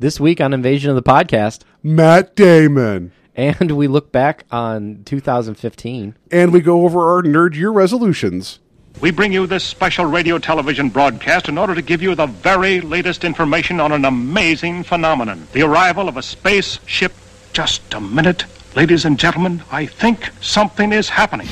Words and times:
This 0.00 0.18
week 0.18 0.40
on 0.40 0.54
Invasion 0.54 0.88
of 0.88 0.96
the 0.96 1.02
Podcast, 1.02 1.60
Matt 1.82 2.34
Damon. 2.34 3.12
and 3.36 3.72
we 3.72 3.86
look 3.86 4.10
back 4.10 4.46
on 4.50 5.02
2015. 5.04 6.14
And 6.30 6.52
we 6.54 6.62
go 6.62 6.86
over 6.86 7.10
our 7.14 7.22
nerd 7.22 7.54
year 7.54 7.68
resolutions. 7.68 8.60
We 9.02 9.10
bring 9.10 9.30
you 9.30 9.46
this 9.46 9.62
special 9.62 10.06
radio 10.06 10.38
television 10.38 10.88
broadcast 10.88 11.50
in 11.50 11.58
order 11.58 11.74
to 11.74 11.82
give 11.82 12.00
you 12.00 12.14
the 12.14 12.24
very 12.24 12.80
latest 12.80 13.24
information 13.24 13.78
on 13.78 13.92
an 13.92 14.06
amazing 14.06 14.84
phenomenon 14.84 15.46
the 15.52 15.62
arrival 15.62 16.08
of 16.08 16.16
a 16.16 16.22
spaceship. 16.22 17.12
Just 17.52 17.92
a 17.92 18.00
minute, 18.00 18.46
ladies 18.74 19.04
and 19.04 19.18
gentlemen, 19.18 19.62
I 19.70 19.84
think 19.84 20.30
something 20.40 20.92
is 20.92 21.10
happening. 21.10 21.46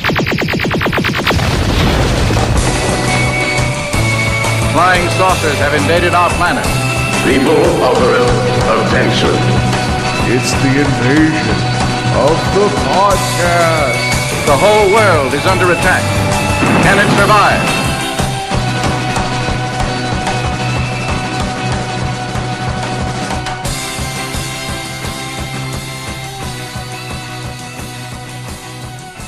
Flying 4.73 5.09
saucers 5.19 5.59
have 5.59 5.75
invaded 5.75 6.15
our 6.15 6.31
planet. 6.31 6.88
People 7.29 7.53
of 7.53 7.99
Earth, 8.01 8.89
attention. 8.89 9.37
It's 10.33 10.51
the 10.65 10.81
invasion 10.81 11.59
of 12.17 12.33
the 12.55 12.69
podcast. 12.89 14.47
The 14.47 14.57
whole 14.57 14.89
world 14.95 15.35
is 15.35 15.45
under 15.45 15.71
attack. 15.73 16.03
Can 16.83 16.99
it 16.99 17.11
survive? 17.19 17.89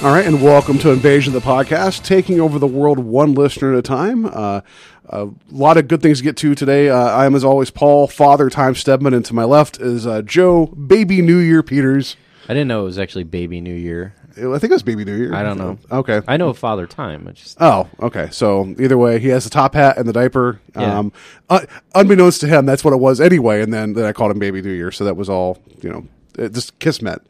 All 0.02 0.12
right, 0.12 0.24
and 0.24 0.40
welcome 0.40 0.78
to 0.78 0.92
Invasion 0.92 1.36
of 1.36 1.42
the 1.42 1.46
Podcast, 1.46 2.06
taking 2.06 2.40
over 2.40 2.58
the 2.58 2.66
world 2.66 2.98
one 2.98 3.34
listener 3.34 3.74
at 3.74 3.78
a 3.80 3.82
time. 3.82 4.24
Uh, 4.24 4.62
a 5.10 5.28
lot 5.50 5.76
of 5.76 5.88
good 5.88 6.02
things 6.02 6.18
to 6.18 6.24
get 6.24 6.36
to 6.38 6.54
today. 6.54 6.88
Uh, 6.88 6.96
I 6.96 7.26
am, 7.26 7.34
as 7.34 7.44
always, 7.44 7.70
Paul, 7.70 8.06
Father 8.06 8.48
Time 8.48 8.74
Stedman, 8.74 9.12
and 9.12 9.24
to 9.26 9.34
my 9.34 9.44
left 9.44 9.80
is 9.80 10.06
uh, 10.06 10.22
Joe, 10.22 10.66
Baby 10.66 11.20
New 11.20 11.38
Year 11.38 11.62
Peters. 11.62 12.16
I 12.48 12.54
didn't 12.54 12.68
know 12.68 12.82
it 12.82 12.84
was 12.84 12.98
actually 12.98 13.24
Baby 13.24 13.60
New 13.60 13.74
Year. 13.74 14.14
I 14.36 14.58
think 14.58 14.64
it 14.64 14.70
was 14.70 14.82
Baby 14.82 15.04
New 15.04 15.16
Year. 15.16 15.34
I 15.34 15.42
don't 15.42 15.58
know. 15.58 15.78
Okay. 15.90 16.22
I 16.26 16.36
know 16.36 16.52
Father 16.52 16.86
Time. 16.86 17.26
I 17.28 17.32
just 17.32 17.58
Oh, 17.60 17.88
okay. 18.00 18.28
So 18.30 18.74
either 18.78 18.96
way, 18.96 19.18
he 19.18 19.28
has 19.28 19.44
the 19.44 19.50
top 19.50 19.74
hat 19.74 19.98
and 19.98 20.08
the 20.08 20.12
diaper. 20.12 20.60
Yeah. 20.74 20.98
Um, 20.98 21.12
un- 21.50 21.66
unbeknownst 21.94 22.40
to 22.42 22.46
him, 22.46 22.64
that's 22.64 22.84
what 22.84 22.94
it 22.94 22.98
was 22.98 23.20
anyway. 23.20 23.60
And 23.60 23.72
then, 23.74 23.92
then 23.92 24.04
I 24.04 24.12
called 24.12 24.30
him 24.30 24.38
Baby 24.38 24.62
New 24.62 24.72
Year, 24.72 24.92
so 24.92 25.04
that 25.04 25.16
was 25.16 25.28
all 25.28 25.58
you 25.82 25.90
know, 25.90 26.06
it 26.38 26.52
just 26.52 26.78
kismet. 26.78 27.22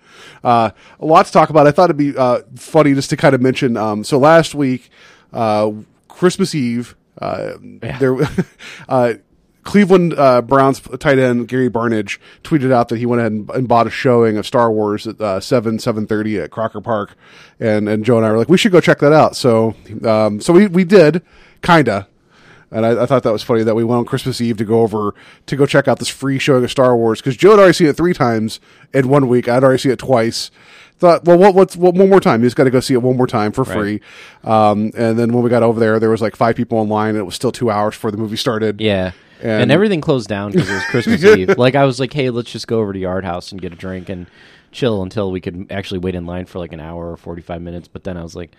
Uh, 0.44 0.70
a 1.00 1.06
lot 1.06 1.26
to 1.26 1.32
talk 1.32 1.50
about. 1.50 1.66
I 1.66 1.70
thought 1.72 1.84
it'd 1.90 1.96
be 1.96 2.16
uh, 2.16 2.40
funny 2.56 2.94
just 2.94 3.10
to 3.10 3.16
kind 3.16 3.34
of 3.34 3.40
mention. 3.40 3.76
Um, 3.76 4.04
so 4.04 4.18
last 4.18 4.54
week, 4.54 4.90
uh, 5.32 5.72
Christmas 6.08 6.54
Eve, 6.54 6.94
uh, 7.18 7.52
there, 7.60 8.16
uh, 8.88 9.14
Cleveland 9.62 10.14
uh, 10.16 10.42
Browns 10.42 10.80
tight 10.98 11.18
end 11.18 11.48
Gary 11.48 11.68
Barnidge 11.70 12.18
tweeted 12.42 12.72
out 12.72 12.88
that 12.88 12.98
he 12.98 13.06
went 13.06 13.20
ahead 13.20 13.32
and, 13.32 13.50
and 13.50 13.68
bought 13.68 13.86
a 13.86 13.90
showing 13.90 14.36
of 14.36 14.46
Star 14.46 14.70
Wars 14.72 15.06
at 15.06 15.20
uh, 15.20 15.40
seven 15.40 15.78
seven 15.78 16.06
thirty 16.06 16.38
at 16.38 16.50
Crocker 16.50 16.80
Park, 16.80 17.14
and 17.58 17.88
and 17.88 18.04
Joe 18.04 18.16
and 18.16 18.26
I 18.26 18.32
were 18.32 18.38
like, 18.38 18.48
we 18.48 18.58
should 18.58 18.72
go 18.72 18.80
check 18.80 18.98
that 19.00 19.12
out. 19.12 19.36
So 19.36 19.74
um, 20.04 20.40
so 20.40 20.52
we 20.52 20.66
we 20.66 20.84
did 20.84 21.22
kinda. 21.62 22.06
And 22.72 22.86
I, 22.86 23.02
I 23.02 23.06
thought 23.06 23.24
that 23.24 23.32
was 23.32 23.42
funny 23.42 23.64
that 23.64 23.74
we 23.74 23.82
went 23.82 23.98
on 23.98 24.04
Christmas 24.04 24.40
Eve 24.40 24.56
to 24.58 24.64
go 24.64 24.82
over 24.82 25.12
to 25.46 25.56
go 25.56 25.66
check 25.66 25.88
out 25.88 25.98
this 25.98 26.08
free 26.08 26.38
showing 26.38 26.62
of 26.62 26.70
Star 26.70 26.96
Wars 26.96 27.20
because 27.20 27.36
Joe 27.36 27.50
had 27.50 27.58
already 27.58 27.74
seen 27.74 27.88
it 27.88 27.96
three 27.96 28.14
times 28.14 28.60
in 28.94 29.08
one 29.08 29.26
week. 29.26 29.48
I'd 29.48 29.64
already 29.64 29.78
seen 29.78 29.90
it 29.90 29.98
twice. 29.98 30.52
Thought, 31.00 31.24
well, 31.24 31.38
what, 31.38 31.54
what's 31.54 31.76
what, 31.76 31.94
one 31.94 32.08
more 32.10 32.20
time? 32.20 32.42
You 32.42 32.46
just 32.46 32.56
got 32.56 32.64
to 32.64 32.70
go 32.70 32.78
see 32.80 32.94
it 32.94 33.02
one 33.02 33.16
more 33.16 33.26
time 33.26 33.52
for 33.52 33.64
free. 33.64 34.00
Um, 34.44 34.92
and 34.96 35.18
then 35.18 35.32
when 35.32 35.42
we 35.42 35.48
got 35.50 35.62
over 35.62 35.80
there, 35.80 35.98
there 35.98 36.10
was 36.10 36.20
like 36.20 36.36
five 36.36 36.56
people 36.56 36.78
online, 36.78 37.10
and 37.10 37.18
it 37.18 37.22
was 37.24 37.34
still 37.34 37.50
two 37.52 37.70
hours 37.70 37.94
before 37.94 38.10
the 38.10 38.16
movie 38.18 38.36
started. 38.36 38.80
yeah. 38.80 39.12
And, 39.42 39.62
And- 39.62 39.72
everything 39.72 40.02
closed 40.02 40.28
down 40.28 40.52
because 40.52 40.68
it 40.68 40.74
was 40.74 40.84
Christmas 40.84 41.24
Eve. 41.36 41.56
Like 41.56 41.74
I 41.74 41.86
was 41.86 41.98
like, 41.98 42.12
hey, 42.12 42.28
let's 42.28 42.52
just 42.52 42.68
go 42.68 42.80
over 42.80 42.92
to 42.92 42.98
Yard 42.98 43.24
House 43.24 43.50
and 43.52 43.60
get 43.62 43.72
a 43.72 43.76
drink 43.76 44.10
and 44.10 44.26
chill 44.70 45.02
until 45.02 45.32
we 45.32 45.40
could 45.40 45.68
actually 45.70 46.00
wait 46.00 46.14
in 46.14 46.26
line 46.26 46.44
for 46.44 46.58
like 46.58 46.74
an 46.74 46.80
hour 46.80 47.10
or 47.12 47.16
45 47.16 47.62
minutes. 47.62 47.88
But 47.88 48.04
then 48.04 48.18
I 48.18 48.22
was 48.22 48.36
like, 48.36 48.52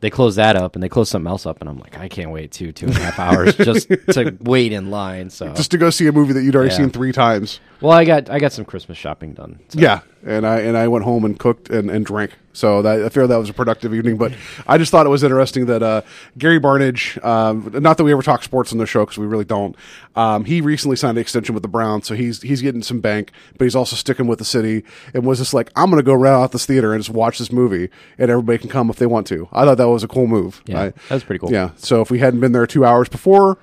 they 0.00 0.08
closed 0.08 0.38
that 0.38 0.56
up 0.56 0.74
and 0.76 0.82
they 0.82 0.88
closed 0.88 1.10
something 1.10 1.28
else 1.30 1.44
up, 1.44 1.60
and 1.60 1.68
I'm 1.68 1.78
like, 1.78 1.98
I 1.98 2.08
can't 2.08 2.30
wait 2.30 2.52
two 2.52 2.72
two 2.72 2.86
and 2.86 2.96
a 2.96 3.00
half 3.00 3.18
hours 3.18 3.54
just 3.58 3.88
to 3.88 4.34
wait 4.40 4.72
in 4.72 4.90
line. 4.90 5.28
So 5.28 5.52
just 5.52 5.70
to 5.72 5.78
go 5.78 5.90
see 5.90 6.06
a 6.06 6.12
movie 6.12 6.32
that 6.32 6.42
you'd 6.42 6.56
already 6.56 6.70
Yeah. 6.70 6.78
seen 6.78 6.90
three 6.90 7.12
times. 7.12 7.60
Well, 7.84 7.92
I 7.92 8.06
got 8.06 8.30
I 8.30 8.38
got 8.38 8.50
some 8.52 8.64
Christmas 8.64 8.96
shopping 8.96 9.34
done. 9.34 9.60
So. 9.68 9.78
Yeah, 9.78 10.00
and 10.24 10.46
I 10.46 10.60
and 10.60 10.74
I 10.74 10.88
went 10.88 11.04
home 11.04 11.22
and 11.26 11.38
cooked 11.38 11.68
and, 11.68 11.90
and 11.90 12.06
drank. 12.06 12.32
So 12.54 12.80
that, 12.80 13.02
I 13.04 13.08
feel 13.10 13.28
that 13.28 13.36
was 13.36 13.50
a 13.50 13.52
productive 13.52 13.92
evening. 13.92 14.16
But 14.16 14.32
I 14.66 14.78
just 14.78 14.90
thought 14.90 15.04
it 15.04 15.10
was 15.10 15.22
interesting 15.22 15.66
that 15.66 15.82
uh, 15.82 16.00
Gary 16.38 16.58
Barnidge, 16.58 17.22
um, 17.22 17.70
not 17.82 17.98
that 17.98 18.04
we 18.04 18.12
ever 18.12 18.22
talk 18.22 18.42
sports 18.42 18.72
on 18.72 18.78
the 18.78 18.86
show 18.86 19.04
because 19.04 19.18
we 19.18 19.26
really 19.26 19.44
don't. 19.44 19.76
Um, 20.16 20.46
he 20.46 20.62
recently 20.62 20.96
signed 20.96 21.18
an 21.18 21.20
extension 21.20 21.54
with 21.54 21.60
the 21.62 21.68
Browns, 21.68 22.06
so 22.06 22.14
he's 22.14 22.40
he's 22.40 22.62
getting 22.62 22.82
some 22.82 23.00
bank, 23.00 23.32
but 23.58 23.64
he's 23.64 23.76
also 23.76 23.96
sticking 23.96 24.26
with 24.28 24.38
the 24.38 24.46
city. 24.46 24.82
And 25.12 25.26
was 25.26 25.38
just 25.38 25.52
like, 25.52 25.70
I'm 25.76 25.90
going 25.90 25.98
to 26.02 26.06
go 26.06 26.14
round 26.14 26.42
out 26.42 26.52
this 26.52 26.64
theater 26.64 26.94
and 26.94 27.04
just 27.04 27.14
watch 27.14 27.38
this 27.38 27.52
movie, 27.52 27.90
and 28.16 28.30
everybody 28.30 28.56
can 28.56 28.70
come 28.70 28.88
if 28.88 28.96
they 28.96 29.06
want 29.06 29.26
to. 29.26 29.46
I 29.52 29.66
thought 29.66 29.76
that 29.76 29.90
was 29.90 30.02
a 30.02 30.08
cool 30.08 30.26
move. 30.26 30.62
Yeah, 30.64 30.80
I- 30.84 30.88
that 30.90 31.10
was 31.10 31.24
pretty 31.24 31.40
cool. 31.40 31.52
Yeah. 31.52 31.72
So 31.76 32.00
if 32.00 32.10
we 32.10 32.20
hadn't 32.20 32.40
been 32.40 32.52
there 32.52 32.66
two 32.66 32.86
hours 32.86 33.10
before. 33.10 33.58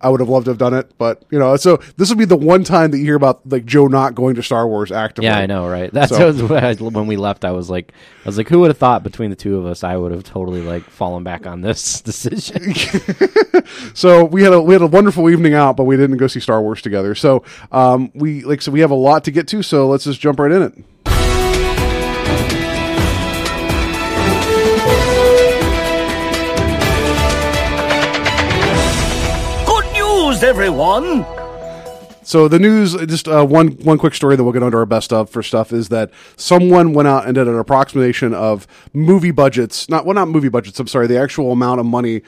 I 0.00 0.08
would 0.08 0.20
have 0.20 0.28
loved 0.28 0.44
to 0.46 0.50
have 0.50 0.58
done 0.58 0.74
it, 0.74 0.92
but 0.98 1.22
you 1.30 1.38
know, 1.38 1.56
so 1.56 1.78
this 1.96 2.08
would 2.10 2.18
be 2.18 2.24
the 2.24 2.36
one 2.36 2.64
time 2.64 2.90
that 2.90 2.98
you 2.98 3.04
hear 3.04 3.16
about 3.16 3.40
like 3.48 3.64
Joe 3.64 3.86
not 3.86 4.14
going 4.14 4.34
to 4.36 4.42
Star 4.42 4.66
Wars 4.68 4.92
actively. 4.92 5.28
Yeah, 5.28 5.38
I 5.38 5.46
know, 5.46 5.66
right? 5.68 5.90
That's 5.92 6.10
So- 6.16 6.56
I- 6.56 6.74
when 6.74 7.06
we 7.06 7.16
left. 7.16 7.44
I 7.44 7.50
was 7.52 7.70
like, 7.70 7.92
I 8.24 8.28
was 8.28 8.36
like, 8.38 8.48
who 8.48 8.60
would 8.60 8.68
have 8.70 8.78
thought 8.78 9.02
between 9.02 9.30
the 9.30 9.36
two 9.36 9.56
of 9.58 9.66
us, 9.66 9.82
I 9.84 9.96
would 9.96 10.12
have 10.12 10.24
totally 10.24 10.62
like 10.62 10.84
fallen 10.90 11.22
back 11.24 11.46
on 11.46 11.60
this 11.60 12.00
decision. 12.02 12.74
So 13.94 14.24
we 14.24 14.42
had 14.42 14.52
a 14.52 14.60
we 14.60 14.74
had 14.74 14.82
a 14.82 14.86
wonderful 14.86 15.28
evening 15.30 15.54
out, 15.54 15.76
but 15.76 15.84
we 15.84 15.96
didn't 15.96 16.18
go 16.18 16.26
see 16.26 16.40
Star 16.40 16.60
Wars 16.62 16.82
together. 16.82 17.14
So 17.14 17.42
um, 17.72 18.10
we 18.14 18.42
like 18.44 18.62
so 18.62 18.70
we 18.70 18.80
have 18.80 18.90
a 18.90 18.94
lot 18.96 19.24
to 19.24 19.30
get 19.30 19.48
to. 19.48 19.62
So 19.62 19.88
let's 19.88 20.04
just 20.04 20.20
jump 20.20 20.38
right 20.38 20.52
in 20.52 20.62
it. 20.62 20.84
Everyone! 30.42 31.24
So 32.26 32.48
the 32.48 32.58
news, 32.58 32.96
just 33.06 33.28
uh, 33.28 33.46
one 33.46 33.68
one 33.68 33.98
quick 33.98 34.12
story 34.12 34.34
that 34.34 34.42
we'll 34.42 34.52
get 34.52 34.64
onto 34.64 34.76
our 34.76 34.84
best 34.84 35.12
of 35.12 35.30
for 35.30 35.44
stuff 35.44 35.72
is 35.72 35.90
that 35.90 36.10
someone 36.36 36.92
went 36.92 37.06
out 37.06 37.24
and 37.24 37.36
did 37.36 37.46
an 37.46 37.56
approximation 37.56 38.34
of 38.34 38.66
movie 38.92 39.30
budgets. 39.30 39.88
Not 39.88 40.04
well, 40.04 40.14
not 40.14 40.26
movie 40.26 40.48
budgets. 40.48 40.80
I'm 40.80 40.88
sorry, 40.88 41.06
the 41.06 41.20
actual 41.20 41.52
amount 41.52 41.78
of 41.78 41.86
money 41.86 42.22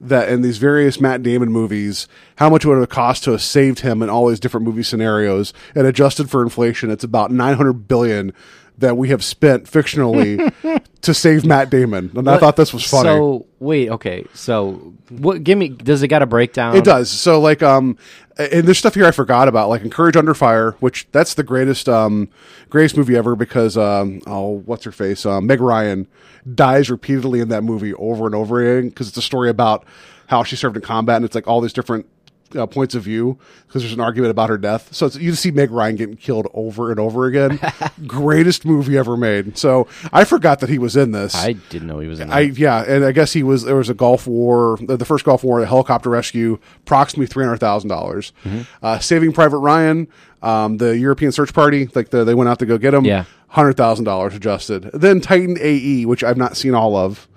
that 0.00 0.28
in 0.28 0.42
these 0.42 0.58
various 0.58 1.00
Matt 1.00 1.22
Damon 1.22 1.52
movies, 1.52 2.08
how 2.36 2.50
much 2.50 2.64
would 2.64 2.78
it 2.78 2.80
have 2.80 2.88
cost 2.88 3.22
to 3.24 3.30
have 3.30 3.42
saved 3.42 3.80
him 3.80 4.02
in 4.02 4.10
all 4.10 4.26
these 4.26 4.40
different 4.40 4.66
movie 4.66 4.82
scenarios 4.82 5.52
and 5.76 5.86
adjusted 5.86 6.28
for 6.28 6.42
inflation? 6.42 6.90
It's 6.90 7.04
about 7.04 7.30
900 7.30 7.86
billion 7.86 8.32
that 8.78 8.96
we 8.96 9.08
have 9.10 9.22
spent 9.22 9.64
fictionally 9.64 10.52
to 11.02 11.14
save 11.14 11.44
Matt 11.44 11.70
Damon, 11.70 12.10
and 12.16 12.28
I 12.28 12.38
thought 12.38 12.56
this 12.56 12.72
was 12.72 12.84
funny. 12.88 13.08
So 13.08 13.46
wait, 13.60 13.90
okay. 13.90 14.24
So 14.34 14.94
what? 15.10 15.44
Give 15.44 15.56
me. 15.56 15.68
Does 15.68 16.02
it 16.02 16.08
got 16.08 16.22
a 16.22 16.26
breakdown? 16.26 16.76
It 16.76 16.84
does. 16.84 17.10
So 17.10 17.40
like 17.40 17.62
um 17.62 17.96
and 18.36 18.66
there's 18.66 18.78
stuff 18.78 18.94
here 18.94 19.06
I 19.06 19.12
forgot 19.12 19.46
about, 19.46 19.68
like 19.68 19.82
in 19.82 19.90
Courage 19.90 20.16
Under 20.16 20.34
Fire, 20.34 20.72
which 20.80 21.06
that's 21.12 21.34
the 21.34 21.44
greatest 21.44 21.88
um 21.88 22.28
greatest 22.68 22.96
movie 22.96 23.16
ever 23.16 23.36
because 23.36 23.76
um 23.76 24.20
oh 24.26 24.62
what's 24.64 24.84
her 24.84 24.92
face? 24.92 25.24
Um 25.24 25.46
Meg 25.46 25.60
Ryan 25.60 26.08
dies 26.52 26.90
repeatedly 26.90 27.40
in 27.40 27.48
that 27.48 27.62
movie 27.62 27.94
over 27.94 28.26
and 28.26 28.34
over 28.34 28.60
again 28.60 28.88
because 28.88 29.08
it's 29.08 29.16
a 29.16 29.22
story 29.22 29.48
about 29.48 29.84
how 30.26 30.42
she 30.42 30.56
served 30.56 30.76
in 30.76 30.82
combat 30.82 31.16
and 31.16 31.24
it's 31.24 31.34
like 31.34 31.46
all 31.46 31.60
these 31.60 31.72
different 31.72 32.06
uh, 32.54 32.66
points 32.66 32.94
of 32.94 33.02
view 33.02 33.38
because 33.66 33.82
there's 33.82 33.92
an 33.92 34.00
argument 34.00 34.30
about 34.30 34.48
her 34.48 34.58
death. 34.58 34.92
So 34.94 35.06
it's, 35.06 35.16
you 35.16 35.34
see 35.34 35.50
Meg 35.50 35.70
Ryan 35.70 35.96
getting 35.96 36.16
killed 36.16 36.48
over 36.54 36.90
and 36.90 37.00
over 37.00 37.26
again. 37.26 37.58
Greatest 38.06 38.64
movie 38.64 38.96
ever 38.96 39.16
made. 39.16 39.56
So 39.58 39.88
I 40.12 40.24
forgot 40.24 40.60
that 40.60 40.68
he 40.68 40.78
was 40.78 40.96
in 40.96 41.12
this. 41.12 41.34
I 41.34 41.52
didn't 41.52 41.88
know 41.88 41.98
he 41.98 42.08
was 42.08 42.20
in. 42.20 42.30
I 42.30 42.48
that. 42.48 42.58
yeah, 42.58 42.84
and 42.86 43.04
I 43.04 43.12
guess 43.12 43.32
he 43.32 43.42
was 43.42 43.64
there 43.64 43.76
was 43.76 43.88
a 43.88 43.94
Gulf 43.94 44.26
War, 44.26 44.78
the 44.80 44.96
the 44.96 45.04
first 45.04 45.24
Gulf 45.24 45.44
War, 45.44 45.60
a 45.60 45.66
helicopter 45.66 46.10
rescue, 46.10 46.58
approximately 46.78 47.26
three 47.26 47.44
hundred 47.44 47.58
thousand 47.58 47.88
dollars. 47.88 48.32
Mm-hmm. 48.44 48.62
Uh, 48.84 48.98
Saving 48.98 49.32
Private 49.32 49.58
Ryan, 49.58 50.08
um, 50.42 50.78
the 50.78 50.96
European 50.96 51.32
search 51.32 51.52
party, 51.52 51.88
like 51.94 52.10
the, 52.10 52.24
they 52.24 52.34
went 52.34 52.48
out 52.48 52.58
to 52.60 52.66
go 52.66 52.78
get 52.78 52.94
him. 52.94 53.04
Yeah. 53.04 53.24
hundred 53.48 53.76
thousand 53.76 54.04
dollars 54.04 54.34
adjusted. 54.34 54.90
Then 54.92 55.20
Titan 55.20 55.56
AE, 55.60 56.06
which 56.06 56.24
I've 56.24 56.36
not 56.36 56.56
seen 56.56 56.74
all 56.74 56.96
of, 56.96 57.28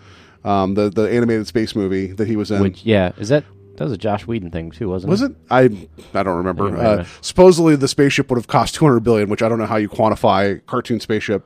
um, 0.44 0.76
the 0.76 0.90
the 0.90 1.10
animated 1.10 1.48
space 1.48 1.76
movie 1.76 2.08
that 2.08 2.28
he 2.28 2.36
was 2.36 2.52
in. 2.52 2.62
Which 2.62 2.84
yeah, 2.84 3.12
is 3.18 3.30
that 3.30 3.44
that 3.78 3.84
was 3.86 3.94
a 3.94 3.98
Joss 3.98 4.28
Whedon 4.28 4.52
thing 4.52 4.72
too, 4.72 4.90
wasn't 4.90 5.10
it? 5.10 5.12
was 5.12 5.22
it? 5.22 5.32
it? 5.32 5.38
I 5.50 6.20
I 6.20 6.24
don't 6.24 6.38
remember. 6.38 6.70
Yeah, 6.70 6.76
Uh, 6.90 6.96
right. 6.98 7.08
supposedly 7.22 7.76
the 7.76 7.88
spaceship 7.88 8.30
would 8.30 8.38
have 8.38 8.48
cost 8.48 8.76
two 8.76 8.86
hundred 8.86 9.02
billion, 9.02 9.30
which 9.30 9.42
I 9.42 9.50
don't 9.50 9.60
know 9.60 9.66
how 9.66 9.78
you 9.78 9.90
quantify 9.90 10.64
cartoon 10.66 11.00
spaceship. 11.00 11.46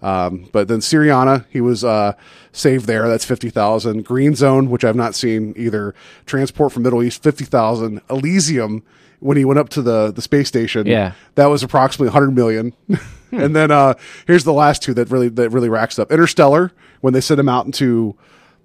Um, 0.00 0.48
but 0.52 0.68
then 0.68 0.78
Syriana, 0.78 1.44
he 1.50 1.60
was 1.60 1.82
uh, 1.82 2.12
saved 2.52 2.86
there. 2.86 3.08
That's 3.08 3.24
fifty 3.24 3.50
thousand. 3.50 4.04
Green 4.04 4.34
Zone, 4.36 4.70
which 4.70 4.84
I've 4.84 4.94
not 4.96 5.14
seen 5.16 5.54
either. 5.56 5.94
Transport 6.26 6.72
from 6.72 6.84
Middle 6.84 7.02
East, 7.02 7.22
fifty 7.22 7.44
thousand. 7.44 8.00
Elysium, 8.08 8.84
when 9.18 9.36
he 9.36 9.44
went 9.44 9.58
up 9.58 9.68
to 9.70 9.82
the 9.82 10.12
the 10.12 10.22
space 10.22 10.46
station, 10.46 10.86
Yeah. 10.86 11.12
that 11.34 11.46
was 11.46 11.64
approximately 11.64 12.12
hundred 12.12 12.30
million. 12.32 12.74
and 13.32 13.56
then 13.56 13.70
uh, 13.72 13.94
here's 14.28 14.44
the 14.44 14.52
last 14.52 14.82
two 14.82 14.94
that 14.94 15.10
really 15.10 15.28
that 15.30 15.50
really 15.50 15.68
racks 15.68 15.98
up. 15.98 16.12
Interstellar, 16.12 16.70
when 17.00 17.12
they 17.12 17.20
sent 17.20 17.40
him 17.40 17.48
out 17.48 17.66
into 17.66 18.14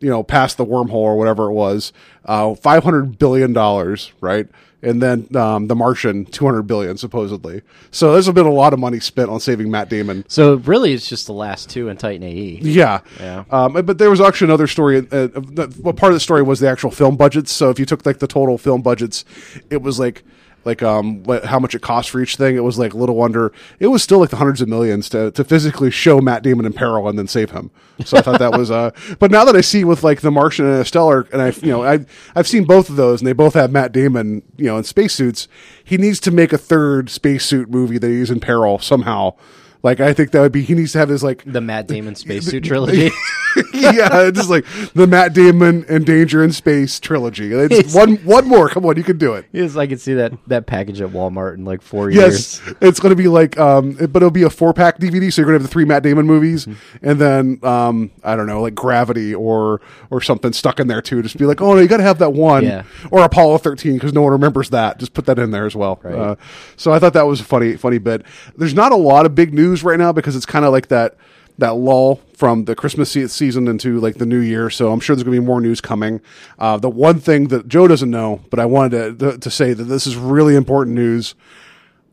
you 0.04 0.10
know 0.10 0.22
past 0.24 0.58
the 0.58 0.66
wormhole 0.66 0.94
or 0.94 1.18
whatever 1.18 1.46
it 1.46 1.54
was, 1.54 1.94
uh, 2.26 2.54
five 2.56 2.84
hundred 2.84 3.18
billion 3.18 3.54
dollars, 3.54 4.12
right? 4.22 4.48
and 4.86 5.02
then 5.02 5.34
um, 5.38 5.68
The 5.68 5.76
Martian, 5.76 6.26
two 6.26 6.44
hundred 6.46 6.64
billion 6.64 6.98
supposedly. 6.98 7.62
So 7.92 8.12
there's 8.12 8.30
been 8.30 8.46
a 8.46 8.52
lot 8.52 8.74
of 8.74 8.80
money 8.80 9.00
spent 9.00 9.30
on 9.30 9.40
saving 9.40 9.72
Matt 9.72 9.88
Damon. 9.88 10.26
So 10.28 10.56
really, 10.56 10.92
it's 10.92 11.08
just 11.08 11.26
the 11.26 11.32
last 11.34 11.70
two 11.70 11.88
in 11.88 11.96
Titan 11.96 12.22
AE. 12.22 12.60
Yeah, 12.62 13.00
Yeah. 13.18 13.46
Um, 13.50 13.72
but 13.86 13.98
there 13.98 14.10
was 14.10 14.20
actually 14.20 14.48
another 14.50 14.68
story. 14.68 14.98
Uh, 14.98 15.28
that- 15.28 15.96
part 15.96 16.12
of 16.12 16.16
the 16.16 16.20
story 16.20 16.44
was 16.44 16.60
the 16.60 16.68
actual 16.70 16.92
film 16.92 17.16
budgets. 17.16 17.50
So 17.54 17.70
if 17.70 17.80
you 17.80 17.86
took 17.86 18.06
like 18.06 18.20
the 18.20 18.28
total 18.28 18.58
film 18.58 18.82
budgets, 18.82 19.24
it 19.70 19.82
was 19.82 20.00
like 20.00 20.22
like 20.66 20.82
um 20.82 21.24
what, 21.24 21.46
how 21.46 21.60
much 21.60 21.76
it 21.76 21.82
cost 21.82 22.10
for 22.10 22.22
each 22.22 22.36
thing. 22.36 22.56
It 22.56 22.64
was 22.64 22.78
like 22.78 22.94
a 22.94 22.98
little 22.98 23.22
under. 23.22 23.52
It 23.80 23.88
was 23.88 24.04
still 24.04 24.20
like 24.20 24.30
the 24.30 24.38
hundreds 24.38 24.62
of 24.62 24.70
millions 24.70 25.10
to 25.10 25.32
to 25.32 25.44
physically 25.44 25.92
show 25.92 26.22
Matt 26.22 26.44
Damon 26.44 26.66
in 26.66 26.74
peril 26.74 27.08
and 27.08 27.18
then 27.18 27.28
save 27.28 27.52
him. 27.52 27.72
So 28.06 28.18
I 28.18 28.22
thought 28.22 28.40
that 28.40 28.58
was 28.58 28.72
uh. 28.72 28.92
But 29.20 29.32
now 29.32 29.46
that 29.46 29.56
I 29.56 29.62
see 29.62 29.84
with 29.84 30.04
like 30.04 30.22
the 30.22 30.32
Martian 30.32 30.66
and 30.66 30.86
Stellar, 30.86 31.28
and 31.32 31.42
I 31.42 31.50
you 31.62 31.72
know 31.72 31.84
I 31.84 32.06
I've 32.36 32.48
seen 32.48 32.66
both 32.66 32.90
of 32.90 32.96
those, 32.96 33.22
and 33.22 33.28
they 33.28 33.34
both 33.34 33.54
have 33.54 33.72
Matt 33.72 33.92
Damon 33.92 34.44
you 34.58 34.66
know 34.66 34.78
in 34.78 34.84
spacesuits. 34.84 35.48
He 35.84 35.98
needs 35.98 36.20
to 36.22 36.32
make 36.32 36.54
a 36.54 36.58
third 36.58 37.10
spacesuit 37.10 37.70
movie 37.70 37.98
that 37.98 38.08
he's 38.08 38.32
in 38.32 38.40
peril 38.40 38.80
somehow. 38.80 39.36
Like 39.84 40.00
I 40.00 40.14
think 40.14 40.32
that 40.32 40.40
would 40.40 40.52
be 40.54 40.62
he 40.64 40.74
needs 40.76 40.94
to 40.94 41.00
have 41.00 41.10
his 41.10 41.24
like 41.24 41.44
The 41.46 41.60
Matt 41.62 41.88
Damon 41.88 42.16
spacesuit 42.16 42.64
trilogy. 42.66 43.12
yeah, 43.74 44.32
just 44.32 44.50
like 44.50 44.66
the 44.94 45.06
Matt 45.08 45.34
Damon 45.34 45.86
and 45.90 46.06
Danger 46.06 46.44
in 46.44 46.52
Space 46.54 47.00
trilogy. 47.00 47.52
It's 47.54 47.74
It's- 47.76 47.94
one 47.94 48.16
one 48.18 48.48
more. 48.48 48.70
Come 48.70 48.86
on, 48.86 48.96
you 48.98 49.04
can 49.04 49.18
do 49.18 49.34
it. 49.34 49.46
yes, 49.52 49.76
I 49.76 49.86
can 49.88 49.98
see 49.98 50.14
that 50.14 50.34
that 50.48 50.66
package 50.68 51.02
at 51.02 51.10
Walmart 51.10 51.56
in 51.56 51.66
like 51.66 51.82
four 51.82 52.10
years. 52.10 52.62
Yes, 52.66 52.76
it's 52.82 53.00
going 53.00 53.12
to 53.12 53.16
be 53.22 53.28
like, 53.28 53.60
um, 53.60 53.98
it- 54.00 54.12
but 54.14 54.22
it'll 54.24 54.32
be 54.32 54.44
a 54.44 54.50
four 54.50 54.74
pack 54.74 55.00
DVD. 55.00 55.32
So 55.32 55.42
you're 55.42 55.48
going 55.48 55.60
to 55.60 55.64
have 55.64 55.70
the 55.70 55.74
three 55.74 55.86
Matt 55.86 56.04
Damon 56.04 56.26
movies, 56.26 56.66
Mm-hmm. 56.66 57.10
and 57.10 57.20
then 57.20 57.60
um, 57.64 58.12
I 58.24 58.36
don't 58.36 58.48
know, 58.48 58.62
like 58.62 58.76
Gravity 58.76 59.36
or 59.36 59.82
or 60.10 60.22
something 60.22 60.54
stuck 60.54 60.80
in 60.80 60.88
there 60.88 61.02
too. 61.02 61.22
Just 61.22 61.38
be 61.38 61.46
like, 61.46 61.62
oh 61.62 61.74
no, 61.74 61.82
you 61.82 61.88
got 61.90 61.98
to 61.98 62.04
have 62.04 62.20
that 62.20 62.32
one, 62.34 62.64
Yeah. 62.64 62.84
or 63.12 63.24
Apollo 63.24 63.58
13 63.60 63.96
because 63.96 64.14
no 64.14 64.22
one 64.22 64.32
remembers 64.32 64.70
that. 64.70 64.98
Just 64.98 65.14
put 65.14 65.26
that 65.26 65.38
in 65.40 65.52
there 65.52 65.66
as 65.66 65.76
well. 65.76 66.00
Right. 66.04 66.16
Uh, 66.16 66.36
so 66.78 66.92
I 66.94 67.00
thought 67.00 67.14
that 67.14 67.28
was 67.28 67.42
a 67.42 67.44
funny 67.44 67.76
funny 67.76 67.98
bit. 67.98 68.26
There's 68.58 68.74
not 68.74 68.92
a 68.94 68.96
lot 68.96 69.26
of 69.26 69.36
big 69.36 69.54
news 69.54 69.73
right 69.82 69.98
now 69.98 70.12
because 70.12 70.36
it's 70.36 70.46
kind 70.46 70.66
of 70.66 70.74
like 70.74 70.90
that 70.90 71.16
that 71.58 71.76
lull 71.76 72.20
from 72.36 72.66
the 72.66 72.76
Christmas 72.76 73.12
season 73.12 73.68
into 73.68 74.00
like 74.00 74.16
the 74.16 74.26
new 74.26 74.40
year. 74.40 74.70
So 74.70 74.92
I'm 74.92 75.00
sure 75.00 75.16
there's 75.16 75.24
going 75.24 75.36
to 75.36 75.42
be 75.42 75.46
more 75.46 75.62
news 75.62 75.82
coming. 75.82 76.20
Uh, 76.58 76.78
the 76.78 76.90
one 76.90 77.20
thing 77.20 77.50
that 77.50 77.68
Joe 77.68 77.88
doesn't 77.88 78.10
know, 78.10 78.42
but 78.50 78.60
I 78.60 78.66
wanted 78.66 79.20
to, 79.20 79.32
to, 79.32 79.38
to 79.38 79.52
say 79.52 79.74
that 79.74 79.84
this 79.84 80.08
is 80.08 80.16
really 80.16 80.56
important 80.56 80.96
news. 80.96 81.36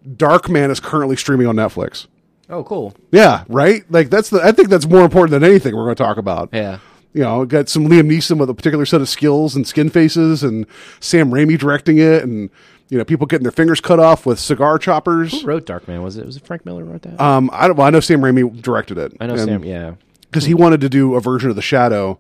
Darkman 0.07 0.71
is 0.71 0.81
currently 0.81 1.17
streaming 1.17 1.47
on 1.47 1.57
Netflix. 1.57 2.07
Oh, 2.49 2.65
cool. 2.65 2.95
Yeah, 3.13 3.45
right. 3.49 3.85
Like 3.91 4.11
that's 4.11 4.31
the. 4.31 4.41
I 4.43 4.53
think 4.53 4.69
that's 4.69 4.87
more 4.87 5.05
important 5.05 5.31
than 5.31 5.45
anything 5.45 5.75
we're 5.75 5.85
going 5.85 5.97
to 5.97 6.03
talk 6.03 6.17
about. 6.17 6.51
Yeah. 6.53 6.79
You 7.13 7.23
know, 7.23 7.45
got 7.45 7.69
some 7.69 7.89
Liam 7.89 8.09
Neeson 8.09 8.39
with 8.39 8.51
a 8.51 8.55
particular 8.55 8.87
set 8.87 9.01
of 9.01 9.09
skills 9.09 9.57
and 9.57 9.67
skin 9.67 9.91
faces, 9.91 10.43
and 10.43 10.67
Sam 11.01 11.31
Raimi 11.31 11.59
directing 11.59 11.99
it, 11.99 12.23
and 12.23 12.51
you 12.91 12.99
know, 12.99 13.05
people 13.05 13.27
getting 13.27 13.45
their 13.45 13.53
fingers 13.53 13.81
cut 13.81 13.99
off 13.99 14.27
with 14.27 14.39
cigar 14.39 14.79
choppers. 14.79 15.41
Who 15.41 15.47
wrote 15.47 15.65
Darkman? 15.65 16.03
Was 16.03 16.17
it 16.17 16.27
was 16.27 16.37
it 16.37 16.45
Frank 16.45 16.67
Miller 16.67 16.85
wrote 16.85 17.03
that? 17.03 17.19
Um, 17.21 17.49
I 17.53 17.67
don't. 17.69 17.77
Well, 17.77 17.87
I 17.87 17.91
know 17.91 18.01
Sam 18.01 18.21
Raimi 18.21 18.61
directed 18.61 18.99
it. 18.99 19.13
I 19.21 19.27
know 19.27 19.35
and- 19.35 19.43
Sam. 19.43 19.65
Yeah. 19.65 19.95
because 20.23 20.45
he 20.45 20.55
wanted 20.55 20.81
to 20.83 20.89
do 20.89 21.15
a 21.15 21.21
version 21.21 21.49
of 21.51 21.57
the 21.57 21.63
Shadow, 21.63 22.19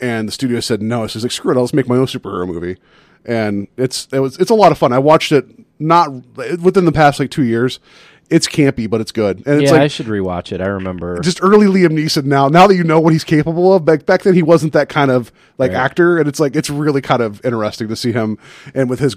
and 0.00 0.28
the 0.28 0.32
studio 0.32 0.60
said 0.60 0.82
no. 0.82 1.06
So 1.06 1.14
he's 1.14 1.22
like, 1.24 1.32
screw 1.32 1.52
it, 1.52 1.56
I'll 1.56 1.64
just 1.64 1.74
make 1.74 1.88
my 1.88 1.96
own 1.96 2.06
superhero 2.06 2.46
movie. 2.46 2.76
And 3.24 3.68
it's 3.76 4.08
it 4.12 4.18
was 4.20 4.36
it's 4.38 4.50
a 4.50 4.54
lot 4.54 4.72
of 4.72 4.78
fun. 4.78 4.92
I 4.92 4.98
watched 4.98 5.30
it 5.32 5.46
not 5.78 6.10
within 6.36 6.84
the 6.86 6.92
past 6.92 7.20
like 7.20 7.30
two 7.30 7.44
years. 7.44 7.78
It's 8.30 8.46
campy, 8.46 8.88
but 8.88 9.00
it's 9.00 9.10
good. 9.12 9.44
And 9.46 9.60
it's 9.60 9.70
yeah, 9.70 9.72
like 9.72 9.80
I 9.82 9.88
should 9.88 10.06
rewatch 10.06 10.52
it. 10.52 10.60
I 10.60 10.66
remember. 10.66 11.18
just 11.20 11.42
early 11.42 11.66
Liam 11.66 11.88
Neeson 11.98 12.24
now. 12.24 12.48
Now 12.48 12.68
that 12.68 12.76
you 12.76 12.84
know 12.84 13.00
what 13.00 13.12
he's 13.12 13.24
capable 13.24 13.74
of, 13.74 13.84
back 13.84 14.06
back 14.06 14.22
then 14.22 14.34
he 14.34 14.42
wasn't 14.42 14.72
that 14.72 14.88
kind 14.88 15.10
of 15.10 15.32
like 15.58 15.72
Right. 15.72 15.78
actor, 15.80 16.16
and 16.18 16.28
it's 16.28 16.38
like 16.40 16.54
it's 16.54 16.70
really 16.70 17.00
kind 17.00 17.20
of 17.20 17.44
interesting 17.44 17.88
to 17.88 17.96
see 17.96 18.12
him 18.12 18.38
and 18.74 18.88
with 18.88 19.00
his 19.00 19.16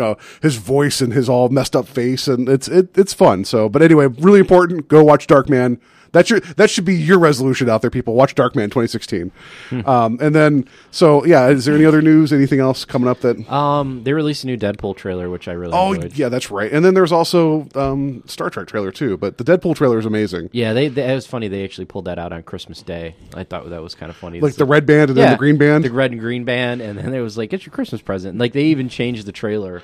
uh, 0.00 0.14
his 0.40 0.56
voice 0.56 1.00
and 1.00 1.12
his 1.12 1.28
all 1.28 1.50
messed 1.50 1.76
up 1.76 1.86
face, 1.86 2.26
and 2.26 2.48
it's 2.48 2.66
it, 2.66 2.96
it's 2.96 3.12
fun. 3.12 3.44
So, 3.44 3.68
but 3.68 3.82
anyway, 3.82 4.06
really 4.06 4.40
important. 4.40 4.88
Go 4.88 5.04
watch 5.04 5.26
Darkman. 5.26 5.78
That 6.14 6.26
should 6.26 6.42
that 6.56 6.70
should 6.70 6.86
be 6.86 6.94
your 6.94 7.18
resolution 7.18 7.68
out 7.68 7.82
there, 7.82 7.90
people. 7.90 8.14
Watch 8.14 8.34
Darkman 8.34 8.64
2016. 8.72 9.30
Hmm. 9.68 9.86
Um, 9.86 10.18
and 10.22 10.34
then, 10.34 10.66
so 10.90 11.24
yeah, 11.26 11.48
is 11.48 11.66
there 11.66 11.74
any 11.74 11.84
other 11.84 12.00
news? 12.00 12.32
Anything 12.32 12.60
else 12.60 12.86
coming 12.86 13.08
up 13.08 13.20
that? 13.20 13.36
um, 13.52 14.02
they 14.04 14.12
released 14.14 14.44
a 14.44 14.46
new 14.46 14.56
Deadpool 14.56 14.96
trailer, 14.96 15.28
which 15.28 15.46
I 15.48 15.52
really 15.52 15.74
Oh 15.74 15.92
enjoyed. 15.92 16.16
yeah, 16.16 16.28
that's 16.30 16.50
right. 16.50 16.72
And 16.72 16.82
then 16.84 16.94
there's 16.94 17.12
also 17.12 17.68
um, 17.74 18.22
Star 18.26 18.48
Trek 18.48 18.66
trailer 18.68 18.90
too. 18.90 19.16
But 19.18 19.36
the 19.38 19.44
Deadpool 19.44 19.76
trailer 19.76 19.98
is 19.98 20.06
amazing. 20.06 20.48
Yeah, 20.52 20.72
they, 20.72 20.88
they 20.88 21.10
it 21.10 21.14
was 21.14 21.26
funny. 21.26 21.48
They 21.48 21.64
actually 21.64 21.84
pulled 21.84 22.06
that 22.06 22.18
out 22.18 22.32
on 22.32 22.42
Christmas 22.44 22.80
Day. 22.80 23.14
I 23.34 23.44
thought 23.44 23.68
that 23.68 23.82
was 23.82 23.94
kind 23.94 24.08
of 24.08 24.16
funny. 24.16 24.40
Like 24.40 24.50
It's 24.50 24.58
the 24.58 24.64
red 24.64 24.86
band 24.86 25.10
and 25.10 25.18
then 25.18 25.32
the 25.32 25.36
green 25.36 25.58
band. 25.58 25.84
the 25.84 25.90
red 25.92 26.12
and 26.12 26.20
green 26.20 26.44
band, 26.44 26.80
and 26.80 26.98
then 26.98 27.12
it 27.12 27.20
was 27.20 27.36
like, 27.36 27.52
"It's 27.52 27.66
your 27.66 27.72
Christmas 27.72 28.00
present." 28.00 28.38
Like 28.38 28.52
they 28.52 28.64
even 28.66 28.88
changed 28.88 29.26
the 29.26 29.32
trailer 29.32 29.82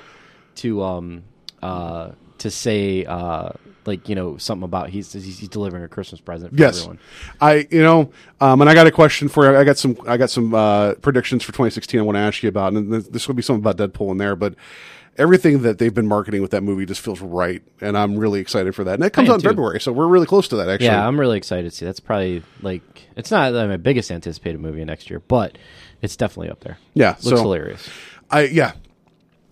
to 0.55 0.81
um 0.81 1.23
uh 1.61 2.11
to 2.39 2.49
say 2.49 3.05
uh 3.05 3.49
like 3.85 4.07
you 4.09 4.15
know 4.15 4.37
something 4.37 4.63
about 4.63 4.89
he's 4.89 5.11
he's, 5.13 5.39
he's 5.39 5.49
delivering 5.49 5.83
a 5.83 5.87
Christmas 5.87 6.21
present 6.21 6.51
for 6.51 6.59
Yes, 6.59 6.77
everyone. 6.79 6.99
I 7.39 7.67
you 7.71 7.81
know, 7.81 8.11
um, 8.39 8.61
and 8.61 8.69
I 8.69 8.73
got 8.73 8.87
a 8.87 8.91
question 8.91 9.27
for 9.27 9.49
you. 9.49 9.57
I 9.57 9.63
got 9.63 9.77
some 9.77 9.97
I 10.07 10.17
got 10.17 10.29
some 10.29 10.53
uh, 10.53 10.93
predictions 10.95 11.43
for 11.43 11.51
2016. 11.51 11.99
I 11.99 12.03
want 12.03 12.15
to 12.15 12.19
ask 12.19 12.43
you 12.43 12.49
about, 12.49 12.73
and 12.73 12.91
this- 12.91 13.27
will 13.27 13.35
be 13.35 13.41
something 13.41 13.65
about 13.67 13.77
Deadpool 13.77 14.11
in 14.11 14.17
there, 14.17 14.35
but. 14.35 14.55
Everything 15.17 15.63
that 15.63 15.77
they've 15.77 15.93
been 15.93 16.07
marketing 16.07 16.41
with 16.41 16.51
that 16.51 16.63
movie 16.63 16.85
just 16.85 17.01
feels 17.01 17.19
right, 17.19 17.61
and 17.81 17.97
I'm 17.97 18.17
really 18.17 18.39
excited 18.39 18.73
for 18.73 18.85
that. 18.85 18.93
And 18.93 19.03
it 19.03 19.11
comes 19.11 19.29
out 19.29 19.35
in. 19.35 19.41
February, 19.41 19.81
so 19.81 19.91
we're 19.91 20.07
really 20.07 20.25
close 20.25 20.47
to 20.47 20.55
that. 20.55 20.69
Actually, 20.69 20.85
Yeah, 20.87 21.05
I'm 21.05 21.19
really 21.19 21.37
excited 21.37 21.69
to 21.69 21.75
see. 21.75 21.85
That's 21.85 21.99
probably 21.99 22.43
like 22.61 22.81
it's 23.17 23.29
not 23.29 23.51
like, 23.51 23.67
my 23.67 23.75
biggest 23.75 24.09
anticipated 24.09 24.61
movie 24.61 24.83
next 24.85 25.09
year, 25.09 25.19
but 25.19 25.57
it's 26.01 26.15
definitely 26.15 26.49
up 26.49 26.61
there. 26.61 26.77
Yeah, 26.93 27.09
looks 27.09 27.23
so- 27.25 27.35
hilarious. 27.41 27.89
I 28.31 28.43
yeah, 28.43 28.71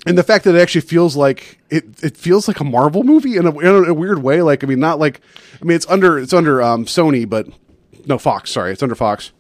and 0.09 0.17
the 0.17 0.23
fact 0.23 0.44
that 0.45 0.56
it 0.56 0.59
actually 0.61 0.81
feels 0.81 1.15
like 1.15 1.59
it 1.69 1.85
it 2.03 2.17
feels 2.17 2.47
like 2.47 2.59
a 2.59 2.63
Marvel 2.65 3.03
movie 3.03 3.38
in 3.38 3.45
a, 3.47 3.57
in 3.59 3.89
a 3.89 3.94
weird 3.94 4.21
way. 4.21 4.41
Like 4.41 4.63
I 4.63 4.67
mean, 4.67 4.79
not 4.79 5.00
like 5.00 5.21
I 5.61 5.65
mean 5.65 5.75
it's 5.75 5.88
under 5.88 6.19
it's 6.19 6.33
under 6.33 6.61
um, 6.61 6.85
Sony, 6.85 7.29
but 7.29 7.47
no 8.06 8.17
Fox. 8.17 8.51
Sorry, 8.51 8.71
it's 8.73 8.83
under 8.83 8.95
Fox. 8.95 9.31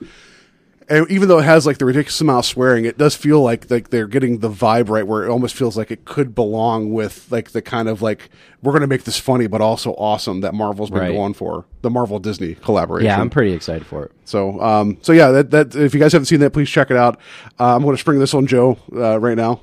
And 0.91 1.05
even 1.11 1.27
though 1.27 1.37
it 1.37 1.43
has 1.43 1.67
like 1.67 1.77
the 1.77 1.85
ridiculous 1.85 2.19
amount 2.19 2.39
of 2.39 2.45
swearing, 2.47 2.83
it 2.85 2.97
does 2.97 3.15
feel 3.15 3.43
like 3.43 3.69
like 3.69 3.89
they're 3.91 4.07
getting 4.07 4.39
the 4.39 4.49
vibe 4.49 4.89
right, 4.89 5.05
where 5.05 5.23
it 5.23 5.29
almost 5.29 5.53
feels 5.53 5.77
like 5.77 5.91
it 5.91 6.03
could 6.03 6.33
belong 6.33 6.91
with 6.91 7.31
like 7.31 7.51
the 7.51 7.61
kind 7.61 7.87
of 7.87 8.01
like 8.01 8.29
we're 8.63 8.71
going 8.71 8.81
to 8.81 8.87
make 8.87 9.03
this 9.03 9.19
funny 9.19 9.45
but 9.45 9.61
also 9.61 9.91
awesome 9.91 10.41
that 10.41 10.55
Marvel's 10.55 10.89
been 10.89 10.99
Right. 10.99 11.11
going 11.13 11.35
for 11.35 11.65
the 11.83 11.91
Marvel 11.91 12.17
Disney 12.17 12.55
collaboration. 12.55 13.05
Yeah, 13.05 13.21
I'm 13.21 13.29
pretty 13.29 13.53
excited 13.53 13.85
for 13.85 14.05
it. 14.05 14.11
So, 14.25 14.59
um, 14.61 14.97
so 15.03 15.11
yeah, 15.13 15.29
that, 15.29 15.51
that 15.51 15.75
if 15.75 15.93
you 15.93 15.99
guys 15.99 16.11
haven't 16.11 16.25
seen 16.25 16.39
that, 16.39 16.53
please 16.53 16.67
check 16.71 16.89
it 16.89 16.97
out. 16.97 17.19
Uh, 17.59 17.75
I'm 17.75 17.83
going 17.83 17.95
to 17.95 18.01
spring 18.01 18.17
this 18.17 18.33
on 18.33 18.47
Joe 18.47 18.79
uh, 18.95 19.19
right 19.19 19.37
now. 19.37 19.61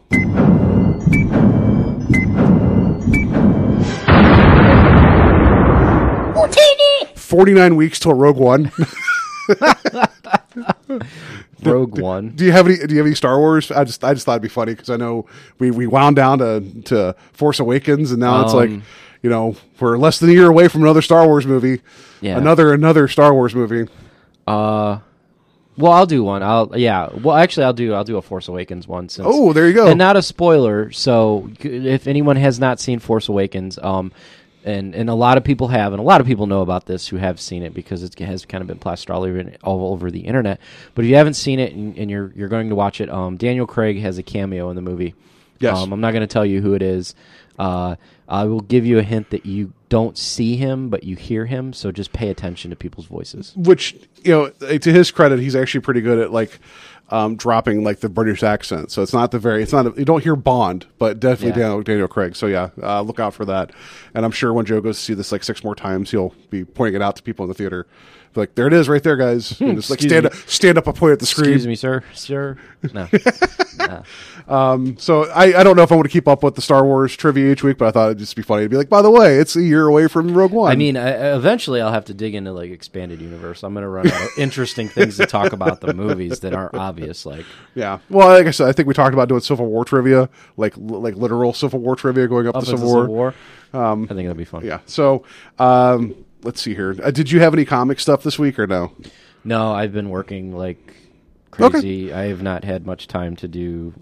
Forty 7.14 7.52
nine 7.54 7.76
weeks 7.76 7.98
till 7.98 8.14
Rogue 8.14 8.36
One. 8.36 8.70
Rogue 11.62 11.98
One. 11.98 12.30
do 12.30 12.44
you 12.44 12.52
have 12.52 12.66
any? 12.66 12.76
Do 12.76 12.94
you 12.94 12.98
have 12.98 13.06
any 13.06 13.14
Star 13.16 13.38
Wars? 13.38 13.70
I 13.72 13.84
just 13.84 14.04
I 14.04 14.14
just 14.14 14.26
thought 14.26 14.32
it'd 14.34 14.42
be 14.42 14.48
funny 14.48 14.72
because 14.74 14.90
I 14.90 14.96
know 14.96 15.26
we 15.58 15.70
we 15.72 15.86
wound 15.86 16.16
down 16.16 16.38
to 16.38 16.60
to 16.84 17.16
Force 17.32 17.58
Awakens, 17.58 18.12
and 18.12 18.20
now 18.20 18.42
it's 18.44 18.54
like 18.54 18.70
Um, 18.70 18.82
you 19.22 19.30
know 19.30 19.56
we're 19.80 19.98
less 19.98 20.18
than 20.20 20.30
a 20.30 20.32
year 20.32 20.48
away 20.48 20.68
from 20.68 20.82
another 20.82 21.02
Star 21.02 21.26
Wars 21.26 21.46
movie. 21.46 21.80
Yeah. 22.20 22.38
another 22.38 22.72
another 22.72 23.08
Star 23.08 23.34
Wars 23.34 23.54
movie. 23.54 23.90
Uh, 24.46 24.98
well, 25.76 25.92
I'll 25.92 26.06
do 26.06 26.24
one. 26.24 26.42
I'll 26.42 26.72
yeah. 26.76 27.08
Well, 27.12 27.36
actually, 27.36 27.64
I'll 27.64 27.72
do 27.72 27.94
I'll 27.94 28.04
do 28.04 28.16
a 28.16 28.22
Force 28.22 28.48
Awakens 28.48 28.88
one. 28.88 29.08
Since, 29.08 29.26
Oh, 29.30 29.52
there 29.52 29.66
you 29.68 29.74
go. 29.74 29.88
And 29.88 29.98
not 29.98 30.16
a 30.16 30.22
spoiler. 30.22 30.90
So 30.92 31.50
if 31.60 32.06
anyone 32.06 32.36
has 32.36 32.58
not 32.58 32.80
seen 32.80 32.98
Force 32.98 33.28
Awakens, 33.28 33.78
um, 33.82 34.12
and 34.64 34.94
and 34.94 35.08
a 35.08 35.14
lot 35.14 35.36
of 35.36 35.44
people 35.44 35.68
have, 35.68 35.92
and 35.92 36.00
a 36.00 36.04
lot 36.04 36.20
of 36.20 36.26
people 36.26 36.46
know 36.46 36.62
about 36.62 36.86
this 36.86 37.06
who 37.08 37.16
have 37.16 37.38
seen 37.40 37.62
it 37.62 37.74
because 37.74 38.02
it 38.02 38.18
has 38.18 38.44
kind 38.44 38.62
of 38.62 38.68
been 38.68 38.78
plastered 38.78 39.14
all 39.14 39.24
over 39.24 39.52
all 39.62 39.92
over 39.92 40.10
the 40.10 40.20
internet. 40.20 40.60
But 40.94 41.04
if 41.04 41.10
you 41.10 41.16
haven't 41.16 41.34
seen 41.34 41.60
it 41.60 41.72
and, 41.72 41.96
and 41.96 42.10
you're 42.10 42.32
you're 42.34 42.48
going 42.48 42.68
to 42.70 42.74
watch 42.74 43.00
it, 43.00 43.10
um, 43.10 43.36
Daniel 43.36 43.66
Craig 43.66 44.00
has 44.00 44.18
a 44.18 44.22
cameo 44.22 44.70
in 44.70 44.76
the 44.76 44.82
movie. 44.82 45.14
Yes. 45.58 45.78
Um, 45.78 45.92
I'm 45.92 46.00
not 46.00 46.10
going 46.12 46.20
to 46.20 46.26
tell 46.26 46.44
you 46.44 46.60
who 46.60 46.74
it 46.74 46.82
is. 46.82 47.14
Uh, 47.58 47.96
I 48.28 48.44
will 48.44 48.60
give 48.60 48.84
you 48.84 48.98
a 48.98 49.02
hint 49.02 49.30
that 49.30 49.46
you 49.46 49.72
don't 49.88 50.18
see 50.18 50.56
him, 50.56 50.88
but 50.88 51.04
you 51.04 51.14
hear 51.16 51.46
him. 51.46 51.72
So 51.72 51.92
just 51.92 52.12
pay 52.12 52.28
attention 52.28 52.70
to 52.70 52.76
people's 52.76 53.06
voices. 53.06 53.52
which 53.56 53.94
you 54.24 54.32
know 54.32 54.50
to 54.78 54.92
his 54.92 55.10
credit 55.12 55.38
he's 55.38 55.54
actually 55.54 55.80
pretty 55.80 56.00
good 56.00 56.18
at 56.18 56.32
like 56.32 56.58
um, 57.10 57.36
dropping 57.36 57.84
like 57.84 58.00
the 58.00 58.08
british 58.08 58.42
accent 58.42 58.90
so 58.90 59.00
it's 59.00 59.12
not 59.12 59.30
the 59.30 59.38
very 59.38 59.62
it's 59.62 59.72
not 59.72 59.86
a, 59.86 59.94
you 59.96 60.04
don't 60.04 60.24
hear 60.24 60.34
bond 60.34 60.84
but 60.98 61.20
definitely 61.20 61.50
Yeah. 61.60 61.68
daniel, 61.68 61.82
daniel 61.82 62.08
craig 62.08 62.34
so 62.34 62.46
yeah 62.48 62.70
uh, 62.82 63.00
look 63.02 63.20
out 63.20 63.32
for 63.32 63.44
that 63.44 63.70
and 64.12 64.24
i'm 64.24 64.32
sure 64.32 64.52
when 64.52 64.66
joe 64.66 64.80
goes 64.80 64.98
to 64.98 65.04
see 65.04 65.14
this 65.14 65.30
like 65.30 65.44
six 65.44 65.62
more 65.62 65.76
times 65.76 66.10
he'll 66.10 66.34
be 66.50 66.64
pointing 66.64 66.96
it 67.00 67.02
out 67.04 67.14
to 67.14 67.22
people 67.22 67.44
in 67.44 67.48
the 67.48 67.54
theater 67.54 67.86
like 68.36 68.54
there 68.54 68.66
it 68.66 68.72
is 68.72 68.88
right 68.88 69.02
there 69.02 69.16
guys 69.16 69.60
and 69.60 69.76
just 69.76 69.90
like 69.90 70.00
stand 70.00 70.24
me. 70.24 70.30
up 70.30 70.34
stand 70.34 70.78
up 70.78 70.86
and 70.86 70.96
point 70.96 71.12
at 71.12 71.18
the 71.20 71.26
screen 71.26 71.50
Excuse 71.50 71.66
me, 71.66 71.74
sir. 71.74 72.02
Sir. 72.14 72.58
No. 72.92 73.08
Um 74.48 74.96
so 74.98 75.24
I, 75.30 75.58
I 75.58 75.62
don't 75.64 75.76
know 75.76 75.82
if 75.82 75.90
i 75.90 75.96
want 75.96 76.06
to 76.06 76.12
keep 76.12 76.28
up 76.28 76.44
with 76.44 76.54
the 76.54 76.62
star 76.62 76.84
wars 76.84 77.16
trivia 77.16 77.50
each 77.50 77.64
week 77.64 77.78
but 77.78 77.88
i 77.88 77.90
thought 77.90 78.06
it'd 78.06 78.18
just 78.18 78.36
be 78.36 78.42
funny 78.42 78.62
to 78.62 78.68
be 78.68 78.76
like 78.76 78.88
by 78.88 79.02
the 79.02 79.10
way 79.10 79.38
it's 79.38 79.56
a 79.56 79.62
year 79.62 79.86
away 79.86 80.06
from 80.06 80.36
rogue 80.36 80.52
one 80.52 80.70
I 80.70 80.76
mean, 80.76 80.96
I, 80.96 81.34
eventually 81.34 81.80
I'll 81.80 81.92
have 81.92 82.04
to 82.06 82.14
dig 82.14 82.34
into 82.34 82.52
like 82.52 82.70
expanded 82.70 83.20
universe. 83.20 83.62
I'm 83.62 83.72
going 83.74 83.82
to 83.82 83.88
run 83.88 84.08
out 84.08 84.22
of 84.22 84.28
interesting 84.38 84.88
things 84.88 85.16
to 85.16 85.26
talk 85.26 85.52
about 85.52 85.80
the 85.80 85.94
movies 85.94 86.40
that 86.40 86.54
aren't 86.54 86.74
obvious. 86.74 87.24
Like, 87.26 87.44
Yeah. 87.74 87.98
Well, 88.10 88.28
like 88.28 88.46
I 88.46 88.50
said, 88.50 88.68
I 88.68 88.72
think 88.72 88.88
we 88.88 88.94
talked 88.94 89.14
about 89.14 89.28
doing 89.28 89.40
Civil 89.40 89.66
War 89.66 89.84
trivia, 89.84 90.28
like 90.56 90.74
like 90.76 91.14
literal 91.14 91.52
Civil 91.52 91.80
War 91.80 91.96
trivia 91.96 92.26
going 92.28 92.46
up, 92.46 92.56
up 92.56 92.62
into 92.62 92.76
Civil 92.76 92.88
War. 92.92 93.06
War. 93.06 93.34
I 93.72 93.94
think 93.94 94.08
that'd 94.08 94.36
be 94.36 94.44
fun. 94.44 94.64
Yeah. 94.64 94.80
So, 94.86 95.24
um, 95.58 96.25
let's 96.46 96.62
see 96.62 96.74
here. 96.74 96.96
Uh, 97.02 97.10
did 97.10 97.30
you 97.30 97.40
have 97.40 97.52
any 97.52 97.64
comic 97.66 98.00
stuff 98.00 98.22
this 98.22 98.38
week 98.38 98.58
or 98.58 98.66
no? 98.66 98.92
No, 99.44 99.72
I've 99.72 99.92
been 99.92 100.08
working 100.08 100.56
like 100.56 100.94
crazy. 101.50 102.12
I 102.12 102.26
have 102.28 102.42
not 102.42 102.64
had 102.64 102.86
much 102.86 103.06
time 103.08 103.36
to 103.36 103.48
do. 103.48 103.92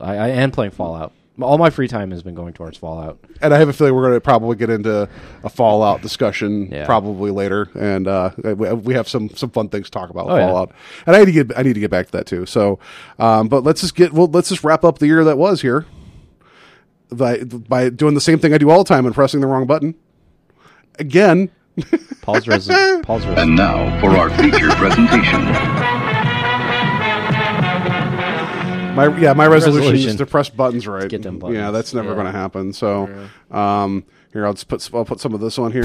I, 0.00 0.16
I 0.16 0.28
am 0.28 0.50
playing 0.50 0.72
Fallout. 0.72 1.12
All 1.40 1.56
my 1.56 1.70
free 1.70 1.88
time 1.88 2.10
has 2.10 2.22
been 2.22 2.34
going 2.34 2.52
towards 2.52 2.76
Fallout. 2.76 3.18
And 3.40 3.54
I 3.54 3.58
have 3.58 3.68
a 3.68 3.72
feeling 3.72 3.94
we're 3.94 4.02
going 4.02 4.12
to 4.14 4.20
probably 4.20 4.54
get 4.54 4.68
into 4.68 5.08
a 5.42 5.48
Fallout 5.48 6.02
discussion 6.02 6.68
Yeah. 6.70 6.84
probably 6.84 7.30
later, 7.30 7.70
and 7.74 8.06
uh, 8.06 8.30
we 8.44 8.54
we 8.74 8.94
have 8.94 9.08
some 9.08 9.30
some 9.30 9.50
fun 9.50 9.68
things 9.70 9.86
to 9.86 9.90
talk 9.90 10.10
about 10.10 10.26
with 10.26 10.34
Oh, 10.34 10.38
yeah. 10.38 10.46
Fallout. 10.48 10.72
And 11.06 11.16
I 11.16 11.20
need 11.20 11.26
to 11.26 11.32
get 11.44 11.58
I 11.58 11.62
need 11.62 11.72
to 11.72 11.80
get 11.80 11.90
back 11.90 12.06
to 12.06 12.12
that 12.12 12.26
too. 12.26 12.44
So, 12.46 12.78
um, 13.18 13.48
but 13.48 13.64
let's 13.64 13.80
just 13.80 13.94
get 13.94 14.12
well, 14.12 14.26
let's 14.26 14.50
just 14.50 14.62
wrap 14.62 14.84
up 14.84 14.98
the 14.98 15.06
year 15.06 15.24
that 15.24 15.38
was 15.38 15.62
here 15.62 15.86
by 17.10 17.42
by 17.44 17.88
doing 17.88 18.14
the 18.14 18.20
same 18.20 18.38
thing 18.38 18.52
I 18.52 18.58
do 18.58 18.70
all 18.70 18.84
the 18.84 18.88
time 18.88 19.06
and 19.06 19.14
pressing 19.14 19.40
the 19.40 19.46
wrong 19.46 19.66
button 19.66 19.94
again. 20.98 21.50
Paul's 22.22 22.46
res- 22.46 22.68
Paul's 23.02 23.24
res- 23.26 23.38
And 23.38 23.56
now 23.56 23.98
for 24.00 24.10
our 24.10 24.30
feature 24.30 24.68
presentation. 24.72 25.42
My 28.94 29.06
yeah, 29.18 29.32
my 29.32 29.46
resolution, 29.46 29.94
is 29.94 30.16
to 30.16 30.26
press 30.26 30.50
buttons 30.50 30.86
right. 30.86 31.08
Get 31.08 31.22
them 31.22 31.38
buttons. 31.38 31.56
Yeah, 31.58 31.70
that's 31.70 31.94
never 31.94 32.08
Yeah. 32.10 32.14
going 32.14 32.26
to 32.26 32.32
happen. 32.32 32.72
So, 32.74 33.08
um, 33.50 34.04
here 34.34 34.44
I'll 34.44 34.52
just 34.52 34.68
put 34.68 34.88
I'll 34.94 35.04
put 35.06 35.18
some 35.20 35.32
of 35.34 35.40
this 35.40 35.58
on 35.58 35.72
here. 35.72 35.84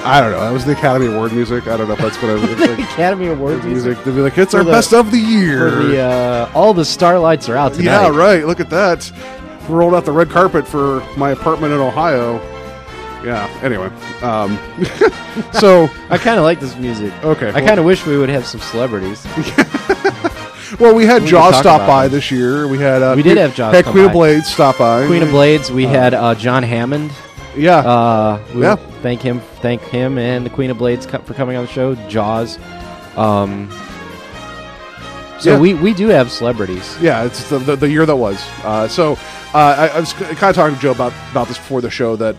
I 0.00 0.20
don't 0.22 0.30
know. 0.30 0.40
That 0.40 0.52
was 0.52 0.64
the 0.64 0.72
Academy 0.72 1.06
Award 1.06 1.32
music. 1.32 1.66
I 1.66 1.76
don't 1.76 1.86
know 1.88 1.92
if 1.94 2.00
that's 2.00 2.16
going 2.16 2.40
to 2.40 2.66
like, 2.66 2.78
Academy 2.78 3.26
Awards 3.28 3.62
music. 3.64 3.88
music. 3.88 4.04
They'll 4.04 4.14
be 4.14 4.20
like, 4.22 4.38
it's 4.38 4.54
our 4.54 4.64
the- 4.64 4.70
best 4.70 4.94
of 4.94 5.10
the 5.10 5.18
year. 5.18 5.70
For 5.70 5.76
the, 5.82 5.98
uh, 6.00 6.50
all 6.54 6.72
the 6.72 6.84
starlights 6.84 7.48
are 7.50 7.56
out 7.56 7.74
tonight. 7.74 7.84
yeah, 7.84 8.08
right. 8.16 8.46
Look 8.46 8.60
at 8.60 8.70
that. 8.70 9.10
Rolled 9.68 9.94
out 9.94 10.04
the 10.04 10.12
red 10.12 10.30
carpet 10.30 10.66
for 10.66 11.02
my 11.16 11.30
apartment 11.30 11.72
in 11.74 11.80
Ohio. 11.80 12.36
Yeah. 13.24 13.46
Anyway, 13.62 13.86
um, 14.22 14.58
so 15.52 15.88
I 16.08 16.16
kind 16.18 16.38
of 16.38 16.44
like 16.44 16.60
this 16.60 16.76
music. 16.76 17.12
Okay, 17.24 17.48
I 17.48 17.52
well- 17.52 17.66
kind 17.66 17.78
of 17.80 17.84
wish 17.84 18.06
we 18.06 18.16
would 18.16 18.28
have 18.30 18.46
some 18.46 18.60
celebrities. 18.60 19.26
well, 20.80 20.94
we 20.94 21.04
had 21.04 21.22
We 21.22 21.28
Jaws 21.28 21.52
talk 21.54 21.62
stop 21.62 21.80
about 21.82 21.86
by 21.88 22.08
this 22.08 22.30
year. 22.30 22.66
We 22.68 22.78
had 22.78 23.02
uh, 23.02 23.14
We 23.16 23.22
did 23.22 23.30
Queen- 23.34 23.36
have 23.38 23.54
Jaws 23.54 23.74
Had 23.74 23.84
come 23.84 23.92
Queen 23.92 24.04
of 24.04 24.10
by. 24.10 24.14
Blades 24.14 24.46
stop 24.52 24.78
by. 24.78 25.06
Queen 25.06 25.22
of 25.22 25.30
Blades. 25.30 25.70
We 25.70 25.84
had 25.84 26.14
uh, 26.14 26.34
John 26.34 26.62
Hammond. 26.62 27.10
Yeah. 27.56 27.78
Uh, 27.78 28.42
we 28.54 28.62
Yeah. 28.62 28.76
Thank 29.02 29.20
him. 29.20 29.40
Thank 29.60 29.82
him 29.82 30.16
and 30.18 30.46
the 30.46 30.50
Queen 30.50 30.70
of 30.70 30.78
Blades 30.78 31.04
co- 31.06 31.18
for 31.20 31.34
coming 31.34 31.56
on 31.56 31.66
the 31.66 31.72
show. 31.72 31.94
Jaws. 32.08 32.58
Um. 33.16 33.68
So 35.40 35.52
Yeah. 35.52 35.58
we 35.58 35.74
we 35.74 35.92
do 35.94 36.08
have 36.08 36.30
celebrities. 36.32 36.96
Yeah, 37.00 37.24
it's 37.24 37.48
the, 37.48 37.58
the, 37.58 37.76
the 37.76 37.88
year 37.90 38.04
that 38.06 38.16
was. 38.16 38.44
Uh, 38.64 38.88
so 38.88 39.12
uh, 39.12 39.16
I, 39.54 39.88
I 39.88 40.00
was 40.00 40.12
kind 40.12 40.42
of 40.44 40.54
talking 40.54 40.76
to 40.76 40.80
Joe 40.80 40.92
about 40.92 41.12
about 41.30 41.48
this 41.48 41.56
before 41.58 41.80
the 41.80 41.90
show 41.90 42.16
that 42.16 42.36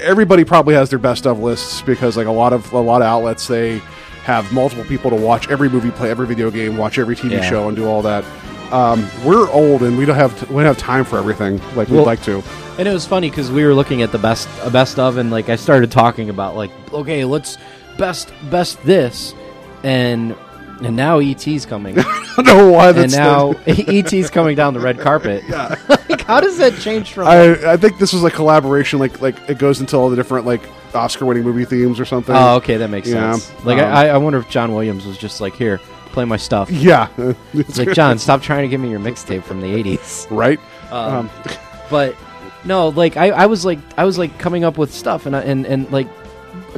everybody 0.00 0.44
probably 0.44 0.74
has 0.74 0.90
their 0.90 0.98
best 0.98 1.26
of 1.26 1.38
lists 1.40 1.82
because 1.82 2.16
like 2.16 2.26
a 2.26 2.30
lot 2.32 2.52
of 2.52 2.70
a 2.72 2.78
lot 2.80 3.02
of 3.02 3.06
outlets 3.06 3.46
they 3.46 3.78
have 4.24 4.52
multiple 4.52 4.84
people 4.84 5.10
to 5.10 5.16
watch 5.16 5.48
every 5.48 5.68
movie, 5.68 5.90
play 5.90 6.10
every 6.10 6.26
video 6.26 6.50
game, 6.50 6.76
watch 6.76 6.98
every 6.98 7.16
TV 7.16 7.32
Yeah. 7.32 7.40
show, 7.48 7.66
and 7.68 7.76
do 7.76 7.86
all 7.86 8.02
that. 8.02 8.24
Um, 8.72 9.06
we're 9.24 9.50
old 9.50 9.82
and 9.82 9.98
we 9.98 10.04
don't 10.06 10.16
have 10.16 10.32
we 10.50 10.56
don't 10.62 10.66
have 10.74 10.78
time 10.78 11.04
for 11.04 11.18
everything 11.18 11.58
like 11.74 11.88
we'd 11.88 11.96
Well- 11.96 12.04
like 12.06 12.22
to. 12.24 12.42
And 12.78 12.88
it 12.88 12.92
was 12.92 13.04
funny 13.06 13.28
because 13.28 13.50
we 13.50 13.64
were 13.66 13.74
looking 13.74 14.00
at 14.00 14.12
the 14.12 14.18
best 14.18 14.48
uh, 14.62 14.70
best 14.70 14.98
of, 14.98 15.18
and 15.18 15.30
like 15.30 15.48
I 15.50 15.56
started 15.56 15.90
talking 15.90 16.30
about 16.30 16.56
like, 16.56 16.70
okay, 16.92 17.24
let's 17.24 17.58
best 17.98 18.32
best 18.50 18.82
this, 18.84 19.34
and 19.84 20.34
and 20.84 20.96
now 20.96 21.18
ET's 21.18 21.66
coming, 21.66 21.98
I 21.98 22.32
don't 22.36 22.46
know 22.46 22.70
why 22.70 22.88
and 22.88 22.96
that's 22.98 23.14
now 23.14 23.52
ET's 23.66 24.30
coming 24.30 24.56
down 24.56 24.74
the 24.74 24.80
red 24.80 24.98
carpet. 25.00 25.42
like, 25.48 26.22
how 26.22 26.40
does 26.40 26.58
that 26.58 26.74
change 26.80 27.12
from? 27.12 27.26
I, 27.28 27.72
I 27.72 27.76
think 27.76 27.98
this 27.98 28.12
was 28.12 28.24
a 28.24 28.30
collaboration 28.30 28.98
like 28.98 29.20
like 29.20 29.36
it 29.48 29.58
goes 29.58 29.80
into 29.80 29.96
all 29.96 30.08
the 30.10 30.16
different 30.16 30.46
like 30.46 30.62
Oscar 30.94 31.24
winning 31.26 31.42
movie 31.44 31.64
themes 31.64 31.98
or 32.00 32.04
something. 32.04 32.34
oh, 32.34 32.56
okay, 32.56 32.76
that 32.76 32.88
makes 32.90 33.08
Yeah, 33.08 33.34
sense. 33.36 33.64
Like 33.64 33.78
um, 33.78 33.92
I, 33.92 34.10
I 34.10 34.16
wonder 34.18 34.38
if 34.38 34.48
John 34.48 34.72
Williams 34.74 35.06
was 35.06 35.16
just 35.18 35.40
like, 35.40 35.54
here, 35.54 35.78
play 36.12 36.24
my 36.24 36.36
stuff. 36.36 36.70
yeah, 36.70 37.08
It's 37.54 37.78
like 37.78 37.92
John, 37.92 38.18
stop 38.18 38.42
trying 38.42 38.62
to 38.62 38.68
give 38.68 38.80
me 38.80 38.90
your 38.90 39.00
mixtape 39.00 39.42
from 39.44 39.60
the 39.60 39.68
'80s. 39.68 40.26
right. 40.30 40.58
Um, 40.90 41.30
but 41.90 42.14
no, 42.64 42.88
like 42.88 43.16
I, 43.16 43.30
I 43.30 43.46
was 43.46 43.64
like 43.64 43.78
I 43.96 44.04
was 44.04 44.18
like 44.18 44.38
coming 44.38 44.64
up 44.64 44.78
with 44.78 44.92
stuff 44.92 45.26
and 45.26 45.34
I, 45.34 45.40
and 45.42 45.66
and 45.66 45.90
like 45.90 46.06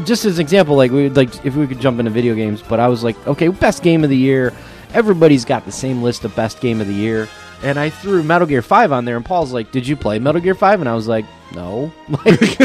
just 0.05 0.25
as 0.25 0.39
an 0.39 0.43
example, 0.43 0.77
like 0.77 0.91
we 0.91 1.05
would 1.05 1.17
like 1.17 1.45
if 1.45 1.55
we 1.55 1.67
could 1.67 1.81
jump 1.81 1.99
into 1.99 2.11
video 2.11 2.35
games, 2.35 2.63
but 2.63 2.81
I 2.81 2.89
was 2.89 3.05
like, 3.05 3.17
okay, 3.27 3.49
best 3.49 3.83
game 3.83 4.05
of 4.05 4.11
the 4.11 4.17
year. 4.17 4.53
Everybody's 4.93 5.45
got 5.45 5.65
the 5.65 5.73
same 5.73 6.03
list 6.03 6.25
of 6.25 6.35
best 6.37 6.61
game 6.61 6.81
of 6.81 6.87
the 6.87 6.95
year, 6.95 7.29
and 7.65 7.79
I 7.79 7.91
threw 7.91 8.23
Metal 8.23 8.47
Gear 8.47 8.63
Five 8.63 8.93
on 8.93 9.05
there, 9.05 9.17
and 9.17 9.25
Paul's 9.25 9.53
like, 9.53 9.73
"Did 9.73 9.89
you 9.89 9.97
play 9.97 10.19
Metal 10.19 10.41
Gear 10.41 10.55
5? 10.55 10.81
And 10.81 10.89
I 10.89 10.95
was 10.95 11.09
like, 11.09 11.25
"No." 11.55 11.93
Like, 12.09 12.61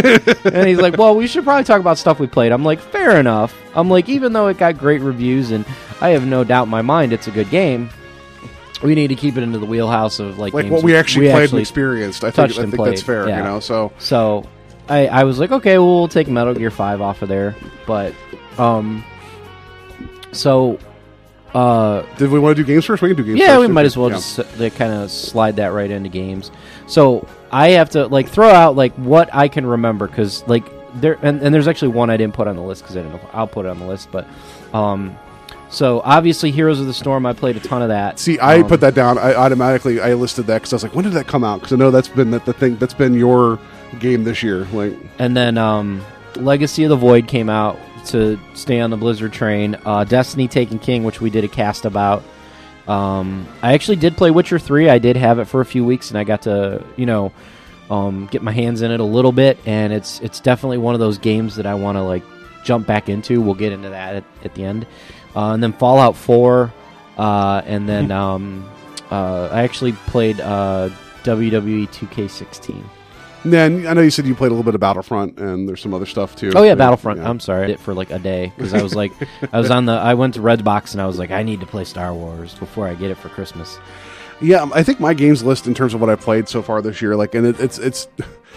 and 0.45 0.67
he's 0.67 0.79
like, 0.79 0.97
"Well, 0.97 1.15
we 1.15 1.25
should 1.25 1.43
probably 1.43 1.63
talk 1.63 1.79
about 1.79 1.97
stuff 1.97 2.19
we 2.19 2.27
played." 2.27 2.51
I'm 2.51 2.63
like, 2.63 2.79
"Fair 2.79 3.19
enough." 3.19 3.55
I'm 3.75 3.89
like, 3.89 4.09
even 4.09 4.33
though 4.33 4.47
it 4.47 4.57
got 4.57 4.77
great 4.77 5.01
reviews, 5.01 5.51
and 5.51 5.65
I 6.01 6.09
have 6.09 6.25
no 6.25 6.43
doubt 6.43 6.63
in 6.63 6.69
my 6.69 6.81
mind 6.81 7.13
it's 7.13 7.27
a 7.27 7.31
good 7.31 7.49
game. 7.49 7.89
We 8.83 8.95
need 8.95 9.07
to 9.07 9.15
keep 9.15 9.35
it 9.37 9.43
into 9.43 9.59
the 9.59 9.65
wheelhouse 9.65 10.19
of 10.19 10.37
like 10.39 10.53
like 10.53 10.63
games 10.63 10.73
what 10.73 10.83
we 10.83 10.95
actually 10.95 11.27
we 11.27 11.31
played 11.31 11.43
actually 11.43 11.59
and 11.59 11.67
experienced. 11.67 12.23
I 12.23 12.31
think, 12.31 12.51
I 12.51 12.65
think 12.65 12.77
that's 12.77 13.01
fair, 13.01 13.27
yeah. 13.27 13.37
you 13.37 13.43
know. 13.43 13.59
So 13.59 13.91
So 13.97 14.45
I, 14.89 15.07
I 15.07 15.23
was 15.23 15.39
like, 15.39 15.51
okay, 15.51 15.77
well, 15.77 15.87
we'll 15.99 16.07
take 16.07 16.27
Metal 16.27 16.53
Gear 16.53 16.71
Five 16.71 17.01
off 17.01 17.21
of 17.21 17.29
there, 17.29 17.55
but 17.85 18.13
um, 18.57 19.03
so 20.31 20.79
uh, 21.53 22.03
did 22.17 22.29
we 22.29 22.39
want 22.39 22.55
to 22.57 22.63
do 22.63 22.67
games 22.67 22.85
first? 22.85 23.01
We 23.01 23.09
can 23.09 23.17
do 23.17 23.23
games. 23.23 23.39
yeah, 23.39 23.55
first, 23.55 23.61
we 23.61 23.73
might 23.73 23.85
as 23.85 23.97
well 23.97 24.09
yeah. 24.09 24.15
just 24.15 24.59
like, 24.59 24.75
kind 24.75 24.93
of 24.93 25.09
slide 25.09 25.55
that 25.57 25.67
right 25.67 25.89
into 25.89 26.09
games. 26.09 26.51
So 26.87 27.27
I 27.51 27.69
have 27.69 27.89
to 27.91 28.07
like 28.07 28.29
throw 28.29 28.49
out 28.49 28.75
like 28.75 28.93
what 28.95 29.33
I 29.33 29.47
can 29.47 29.65
remember 29.65 30.07
because 30.07 30.47
like 30.47 30.65
there 31.01 31.17
and, 31.21 31.41
and 31.41 31.53
there's 31.53 31.67
actually 31.67 31.89
one 31.89 32.09
I 32.09 32.17
didn't 32.17 32.33
put 32.33 32.47
on 32.47 32.55
the 32.55 32.61
list 32.61 32.83
because 32.83 32.97
I 32.97 33.01
didn't 33.01 33.13
know 33.13 33.29
I'll 33.33 33.47
put 33.47 33.65
it 33.65 33.69
on 33.69 33.79
the 33.79 33.85
list, 33.87 34.09
but 34.11 34.27
um, 34.73 35.17
so 35.69 36.01
obviously 36.03 36.51
Heroes 36.51 36.79
of 36.79 36.87
the 36.87 36.93
Storm, 36.93 37.25
I 37.25 37.33
played 37.33 37.55
a 37.57 37.59
ton 37.59 37.81
of 37.81 37.89
that. 37.89 38.19
See, 38.19 38.39
I 38.39 38.59
Um, 38.61 38.67
put 38.67 38.81
that 38.81 38.95
down. 38.95 39.17
I 39.17 39.33
automatically 39.35 39.99
I 40.01 40.13
listed 40.13 40.47
that 40.47 40.55
because 40.55 40.73
I 40.73 40.75
was 40.77 40.83
like, 40.83 40.95
when 40.95 41.05
did 41.05 41.13
that 41.13 41.27
come 41.27 41.43
out? 41.43 41.59
Because 41.61 41.73
I 41.73 41.77
know 41.77 41.91
that's 41.91 42.07
been 42.07 42.31
the, 42.31 42.39
the 42.39 42.53
thing 42.53 42.77
that's 42.77 42.93
been 42.93 43.13
your 43.13 43.59
game 43.99 44.23
this 44.23 44.43
year. 44.43 44.65
Like, 44.65 44.93
And 45.17 45.35
then 45.35 45.57
um, 45.57 46.01
Legacy 46.35 46.83
of 46.83 46.89
the 46.89 46.95
Void 46.95 47.27
came 47.27 47.49
out 47.49 47.77
to 48.07 48.39
stay 48.53 48.79
on 48.79 48.89
the 48.89 48.97
Blizzard 48.97 49.33
train. 49.33 49.77
Uh, 49.85 50.03
Destiny 50.03 50.47
Taken 50.47 50.79
King, 50.79 51.03
which 51.03 51.21
we 51.21 51.29
did 51.29 51.43
a 51.43 51.47
cast 51.47 51.85
about. 51.85 52.23
Um, 52.87 53.47
I 53.61 53.73
actually 53.73 53.97
did 53.97 54.17
play 54.17 54.31
Witcher 54.31 54.57
3. 54.57 54.89
I 54.89 54.99
did 54.99 55.15
have 55.15 55.39
it 55.39 55.45
for 55.45 55.61
a 55.61 55.65
few 55.65 55.85
weeks, 55.85 56.09
and 56.09 56.17
I 56.17 56.23
got 56.23 56.43
to, 56.43 56.83
you 56.95 57.05
know, 57.05 57.31
um, 57.89 58.27
get 58.31 58.41
my 58.41 58.51
hands 58.51 58.81
in 58.81 58.91
it 58.91 58.99
a 58.99 59.03
little 59.05 59.31
bit. 59.31 59.59
And 59.65 59.93
it's 59.93 60.19
it's 60.21 60.39
definitely 60.39 60.79
one 60.79 60.95
of 60.95 60.99
those 60.99 61.17
games 61.17 61.55
that 61.57 61.65
I 61.65 61.75
want 61.75 61.97
to 61.97 62.01
like 62.01 62.23
jump 62.63 62.87
back 62.87 63.09
into. 63.09 63.41
We'll 63.41 63.53
get 63.53 63.73
into 63.73 63.89
that 63.89 64.15
at, 64.15 64.23
at 64.43 64.55
the 64.55 64.63
end. 64.63 64.87
Uh, 65.35 65.53
and 65.53 65.61
then 65.61 65.73
Fallout 65.73 66.15
4, 66.15 66.73
uh, 67.17 67.61
and 67.65 67.87
then 67.87 68.11
um, 68.23 68.67
uh, 69.11 69.49
I 69.51 69.61
actually 69.63 69.93
played 69.93 70.39
uh, 70.41 70.89
WWE 71.23 71.87
2K16. 71.89 72.83
Then 73.45 73.87
I 73.87 73.93
know 73.93 74.01
you 74.01 74.09
said 74.09 74.25
you 74.25 74.35
played 74.35 74.47
a 74.47 74.53
little 74.53 74.63
bit 74.63 74.75
of 74.75 74.81
Battlefront, 74.81 75.39
and 75.39 75.67
there's 75.67 75.81
some 75.81 75.93
other 75.93 76.05
stuff 76.05 76.35
too. 76.35 76.51
Oh 76.55 76.63
yeah, 76.63 76.75
Battlefront. 76.75 77.19
Yeah. 77.19 77.29
I'm 77.29 77.39
sorry, 77.39 77.63
I 77.63 77.67
did 77.67 77.73
it 77.73 77.79
for 77.79 77.93
like 77.93 78.11
a 78.11 78.19
day 78.19 78.51
because 78.55 78.73
I 78.73 78.81
was 78.83 78.95
like, 78.95 79.11
I 79.53 79.59
was 79.59 79.71
on 79.71 79.85
the, 79.85 79.93
I 79.93 80.13
went 80.13 80.33
to 80.35 80.41
Redbox 80.41 80.93
and 80.93 81.01
I 81.01 81.07
was 81.07 81.17
like, 81.17 81.31
I 81.31 81.43
need 81.43 81.59
to 81.61 81.65
play 81.65 81.83
Star 81.83 82.13
Wars 82.13 82.53
before 82.55 82.87
I 82.87 82.95
get 82.95 83.11
it 83.11 83.15
for 83.17 83.29
Christmas. 83.29 83.77
Yeah, 84.41 84.69
I 84.73 84.83
think 84.83 84.99
my 84.99 85.13
games 85.13 85.43
list 85.43 85.67
in 85.67 85.73
terms 85.73 85.93
of 85.93 86.01
what 86.01 86.09
I 86.09 86.15
played 86.15 86.47
so 86.47 86.61
far 86.61 86.81
this 86.81 87.01
year, 87.01 87.15
like, 87.15 87.35
and 87.35 87.45
it, 87.45 87.59
it's 87.59 87.77
it's 87.77 88.07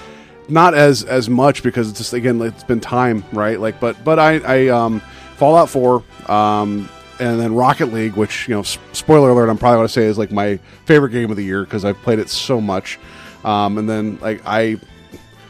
not 0.48 0.74
as 0.74 1.04
as 1.04 1.28
much 1.28 1.62
because 1.62 1.88
it's 1.88 1.98
just 1.98 2.12
again 2.12 2.40
it's 2.40 2.64
been 2.64 2.80
time, 2.80 3.24
right? 3.32 3.58
Like, 3.58 3.80
but 3.80 4.02
but 4.04 4.18
I 4.18 4.38
I 4.38 4.68
um 4.68 5.00
Fallout 5.36 5.68
Four, 5.68 6.04
um, 6.28 6.88
and 7.18 7.40
then 7.40 7.54
Rocket 7.54 7.92
League, 7.92 8.14
which 8.14 8.48
you 8.48 8.54
know, 8.54 8.62
spoiler 8.62 9.30
alert, 9.30 9.48
I'm 9.48 9.58
probably 9.58 9.78
going 9.78 9.88
to 9.88 9.92
say 9.92 10.04
is 10.04 10.18
like 10.18 10.30
my 10.30 10.58
favorite 10.84 11.10
game 11.10 11.30
of 11.30 11.36
the 11.36 11.44
year 11.44 11.64
because 11.64 11.84
I've 11.84 12.00
played 12.02 12.18
it 12.18 12.28
so 12.28 12.60
much. 12.60 12.98
Um, 13.44 13.78
and 13.78 13.88
then 13.88 14.18
like 14.20 14.42
I 14.46 14.78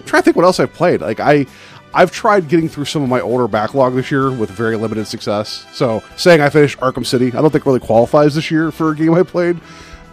trying 0.05 0.23
to 0.23 0.25
think 0.25 0.37
what 0.37 0.45
else 0.45 0.61
I've 0.61 0.73
played. 0.73 1.01
Like 1.01 1.21
I. 1.21 1.47
I've 1.95 2.11
tried 2.11 2.49
getting 2.49 2.71
through 2.71 2.87
some 2.87 3.03
of 3.03 3.11
my 3.11 3.21
older 3.21 3.47
backlog 3.47 3.95
this 3.95 4.11
year 4.11 4.31
with 4.31 4.49
very 4.49 4.77
limited 4.77 5.07
success. 5.07 5.67
So 5.73 6.03
saying 6.17 6.41
I 6.41 6.49
finished 6.49 6.79
Arkham 6.79 7.05
City, 7.05 7.27
I 7.27 7.43
don't 7.43 7.51
think 7.51 7.67
really 7.67 7.81
qualifies 7.81 8.35
this 8.35 8.51
year 8.51 8.71
for 8.71 8.93
a 8.93 8.97
game 8.97 9.13
I 9.13 9.25
played. 9.25 9.61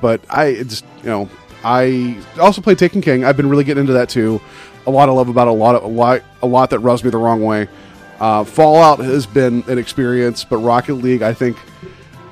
But 0.02 0.20
I 0.30 0.56
just 0.64 0.84
you 0.98 1.06
know 1.06 1.30
I 1.64 2.22
also 2.38 2.62
played 2.62 2.80
Taken 2.80 3.00
King. 3.00 3.24
I've 3.24 3.38
been 3.38 3.48
really 3.48 3.64
getting 3.64 3.80
into 3.82 3.94
that 3.94 4.10
too. 4.10 4.42
A 4.88 4.92
lot 4.92 5.08
of 5.08 5.16
love 5.16 5.30
about 5.30 5.48
a 5.48 5.54
lot 5.54 5.76
of 5.76 5.84
a 5.84 5.88
lot 5.88 6.22
a 6.42 6.48
lot 6.48 6.70
that 6.72 6.80
rubs 6.80 7.02
me 7.02 7.12
the 7.12 7.18
wrong 7.18 7.42
way. 7.42 7.70
Uh, 8.20 8.44
Fallout 8.44 9.00
has 9.00 9.26
been 9.26 9.64
an 9.68 9.78
experience, 9.78 10.44
but 10.44 10.58
Rocket 10.58 10.96
League 10.96 11.22
I 11.22 11.34
think 11.34 11.58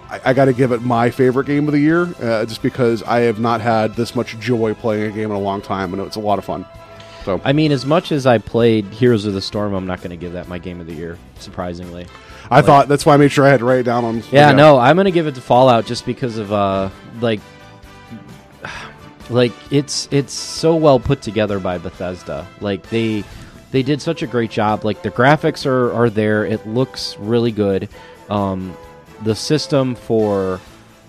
I, 0.10 0.22
I 0.26 0.34
got 0.34 0.46
to 0.46 0.54
give 0.54 0.72
it 0.72 0.82
my 0.82 1.10
favorite 1.10 1.48
game 1.48 1.68
of 1.68 1.74
the 1.74 1.80
year, 1.80 2.04
uh, 2.22 2.46
just 2.46 2.62
because 2.62 3.04
I 3.04 3.22
have 3.22 3.40
not 3.40 3.62
had 3.62 3.96
this 3.96 4.16
much 4.16 4.38
joy 4.40 4.74
playing 4.74 5.12
a 5.12 5.16
game 5.16 5.26
in 5.26 5.32
a 5.32 5.40
long 5.40 5.62
time, 5.62 5.94
and 5.94 6.02
it's 6.02 6.16
a 6.16 6.22
lot 6.22 6.40
of 6.40 6.46
fun. 6.46 6.66
So 7.26 7.42
I 7.44 7.52
mean, 7.52 7.72
as 7.72 7.86
much 7.86 8.12
as 8.12 8.26
I 8.26 8.38
played 8.38 8.86
Heroes 8.86 9.26
of 9.26 9.34
the 9.34 9.42
Storm, 9.42 9.74
I'm 9.74 9.86
not 9.86 10.00
going 10.00 10.12
to 10.12 10.18
give 10.18 10.34
that 10.34 10.48
my 10.48 10.60
game 10.60 10.80
of 10.80 10.88
the 10.88 10.94
year. 10.94 11.18
Surprisingly, 11.40 12.08
I 12.50 12.62
thought 12.62 12.88
that's 12.88 13.06
why 13.06 13.16
I 13.16 13.18
made 13.18 13.32
sure 13.32 13.46
I 13.46 13.50
had 13.50 13.60
to 13.60 13.66
write 13.66 13.80
it 13.80 13.84
down 13.84 14.06
on. 14.06 14.24
Yeah, 14.32 14.52
no, 14.54 14.78
I'm 14.78 14.96
gonna 14.96 15.12
give 15.12 15.28
it 15.28 15.36
to 15.36 15.42
Fallout 15.42 15.86
just 15.86 16.06
because 16.06 16.38
of 16.38 16.52
uh 16.54 16.90
like 17.20 17.42
like 19.30 19.52
it's 19.72 20.08
it's 20.12 20.34
so 20.34 20.76
well 20.76 21.00
put 21.00 21.22
together 21.22 21.60
by 21.60 21.78
Bethesda. 21.78 22.48
Like 22.62 22.90
they 22.90 23.24
they 23.72 23.84
did 23.84 24.02
such 24.02 24.22
a 24.22 24.28
great 24.28 24.52
job. 24.52 24.86
Like 24.86 25.02
the 25.02 25.12
graphics 25.12 25.66
are 25.66 25.92
are 25.94 26.10
there. 26.10 26.46
It 26.46 26.66
looks 26.66 27.18
really 27.18 27.52
good. 27.52 27.90
Um, 28.30 28.76
the 29.24 29.36
system 29.36 29.96
for 29.96 30.60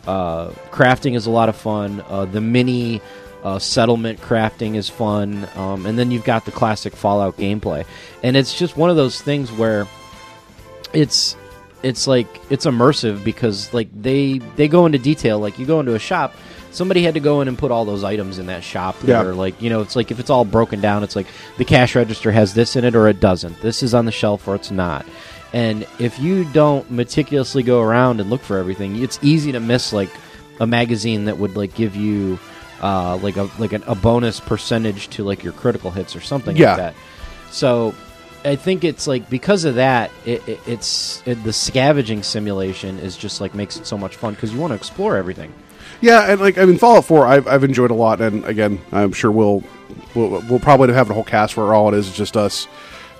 uh, 0.07 0.49
crafting 0.71 1.15
is 1.17 1.27
a 1.27 1.31
lot 1.31 1.49
of 1.49 1.57
fun. 1.57 2.03
Uh, 2.09 2.25
the 2.25 2.41
mini 2.41 3.00
uh, 3.45 3.59
settlement 3.59 4.21
crafting 4.21 4.75
is 4.77 4.88
fun, 4.88 5.49
um, 5.57 5.87
and 5.87 5.99
then 5.99 6.11
you've 6.11 6.25
got 6.25 6.45
the 6.45 6.50
classic 6.53 6.95
Fallout 6.97 7.37
gameplay, 7.37 7.85
and 8.23 8.37
it's 8.37 8.59
just 8.59 8.77
one 8.77 8.91
of 8.91 8.97
those 8.97 9.21
things 9.21 9.53
where 9.53 9.87
it's 10.93 11.37
it's 11.83 12.07
like 12.07 12.27
it's 12.50 12.67
immersive 12.67 13.23
because 13.23 13.73
like 13.73 13.88
they 14.00 14.38
they 14.57 14.67
go 14.69 14.87
into 14.87 14.99
detail. 14.99 15.38
Like 15.38 15.59
you 15.59 15.67
go 15.67 15.81
into 15.81 15.95
a 15.95 15.99
shop 15.99 16.35
somebody 16.71 17.03
had 17.03 17.15
to 17.15 17.21
go 17.21 17.41
in 17.41 17.49
and 17.49 17.57
put 17.57 17.71
all 17.71 17.87
those 17.87 18.05
items 18.05 18.38
in 18.38 18.45
that 18.47 18.62
shop 18.62 18.95
Yeah. 19.03 19.23
are 19.23 19.33
like 19.33 19.61
you 19.62 19.71
know 19.71 19.81
it's 19.81 19.97
like 19.97 20.11
if 20.11 20.21
it's 20.21 20.29
all 20.29 20.45
broken 20.45 20.83
down 20.83 21.03
it's 21.03 21.17
like 21.17 21.27
the 21.57 21.65
cash 21.65 21.97
register 21.97 22.31
has 22.31 22.53
this 22.53 22.77
in 22.77 22.85
it 22.85 22.95
or 22.95 23.09
it 23.09 23.21
doesn't 23.21 23.59
this 23.62 23.83
is 23.83 23.95
on 23.95 24.05
the 24.05 24.12
shelf 24.12 24.47
or 24.47 24.55
it's 24.55 24.71
not 24.71 25.07
and 25.52 25.87
if 25.99 26.19
you 26.19 26.45
don't 26.52 26.90
meticulously 26.90 27.62
go 27.62 27.81
around 27.81 28.21
and 28.21 28.28
look 28.31 28.43
for 28.43 28.59
everything 28.59 28.97
it's 29.02 29.19
easy 29.23 29.52
to 29.52 29.61
miss 29.61 29.93
like 29.93 30.11
a 30.61 30.67
magazine 30.67 31.25
that 31.26 31.38
would 31.38 31.57
like 31.57 31.75
give 31.75 31.97
you 31.97 32.38
uh, 32.83 33.17
like 33.19 33.37
a 33.37 33.49
like 33.59 33.73
an, 33.73 33.83
a 33.87 33.95
bonus 33.95 34.40
percentage 34.40 35.09
to 35.09 35.25
like 35.25 35.43
your 35.43 35.52
critical 35.52 35.90
hits 35.90 36.14
or 36.14 36.21
something 36.21 36.57
Yeah. 36.57 36.69
like 36.69 36.76
that 36.76 36.95
so 37.50 37.95
I 38.45 38.55
think 38.55 38.85
it's 38.85 39.09
like 39.09 39.28
because 39.28 39.64
of 39.64 39.75
that, 39.75 40.12
it, 40.25 40.47
it, 40.49 40.61
it's 40.64 41.23
it, 41.26 41.43
the 41.43 41.52
scavenging 41.52 42.23
simulation 42.23 42.99
is 43.00 43.17
just 43.17 43.40
like 43.40 43.52
makes 43.52 43.76
it 43.76 43.85
so 43.87 43.99
much 43.99 44.14
fun 44.14 44.35
because 44.35 44.52
you 44.55 44.61
want 44.61 44.71
to 44.71 44.76
explore 44.76 45.17
everything. 45.17 45.52
Yeah, 46.00 46.31
and 46.31 46.40
like 46.40 46.57
I 46.57 46.64
mean, 46.64 46.78
Fallout 46.78 47.05
Four, 47.05 47.26
I've, 47.26 47.49
I've 47.49 47.64
enjoyed 47.64 47.90
a 47.90 47.95
lot, 47.95 48.21
and 48.21 48.45
again, 48.45 48.81
I'm 48.93 49.11
sure 49.12 49.33
we'll 49.33 49.64
we'll, 50.14 50.40
we'll 50.49 50.61
probably 50.61 50.95
have 50.95 51.11
a 51.11 51.14
whole 51.14 51.25
cast 51.25 51.57
where 51.57 51.75
all 51.75 51.93
it 51.93 51.99
is 51.99 52.07
is 52.09 52.17
just 52.17 52.37
us 52.37 52.69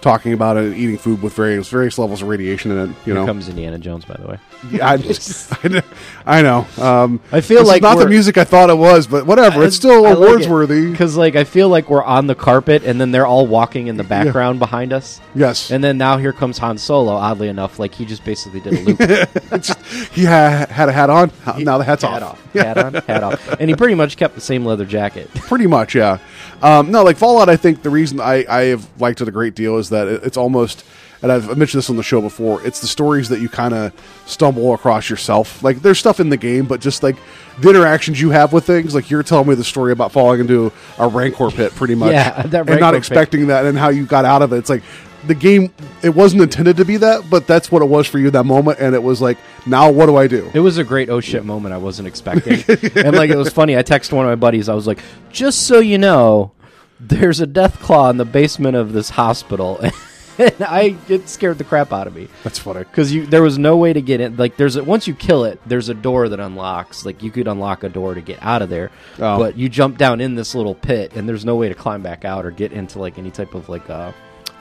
talking 0.01 0.33
about 0.33 0.57
it, 0.57 0.65
and 0.65 0.77
eating 0.77 0.97
food 0.99 1.21
with 1.23 1.35
various 1.35 1.69
various 1.69 1.99
levels 1.99 2.23
of 2.23 2.29
radiation 2.29 2.71
in 2.71 2.79
it. 2.79 2.87
You 2.89 2.95
Here 3.05 3.15
know, 3.15 3.27
comes 3.27 3.49
Indiana 3.49 3.79
Jones, 3.79 4.05
by 4.05 4.17
the 4.17 4.27
way. 4.29 4.39
yeah, 4.71 4.89
I, 4.91 4.97
just- 4.97 5.53
I 6.27 6.43
know. 6.43 6.67
Um, 6.81 7.21
I 7.33 7.41
feel 7.41 7.59
this 7.59 7.63
is 7.63 7.69
like 7.69 7.83
not 7.83 7.99
the 7.99 8.09
music 8.09 8.39
I 8.39 8.45
thought 8.45 8.71
it 8.71 8.77
was, 8.79 9.07
but 9.07 9.27
whatever. 9.27 9.65
It's 9.65 9.77
still 9.77 10.05
awards 10.07 10.47
worthy. 10.49 10.91
because 10.91 11.17
like 11.17 11.37
I 11.37 11.45
feel 11.45 11.69
like 11.69 11.89
we're 11.91 12.03
on 12.05 12.27
the 12.27 12.35
carpet 12.35 12.83
and 12.85 13.01
then 13.01 13.11
they're 13.11 13.27
all 13.27 13.47
walking 13.47 13.87
in 13.89 13.97
the 13.97 14.05
background 14.05 14.59
behind 14.59 14.93
us. 14.93 15.21
Yes, 15.35 15.71
And 15.71 15.83
then 15.83 15.99
now 15.99 16.17
here 16.19 16.33
comes 16.33 16.59
Han 16.59 16.79
Solo. 16.79 17.13
Oddly 17.13 17.49
enough, 17.49 17.79
like 17.79 17.95
he 17.95 18.05
just 18.05 18.25
basically 18.25 18.61
did 18.61 18.75
a 18.75 18.81
loop. 18.83 18.99
he 20.13 20.25
ha- 20.25 20.67
had 20.69 20.89
a 20.89 20.93
hat 20.93 21.11
on. 21.11 21.31
now 21.59 21.79
the 21.79 21.85
hat's 21.85 22.03
hat 22.03 22.23
off. 22.23 22.33
off, 22.47 22.53
hat 22.53 22.79
on, 22.79 22.95
hat 22.95 23.23
off, 23.23 23.49
and 23.61 23.69
he 23.71 23.77
pretty 23.77 23.95
much 23.95 24.17
kept 24.17 24.35
the 24.35 24.41
same 24.41 24.65
leather 24.65 24.85
jacket. 24.85 25.29
Pretty 25.35 25.67
much, 25.67 25.95
yeah. 25.95 26.19
Um, 26.63 26.91
no, 26.91 27.05
like 27.05 27.17
Fallout. 27.17 27.49
I 27.49 27.57
think 27.57 27.83
the 27.83 27.91
reason 27.91 28.21
I, 28.21 28.45
I 28.49 28.61
have 28.67 28.89
liked 29.01 29.21
it 29.21 29.29
a 29.29 29.31
great 29.31 29.55
deal 29.55 29.77
is 29.79 29.88
that 29.91 30.09
it's 30.09 30.37
almost, 30.37 30.85
and 31.23 31.33
I've 31.33 31.57
mentioned 31.57 31.79
this 31.79 31.91
on 31.91 31.97
the 31.97 32.03
show 32.03 32.21
before. 32.21 32.63
It's 32.65 32.81
the 32.81 32.87
stories 32.87 33.29
that 33.31 33.41
you 33.41 33.49
kind 33.49 33.75
of 33.75 33.93
stumble 34.27 34.73
across 34.75 35.11
yourself. 35.11 35.63
Like 35.63 35.83
there's 35.83 35.99
stuff 35.99 36.21
in 36.21 36.29
the 36.29 36.37
game, 36.37 36.67
but 36.67 36.81
just 36.81 37.03
like 37.03 37.17
the 37.61 37.71
interactions 37.71 38.21
you 38.21 38.31
have 38.31 38.53
with 38.53 38.65
things. 38.65 38.95
Like 38.95 39.11
you're 39.11 39.23
telling 39.23 39.49
me 39.49 39.55
the 39.55 39.65
story 39.65 39.93
about 39.93 40.13
falling 40.13 40.41
into 40.41 40.73
a 40.99 41.09
rancor 41.09 41.51
pit, 41.51 41.73
pretty 41.75 41.95
much, 41.95 42.13
Yeah, 42.13 42.41
and 42.43 42.53
not 42.53 42.67
Rancor 42.69 42.91
pit. 42.93 42.95
expecting 42.99 43.47
that, 43.49 43.67
and 43.67 43.77
how 43.77 43.89
you 43.89 44.07
got 44.07 44.25
out 44.25 44.43
of 44.43 44.53
it. 44.53 44.59
It's 44.59 44.71
like 44.71 44.83
the 45.27 45.35
game. 45.35 45.73
It 46.03 46.11
wasn't 46.11 46.43
intended 46.43 46.77
to 46.77 46.85
be 46.85 46.97
that, 46.99 47.29
but 47.29 47.49
that's 47.49 47.73
what 47.73 47.83
it 47.83 47.87
was 47.87 48.07
for 48.07 48.21
you 48.21 48.31
that 48.31 48.45
moment, 48.47 48.79
and 48.79 48.95
it 48.95 49.03
was 49.03 49.21
like, 49.21 49.37
now 49.67 49.91
what 49.91 50.07
do 50.07 50.15
I 50.17 50.29
do? 50.29 50.49
It 50.55 50.61
was 50.61 50.79
a 50.79 50.85
great 50.85 51.11
oh 51.11 51.21
shit 51.21 51.45
moment 51.45 51.75
I 51.75 51.79
wasn't 51.79 52.07
expecting. 52.07 52.53
and 52.95 53.17
like 53.17 53.31
it 53.31 53.37
was 53.37 53.49
funny, 53.53 53.77
I 53.77 53.83
texted 53.83 54.13
one 54.13 54.25
of 54.25 54.31
my 54.31 54.37
buddies, 54.37 54.69
I 54.69 54.75
was 54.75 54.87
like, 54.87 55.01
just 55.33 55.67
so 55.67 55.81
you 55.81 55.99
know, 55.99 56.53
there's 57.01 57.41
a 57.41 57.47
Deathclaw 57.47 58.11
in 58.11 58.17
the 58.17 58.25
basement 58.25 58.77
of 58.77 58.93
this 58.93 59.11
hospital. 59.11 59.81
and 60.39 60.55
I 60.61 60.97
it 61.09 61.29
scared 61.29 61.59
the 61.59 61.65
crap 61.65 61.93
out 61.93 62.07
of 62.07 62.15
me. 62.15 62.29
That's 62.45 62.59
funny. 62.59 62.81
Because 62.81 63.13
you 63.13 63.27
there 63.27 63.43
was 63.43 63.59
no 63.59 63.77
way 63.77 63.93
to 63.93 64.01
get 64.01 64.21
in 64.21 64.37
like 64.37 64.57
there's 64.57 64.77
a 64.77 64.85
once 64.85 65.07
you 65.07 65.15
kill 65.15 65.45
it, 65.45 65.61
there's 65.67 65.89
a 65.89 65.95
door 65.95 66.29
that 66.29 66.41
unlocks. 66.41 67.05
Like 67.05 67.23
you 67.23 67.31
could 67.31 67.49
unlock 67.49 67.83
a 67.85 67.89
door 67.89 68.15
to 68.15 68.21
get 68.21 68.39
out 68.43 68.63
of 68.63 68.69
there. 68.69 68.91
Oh. 69.19 69.39
But 69.39 69.57
you 69.57 69.69
jump 69.69 69.99
down 69.99 70.21
in 70.21 70.35
this 70.35 70.55
little 70.55 70.75
pit 70.75 71.13
and 71.15 71.29
there's 71.29 71.45
no 71.45 71.57
way 71.57 71.69
to 71.69 71.75
climb 71.75 72.03
back 72.03 72.25
out 72.25 72.47
or 72.47 72.51
get 72.51 72.73
into 72.73 72.99
like 72.99 73.19
any 73.19 73.31
type 73.31 73.55
of 73.55 73.69
like 73.69 73.89
uh 73.91 74.13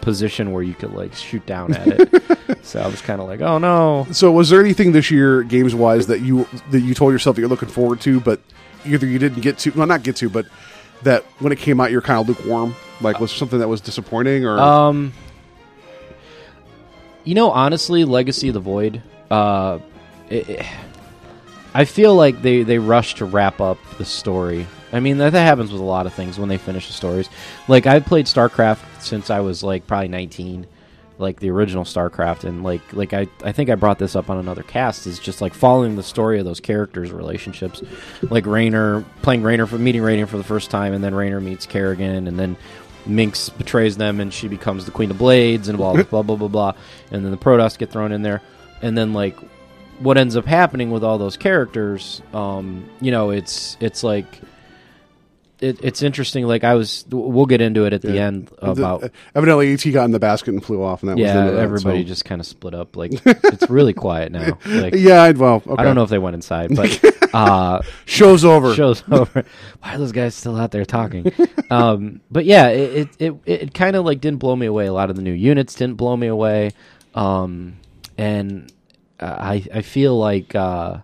position 0.01 0.51
where 0.51 0.63
you 0.63 0.73
could 0.73 0.93
like 0.93 1.13
shoot 1.13 1.45
down 1.45 1.73
at 1.73 1.87
it. 1.87 2.61
so 2.63 2.79
I 2.79 2.87
was 2.87 3.01
kinda 3.01 3.23
like, 3.23 3.41
Oh 3.41 3.57
no. 3.57 4.07
So, 4.11 4.31
was 4.31 4.49
there 4.49 4.59
anything 4.59 4.91
this 4.91 5.11
year, 5.11 5.43
games 5.43 5.75
wise, 5.75 6.07
that 6.07 6.21
you 6.21 6.47
that 6.71 6.81
you 6.81 6.93
told 6.93 7.13
yourself 7.13 7.35
that 7.35 7.41
you're 7.41 7.49
looking 7.49 7.69
forward 7.69 8.01
to, 8.01 8.19
but 8.19 8.41
either 8.85 9.05
you 9.05 9.19
didn't 9.19 9.41
get 9.41 9.57
to, 9.59 9.71
well, 9.71 9.87
not 9.87 10.03
get 10.03 10.15
to, 10.17 10.29
but 10.29 10.45
that 11.03 11.23
when 11.39 11.51
it 11.51 11.59
came 11.59 11.79
out, 11.79 11.91
you're 11.91 12.01
kind 12.01 12.19
of 12.19 12.27
lukewarm? 12.27 12.75
Like, 13.01 13.19
was 13.19 13.31
something 13.31 13.59
that 13.59 13.67
was 13.67 13.81
disappointing, 13.81 14.45
or 14.45 14.57
Um, 14.59 15.13
you 17.23 17.35
know, 17.35 17.51
honestly, 17.51 18.05
Legacy 18.05 18.47
of 18.47 18.53
the 18.53 18.59
Void. 18.59 19.01
Uh, 19.29 19.79
it, 20.29 20.49
it- 20.49 20.65
I 21.73 21.85
feel 21.85 22.15
like 22.15 22.41
they 22.41 22.63
they 22.63 22.79
rush 22.79 23.15
to 23.15 23.25
wrap 23.25 23.61
up 23.61 23.77
the 23.99 24.05
story. 24.05 24.65
I 24.91 24.99
mean, 24.99 25.19
that, 25.19 25.33
that 25.33 25.43
happens 25.43 25.71
with 25.71 25.81
a 25.81 25.83
lot 25.85 26.07
of 26.07 26.13
things 26.13 26.39
when 26.39 26.49
they 26.49 26.57
finish 26.57 26.87
the 26.87 26.93
stories. 26.93 27.29
Like 27.67 27.85
I've 27.85 28.03
played 28.05 28.25
StarCraft 28.25 28.79
since 28.99 29.29
I 29.29 29.41
was 29.41 29.61
like 29.61 29.85
probably 29.85 30.07
19, 30.07 30.65
like 31.19 31.39
the 31.39 31.49
original 31.49 31.83
StarCraft, 31.83 32.43
and 32.43 32.63
like 32.63 32.81
like 32.93 33.13
I 33.13 33.27
I 33.43 33.51
think 33.51 33.69
I 33.69 33.75
brought 33.75 33.99
this 33.99 34.15
up 34.15 34.29
on 34.29 34.37
another 34.37 34.63
cast. 34.63 35.07
Is 35.07 35.19
just 35.19 35.41
like 35.41 35.53
following 35.53 35.95
the 35.95 36.03
story 36.03 36.39
of 36.39 36.45
those 36.45 36.59
characters' 36.59 37.11
relationships, 37.11 37.81
like 38.23 38.45
Raynor 38.45 39.03
playing 39.21 39.43
Raynor 39.43 39.67
for 39.67 39.77
meeting 39.77 40.01
Raynor 40.01 40.27
for 40.27 40.37
the 40.37 40.43
first 40.43 40.69
time, 40.69 40.93
and 40.93 41.03
then 41.03 41.15
Raynor 41.15 41.41
meets 41.41 41.65
Kerrigan, 41.65 42.27
and 42.27 42.37
then 42.37 42.55
Mengsk 43.07 43.57
betrays 43.57 43.97
them, 43.97 44.19
and 44.19 44.33
she 44.33 44.47
becomes 44.47 44.85
the 44.85 44.91
Queen 44.91 45.11
of 45.11 45.17
Blades, 45.17 45.67
and 45.69 45.77
blah 45.77 45.93
blah 45.93 46.03
blah 46.03 46.21
blah 46.23 46.35
blah 46.35 46.47
blah, 46.47 46.73
and 47.11 47.23
then 47.23 47.31
the 47.31 47.37
Protoss 47.37 47.77
get 47.77 47.89
thrown 47.91 48.11
in 48.11 48.21
there, 48.21 48.41
and 48.81 48.97
then 48.97 49.13
like 49.13 49.35
what 49.99 50.17
ends 50.17 50.35
up 50.35 50.45
happening 50.45 50.91
with 50.91 51.03
all 51.03 51.17
those 51.17 51.37
characters, 51.37 52.21
um, 52.33 52.87
you 53.01 53.11
know, 53.11 53.31
it's 53.31 53.77
it's 53.79 54.03
like 54.03 54.39
it, 55.59 55.79
it's 55.83 56.01
interesting. 56.01 56.45
Like 56.45 56.63
I 56.63 56.75
was, 56.75 57.05
we'll 57.09 57.45
get 57.47 57.61
into 57.61 57.85
it 57.85 57.93
at 57.93 58.01
the 58.01 58.13
Yeah. 58.13 58.27
end 58.27 58.47
The- 58.61 58.71
about 58.71 59.11
evidently 59.35 59.73
ET 59.73 59.83
got 59.91 60.05
in 60.05 60.11
the 60.11 60.19
basket 60.19 60.53
and 60.53 60.63
flew 60.63 60.83
off, 60.83 61.01
and 61.01 61.09
that 61.09 61.15
was 61.17 61.21
the 61.23 61.27
yeah, 61.33 61.45
of 61.45 61.53
that, 61.55 61.61
everybody 61.61 62.03
so- 62.03 62.07
just 62.07 62.25
kind 62.25 62.39
of 62.41 62.47
split 62.47 62.73
up. 62.73 62.95
Like 62.95 63.11
it's 63.25 63.69
really 63.69 63.93
quiet 63.93 64.31
now. 64.31 64.57
Like 64.65 64.93
yeah, 64.97 65.23
I'd, 65.23 65.37
well, 65.37 65.63
okay. 65.65 65.75
I 65.77 65.83
don't 65.83 65.95
know 65.95 66.03
if 66.03 66.09
they 66.09 66.19
went 66.19 66.35
inside, 66.35 66.75
but 66.75 67.03
uh, 67.33 67.81
Show's 68.05 68.45
over. 68.45 68.73
show's 68.75 69.03
over. 69.11 69.43
Why 69.81 69.95
are 69.95 69.97
those 69.97 70.11
guys 70.11 70.35
still 70.35 70.55
out 70.57 70.71
there 70.71 70.85
talking? 70.85 71.31
um, 71.71 72.21
but 72.31 72.45
yeah, 72.45 72.67
it 72.69 73.09
it, 73.19 73.19
it, 73.19 73.35
it 73.45 73.73
kind 73.73 73.95
of 73.95 74.05
like 74.05 74.21
didn't 74.21 74.39
blow 74.39 74.55
me 74.55 74.65
away. 74.67 74.85
A 74.85 74.93
lot 74.93 75.09
of 75.09 75.15
the 75.15 75.21
new 75.21 75.33
units 75.33 75.73
didn't 75.75 75.95
blow 75.97 76.15
me 76.15 76.27
away, 76.27 76.71
um, 77.15 77.77
and 78.17 78.71
uh, 79.19 79.25
I 79.39 79.65
I 79.73 79.81
feel 79.81 80.17
like 80.17 80.53
uh, 80.55 80.97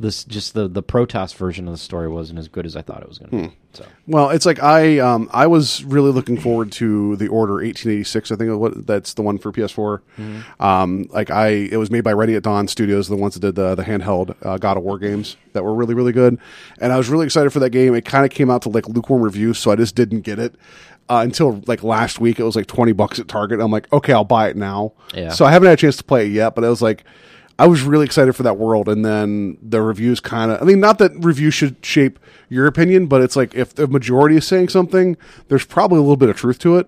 this 0.00 0.24
just 0.24 0.54
the 0.54 0.68
the 0.68 0.82
Protoss 0.82 1.34
version 1.34 1.66
of 1.68 1.72
the 1.72 1.78
story 1.78 2.08
wasn't 2.08 2.38
as 2.38 2.48
good 2.48 2.66
as 2.66 2.76
I 2.76 2.82
thought 2.82 3.02
it 3.02 3.08
was 3.08 3.18
going 3.18 3.30
to 3.30 3.36
Hmm. 3.36 3.44
be. 3.44 3.56
So 3.76 3.86
Well, 4.06 4.30
it's 4.30 4.46
like 4.46 4.62
I 4.62 4.98
um, 4.98 5.28
I 5.32 5.46
was 5.46 5.84
really 5.84 6.10
looking 6.10 6.38
forward 6.38 6.72
to 6.72 7.16
the 7.16 7.28
Order 7.28 7.54
1886. 7.54 8.32
I 8.32 8.36
think 8.36 8.58
what 8.58 8.86
that's 8.86 9.14
the 9.14 9.22
one 9.22 9.38
for 9.38 9.52
PS4. 9.52 10.00
Um, 10.60 11.08
like 11.10 11.30
I, 11.30 11.48
it 11.48 11.76
was 11.76 11.90
made 11.90 12.02
by 12.02 12.12
Ready 12.12 12.34
at 12.34 12.42
Dawn 12.42 12.68
Studios, 12.68 13.08
the 13.08 13.16
ones 13.16 13.34
that 13.34 13.40
did 13.40 13.54
the 13.54 13.74
the 13.74 13.84
handheld 13.84 14.34
uh, 14.42 14.58
God 14.58 14.76
of 14.76 14.82
War 14.82 14.98
games 14.98 15.36
that 15.52 15.62
were 15.64 15.74
really 15.74 15.94
really 15.94 16.12
good. 16.12 16.38
And 16.80 16.92
I 16.92 16.96
was 16.96 17.08
really 17.08 17.26
excited 17.26 17.50
for 17.50 17.60
that 17.60 17.70
game. 17.70 17.94
It 17.94 18.04
kind 18.04 18.24
of 18.24 18.30
came 18.30 18.50
out 18.50 18.62
to 18.62 18.68
like 18.68 18.88
lukewarm 18.88 19.22
reviews, 19.22 19.58
so 19.58 19.70
I 19.70 19.76
just 19.76 19.94
didn't 19.94 20.22
get 20.22 20.38
it. 20.38 20.54
Uh, 21.08 21.20
until 21.22 21.62
like 21.66 21.84
last 21.84 22.18
week, 22.18 22.40
it 22.40 22.44
was 22.44 22.56
like 22.56 22.66
twenty 22.66 22.92
bucks 22.92 23.18
at 23.18 23.28
Target. 23.28 23.60
I'm 23.60 23.70
like, 23.70 23.92
okay, 23.92 24.12
I'll 24.12 24.24
buy 24.24 24.48
it 24.48 24.56
now. 24.56 24.92
Yeah. 25.14 25.30
So 25.30 25.44
I 25.44 25.52
haven't 25.52 25.68
had 25.68 25.78
a 25.78 25.80
chance 25.80 25.96
to 25.98 26.04
play 26.04 26.26
it 26.26 26.32
yet, 26.32 26.54
but 26.54 26.64
I 26.64 26.68
was 26.68 26.82
like, 26.82 27.04
I 27.58 27.66
was 27.66 27.82
really 27.82 28.04
excited 28.04 28.34
for 28.36 28.42
that 28.42 28.58
world, 28.58 28.86
and 28.86 29.02
then 29.02 29.56
the 29.62 29.80
reviews 29.80 30.20
kind 30.20 30.50
of. 30.50 30.60
I 30.60 30.64
mean, 30.64 30.78
not 30.78 30.98
that 30.98 31.12
reviews 31.16 31.54
should 31.54 31.76
shape 31.84 32.18
your 32.50 32.66
opinion, 32.66 33.06
but 33.06 33.22
it's 33.22 33.34
like 33.34 33.54
if 33.54 33.74
the 33.74 33.86
majority 33.86 34.36
is 34.36 34.46
saying 34.46 34.68
something, 34.68 35.16
there's 35.48 35.64
probably 35.64 35.96
a 35.98 36.02
little 36.02 36.18
bit 36.18 36.28
of 36.28 36.36
truth 36.36 36.58
to 36.60 36.76
it. 36.76 36.86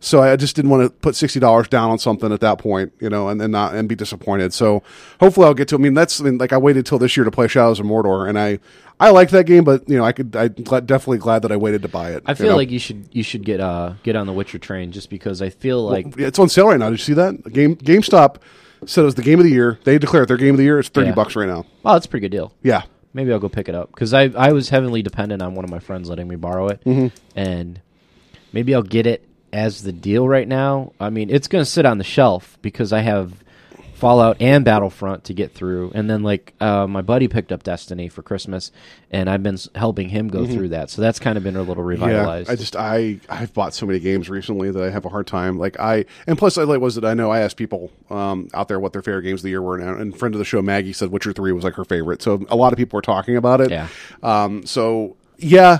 So 0.00 0.20
I 0.20 0.34
just 0.34 0.56
didn't 0.56 0.72
want 0.72 0.82
to 0.82 0.90
put 0.90 1.14
sixty 1.14 1.38
dollars 1.38 1.68
down 1.68 1.90
on 1.90 1.98
something 2.00 2.32
at 2.32 2.40
that 2.40 2.58
point, 2.58 2.92
you 2.98 3.08
know, 3.08 3.28
and 3.28 3.40
then 3.40 3.52
not 3.52 3.74
and 3.74 3.88
be 3.88 3.94
disappointed. 3.94 4.52
So 4.52 4.82
hopefully 5.20 5.46
I'll 5.46 5.54
get 5.54 5.68
to. 5.68 5.76
I 5.76 5.78
mean, 5.78 5.94
that's 5.94 6.20
I 6.20 6.24
mean, 6.24 6.38
like 6.38 6.52
I 6.52 6.58
waited 6.58 6.84
till 6.84 6.98
this 6.98 7.16
year 7.16 7.24
to 7.24 7.30
play 7.30 7.46
Shadows 7.46 7.78
of 7.78 7.86
Mordor, 7.86 8.28
and 8.28 8.36
I 8.36 8.58
I 8.98 9.10
liked 9.10 9.30
that 9.30 9.46
game, 9.46 9.62
but 9.62 9.88
you 9.88 9.96
know, 9.96 10.04
I 10.04 10.10
could 10.10 10.34
I'm 10.34 10.52
definitely 10.54 11.18
glad 11.18 11.42
that 11.42 11.52
I 11.52 11.56
waited 11.56 11.82
to 11.82 11.88
buy 11.88 12.10
it. 12.10 12.24
I 12.26 12.32
you 12.32 12.34
feel 12.34 12.48
know? 12.48 12.56
like 12.56 12.70
you 12.70 12.80
should 12.80 13.08
you 13.12 13.22
should 13.22 13.44
get 13.44 13.60
uh 13.60 13.94
get 14.02 14.16
on 14.16 14.26
the 14.26 14.32
Witcher 14.32 14.58
train 14.58 14.90
just 14.90 15.10
because 15.10 15.40
I 15.40 15.50
feel 15.50 15.84
like 15.88 16.16
Yeah, 16.16 16.26
it's 16.26 16.40
on 16.40 16.48
sale 16.48 16.66
right 16.66 16.78
now. 16.78 16.90
Did 16.90 16.98
you 16.98 17.04
see 17.04 17.14
that? 17.14 17.52
Game 17.52 17.76
GameStop 17.76 18.38
said 18.86 19.02
it 19.02 19.04
was 19.04 19.14
the 19.14 19.22
game 19.22 19.38
of 19.38 19.44
the 19.44 19.50
year. 19.50 19.78
They 19.84 19.98
declared 19.98 20.28
their 20.28 20.36
game 20.36 20.54
of 20.54 20.58
the 20.58 20.64
year. 20.64 20.78
It's 20.78 20.88
thirty 20.88 21.08
Yeah. 21.08 21.14
bucks 21.14 21.34
right 21.36 21.48
now. 21.48 21.64
oh 21.84 21.92
that's 21.94 22.06
a 22.06 22.08
pretty 22.08 22.22
good 22.28 22.36
deal. 22.36 22.52
Yeah. 22.62 22.82
Maybe 23.14 23.32
I'll 23.32 23.38
go 23.38 23.48
pick 23.48 23.68
it 23.68 23.74
up 23.74 23.90
because 23.90 24.12
I 24.14 24.24
I 24.36 24.52
was 24.52 24.68
heavily 24.68 25.02
dependent 25.02 25.42
on 25.42 25.54
one 25.54 25.64
of 25.64 25.70
my 25.70 25.78
friends 25.78 26.08
letting 26.08 26.28
me 26.28 26.36
borrow 26.36 26.68
it, 26.68 26.82
Mm-hmm. 26.84 27.08
and 27.36 27.80
maybe 28.52 28.74
I'll 28.74 28.82
get 28.82 29.06
it 29.06 29.24
as 29.52 29.82
the 29.82 29.92
deal 29.92 30.28
right 30.28 30.46
now. 30.46 30.92
I 31.00 31.08
mean, 31.10 31.30
it's 31.30 31.48
going 31.48 31.64
to 31.64 31.70
sit 31.70 31.86
on 31.86 31.96
the 31.98 32.04
shelf 32.04 32.58
because 32.62 32.92
I 32.92 33.00
have 33.00 33.32
Fallout 33.98 34.36
and 34.40 34.64
Battlefront 34.64 35.24
to 35.24 35.34
get 35.34 35.52
through, 35.52 35.90
and 35.94 36.08
then 36.08 36.22
like 36.22 36.54
uh, 36.60 36.86
my 36.86 37.02
buddy 37.02 37.28
picked 37.28 37.50
up 37.52 37.62
Destiny 37.62 38.08
for 38.08 38.22
Christmas, 38.22 38.70
and 39.10 39.28
I've 39.28 39.42
been 39.42 39.54
s- 39.54 39.68
helping 39.74 40.08
him 40.08 40.28
go 40.28 40.46
through 40.46 40.68
that. 40.70 40.88
So 40.90 41.02
that's 41.02 41.18
kind 41.18 41.36
of 41.36 41.44
been 41.44 41.56
a 41.56 41.62
little 41.62 41.82
revitalized. 41.82 42.48
Mm-hmm. 42.48 42.50
Yeah, 42.50 42.52
I 42.52 42.56
just 42.56 42.76
I 42.76 43.20
I've 43.28 43.52
bought 43.52 43.74
so 43.74 43.86
many 43.86 43.98
games 43.98 44.30
recently 44.30 44.70
that 44.70 44.82
I 44.82 44.90
have 44.90 45.04
a 45.04 45.08
hard 45.08 45.26
time. 45.26 45.58
Like 45.58 45.78
I 45.80 46.04
and 46.26 46.38
plus 46.38 46.56
I 46.56 46.62
like 46.62 46.80
was 46.80 46.94
that 46.94 47.04
I 47.04 47.14
know 47.14 47.30
I 47.30 47.40
asked 47.40 47.56
people 47.56 47.90
um, 48.08 48.48
out 48.54 48.68
there 48.68 48.78
what 48.80 48.92
their 48.92 49.02
favorite 49.02 49.22
games 49.22 49.40
of 49.40 49.44
the 49.44 49.50
year 49.50 49.62
were, 49.62 49.76
and, 49.78 50.00
and 50.00 50.16
friend 50.18 50.34
of 50.34 50.38
the 50.38 50.44
show 50.44 50.62
Maggie 50.62 50.92
said 50.92 51.10
Witcher 51.10 51.32
Three 51.32 51.52
was 51.52 51.64
like 51.64 51.74
her 51.74 51.84
favorite. 51.84 52.22
So 52.22 52.44
a 52.48 52.56
lot 52.56 52.72
of 52.72 52.76
people 52.78 52.96
were 52.96 53.02
talking 53.02 53.36
about 53.36 53.60
it. 53.60 53.70
Yeah. 53.70 53.88
Um. 54.22 54.64
So 54.64 55.16
yeah, 55.38 55.78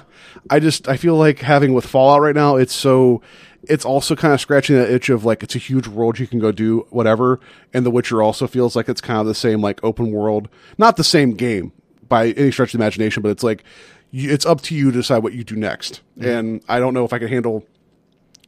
I 0.50 0.58
just 0.60 0.88
I 0.88 0.96
feel 0.96 1.14
like 1.16 1.38
having 1.38 1.72
with 1.72 1.86
Fallout 1.86 2.20
right 2.20 2.34
now, 2.34 2.56
it's 2.56 2.74
so. 2.74 3.22
It's 3.64 3.84
also 3.84 4.14
kind 4.14 4.32
of 4.32 4.40
scratching 4.40 4.76
that 4.76 4.88
itch 4.90 5.08
of 5.10 5.24
like 5.24 5.42
it's 5.42 5.54
a 5.54 5.58
huge 5.58 5.88
world 5.88 6.18
you 6.18 6.26
can 6.26 6.38
go 6.38 6.52
do 6.52 6.86
whatever, 6.90 7.40
and 7.74 7.84
The 7.84 7.90
Witcher 7.90 8.22
also 8.22 8.46
feels 8.46 8.76
like 8.76 8.88
it's 8.88 9.00
kind 9.00 9.20
of 9.20 9.26
the 9.26 9.34
same 9.34 9.60
like 9.60 9.82
open 9.82 10.12
world, 10.12 10.48
not 10.78 10.96
the 10.96 11.04
same 11.04 11.34
game 11.34 11.72
by 12.08 12.28
any 12.30 12.50
stretch 12.52 12.72
of 12.72 12.78
the 12.78 12.84
imagination, 12.84 13.22
but 13.22 13.30
it's 13.30 13.42
like 13.42 13.64
it's 14.12 14.46
up 14.46 14.60
to 14.62 14.74
you 14.74 14.90
to 14.92 14.96
decide 14.98 15.22
what 15.22 15.32
you 15.34 15.44
do 15.44 15.56
next. 15.56 16.00
Mm-hmm. 16.18 16.28
And 16.28 16.64
I 16.68 16.78
don't 16.78 16.94
know 16.94 17.04
if 17.04 17.12
I 17.12 17.18
can 17.18 17.28
handle 17.28 17.66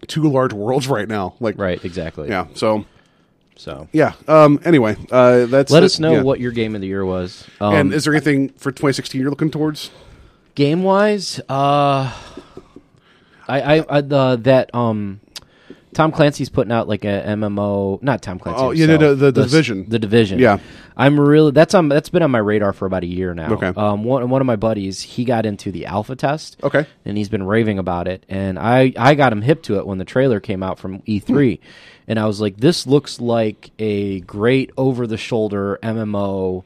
two 0.07 0.23
large 0.23 0.53
worlds 0.53 0.87
right 0.96 1.09
now. 1.09 1.35
Like, 1.40 1.59
right, 1.59 1.85
exactly. 1.85 2.29
yeah. 2.29 2.46
So, 2.55 2.87
So 3.57 3.88
yeah. 3.92 4.12
Um. 4.29 4.61
Anyway, 4.64 4.96
uh, 5.11 5.46
that's 5.46 5.73
let 5.73 5.83
it. 5.83 5.87
us 5.87 5.99
know 5.99 6.12
Yeah. 6.12 6.23
what 6.23 6.38
your 6.40 6.53
game 6.53 6.75
of 6.77 6.81
the 6.81 6.87
year 6.87 7.05
was. 7.05 7.44
Um, 7.61 7.75
And 7.75 7.92
is 7.92 8.05
there 8.05 8.14
anything 8.14 8.51
for 8.51 8.70
2016 8.70 9.20
you're 9.20 9.29
looking 9.31 9.51
towards? 9.51 9.90
game 10.57 10.83
wise, 10.83 11.40
uh, 11.49 12.12
I, 13.51 13.79
I, 13.79 13.97
I 13.99 14.01
the 14.01 14.37
that 14.43 14.75
um. 14.75 15.21
Tom 15.93 16.13
Clancy's 16.13 16.49
putting 16.49 16.71
out 16.71 16.87
like 16.87 17.05
a 17.05 17.25
MMO, 17.27 18.01
not 18.01 18.23
Tom 18.23 18.39
Clancy. 18.39 18.63
Oh, 18.63 18.71
yeah, 18.71 18.87
himself, 18.87 19.01
no, 19.01 19.15
the- 19.17 19.33
the 19.33 19.43
Division. 19.43 19.89
the 19.89 19.99
division. 19.99 20.39
Yeah. 20.39 20.59
I'm 20.97 21.19
really 21.19 21.51
that's 21.51 21.75
on 21.75 21.89
that's 21.89 22.09
been 22.11 22.23
on 22.23 22.31
my 22.31 22.39
radar 22.39 22.73
for 22.73 22.87
about 22.87 23.03
a 23.03 23.09
year 23.09 23.35
now. 23.35 23.55
Okay. 23.55 23.67
Um, 23.77 24.05
one 24.05 24.31
one 24.31 24.41
of 24.41 24.47
my 24.47 24.55
buddies 24.55 25.01
he 25.03 25.25
got 25.25 25.47
into 25.47 25.73
the 25.73 25.87
alpha 25.87 26.15
test. 26.15 26.59
Okay. 26.63 26.87
and 27.05 27.19
he's 27.19 27.29
been 27.29 27.43
raving 27.43 27.81
about 27.81 28.07
it, 28.07 28.25
and 28.29 28.57
I 28.57 28.93
I 28.97 29.17
got 29.17 29.33
him 29.33 29.43
hip 29.43 29.65
to 29.65 29.79
it 29.79 29.87
when 29.87 29.99
the 29.99 30.05
trailer 30.05 30.39
came 30.39 30.63
out 30.63 30.79
from 30.79 31.01
E3, 31.09 31.59
and 32.07 32.21
I 32.21 32.27
was 32.27 32.41
like, 32.41 32.59
this 32.59 32.87
looks 32.87 33.21
like 33.21 33.73
a 33.81 34.21
great 34.21 34.71
over 34.77 35.09
the 35.09 35.17
shoulder 35.17 35.77
MMO, 35.83 36.63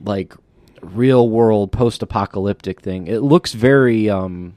like 0.00 0.32
real 0.80 1.28
world 1.28 1.72
post 1.72 2.02
apocalyptic 2.02 2.80
thing. 2.80 3.06
It 3.06 3.18
looks 3.20 3.52
very 3.52 4.08
um, 4.08 4.54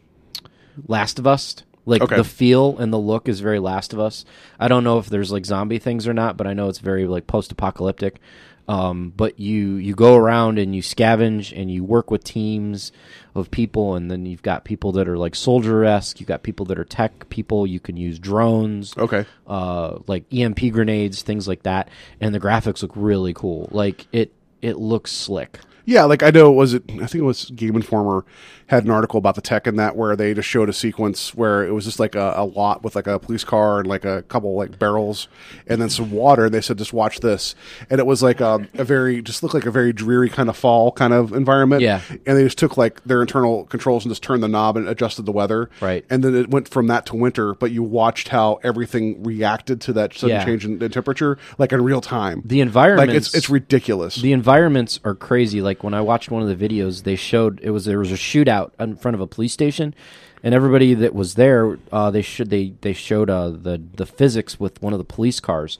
Last 0.87 1.19
of 1.19 1.27
Us. 1.27 1.55
Like 1.87 2.01
Okay. 2.01 2.15
the 2.15 2.23
feel 2.23 2.77
and 2.79 2.91
the 2.91 2.97
look 2.97 3.29
is 3.29 3.41
very 3.41 3.59
Last 3.59 3.93
of 3.93 3.99
Us. 3.99 4.25
I 4.59 4.67
don't 4.67 4.83
know 4.83 4.97
if 4.97 5.07
there's 5.07 5.31
like 5.31 5.45
zombie 5.45 5.77
things 5.77 6.07
or 6.07 6.13
not, 6.13 6.35
but 6.35 6.47
I 6.47 6.53
know 6.53 6.67
it's 6.67 6.79
very 6.79 7.05
like 7.07 7.27
post-apocalyptic. 7.27 8.19
Um, 8.67 9.13
but 9.15 9.39
you 9.39 9.75
you 9.75 9.93
go 9.93 10.15
around 10.15 10.57
and 10.57 10.75
you 10.75 10.81
scavenge 10.81 11.55
and 11.55 11.69
you 11.69 11.83
work 11.83 12.09
with 12.09 12.23
teams 12.23 12.91
of 13.35 13.51
people, 13.51 13.93
and 13.93 14.09
then 14.09 14.25
you've 14.25 14.41
got 14.41 14.63
people 14.65 14.93
that 14.93 15.07
are 15.07 15.19
like 15.19 15.35
soldier 15.35 15.85
esque. 15.85 16.19
You've 16.19 16.27
got 16.27 16.41
people 16.41 16.65
that 16.65 16.79
are 16.79 16.83
tech 16.85 17.29
people. 17.29 17.67
You 17.67 17.79
can 17.79 17.95
use 17.95 18.17
drones 18.17 18.97
Okay. 18.97 19.23
uh, 19.45 19.99
like 20.07 20.23
EMP 20.33 20.71
grenades, 20.71 21.21
things 21.21 21.47
like 21.47 21.61
that, 21.61 21.89
and 22.19 22.33
the 22.33 22.39
graphics 22.39 22.81
look 22.81 22.93
really 22.95 23.35
cool. 23.35 23.69
Like 23.71 24.07
it, 24.11 24.33
it 24.63 24.77
looks 24.79 25.11
slick. 25.11 25.59
Yeah, 25.85 26.03
like 26.05 26.23
I 26.23 26.31
know, 26.31 26.51
was 26.51 26.73
it? 26.73 26.83
I 26.89 27.05
think 27.05 27.15
it 27.15 27.21
was 27.21 27.45
Game 27.51 27.75
Informer 27.75 28.25
had 28.67 28.83
an 28.83 28.89
article 28.89 29.19
about 29.19 29.35
the 29.35 29.41
tech 29.41 29.67
in 29.67 29.75
that 29.75 29.95
where 29.95 30.15
they 30.15 30.33
just 30.33 30.49
showed 30.49 30.67
a 30.69 30.73
sequence 30.73 31.35
where 31.35 31.63
it 31.63 31.71
was 31.71 31.85
just 31.85 31.99
like 31.99 32.15
a, 32.15 32.33
a 32.37 32.43
lot 32.43 32.83
with 32.83 32.95
like 32.95 33.05
a 33.05 33.19
police 33.19 33.43
car 33.43 33.77
and 33.77 33.87
like 33.87 34.03
a 34.03 34.23
couple 34.23 34.55
like 34.55 34.79
barrels 34.79 35.27
and 35.67 35.79
then 35.79 35.87
some 35.87 36.09
water. 36.09 36.45
And 36.45 36.53
they 36.53 36.61
said, 36.61 36.79
just 36.79 36.91
watch 36.91 37.19
this, 37.19 37.53
and 37.91 37.99
it 37.99 38.07
was 38.07 38.23
like 38.23 38.41
a, 38.41 38.67
a 38.73 38.83
very 38.83 39.21
just 39.21 39.43
looked 39.43 39.53
like 39.53 39.67
a 39.67 39.71
very 39.71 39.93
dreary 39.93 40.29
kind 40.29 40.49
of 40.49 40.57
fall 40.57 40.91
kind 40.91 41.13
of 41.13 41.31
environment. 41.33 41.83
Yeah. 41.83 42.01
and 42.25 42.37
they 42.37 42.43
just 42.43 42.57
took 42.57 42.75
like 42.75 43.03
their 43.03 43.21
internal 43.21 43.65
controls 43.65 44.03
and 44.03 44.09
just 44.11 44.23
turned 44.23 44.41
the 44.41 44.47
knob 44.47 44.77
and 44.77 44.87
adjusted 44.87 45.27
the 45.27 45.31
weather. 45.31 45.69
Right. 45.79 46.03
and 46.09 46.23
then 46.23 46.33
it 46.35 46.49
went 46.49 46.67
from 46.67 46.87
that 46.87 47.05
to 47.07 47.15
winter. 47.15 47.53
But 47.53 47.69
you 47.71 47.83
watched 47.83 48.29
how 48.29 48.59
everything 48.63 49.23
reacted 49.23 49.79
to 49.81 49.93
that 49.93 50.15
sudden 50.15 50.37
Yeah. 50.37 50.45
change 50.45 50.65
in, 50.65 50.81
in 50.81 50.89
temperature, 50.91 51.37
like 51.59 51.71
in 51.71 51.83
real 51.83 52.01
time. 52.01 52.41
The 52.43 52.61
environment 52.61 53.09
like 53.09 53.15
it's 53.17 53.35
it's 53.35 53.47
ridiculous. 53.49 54.15
the 54.15 54.33
environments 54.33 54.99
are 55.03 55.13
crazy. 55.13 55.61
Like 55.61 55.74
when 55.83 55.93
I 55.93 56.01
watched 56.01 56.29
one 56.31 56.41
of 56.47 56.57
the 56.59 56.67
videos, 56.69 57.03
they 57.03 57.15
showed 57.15 57.59
it 57.61 57.71
was 57.71 57.85
there 57.85 57.99
was 57.99 58.11
a 58.11 58.15
shootout 58.15 58.71
in 58.79 58.95
front 58.95 59.15
of 59.15 59.21
a 59.21 59.27
police 59.27 59.53
station, 59.53 59.93
and 60.43 60.53
everybody 60.53 60.93
that 60.93 61.13
was 61.15 61.35
there, 61.35 61.77
uh, 61.91 62.11
they 62.11 62.21
should 62.21 62.49
they 62.49 62.73
they 62.81 62.93
showed 62.93 63.29
uh, 63.29 63.49
the 63.49 63.81
the 63.95 64.05
physics 64.05 64.59
with 64.59 64.81
one 64.81 64.93
of 64.93 64.99
the 64.99 65.05
police 65.05 65.39
cars. 65.39 65.77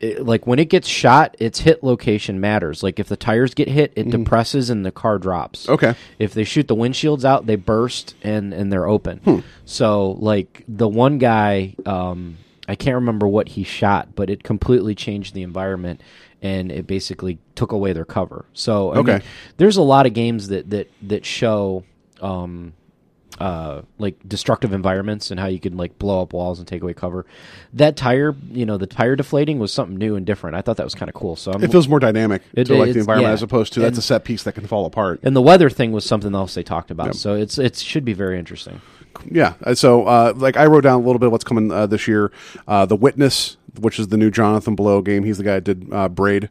It- 0.00 0.24
like 0.26 0.46
when 0.48 0.58
it 0.58 0.68
gets 0.68 0.88
shot, 0.88 1.36
its 1.38 1.60
hit 1.60 1.84
location 1.84 2.40
matters. 2.40 2.82
Like 2.82 2.98
if 2.98 3.06
the 3.06 3.16
tires 3.16 3.54
get 3.54 3.68
hit, 3.68 3.92
it 3.94 4.10
depresses 4.10 4.68
and 4.68 4.84
the 4.84 4.90
car 4.90 5.18
drops. 5.18 5.68
Okay. 5.68 5.94
If 6.18 6.34
they 6.34 6.42
shoot 6.42 6.66
the 6.66 6.74
windshields 6.74 7.24
out, 7.24 7.46
they 7.46 7.54
burst 7.56 8.16
and 8.22 8.52
and 8.52 8.72
they're 8.72 8.88
open. 8.88 9.44
So 9.64 10.12
like 10.12 10.64
the 10.66 10.88
one 10.88 11.18
guy, 11.18 11.74
um, 11.86 12.38
I 12.66 12.74
can't 12.74 12.96
remember 12.96 13.28
what 13.28 13.50
he 13.50 13.62
shot, 13.62 14.14
but 14.16 14.28
it 14.28 14.42
completely 14.42 14.94
changed 14.96 15.34
the 15.34 15.42
environment 15.42 16.00
and 16.42 16.70
it 16.72 16.86
basically 16.86 17.38
took 17.54 17.72
away 17.72 17.92
their 17.92 18.04
cover. 18.04 18.44
So 18.52 18.90
I 18.92 18.96
Okay. 18.98 19.12
mean, 19.12 19.22
there's 19.58 19.76
a 19.76 19.82
lot 19.82 20.06
of 20.06 20.12
games 20.14 20.48
that 20.48 20.68
that 20.70 20.90
that 21.02 21.24
show. 21.24 21.84
Um, 22.20 22.74
uh, 23.40 23.80
like 23.98 24.16
destructive 24.28 24.72
environments 24.74 25.30
and 25.30 25.40
how 25.40 25.46
you 25.46 25.58
can 25.58 25.76
like 25.76 25.98
blow 25.98 26.20
up 26.22 26.32
walls 26.34 26.58
and 26.58 26.68
take 26.68 26.82
away 26.82 26.92
cover. 26.92 27.24
That 27.72 27.96
tire, 27.96 28.36
you 28.52 28.66
know, 28.66 28.76
the 28.76 28.86
tire 28.86 29.16
deflating 29.16 29.58
was 29.58 29.72
something 29.72 29.96
new 29.96 30.14
and 30.16 30.24
different. 30.26 30.54
I 30.54 30.60
thought 30.60 30.76
that 30.76 30.84
was 30.84 30.94
kind 30.94 31.08
of 31.08 31.14
cool. 31.14 31.34
So 31.34 31.50
I'm, 31.50 31.64
It 31.64 31.72
feels 31.72 31.88
more 31.88 31.98
dynamic 31.98 32.42
It- 32.52 32.64
to 32.66 32.74
like 32.76 32.92
the 32.92 33.00
environment 33.00 33.30
yeah. 33.30 33.32
as 33.32 33.42
opposed 33.42 33.72
to 33.72 33.80
that's 33.80 33.92
And- 33.96 33.98
a 33.98 34.02
set 34.02 34.24
piece 34.24 34.42
that 34.44 34.52
can 34.52 34.66
fall 34.66 34.84
apart. 34.84 35.20
and 35.24 35.34
the 35.34 35.42
weather 35.42 35.70
thing 35.70 35.92
was 35.92 36.04
something 36.04 36.34
else 36.34 36.54
they 36.54 36.62
talked 36.62 36.90
about. 36.90 37.16
So 37.16 37.34
it's 37.34 37.58
it 37.58 37.74
should 37.76 38.04
be 38.04 38.12
very 38.12 38.38
interesting. 38.38 38.80
Yeah. 39.28 39.54
uh, 39.64 39.74
So, 39.74 40.04
uh, 40.04 40.34
like, 40.36 40.56
I 40.58 40.66
wrote 40.66 40.82
down 40.84 41.00
a 41.00 41.04
little 41.04 41.18
bit 41.18 41.26
of 41.26 41.32
what's 41.32 41.44
coming 41.44 41.72
uh, 41.72 41.86
this 41.86 42.06
year. 42.06 42.30
Uh, 42.68 42.86
the 42.86 42.96
Witness, 42.96 43.56
which 43.78 43.98
is 43.98 44.08
the 44.08 44.16
new 44.16 44.30
Jonathan 44.30 44.74
Blow 44.74 45.02
game. 45.02 45.24
He's 45.24 45.38
the 45.38 45.44
guy 45.44 45.54
that 45.54 45.64
did 45.64 45.88
uh, 45.92 46.08
Braid. 46.08 46.48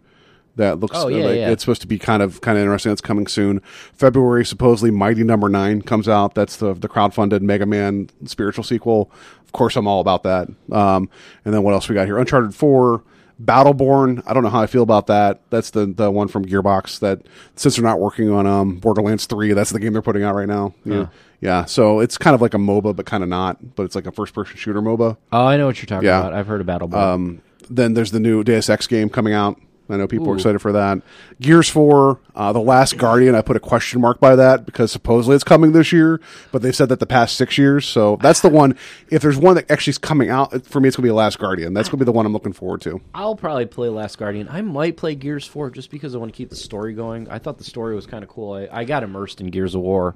That 0.58 0.82
looks 0.82 0.98
Oh, 0.98 1.08
yeah, 1.08 1.26
like 1.26 1.36
yeah. 1.38 1.50
it's 1.50 1.64
supposed 1.64 1.80
to 1.82 1.88
be 1.88 1.98
kind 1.98 2.22
of 2.22 2.42
kind 2.42 2.58
of 2.58 2.62
interesting. 2.64 2.92
That's 2.92 3.00
coming 3.00 3.26
soon. 3.26 3.62
February, 3.94 4.46
supposedly, 4.46 4.92
Mighty 4.92 5.24
Number 5.24 5.48
Nine 5.48 5.82
comes 5.82 6.10
out. 6.10 6.36
That's 6.36 6.58
the 6.58 6.74
the 6.74 6.90
crowdfunded 6.90 7.40
Mega 7.42 7.66
Man 7.66 8.10
spiritual 8.26 8.66
sequel. 8.66 9.10
Of 9.46 9.54
course, 9.54 9.78
I'm 9.78 9.88
all 9.88 10.02
about 10.02 10.24
that. 10.24 10.50
Um, 10.72 11.10
and 11.46 11.54
then 11.54 11.64
what 11.64 11.74
else 11.74 11.88
we 11.88 11.96
got 11.96 12.06
here? 12.06 12.18
Uncharted 12.18 12.54
Four, 12.54 13.02
Battleborn. 13.44 14.22
I 14.26 14.34
don't 14.34 14.44
know 14.44 14.50
how 14.50 14.62
I 14.62 14.68
feel 14.68 14.84
about 14.84 15.08
that. 15.08 15.42
That's 15.50 15.72
the 15.72 15.86
the 15.86 16.12
one 16.12 16.28
from 16.28 16.46
Gearbox. 16.46 17.00
That 17.00 17.22
since 17.56 17.76
they're 17.76 17.84
not 17.84 18.00
working 18.00 18.30
on 18.30 18.46
um, 18.48 18.76
Borderlands 18.78 19.26
Three, 19.26 19.54
that's 19.54 19.72
the 19.72 19.80
game 19.80 19.94
they're 19.94 20.02
putting 20.02 20.24
out 20.24 20.36
right 20.36 20.48
now. 20.48 20.74
Yeah, 20.86 21.08
yeah. 21.40 21.66
So 21.66 22.00
it's 22.00 22.18
kind 22.18 22.36
of 22.36 22.42
like 22.42 22.54
a 22.54 22.58
MOBA, 22.58 22.96
but 22.96 23.06
kind 23.06 23.24
of 23.24 23.30
not. 23.30 23.76
But 23.76 23.84
it's 23.84 23.96
like 23.96 24.06
a 24.08 24.12
first 24.12 24.34
person 24.34 24.58
shooter 24.58 24.82
MOBA. 24.82 25.18
Oh, 25.32 25.46
I 25.46 25.58
know 25.58 25.66
what 25.66 25.78
you're 25.80 25.88
talking 25.88 26.06
Yeah. 26.08 26.20
about. 26.20 26.34
I've 26.34 26.48
heard 26.48 26.62
of 26.62 26.68
Battleborn. 26.68 26.94
Um, 26.94 27.42
then 27.70 27.94
there's 27.94 28.12
the 28.12 28.20
new 28.20 28.44
Deus 28.44 28.70
Ex 28.70 28.86
game 28.88 29.10
coming 29.10 29.34
out. 29.34 29.60
I 29.92 29.98
know 29.98 30.08
people 30.08 30.30
are 30.30 30.36
excited 30.36 30.60
for 30.60 30.72
that. 30.72 31.02
Gears 31.40 31.70
4, 31.70 32.20
uh, 32.36 32.54
The 32.54 32.60
Last 32.60 32.98
Guardian, 32.98 33.36
I 33.36 33.42
put 33.42 33.56
a 33.56 33.60
question 33.60 34.02
mark 34.02 34.20
by 34.20 34.36
that 34.36 34.66
because 34.66 34.92
supposedly 34.92 35.36
it's 35.36 35.44
coming 35.44 35.72
this 35.72 35.92
year, 35.92 36.22
but 36.52 36.62
they've 36.62 36.76
said 36.76 36.90
that 36.90 37.00
the 37.00 37.06
past 37.06 37.36
six 37.36 37.58
years. 37.58 37.86
So 37.86 38.18
that's 38.22 38.42
the 38.42 38.50
one. 38.50 38.78
If 39.10 39.22
there's 39.22 39.38
one 39.38 39.56
that 39.56 39.70
actually 39.70 39.92
is 39.92 39.98
coming 39.98 40.30
out, 40.30 40.66
for 40.66 40.80
me, 40.80 40.88
it's 40.88 40.98
going 40.98 41.04
to 41.04 41.08
be 41.08 41.10
The 41.10 41.16
Last 41.16 41.40
Guardian. 41.40 41.74
That's 41.74 41.90
going 41.90 42.00
to 42.00 42.06
be 42.06 42.06
the 42.06 42.12
one 42.12 42.26
I'm 42.26 42.34
looking 42.34 42.54
forward 42.54 42.82
to. 42.82 43.02
I'll 43.14 43.36
probably 43.36 43.66
play 43.66 43.90
Last 43.90 44.18
Guardian. 44.18 44.48
I 44.50 44.62
might 44.62 44.98
play 44.98 45.16
Gears 45.16 45.46
4 45.46 45.72
just 45.72 45.92
because 45.92 46.16
I 46.16 46.18
want 46.18 46.32
to 46.32 46.38
keep 46.38 46.50
the 46.50 46.56
story 46.56 46.94
going. 46.94 47.30
I 47.30 47.40
thought 47.40 47.58
the 47.58 47.64
story 47.64 47.96
was 47.96 48.06
kind 48.06 48.24
of 48.24 48.30
cool. 48.30 48.54
I, 48.54 48.68
I 48.72 48.84
got 48.86 49.04
immersed 49.04 49.42
in 49.42 49.48
Gears 49.48 49.76
of 49.76 49.82
War 49.82 50.16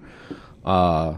uh, 0.65 1.15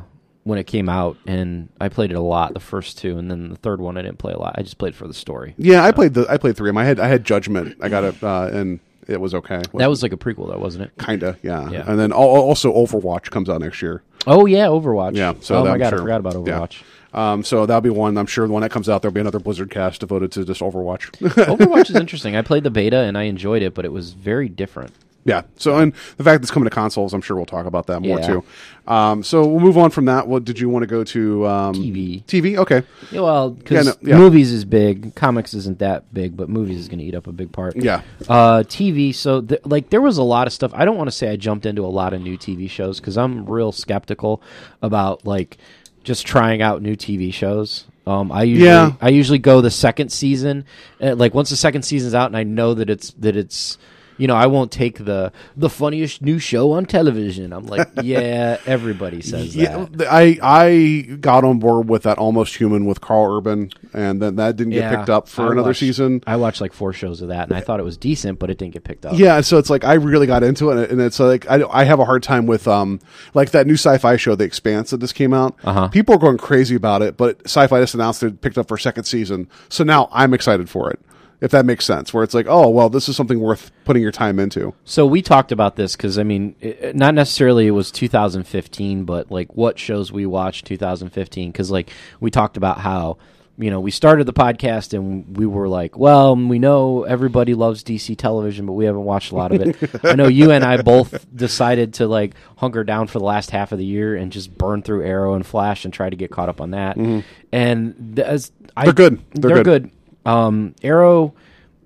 when 0.48 0.58
it 0.58 0.66
came 0.66 0.88
out, 0.90 1.18
and 1.28 1.70
I 1.82 1.90
played 1.90 2.12
it 2.12 2.16
a 2.16 2.22
lot, 2.22 2.54
the 2.54 2.60
first 2.60 2.98
two, 2.98 3.18
and 3.18 3.30
then 3.30 3.50
the 3.50 3.56
third 3.58 3.82
one 3.82 3.98
I 3.98 4.02
didn't 4.02 4.18
play 4.18 4.34
a 4.34 4.40
lot. 4.40 4.56
I 4.58 4.62
just 4.64 4.78
played 4.78 4.96
for 4.96 5.08
the 5.08 5.14
story. 5.14 5.54
Yeah, 5.58 5.84
I 5.84 5.92
played 5.92 6.14
the 6.14 6.26
I 6.30 6.38
played 6.38 6.56
three 6.58 6.70
of 6.70 6.74
them. 6.74 6.78
I 6.80 6.86
had 6.86 7.00
I 7.00 7.08
had 7.08 7.24
Judgment. 7.26 7.78
I 7.82 7.90
got 7.90 8.04
it, 8.04 8.24
uh, 8.24 8.50
and 8.52 8.80
it 9.08 9.20
was 9.22 9.34
okay. 9.36 9.62
That 9.76 9.90
was 9.90 10.04
like 10.04 10.14
a 10.14 10.18
prequel, 10.18 10.50
though, 10.52 10.58
wasn't 10.60 10.86
it? 10.86 10.92
kinda 11.04 11.38
yeah. 11.44 11.70
Yeah. 11.70 11.84
And 11.88 12.00
then 12.00 12.12
al- 12.12 12.20
also 12.20 12.74
Overwatch 12.74 13.30
comes 13.30 13.50
out 13.50 13.62
next 13.62 13.82
year. 13.82 14.04
Oh, 14.26 14.46
yeah, 14.46 14.66
Overwatch. 14.66 15.16
Yeah. 15.16 15.34
So 15.40 15.56
oh, 15.56 15.64
that 15.64 15.70
my 15.70 15.74
I'm 15.76 15.80
God, 15.80 15.90
sure- 15.90 16.00
I 16.00 16.02
forgot 16.02 16.20
about 16.20 16.34
yeah. 16.48 16.60
Overwatch. 16.60 16.84
Um, 17.14 17.44
so 17.44 17.66
that'll 17.66 17.80
be 17.82 17.90
one. 17.90 18.18
I'm 18.18 18.26
sure 18.26 18.46
the 18.46 18.52
one 18.54 18.62
that 18.64 18.70
comes 18.72 18.90
out, 18.90 19.02
there'll 19.02 19.14
be 19.14 19.22
another 19.22 19.40
Blizzard 19.40 19.72
cast 19.72 20.02
devoted 20.02 20.32
to 20.34 20.44
just 20.46 20.60
Overwatch. 20.62 21.12
Overwatch 21.22 21.90
is 21.90 21.96
interesting. 22.06 22.36
I 22.36 22.42
played 22.42 22.64
the 22.64 22.70
beta, 22.70 22.98
and 23.00 23.18
I 23.18 23.24
enjoyed 23.24 23.62
it, 23.64 23.74
but 23.74 23.86
it 23.86 23.92
was 23.94 24.12
very 24.14 24.50
different. 24.50 24.92
Yeah. 25.28 25.42
So, 25.58 25.78
and 25.78 25.92
the 26.16 26.24
fact 26.24 26.40
that 26.40 26.44
it's 26.44 26.52
coming 26.52 26.70
to 26.70 26.74
consoles, 26.74 27.14
I'm 27.14 27.22
sure 27.22 27.36
we'll 27.36 27.46
talk 27.46 27.66
about 27.66 27.86
that 27.88 28.00
more 28.00 28.18
Yeah. 28.20 28.28
too. 28.28 28.44
Um, 28.88 29.22
so 29.24 29.46
we'll 29.46 29.60
move 29.60 29.78
on 29.78 29.90
from 29.92 30.06
that. 30.06 30.26
What 30.28 30.46
did 30.46 30.58
you 30.58 30.70
want 30.70 30.84
to 30.84 30.88
go 30.88 31.04
to? 31.04 31.46
Um, 31.46 31.74
TV. 31.76 32.24
TV. 32.24 32.58
Okay. 32.58 32.82
Yeah, 33.12 33.20
well, 33.22 33.50
because 33.50 33.86
Yeah, 33.88 33.92
no, 34.02 34.10
yeah. 34.12 34.18
movies 34.18 34.54
is 34.54 34.64
big, 34.64 35.14
comics 35.16 35.54
isn't 35.54 35.80
that 35.80 36.12
big, 36.14 36.38
but 36.38 36.48
movies 36.48 36.80
is 36.80 36.88
going 36.88 37.00
to 37.00 37.06
eat 37.06 37.14
up 37.14 37.28
a 37.28 37.34
big 37.34 37.52
part. 37.52 37.76
Yeah. 37.76 38.02
Uh, 38.30 38.64
TV. 38.64 39.14
So, 39.14 39.42
th- 39.42 39.60
like, 39.66 39.90
there 39.90 40.00
was 40.00 40.18
a 40.18 40.24
lot 40.24 40.48
of 40.48 40.54
stuff. 40.54 40.72
I 40.74 40.86
don't 40.86 40.96
want 40.96 41.08
to 41.10 41.16
say 41.16 41.30
I 41.30 41.36
jumped 41.36 41.66
into 41.66 41.86
a 41.86 41.92
lot 41.92 42.14
of 42.14 42.22
new 42.22 42.38
TV 42.38 42.70
shows 42.70 43.02
because 43.02 43.18
I'm 43.18 43.46
real 43.46 43.74
skeptical 43.74 44.42
about 44.82 45.26
like 45.28 45.58
just 46.06 46.26
trying 46.26 46.62
out 46.62 46.82
new 46.82 46.96
TV 46.96 47.34
shows. 47.34 47.84
Um, 48.06 48.32
I 48.32 48.44
usually 48.44 48.70
Yeah. 48.70 48.94
I 49.02 49.10
usually 49.10 49.40
go 49.40 49.60
the 49.60 49.70
second 49.72 50.14
season, 50.14 50.64
uh, 51.02 51.16
like 51.16 51.34
once 51.34 51.50
the 51.50 51.58
second 51.58 51.82
season's 51.82 52.14
out, 52.16 52.28
and 52.28 52.38
I 52.38 52.44
know 52.44 52.74
that 52.76 52.90
it's 52.90 53.12
that 53.20 53.36
it's. 53.36 53.78
You 54.18 54.28
know, 54.28 54.36
I 54.36 54.48
won't 54.48 54.72
take 54.72 55.06
the 55.06 55.32
the 55.56 55.70
funniest 55.70 56.22
new 56.22 56.40
show 56.40 56.72
on 56.72 56.86
television. 56.86 57.54
I'm 57.54 57.68
like, 57.68 57.88
yeah, 58.04 58.58
everybody 58.66 59.22
says 59.22 59.56
Yeah, 59.56 59.86
that. 59.92 60.08
I 60.12 60.38
I 60.42 61.02
got 61.22 61.44
on 61.44 61.60
board 61.60 61.88
with 61.90 62.04
that 62.04 62.18
almost 62.18 62.56
human 62.56 62.86
with 62.86 63.02
Karl 63.02 63.38
Urban, 63.38 63.72
and 63.94 64.22
then 64.22 64.36
that 64.38 64.56
didn't 64.56 64.74
get 64.74 64.80
Yeah. 64.92 64.96
picked 64.98 65.10
up 65.10 65.28
for 65.28 65.44
I 65.50 65.52
another 65.52 65.70
watched- 65.70 65.80
season. 65.80 66.24
I 66.28 66.36
watched 66.38 66.62
like 66.62 66.74
four 66.74 66.94
shows 66.94 67.22
of 67.22 67.28
that, 67.30 67.48
and 67.48 67.56
I 67.58 67.62
thought 67.62 67.80
it 67.80 67.84
was 67.84 67.98
decent, 67.98 68.40
but 68.40 68.50
it 68.50 68.58
didn't 68.58 68.74
get 68.74 68.84
picked 68.84 69.06
up. 69.06 69.18
Yeah, 69.18 69.42
so 69.42 69.58
it's 69.58 69.70
like 69.70 69.84
I 69.84 69.94
really 69.94 70.28
got 70.28 70.44
into 70.44 70.72
it, 70.72 70.90
and 70.92 71.00
it's 71.02 71.20
like 71.20 71.50
I, 71.50 71.64
I 71.70 71.84
have 71.84 72.00
a 72.00 72.06
hard 72.06 72.24
time 72.24 72.46
with 72.48 72.68
um 72.68 73.00
like 73.34 73.52
that 73.52 73.68
new 73.68 73.74
sci-fi 73.76 74.18
show, 74.18 74.36
The 74.36 74.44
Expanse, 74.46 74.90
that 74.92 75.00
just 75.00 75.16
came 75.16 75.34
out. 75.34 75.56
Uh-huh. 75.64 75.88
People 75.90 76.16
are 76.16 76.20
going 76.20 76.38
crazy 76.38 76.76
about 76.76 77.02
it, 77.02 77.18
but 77.18 77.44
Syfy 77.44 77.80
just 77.82 77.94
announced 77.94 78.24
it 78.24 78.42
picked 78.42 78.58
up 78.58 78.68
for 78.68 78.76
a 78.76 78.80
second 78.80 79.04
season, 79.04 79.48
so 79.70 79.84
now 79.84 80.10
I'm 80.12 80.34
excited 80.34 80.70
for 80.70 80.90
it. 80.92 81.00
If 81.40 81.52
that 81.52 81.66
makes 81.66 81.86
sense, 81.86 82.14
where 82.14 82.24
it's 82.24 82.34
like, 82.34 82.48
oh 82.50 82.68
well, 82.70 82.90
this 82.90 83.08
is 83.08 83.16
something 83.16 83.40
worth 83.40 83.72
putting 83.86 84.02
your 84.02 84.12
time 84.12 84.40
into. 84.40 84.74
So 84.86 85.06
we 85.06 85.22
talked 85.22 85.52
about 85.52 85.76
this 85.76 85.96
because 85.96 86.18
I 86.18 86.24
mean, 86.24 86.56
it, 86.60 86.96
not 86.96 87.14
necessarily 87.14 87.68
it 87.68 87.72
was 87.72 87.92
2015, 87.92 89.04
but 89.06 89.32
like 89.32 89.56
what 89.56 89.78
shows 89.78 90.12
we 90.12 90.26
watched 90.26 90.66
2015. 90.66 91.52
Because 91.52 91.70
like 91.70 91.92
we 92.20 92.32
talked 92.32 92.58
about 92.58 92.80
how 92.80 93.18
you 93.60 93.70
know 93.70 93.80
we 93.80 93.92
started 93.92 94.26
the 94.26 94.34
podcast 94.34 94.94
and 94.94 95.38
we 95.38 95.46
were 95.46 95.68
like, 95.68 95.96
well, 95.98 96.36
we 96.36 96.58
know 96.60 97.04
everybody 97.04 97.54
loves 97.54 97.84
DC 97.84 98.18
television, 98.18 98.66
but 98.66 98.74
we 98.74 98.86
haven't 98.86 99.04
watched 99.04 99.32
a 99.32 99.36
lot 99.36 99.52
of 99.52 99.62
it. 99.62 99.78
I 100.04 100.14
know 100.16 100.28
you 100.28 100.50
and 100.52 100.64
I 100.64 100.82
both 100.82 101.26
decided 101.36 101.94
to 101.96 102.08
like 102.08 102.34
hunker 102.58 102.84
down 102.84 103.06
for 103.08 103.20
the 103.20 103.26
last 103.26 103.52
half 103.52 103.72
of 103.72 103.78
the 103.78 103.86
year 103.86 104.16
and 104.16 104.32
just 104.32 104.58
burn 104.58 104.82
through 104.82 105.04
Arrow 105.06 105.36
and 105.36 105.46
Flash 105.46 105.86
and 105.86 105.94
try 105.94 106.10
to 106.10 106.16
get 106.16 106.32
caught 106.32 106.50
up 106.50 106.62
on 106.62 106.72
that. 106.72 106.98
And 107.52 108.16
th- 108.16 108.28
as 108.28 108.52
I, 108.76 108.86
Mm-hmm. 108.86 108.86
They're 108.86 108.94
good. 109.10 109.22
They're 109.34 109.50
They're, 109.56 109.64
good. 109.64 109.84
good. 109.84 109.92
Um, 110.28 110.76
Arrow. 110.84 111.34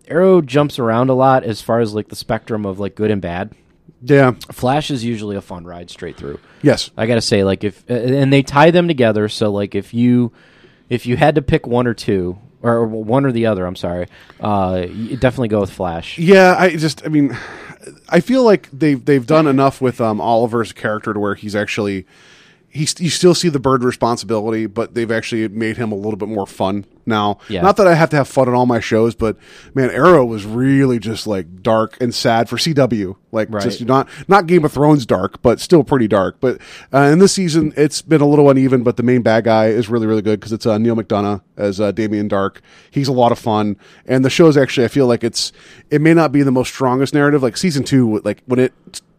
Arrow 0.07 0.41
jumps 0.41 0.77
around 0.77 1.09
a 1.09 1.13
lot 1.13 1.45
as 1.45 1.61
far 1.61 1.79
as 1.79 1.93
like 1.93 2.09
the 2.09 2.15
spectrum 2.15 2.65
of 2.65 2.79
like 2.79 2.95
good 2.95 3.11
and 3.11 3.21
bad. 3.21 3.53
Yeah. 4.01 4.31
Flash 4.51 4.91
is 4.91 5.05
usually 5.05 5.37
a 5.37 5.41
fun 5.41 5.63
ride 5.63 5.89
straight 5.89 6.17
through. 6.17 6.39
Yes. 6.61 6.91
I 6.97 7.05
gotta 7.05 7.21
say, 7.21 7.43
like 7.43 7.63
if 7.63 7.89
and 7.89 8.33
they 8.33 8.41
tie 8.41 8.71
them 8.71 8.87
together, 8.87 9.29
so 9.29 9.51
like 9.51 9.75
if 9.75 9.93
you 9.93 10.33
if 10.89 11.05
you 11.05 11.15
had 11.15 11.35
to 11.35 11.41
pick 11.41 11.65
one 11.65 11.87
or 11.87 11.93
two 11.93 12.37
or 12.61 12.85
one 12.85 13.25
or 13.25 13.31
the 13.31 13.45
other, 13.45 13.65
I'm 13.65 13.75
sorry, 13.75 14.07
uh, 14.39 14.81
definitely 14.81 15.47
go 15.47 15.61
with 15.61 15.71
Flash. 15.71 16.17
Yeah, 16.19 16.55
I 16.57 16.75
just, 16.75 17.05
I 17.05 17.09
mean, 17.09 17.37
I 18.09 18.19
feel 18.19 18.43
like 18.43 18.69
they've 18.71 19.03
they've 19.03 19.25
done 19.25 19.47
enough 19.47 19.81
with 19.81 20.01
um, 20.01 20.19
Oliver's 20.19 20.73
character 20.73 21.13
to 21.13 21.19
where 21.19 21.35
he's 21.35 21.55
actually 21.55 22.05
he's 22.71 22.99
you 22.99 23.09
still 23.09 23.35
see 23.35 23.49
the 23.49 23.59
bird 23.59 23.83
responsibility, 23.83 24.65
but 24.65 24.93
they've 24.93 25.11
actually 25.11 25.47
made 25.49 25.77
him 25.77 25.91
a 25.91 25.95
little 25.95 26.15
bit 26.17 26.29
more 26.29 26.47
fun 26.47 26.85
now. 27.05 27.37
Yeah. 27.49 27.61
Not 27.61 27.77
that 27.77 27.87
I 27.87 27.93
have 27.95 28.09
to 28.11 28.15
have 28.15 28.27
fun 28.27 28.47
in 28.47 28.53
all 28.53 28.65
my 28.65 28.79
shows, 28.79 29.13
but 29.15 29.37
man, 29.73 29.89
Arrow 29.89 30.23
was 30.25 30.45
really 30.45 30.97
just 30.99 31.27
like 31.27 31.61
dark 31.61 31.97
and 31.99 32.13
sad 32.15 32.47
for 32.49 32.57
CW, 32.57 33.15
like 33.31 33.49
Right. 33.51 33.63
just 33.63 33.83
not 33.85 34.07
not 34.27 34.47
Game 34.47 34.63
of 34.65 34.71
Thrones 34.71 35.05
dark, 35.05 35.41
but 35.41 35.59
still 35.59 35.83
pretty 35.83 36.07
dark. 36.07 36.37
But 36.39 36.59
uh, 36.93 37.09
in 37.11 37.19
this 37.19 37.33
season, 37.33 37.73
it's 37.75 38.01
been 38.01 38.21
a 38.21 38.27
little 38.27 38.49
uneven, 38.49 38.83
but 38.83 38.97
the 38.97 39.03
main 39.03 39.21
bad 39.21 39.43
guy 39.43 39.67
is 39.67 39.89
really 39.89 40.07
really 40.07 40.21
good 40.21 40.39
because 40.39 40.53
it's 40.53 40.65
uh, 40.65 40.77
Neal 40.77 40.95
McDonough 40.95 41.41
as 41.57 41.79
uh, 41.81 41.91
Damien 41.91 42.29
Darhk. 42.29 42.57
He's 42.89 43.07
a 43.07 43.13
lot 43.13 43.31
of 43.31 43.39
fun, 43.39 43.77
and 44.05 44.23
the 44.23 44.29
show's 44.29 44.55
actually 44.57 44.85
I 44.85 44.89
feel 44.89 45.07
like 45.07 45.23
it's 45.23 45.51
it 45.89 46.01
may 46.01 46.13
not 46.13 46.31
be 46.31 46.41
the 46.43 46.51
most 46.51 46.69
strongest 46.69 47.13
narrative. 47.13 47.43
Like 47.43 47.57
season 47.57 47.83
two, 47.83 48.19
like 48.23 48.41
when 48.45 48.59
it 48.59 48.73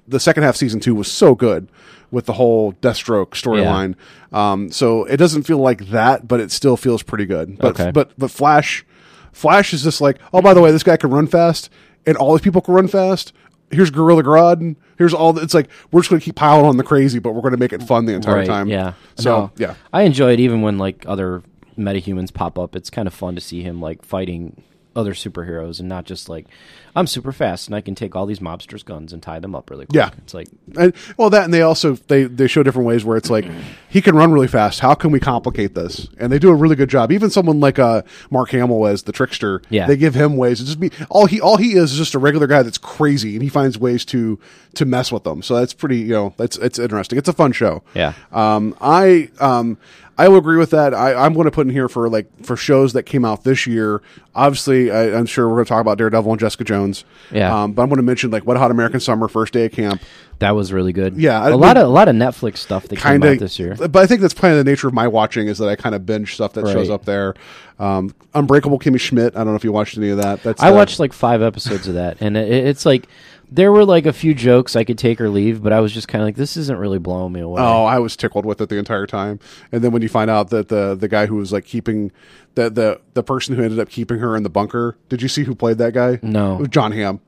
the 0.08 0.20
second 0.20 0.42
half 0.42 0.54
of 0.54 0.58
season 0.58 0.80
two 0.80 0.94
was 0.94 1.10
so 1.10 1.34
good 1.34 1.68
with 2.10 2.26
the 2.26 2.34
whole 2.34 2.72
Deathstroke 2.74 3.30
storyline. 3.30 3.94
Um, 4.32 4.70
so 4.70 5.04
it 5.04 5.16
doesn't 5.16 5.44
feel 5.44 5.58
like 5.58 5.86
that, 5.88 6.28
but 6.28 6.40
it 6.40 6.50
still 6.50 6.76
feels 6.76 7.02
pretty 7.02 7.24
good. 7.26 7.58
But 7.58 7.78
Okay. 7.80 7.90
but 7.90 8.12
but 8.18 8.30
Flash, 8.30 8.84
Flash 9.32 9.72
is 9.72 9.82
just 9.82 10.00
like, 10.00 10.18
oh, 10.32 10.42
by 10.42 10.52
the 10.54 10.60
way, 10.60 10.70
this 10.72 10.82
guy 10.82 10.96
can 10.96 11.10
run 11.10 11.26
fast, 11.26 11.70
and 12.06 12.16
all 12.16 12.32
these 12.34 12.42
people 12.42 12.60
can 12.60 12.74
run 12.74 12.88
fast. 12.88 13.32
Here's 13.70 13.90
Gorilla 13.90 14.22
Grodd. 14.22 14.76
Here's 14.98 15.14
all. 15.14 15.32
The, 15.32 15.40
it's 15.42 15.54
like 15.54 15.68
we're 15.90 16.00
just 16.00 16.10
going 16.10 16.20
to 16.20 16.24
keep 16.24 16.34
piling 16.36 16.66
on 16.66 16.76
the 16.76 16.84
crazy, 16.84 17.18
but 17.18 17.32
we're 17.32 17.40
going 17.40 17.52
to 17.54 17.58
make 17.58 17.72
it 17.72 17.82
fun 17.82 18.04
the 18.04 18.12
entire 18.12 18.36
right? 18.36 18.46
time. 18.46 18.68
Yeah. 18.68 18.92
So 19.16 19.30
No. 19.46 19.50
yeah, 19.56 19.74
I 19.92 20.02
enjoy 20.02 20.32
it 20.34 20.40
even 20.40 20.60
when 20.60 20.76
like 20.76 21.04
other 21.08 21.42
metahumans 21.78 22.32
pop 22.34 22.58
up. 22.58 22.76
It's 22.76 22.90
kind 22.90 23.08
of 23.08 23.14
fun 23.14 23.34
to 23.34 23.40
see 23.40 23.62
him 23.62 23.80
like 23.80 24.04
fighting 24.04 24.62
other 24.94 25.14
superheroes 25.14 25.80
and 25.80 25.88
not 25.88 26.04
just 26.04 26.28
like 26.28 26.46
I'm 26.94 27.06
super 27.06 27.32
fast 27.32 27.66
and 27.68 27.74
I 27.74 27.80
can 27.80 27.94
take 27.94 28.14
all 28.14 28.26
these 28.26 28.40
mobsters' 28.40 28.84
guns 28.84 29.12
and 29.14 29.22
tie 29.22 29.38
them 29.38 29.54
up 29.54 29.70
really 29.70 29.86
quick. 29.86 29.96
Yeah. 29.96 30.10
It's 30.18 30.34
like 30.34 30.48
and 30.78 30.92
well, 31.16 31.30
that 31.30 31.44
and 31.44 31.54
they 31.54 31.62
also 31.62 31.94
they 31.94 32.24
they 32.24 32.46
show 32.46 32.62
different 32.62 32.86
ways 32.86 33.04
where 33.04 33.16
it's 33.16 33.30
like 33.30 33.46
he 33.88 34.02
can 34.02 34.14
run 34.14 34.32
really 34.32 34.46
fast. 34.48 34.80
How 34.80 34.94
can 34.94 35.10
we 35.10 35.18
complicate 35.20 35.74
this? 35.74 36.08
And 36.18 36.30
they 36.30 36.38
do 36.38 36.50
a 36.50 36.54
really 36.54 36.76
good 36.76 36.90
job. 36.90 37.10
Even 37.10 37.30
someone 37.30 37.60
like 37.60 37.78
uh, 37.78 38.02
Mark 38.30 38.50
Hamill 38.50 38.86
as 38.86 39.04
the 39.04 39.12
trickster, 39.12 39.62
Yeah. 39.70 39.86
they 39.86 39.96
give 39.96 40.14
him 40.14 40.36
ways 40.36 40.58
to 40.58 40.66
just 40.66 40.80
be 40.80 40.90
all 41.08 41.26
he 41.26 41.40
all 41.40 41.56
he 41.56 41.72
is 41.72 41.92
is 41.92 41.98
just 41.98 42.14
a 42.14 42.18
regular 42.18 42.46
guy 42.46 42.62
that's 42.62 42.78
crazy, 42.78 43.34
and 43.34 43.42
he 43.42 43.48
finds 43.48 43.78
ways 43.78 44.04
to 44.06 44.38
to 44.74 44.84
mess 44.84 45.10
with 45.10 45.24
them. 45.24 45.42
So 45.42 45.54
that's 45.56 45.72
pretty 45.72 45.98
you 45.98 46.12
know 46.12 46.34
that's 46.36 46.58
it's 46.58 46.78
interesting. 46.78 47.18
It's 47.18 47.28
a 47.28 47.32
fun 47.32 47.52
show. 47.52 47.82
Yeah. 47.94 48.12
Um, 48.32 48.76
I 48.80 49.30
um, 49.40 49.78
I 50.18 50.28
will 50.28 50.36
agree 50.36 50.58
with 50.58 50.70
that. 50.70 50.92
I, 50.92 51.14
I'm 51.14 51.32
going 51.32 51.46
to 51.46 51.50
put 51.50 51.66
in 51.66 51.72
here 51.72 51.88
for 51.88 52.08
like 52.08 52.26
for 52.44 52.56
shows 52.56 52.92
that 52.92 53.04
came 53.04 53.24
out 53.24 53.44
this 53.44 53.66
year. 53.66 54.02
Obviously, 54.34 54.90
I, 54.90 55.16
I'm 55.16 55.26
sure 55.26 55.48
we're 55.48 55.54
going 55.54 55.64
to 55.64 55.68
talk 55.70 55.80
about 55.80 55.98
Daredevil 55.98 56.30
and 56.30 56.40
Jessica 56.40 56.64
Jones. 56.64 57.04
Yeah. 57.30 57.62
Um, 57.62 57.72
but 57.72 57.82
I'm 57.82 57.88
going 57.88 57.96
to 57.96 58.02
mention 58.02 58.30
like 58.30 58.46
Wet 58.46 58.58
Hot 58.58 58.70
American 58.70 59.00
Summer, 59.00 59.26
First 59.26 59.54
Day 59.54 59.66
of 59.66 59.72
Camp. 59.72 60.02
that 60.38 60.54
was 60.54 60.72
really 60.72 60.92
good. 60.92 61.16
Yeah, 61.16 61.40
I 61.40 61.50
a 61.50 61.56
lot 61.56 61.76
of 61.76 61.84
a 61.86 61.90
lot 61.90 62.08
of 62.08 62.14
Netflix 62.14 62.58
stuff 62.58 62.88
that 62.88 62.98
kind 62.98 63.22
came 63.22 63.32
out 63.32 63.38
this 63.38 63.58
year. 63.58 63.74
But 63.74 63.96
I 63.96 64.06
think 64.06 64.20
that's 64.20 64.34
kind 64.34 64.52
of 64.52 64.62
the 64.62 64.70
nature 64.70 64.86
of 64.86 64.94
my 64.94 65.08
watching 65.08 65.48
is 65.48 65.58
that 65.58 65.68
I 65.68 65.76
kind 65.76 65.94
of 65.94 66.04
binge 66.04 66.34
stuff 66.34 66.52
that 66.54 66.66
shows 66.66 66.90
up 66.90 67.04
there. 67.04 67.34
Um, 67.78 68.14
Unbreakable 68.34 68.78
Kimmy 68.78 69.00
Schmidt. 69.00 69.34
I 69.34 69.38
don't 69.38 69.48
know 69.48 69.56
if 69.56 69.64
you 69.64 69.72
watched 69.72 69.96
any 69.96 70.10
of 70.10 70.18
that. 70.18 70.42
That's 70.42 70.62
I 70.62 70.70
uh, 70.70 70.74
watched 70.74 71.00
like 71.00 71.12
five 71.12 71.42
episodes 71.42 71.88
of 71.88 71.94
that, 71.94 72.18
and 72.20 72.36
it, 72.36 72.48
it's 72.48 72.84
like 72.84 73.08
there 73.54 73.70
were 73.70 73.84
like 73.84 74.06
a 74.06 74.12
few 74.12 74.34
jokes 74.34 74.74
I 74.74 74.84
could 74.84 74.98
take 74.98 75.20
or 75.20 75.28
leave, 75.28 75.62
but 75.62 75.72
I 75.72 75.80
was 75.80 75.92
just 75.92 76.08
kind 76.08 76.22
of 76.22 76.26
like, 76.26 76.36
this 76.36 76.56
isn't 76.56 76.78
really 76.78 76.98
blowing 76.98 77.32
me 77.32 77.40
away. 77.40 77.60
Oh, 77.60 77.84
I 77.84 77.98
was 77.98 78.16
tickled 78.16 78.46
with 78.46 78.60
it 78.60 78.68
the 78.68 78.78
entire 78.78 79.06
time. 79.06 79.40
And 79.70 79.82
then 79.84 79.92
when 79.92 80.00
you 80.00 80.08
find 80.08 80.30
out 80.30 80.50
that 80.50 80.68
the 80.68 80.94
the 80.94 81.08
guy 81.08 81.26
who 81.26 81.36
was 81.36 81.52
like 81.52 81.64
keeping 81.64 82.12
the 82.54 82.70
the 82.70 83.00
the 83.14 83.22
person 83.22 83.54
who 83.54 83.62
ended 83.62 83.78
up 83.78 83.88
keeping 83.88 84.18
her 84.18 84.36
in 84.36 84.42
the 84.42 84.50
bunker, 84.50 84.96
did 85.08 85.20
you 85.20 85.28
see 85.28 85.44
who 85.44 85.54
played 85.54 85.78
that 85.78 85.92
guy? 85.92 86.18
No. 86.22 86.56
It 86.56 86.60
was 86.60 86.68
John 86.68 86.92
Hamm. 86.92 87.20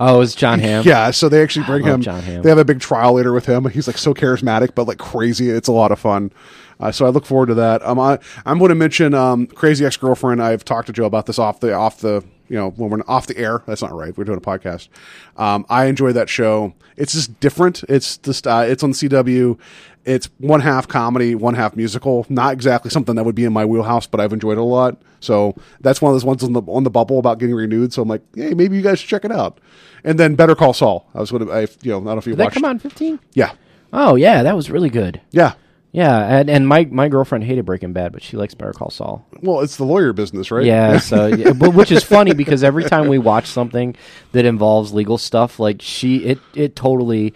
Oh, 0.00 0.16
it 0.16 0.18
was 0.18 0.34
John 0.34 0.60
Hamm. 0.60 0.84
Yeah, 0.86 1.10
so 1.10 1.28
they 1.28 1.42
actually 1.42 1.66
bring 1.66 1.84
him. 1.84 2.00
John 2.00 2.22
Hamm. 2.22 2.42
They 2.42 2.48
have 2.48 2.58
a 2.58 2.64
big 2.64 2.80
trial 2.80 3.14
later 3.14 3.32
with 3.32 3.46
him. 3.46 3.64
He's 3.68 3.86
like 3.86 3.98
so 3.98 4.14
charismatic, 4.14 4.74
but 4.74 4.86
like 4.86 4.98
crazy. 4.98 5.50
It's 5.50 5.68
a 5.68 5.72
lot 5.72 5.90
of 5.90 5.98
fun. 5.98 6.32
Uh, 6.80 6.92
so 6.92 7.04
I 7.06 7.08
look 7.08 7.26
forward 7.26 7.46
to 7.46 7.54
that. 7.54 7.82
Um, 7.82 7.98
I, 7.98 8.20
I'm 8.46 8.58
going 8.58 8.68
to 8.68 8.76
mention 8.76 9.12
um, 9.12 9.48
Crazy 9.48 9.84
Ex 9.84 9.96
Girlfriend. 9.96 10.40
I've 10.40 10.64
talked 10.64 10.86
to 10.86 10.92
Joe 10.92 11.06
about 11.06 11.26
this 11.26 11.38
off 11.38 11.58
the 11.58 11.72
off 11.74 11.98
the 11.98 12.24
you 12.48 12.56
know 12.56 12.70
when 12.70 12.90
we're 12.90 13.02
off 13.08 13.26
the 13.26 13.36
air. 13.38 13.62
That's 13.66 13.82
not 13.82 13.92
right. 13.92 14.16
We're 14.16 14.24
doing 14.24 14.38
a 14.38 14.40
podcast. 14.40 14.88
Um, 15.36 15.64
I 15.68 15.86
enjoy 15.86 16.12
that 16.12 16.28
show. 16.28 16.74
It's 16.96 17.12
just 17.12 17.38
different. 17.40 17.82
It's 17.88 18.16
just 18.18 18.46
uh, 18.46 18.64
it's 18.66 18.82
on 18.82 18.92
CW. 18.92 19.58
It's 20.04 20.30
one 20.38 20.60
half 20.60 20.88
comedy, 20.88 21.34
one 21.34 21.54
half 21.54 21.76
musical. 21.76 22.24
Not 22.30 22.52
exactly 22.54 22.90
something 22.90 23.14
that 23.16 23.24
would 23.24 23.34
be 23.34 23.44
in 23.44 23.52
my 23.52 23.64
wheelhouse, 23.66 24.06
but 24.06 24.20
I've 24.20 24.32
enjoyed 24.32 24.56
it 24.56 24.60
a 24.60 24.64
lot. 24.64 25.00
So 25.20 25.54
that's 25.80 26.00
one 26.00 26.10
of 26.10 26.14
those 26.14 26.24
ones 26.24 26.42
on 26.42 26.52
the 26.54 26.62
on 26.62 26.84
the 26.84 26.90
bubble 26.90 27.18
about 27.18 27.38
getting 27.38 27.54
renewed. 27.54 27.92
So 27.92 28.02
I'm 28.02 28.08
like, 28.08 28.22
hey, 28.34 28.54
maybe 28.54 28.76
you 28.76 28.82
guys 28.82 29.00
should 29.00 29.08
check 29.10 29.24
it 29.24 29.32
out. 29.32 29.60
And 30.04 30.18
then 30.18 30.34
Better 30.34 30.54
Call 30.54 30.72
Saul. 30.72 31.08
I 31.14 31.20
was 31.20 31.30
going 31.30 31.46
to, 31.46 31.52
I 31.52 31.60
you 31.82 31.90
know, 31.90 31.96
I 31.96 32.00
don't 32.00 32.04
know 32.04 32.18
if 32.18 32.26
you 32.26 32.32
Did 32.32 32.38
that 32.38 32.44
watched. 32.44 32.54
come 32.54 32.64
on 32.64 32.78
15? 32.78 33.18
Yeah, 33.34 33.52
Oh, 33.92 34.14
yeah, 34.14 34.42
that 34.42 34.54
was 34.56 34.70
really 34.70 34.90
good. 34.90 35.20
yeah. 35.32 35.54
Yeah, 35.90 36.40
and, 36.40 36.50
and 36.50 36.68
my, 36.68 36.84
my 36.84 37.08
girlfriend 37.08 37.44
hated 37.44 37.64
Breaking 37.64 37.92
Bad, 37.92 38.12
but 38.12 38.22
she 38.22 38.36
likes 38.36 38.54
Better 38.54 38.72
Call 38.72 38.90
Saul. 38.90 39.26
Well, 39.40 39.60
it's 39.60 39.76
the 39.76 39.84
lawyer 39.84 40.12
business, 40.12 40.50
right? 40.50 40.64
Yeah, 40.64 40.98
so 40.98 41.26
yeah, 41.28 41.52
but 41.52 41.74
which 41.74 41.90
is 41.90 42.04
funny 42.04 42.34
because 42.34 42.62
every 42.62 42.84
time 42.84 43.08
we 43.08 43.18
watch 43.18 43.46
something 43.46 43.96
that 44.32 44.44
involves 44.44 44.92
legal 44.92 45.16
stuff, 45.16 45.58
like 45.58 45.80
she 45.80 46.24
it 46.24 46.38
it 46.54 46.76
totally 46.76 47.32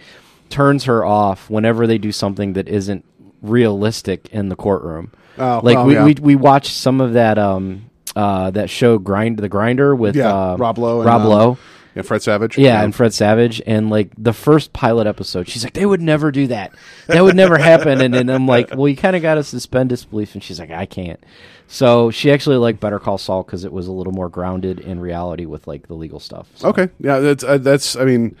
turns 0.49 0.83
her 0.83 1.03
off 1.03 1.49
whenever 1.49 1.87
they 1.87 1.97
do 1.97 2.11
something 2.11 2.53
that 2.53 2.67
isn't 2.67 3.03
realistic 3.41 4.29
in 4.31 4.49
the 4.49 4.55
courtroom. 4.55 5.11
Oh, 5.37 5.61
like 5.63 5.77
well, 5.77 5.85
we, 5.85 5.93
yeah. 5.95 6.05
we 6.05 6.13
we 6.13 6.35
watched 6.35 6.73
some 6.73 7.01
of 7.01 7.13
that 7.13 7.39
um 7.39 7.89
uh 8.15 8.51
that 8.51 8.69
show 8.69 8.99
Grind 8.99 9.37
the 9.37 9.49
Grinder 9.49 9.95
with 9.95 10.15
yeah. 10.15 10.51
uh, 10.51 10.57
Rob 10.57 10.77
Lowe. 10.77 10.99
And, 10.99 11.07
Rob 11.07 11.21
um, 11.21 11.27
Lowe. 11.27 11.57
Yeah, 11.95 12.01
Fred 12.01 12.21
Savage. 12.21 12.57
Yeah, 12.57 12.83
and 12.83 12.93
Fred 12.93 13.13
Savage, 13.13 13.61
and 13.65 13.89
like 13.89 14.09
the 14.17 14.33
first 14.33 14.73
pilot 14.73 15.07
episode, 15.07 15.47
she's 15.47 15.63
like, 15.63 15.73
"They 15.73 15.85
would 15.85 16.01
never 16.01 16.31
do 16.31 16.47
that. 16.47 16.73
That 17.07 17.23
would 17.23 17.35
never 17.35 17.57
happen." 17.57 18.01
And 18.01 18.13
then 18.13 18.29
I'm 18.29 18.47
like, 18.47 18.75
"Well, 18.75 18.87
you 18.87 18.95
kind 18.97 19.15
of 19.15 19.21
got 19.21 19.35
to 19.35 19.43
suspend 19.43 19.89
disbelief." 19.89 20.33
And 20.33 20.43
she's 20.43 20.59
like, 20.59 20.71
"I 20.71 20.85
can't." 20.85 21.23
So 21.67 22.11
she 22.11 22.29
actually 22.31 22.57
liked 22.57 22.79
Better 22.79 22.99
Call 22.99 23.17
Saul 23.17 23.41
because 23.43 23.63
it 23.63 23.71
was 23.71 23.87
a 23.87 23.91
little 23.91 24.13
more 24.13 24.29
grounded 24.29 24.79
in 24.79 24.99
reality 24.99 25.45
with 25.45 25.65
like 25.65 25.87
the 25.87 25.93
legal 25.95 26.19
stuff. 26.19 26.47
So- 26.55 26.69
Okay, 26.69 26.89
yeah, 26.99 27.19
that's 27.19 27.43
uh, 27.43 27.57
that's. 27.57 27.95
I 27.95 28.05
mean, 28.05 28.35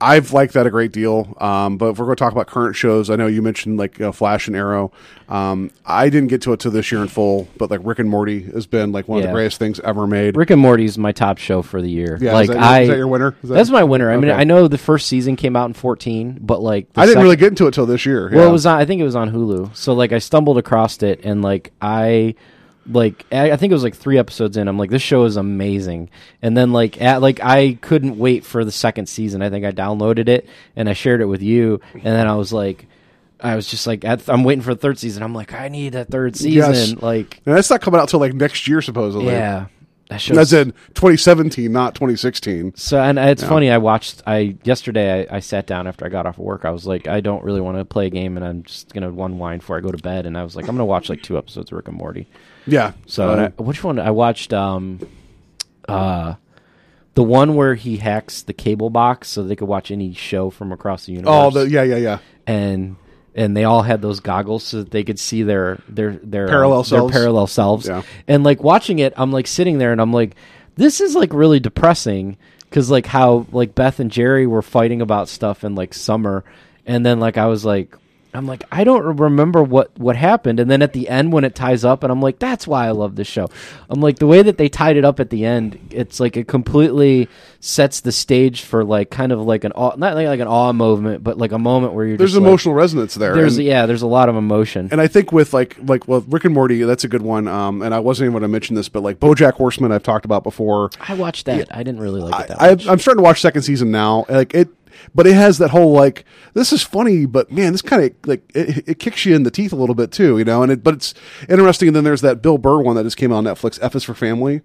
I've 0.00 0.32
liked 0.32 0.54
that 0.54 0.66
a 0.66 0.70
great 0.70 0.92
deal. 0.92 1.36
Um, 1.40 1.76
but 1.76 1.90
if 1.90 1.98
we're 1.98 2.06
going 2.06 2.16
to 2.16 2.20
talk 2.20 2.32
about 2.32 2.46
current 2.46 2.74
shows, 2.74 3.10
I 3.10 3.16
know 3.16 3.26
you 3.26 3.42
mentioned 3.42 3.76
like 3.78 4.00
know, 4.00 4.12
Flash 4.12 4.46
and 4.46 4.56
Arrow. 4.56 4.92
Um, 5.28 5.70
I 5.84 6.08
didn't 6.08 6.28
get 6.28 6.40
to 6.42 6.52
it 6.52 6.60
till 6.60 6.70
this 6.70 6.90
year 6.90 7.02
in 7.02 7.08
full, 7.08 7.48
but 7.58 7.70
like 7.70 7.80
Rick 7.84 7.98
and 7.98 8.08
Morty 8.08 8.42
has 8.52 8.66
been 8.66 8.92
like 8.92 9.06
one 9.08 9.18
of 9.20 9.26
the 9.26 9.32
greatest 9.32 9.58
things 9.58 9.78
ever 9.80 10.06
made. 10.06 10.36
Rick 10.36 10.50
and 10.50 10.60
Morty's 10.60 10.96
my 10.98 11.12
top 11.12 11.38
show 11.38 11.62
for 11.62 11.80
the 11.82 11.90
year. 11.90 12.18
Yeah, 12.20 12.30
is 12.30 12.34
like 12.34 12.48
that 12.48 12.54
your- 12.54 12.64
I, 12.64 12.80
is 12.80 12.88
that 12.88 12.96
your 12.96 13.08
winner? 13.08 13.34
Is 13.42 13.48
that- 13.48 13.54
that's 13.56 13.70
my 13.70 13.84
winner. 13.84 14.10
I 14.10 14.16
mean, 14.16 14.30
Okay. 14.30 14.40
I 14.40 14.44
know 14.44 14.66
the 14.68 14.78
first 14.78 15.06
season 15.06 15.36
came 15.36 15.54
out 15.54 15.66
in 15.66 15.74
14, 15.74 16.38
but 16.40 16.62
like 16.62 16.86
I 16.96 17.06
didn't 17.06 17.22
really 17.22 17.36
get 17.36 17.48
into 17.48 17.66
it 17.66 17.74
till 17.74 17.86
this 17.86 18.06
year. 18.06 18.30
Well, 18.32 18.48
it 18.48 18.52
was 18.52 18.66
on. 18.66 18.78
I 18.78 18.84
think 18.86 19.00
it 19.00 19.04
was 19.04 19.16
on 19.16 19.30
Hulu. 19.30 19.76
So 19.76 19.92
like 19.92 20.12
I 20.12 20.18
stumbled 20.18 20.58
across 20.58 21.02
it, 21.02 21.20
and 21.24 21.42
like 21.42 21.72
I 21.80 22.34
like 22.90 23.24
I 23.32 23.56
think 23.56 23.70
it 23.70 23.74
was 23.74 23.82
like 23.82 23.94
three 23.94 24.18
episodes 24.18 24.56
in. 24.56 24.68
I'm 24.68 24.78
like, 24.78 24.90
this 24.90 25.02
show 25.02 25.24
is 25.24 25.36
amazing. 25.36 26.10
And 26.42 26.56
then 26.56 26.72
like 26.72 27.00
at 27.00 27.20
like 27.22 27.40
I 27.42 27.78
couldn't 27.80 28.18
wait 28.18 28.44
for 28.44 28.64
the 28.64 28.72
second 28.72 29.08
season. 29.08 29.42
I 29.42 29.50
think 29.50 29.64
I 29.64 29.72
downloaded 29.72 30.28
it 30.28 30.48
and 30.76 30.88
I 30.88 30.92
shared 30.92 31.20
it 31.20 31.26
with 31.26 31.42
you. 31.42 31.80
And 31.94 32.02
then 32.02 32.26
I 32.26 32.34
was 32.36 32.52
like, 32.52 32.86
I 33.42 33.56
was 33.56 33.66
just 33.66 33.86
like, 33.86 34.04
at, 34.04 34.28
I'm 34.28 34.44
waiting 34.44 34.62
for 34.62 34.74
the 34.74 34.80
third 34.80 34.98
season. 34.98 35.22
I'm 35.22 35.34
like, 35.34 35.54
I 35.54 35.68
need 35.68 35.94
a 35.94 36.04
third 36.04 36.36
season. 36.36 36.72
Yes. 36.72 36.94
Like, 37.02 37.40
And 37.46 37.56
that's 37.56 37.70
not 37.70 37.80
coming 37.80 38.00
out 38.00 38.08
till 38.08 38.20
like 38.20 38.34
next 38.34 38.68
year, 38.68 38.82
supposedly. 38.82 39.28
yeah, 39.28 39.66
that 40.08 40.20
show. 40.20 40.34
That's 40.34 40.52
in 40.52 40.72
2017, 40.94 41.72
not 41.72 41.94
2016. 41.94 42.74
So 42.76 43.00
and 43.00 43.18
it's 43.18 43.42
funny. 43.42 43.70
I 43.70 43.78
watched. 43.78 44.22
I 44.26 44.56
yesterday. 44.64 45.26
I, 45.30 45.36
I 45.36 45.40
sat 45.40 45.66
down 45.66 45.86
after 45.86 46.04
I 46.04 46.08
got 46.10 46.26
off 46.26 46.34
of 46.38 46.44
work. 46.44 46.64
I 46.64 46.70
was 46.70 46.86
like, 46.86 47.08
I 47.08 47.20
don't 47.20 47.42
really 47.44 47.60
want 47.60 47.78
to 47.78 47.84
play 47.84 48.08
a 48.08 48.10
game, 48.10 48.36
and 48.36 48.44
I'm 48.44 48.62
just 48.64 48.92
gonna 48.92 49.08
unwind 49.08 49.60
before 49.60 49.78
I 49.78 49.80
go 49.80 49.90
to 49.90 50.02
bed. 50.02 50.26
And 50.26 50.36
I 50.36 50.42
was 50.44 50.54
like, 50.56 50.66
I'm 50.66 50.74
gonna 50.74 50.84
watch 50.84 51.08
like 51.08 51.22
two 51.22 51.38
episodes 51.38 51.70
of 51.72 51.76
Rick 51.76 51.88
and 51.88 51.96
Morty. 51.96 52.26
Yeah. 52.70 52.92
So 53.06 53.30
and 53.32 53.40
I, 53.40 53.48
which 53.62 53.82
one? 53.84 53.98
I 53.98 54.10
watched 54.10 54.52
um, 54.52 55.00
uh, 55.88 56.34
the 57.14 57.22
one 57.22 57.54
where 57.54 57.74
he 57.74 57.96
hacks 57.96 58.42
the 58.42 58.52
cable 58.52 58.90
box 58.90 59.28
so 59.28 59.42
they 59.42 59.56
could 59.56 59.68
watch 59.68 59.90
any 59.90 60.14
show 60.14 60.50
from 60.50 60.72
across 60.72 61.06
the 61.06 61.12
universe. 61.12 61.32
oh, 61.32 61.50
the, 61.50 61.68
yeah, 61.68 61.82
yeah, 61.82 61.96
yeah. 61.96 62.18
and 62.46 62.96
and 63.34 63.56
they 63.56 63.64
all 63.64 63.82
had 63.82 64.02
those 64.02 64.20
goggles 64.20 64.64
so 64.64 64.78
that 64.78 64.90
they 64.90 65.04
could 65.04 65.18
see 65.18 65.42
their 65.42 65.80
their 65.88 66.12
their 66.22 66.44
um, 66.44 66.50
Parallel 66.50 66.82
their 66.82 66.98
selves. 66.98 67.12
parallel 67.12 67.46
selves. 67.46 67.88
Yeah. 67.88 68.02
And 68.26 68.44
like 68.44 68.62
watching 68.62 68.98
it, 68.98 69.12
I'm 69.16 69.32
like 69.32 69.46
sitting 69.46 69.78
there 69.78 69.92
and 69.92 70.00
I'm 70.00 70.12
like, 70.12 70.34
this 70.76 71.00
is 71.00 71.14
like 71.14 71.32
really 71.32 71.60
depressing 71.60 72.36
because 72.62 72.90
like 72.90 73.06
how 73.06 73.46
like 73.52 73.74
Beth 73.74 74.00
and 74.00 74.10
Jerry 74.10 74.46
were 74.46 74.62
fighting 74.62 75.02
about 75.02 75.28
stuff 75.28 75.64
in 75.64 75.74
like 75.74 75.94
summer, 75.94 76.44
and 76.86 77.04
then 77.04 77.20
like 77.20 77.36
I 77.36 77.46
was 77.46 77.64
like. 77.64 77.96
I'm 78.32 78.46
like 78.46 78.62
I 78.70 78.84
don't 78.84 79.18
remember 79.18 79.62
what 79.62 79.96
what 79.98 80.16
happened, 80.16 80.60
and 80.60 80.70
then 80.70 80.82
at 80.82 80.92
the 80.92 81.08
end 81.08 81.32
when 81.32 81.44
it 81.44 81.54
ties 81.54 81.84
up, 81.84 82.02
and 82.04 82.12
I'm 82.12 82.20
like 82.22 82.38
that's 82.38 82.66
why 82.66 82.86
I 82.86 82.90
love 82.92 83.16
this 83.16 83.26
show. 83.26 83.48
I'm 83.88 84.00
like 84.00 84.18
the 84.18 84.26
way 84.26 84.42
that 84.42 84.56
they 84.58 84.68
tied 84.68 84.96
it 84.96 85.04
up 85.04 85.18
at 85.20 85.30
the 85.30 85.44
end, 85.44 85.78
it's 85.90 86.20
like 86.20 86.36
it 86.36 86.46
completely 86.46 87.28
sets 87.60 88.00
the 88.00 88.12
stage 88.12 88.62
for 88.62 88.84
like 88.84 89.10
kind 89.10 89.32
of 89.32 89.40
like 89.40 89.64
an 89.64 89.72
awe, 89.72 89.94
not 89.96 90.14
like, 90.14 90.26
like 90.26 90.40
an 90.40 90.46
awe 90.48 90.72
moment, 90.72 91.22
but 91.24 91.38
like 91.38 91.52
a 91.52 91.58
moment 91.58 91.92
where 91.92 92.06
you're 92.06 92.16
There's 92.16 92.34
like- 92.34 92.42
emotional 92.42 92.74
resonance 92.74 93.14
there. 93.14 93.34
there's 93.34 93.58
and, 93.58 93.66
yeah, 93.66 93.86
there's 93.86 94.02
a 94.02 94.06
lot 94.06 94.28
of 94.28 94.36
emotion. 94.36 94.88
and 94.92 95.00
I 95.00 95.08
think 95.08 95.32
with 95.32 95.52
like 95.52 95.76
like 95.82 96.06
well, 96.06 96.24
Rick 96.28 96.44
and 96.44 96.54
Morty, 96.54 96.82
that's 96.82 97.04
a 97.04 97.08
good 97.08 97.22
one. 97.22 97.48
Um, 97.48 97.82
and 97.82 97.94
I 97.94 97.98
wasn't 97.98 98.26
even 98.26 98.32
going 98.32 98.42
to 98.42 98.48
mention 98.48 98.76
this, 98.76 98.88
but 98.88 99.02
like 99.02 99.18
BoJack 99.18 99.54
Horseman, 99.54 99.92
I've 99.92 100.02
talked 100.02 100.24
about 100.24 100.44
before. 100.44 100.90
I 101.00 101.14
watched 101.14 101.46
that. 101.46 101.74
I 101.74 101.82
didn't 101.82 102.00
really 102.00 102.20
like 102.22 102.44
it 102.44 102.48
that 102.48 102.62
I, 102.62 102.70
much. 102.70 102.86
I'm 102.86 102.98
starting 102.98 103.18
to 103.18 103.24
watch 103.24 103.40
second 103.40 103.62
season 103.62 103.90
now. 103.90 104.24
Like 104.28 104.54
it, 104.54 104.68
but 105.14 105.26
it 105.26 105.34
has 105.34 105.58
that 105.58 105.70
whole 105.70 105.92
like 105.92 106.24
this 106.54 106.72
is 106.72 106.82
funny, 106.82 107.26
but 107.26 107.50
man, 107.50 107.72
this 107.72 107.82
kind 107.82 108.04
of 108.04 108.12
like 108.26 108.42
it, 108.54 108.88
it 108.88 108.98
kicks 108.98 109.24
you 109.24 109.34
in 109.34 109.42
the 109.42 109.50
teeth 109.50 109.72
a 109.72 109.76
little 109.76 109.94
bit 109.94 110.12
too, 110.12 110.38
you 110.38 110.44
know. 110.44 110.62
And 110.62 110.72
it, 110.72 110.84
but 110.84 110.94
it's 110.94 111.14
interesting. 111.48 111.88
And 111.88 111.96
then 111.96 112.04
there's 112.04 112.20
that 112.22 112.42
Bill 112.42 112.58
Burr 112.58 112.80
one 112.80 112.96
that 112.96 113.04
just 113.04 113.16
came 113.16 113.32
out 113.32 113.36
on 113.36 113.44
Netflix. 113.44 113.78
F 113.82 113.94
is 113.94 114.04
for 114.04 114.14
Family. 114.14 114.62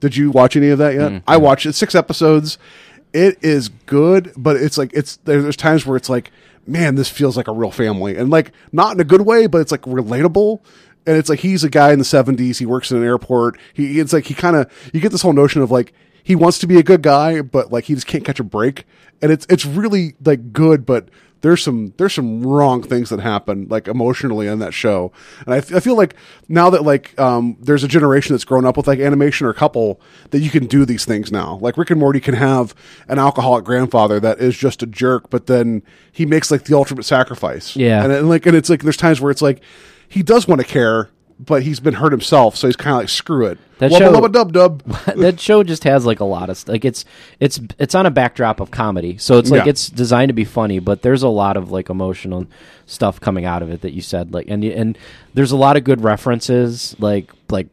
Did 0.00 0.16
you 0.16 0.30
watch 0.30 0.56
any 0.56 0.68
of 0.68 0.78
that 0.78 0.94
yet? 0.94 1.12
Mm-hmm. 1.12 1.30
I 1.30 1.36
watched 1.36 1.66
it. 1.66 1.74
Six 1.74 1.94
episodes. 1.94 2.58
It 3.12 3.38
is 3.42 3.68
good, 3.68 4.32
but 4.36 4.56
it's 4.56 4.76
like 4.76 4.92
it's 4.92 5.16
there, 5.18 5.40
there's 5.40 5.56
times 5.56 5.86
where 5.86 5.96
it's 5.96 6.08
like, 6.08 6.32
man, 6.66 6.96
this 6.96 7.08
feels 7.08 7.36
like 7.36 7.46
a 7.46 7.52
real 7.52 7.70
family, 7.70 8.16
and 8.16 8.28
like 8.28 8.52
not 8.72 8.94
in 8.94 9.00
a 9.00 9.04
good 9.04 9.22
way, 9.22 9.46
but 9.46 9.60
it's 9.60 9.72
like 9.72 9.82
relatable. 9.82 10.60
And 11.06 11.16
it's 11.16 11.28
like 11.28 11.40
he's 11.40 11.62
a 11.62 11.70
guy 11.70 11.92
in 11.92 11.98
the 11.98 12.04
70s. 12.04 12.58
He 12.58 12.66
works 12.66 12.90
in 12.90 12.96
an 12.96 13.04
airport. 13.04 13.58
He 13.72 14.00
it's 14.00 14.12
like 14.12 14.24
he 14.24 14.34
kind 14.34 14.56
of 14.56 14.90
you 14.92 15.00
get 15.00 15.12
this 15.12 15.22
whole 15.22 15.34
notion 15.34 15.62
of 15.62 15.70
like 15.70 15.92
he 16.24 16.34
wants 16.34 16.58
to 16.60 16.66
be 16.66 16.78
a 16.78 16.82
good 16.82 17.02
guy, 17.02 17.42
but 17.42 17.70
like 17.70 17.84
he 17.84 17.94
just 17.94 18.06
can't 18.08 18.24
catch 18.24 18.40
a 18.40 18.44
break. 18.44 18.86
And 19.22 19.30
it's 19.30 19.46
it's 19.48 19.64
really 19.64 20.16
like 20.24 20.52
good, 20.52 20.84
but 20.84 21.08
there's 21.42 21.62
some 21.62 21.92
there's 21.98 22.14
some 22.14 22.42
wrong 22.42 22.82
things 22.82 23.10
that 23.10 23.20
happen 23.20 23.66
like 23.68 23.86
emotionally 23.86 24.48
on 24.48 24.58
that 24.60 24.72
show. 24.72 25.12
And 25.44 25.52
I 25.54 25.58
I 25.58 25.80
feel 25.80 25.94
like 25.94 26.14
now 26.48 26.70
that 26.70 26.82
like 26.82 27.16
um 27.20 27.58
there's 27.60 27.84
a 27.84 27.88
generation 27.88 28.32
that's 28.32 28.44
grown 28.44 28.64
up 28.64 28.78
with 28.78 28.86
like 28.86 28.98
animation 28.98 29.46
or 29.46 29.52
couple 29.52 30.00
that 30.30 30.40
you 30.40 30.48
can 30.48 30.66
do 30.66 30.86
these 30.86 31.04
things 31.04 31.30
now. 31.30 31.58
Like 31.60 31.76
Rick 31.76 31.90
and 31.90 32.00
Morty 32.00 32.18
can 32.18 32.34
have 32.34 32.74
an 33.08 33.18
alcoholic 33.18 33.66
grandfather 33.66 34.18
that 34.20 34.40
is 34.40 34.56
just 34.56 34.82
a 34.82 34.86
jerk, 34.86 35.28
but 35.28 35.46
then 35.46 35.82
he 36.10 36.24
makes 36.24 36.50
like 36.50 36.64
the 36.64 36.74
ultimate 36.74 37.04
sacrifice. 37.04 37.76
Yeah. 37.76 38.02
and, 38.02 38.10
and 38.10 38.28
like 38.30 38.46
and 38.46 38.56
it's 38.56 38.70
like 38.70 38.82
there's 38.82 38.96
times 38.96 39.20
where 39.20 39.30
it's 39.30 39.42
like 39.42 39.62
he 40.08 40.22
does 40.22 40.48
want 40.48 40.62
to 40.62 40.66
care. 40.66 41.10
But 41.44 41.62
he's 41.62 41.80
been 41.80 41.94
hurt 41.94 42.12
himself, 42.12 42.56
so 42.56 42.68
he's 42.68 42.76
kind 42.76 42.94
of 42.94 43.00
like 43.00 43.08
screw 43.08 43.46
it. 43.46 43.58
That 43.78 43.90
Wubba 43.90 43.98
show- 43.98 44.12
lubba 44.12 44.32
dub 44.32 44.52
dub. 44.52 44.82
that 45.16 45.40
show 45.40 45.62
just 45.64 45.84
has 45.84 46.06
like 46.06 46.20
a 46.20 46.24
lot 46.24 46.48
of 46.48 46.66
like 46.68 46.84
it's 46.84 47.04
it's 47.40 47.58
it's 47.78 47.94
on 47.94 48.06
a 48.06 48.10
backdrop 48.10 48.60
of 48.60 48.70
comedy, 48.70 49.18
so 49.18 49.38
it's 49.38 49.50
like 49.50 49.64
Yeah. 49.64 49.70
it's 49.70 49.88
designed 49.88 50.28
to 50.28 50.32
be 50.34 50.44
funny, 50.44 50.78
but 50.78 51.02
there's 51.02 51.22
a 51.22 51.28
lot 51.28 51.56
of 51.56 51.70
like 51.72 51.90
emotional 51.90 52.46
stuff 52.86 53.20
coming 53.20 53.44
out 53.44 53.62
of 53.62 53.70
it 53.70 53.80
that 53.80 53.92
you 53.92 54.00
said 54.02 54.32
like 54.32 54.46
and 54.48 54.62
and 54.64 54.96
there's 55.34 55.50
a 55.52 55.56
lot 55.56 55.76
of 55.76 55.84
good 55.84 56.02
references 56.02 56.94
like 56.98 57.30
like 57.50 57.66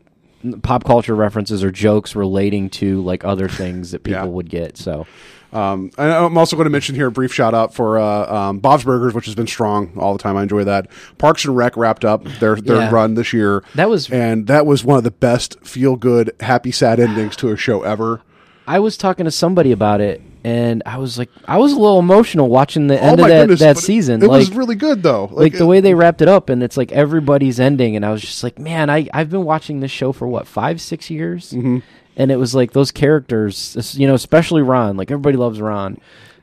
pop 0.63 0.83
culture 0.83 1.13
references 1.13 1.63
or 1.63 1.69
jokes 1.71 2.15
relating 2.15 2.67
to 2.71 3.01
like 3.03 3.23
other 3.23 3.47
things 3.47 3.91
that 3.91 4.03
people 4.03 4.21
Yeah. 4.21 4.25
would 4.25 4.49
get. 4.49 4.75
So 4.77 5.05
Um, 5.53 5.91
and 5.97 6.11
I'm 6.11 6.37
also 6.37 6.55
going 6.55 6.65
to 6.65 6.69
mention 6.71 6.95
here 6.95 7.07
a 7.07 7.11
brief 7.11 7.33
shout 7.33 7.53
out 7.53 7.73
for 7.73 7.97
uh, 7.99 8.33
um, 8.33 8.59
Bob's 8.59 8.83
Burgers, 8.85 9.13
which 9.13 9.25
has 9.25 9.35
been 9.35 9.47
strong 9.47 9.91
all 9.97 10.13
the 10.13 10.19
time. 10.23 10.37
I 10.37 10.43
enjoy 10.43 10.63
that. 10.63 10.87
Parks 11.17 11.43
and 11.45 11.55
Rec 11.57 11.75
wrapped 11.75 12.05
up 12.05 12.23
their 12.39 12.55
their 12.55 12.77
Yeah. 12.77 12.89
run 12.91 13.15
this 13.15 13.33
year. 13.33 13.63
That 13.75 13.89
was- 13.89 14.09
and 14.09 14.47
that 14.47 14.65
was 14.65 14.83
one 14.85 14.97
of 14.97 15.03
the 15.03 15.11
best 15.11 15.57
feel 15.65 15.95
good, 15.97 16.31
happy, 16.39 16.71
sad 16.71 16.99
endings 16.99 17.35
to 17.37 17.49
a 17.49 17.57
show 17.57 17.81
ever. 17.83 18.21
I 18.67 18.79
was 18.79 18.95
talking 18.95 19.25
to 19.25 19.31
somebody 19.31 19.71
about 19.73 19.99
it, 20.01 20.21
and 20.45 20.83
I 20.85 20.97
was 20.99 21.17
like, 21.17 21.29
I 21.47 21.57
was 21.57 21.73
a 21.73 21.79
little 21.79 21.99
emotional 21.99 22.47
watching 22.47 22.87
the 22.87 23.01
end 23.01 23.19
oh 23.19 23.23
of 23.23 23.29
that 23.29 23.41
goodness, 23.41 23.59
that 23.59 23.73
but 23.75 23.83
it- 23.83 23.85
season. 23.85 24.23
It, 24.23 24.27
like, 24.27 24.39
was 24.39 24.51
really 24.51 24.75
good 24.75 25.03
though. 25.03 25.29
like 25.33 25.53
the 25.53 25.63
it- 25.63 25.67
way 25.67 25.79
they 25.81 25.93
wrapped 25.95 26.21
it 26.21 26.29
up 26.29 26.49
and 26.49 26.63
it's 26.63 26.77
like 26.77 26.91
everybody's 26.93 27.59
ending 27.59 27.95
and 27.95 28.05
i 28.05 28.11
was 28.11 28.21
just 28.21 28.43
like 28.43 28.57
man 28.59 28.89
I, 28.89 29.07
i've 29.13 29.29
been 29.29 29.43
watching 29.43 29.79
this 29.81 29.91
show 29.91 30.11
for 30.13 30.27
what 30.27 30.47
five 30.47 30.79
six 30.79 31.09
years 31.09 31.51
mm-hmm. 31.51 31.79
And 32.15 32.31
it 32.31 32.37
was 32.37 32.53
like 32.53 32.71
those 32.71 32.91
characters 32.91 33.95
you 33.97 34.07
know 34.07 34.13
especially 34.13 34.61
ron 34.61 34.97
like 34.97 35.11
everybody 35.11 35.37
loves 35.37 35.61
ron 35.61 35.97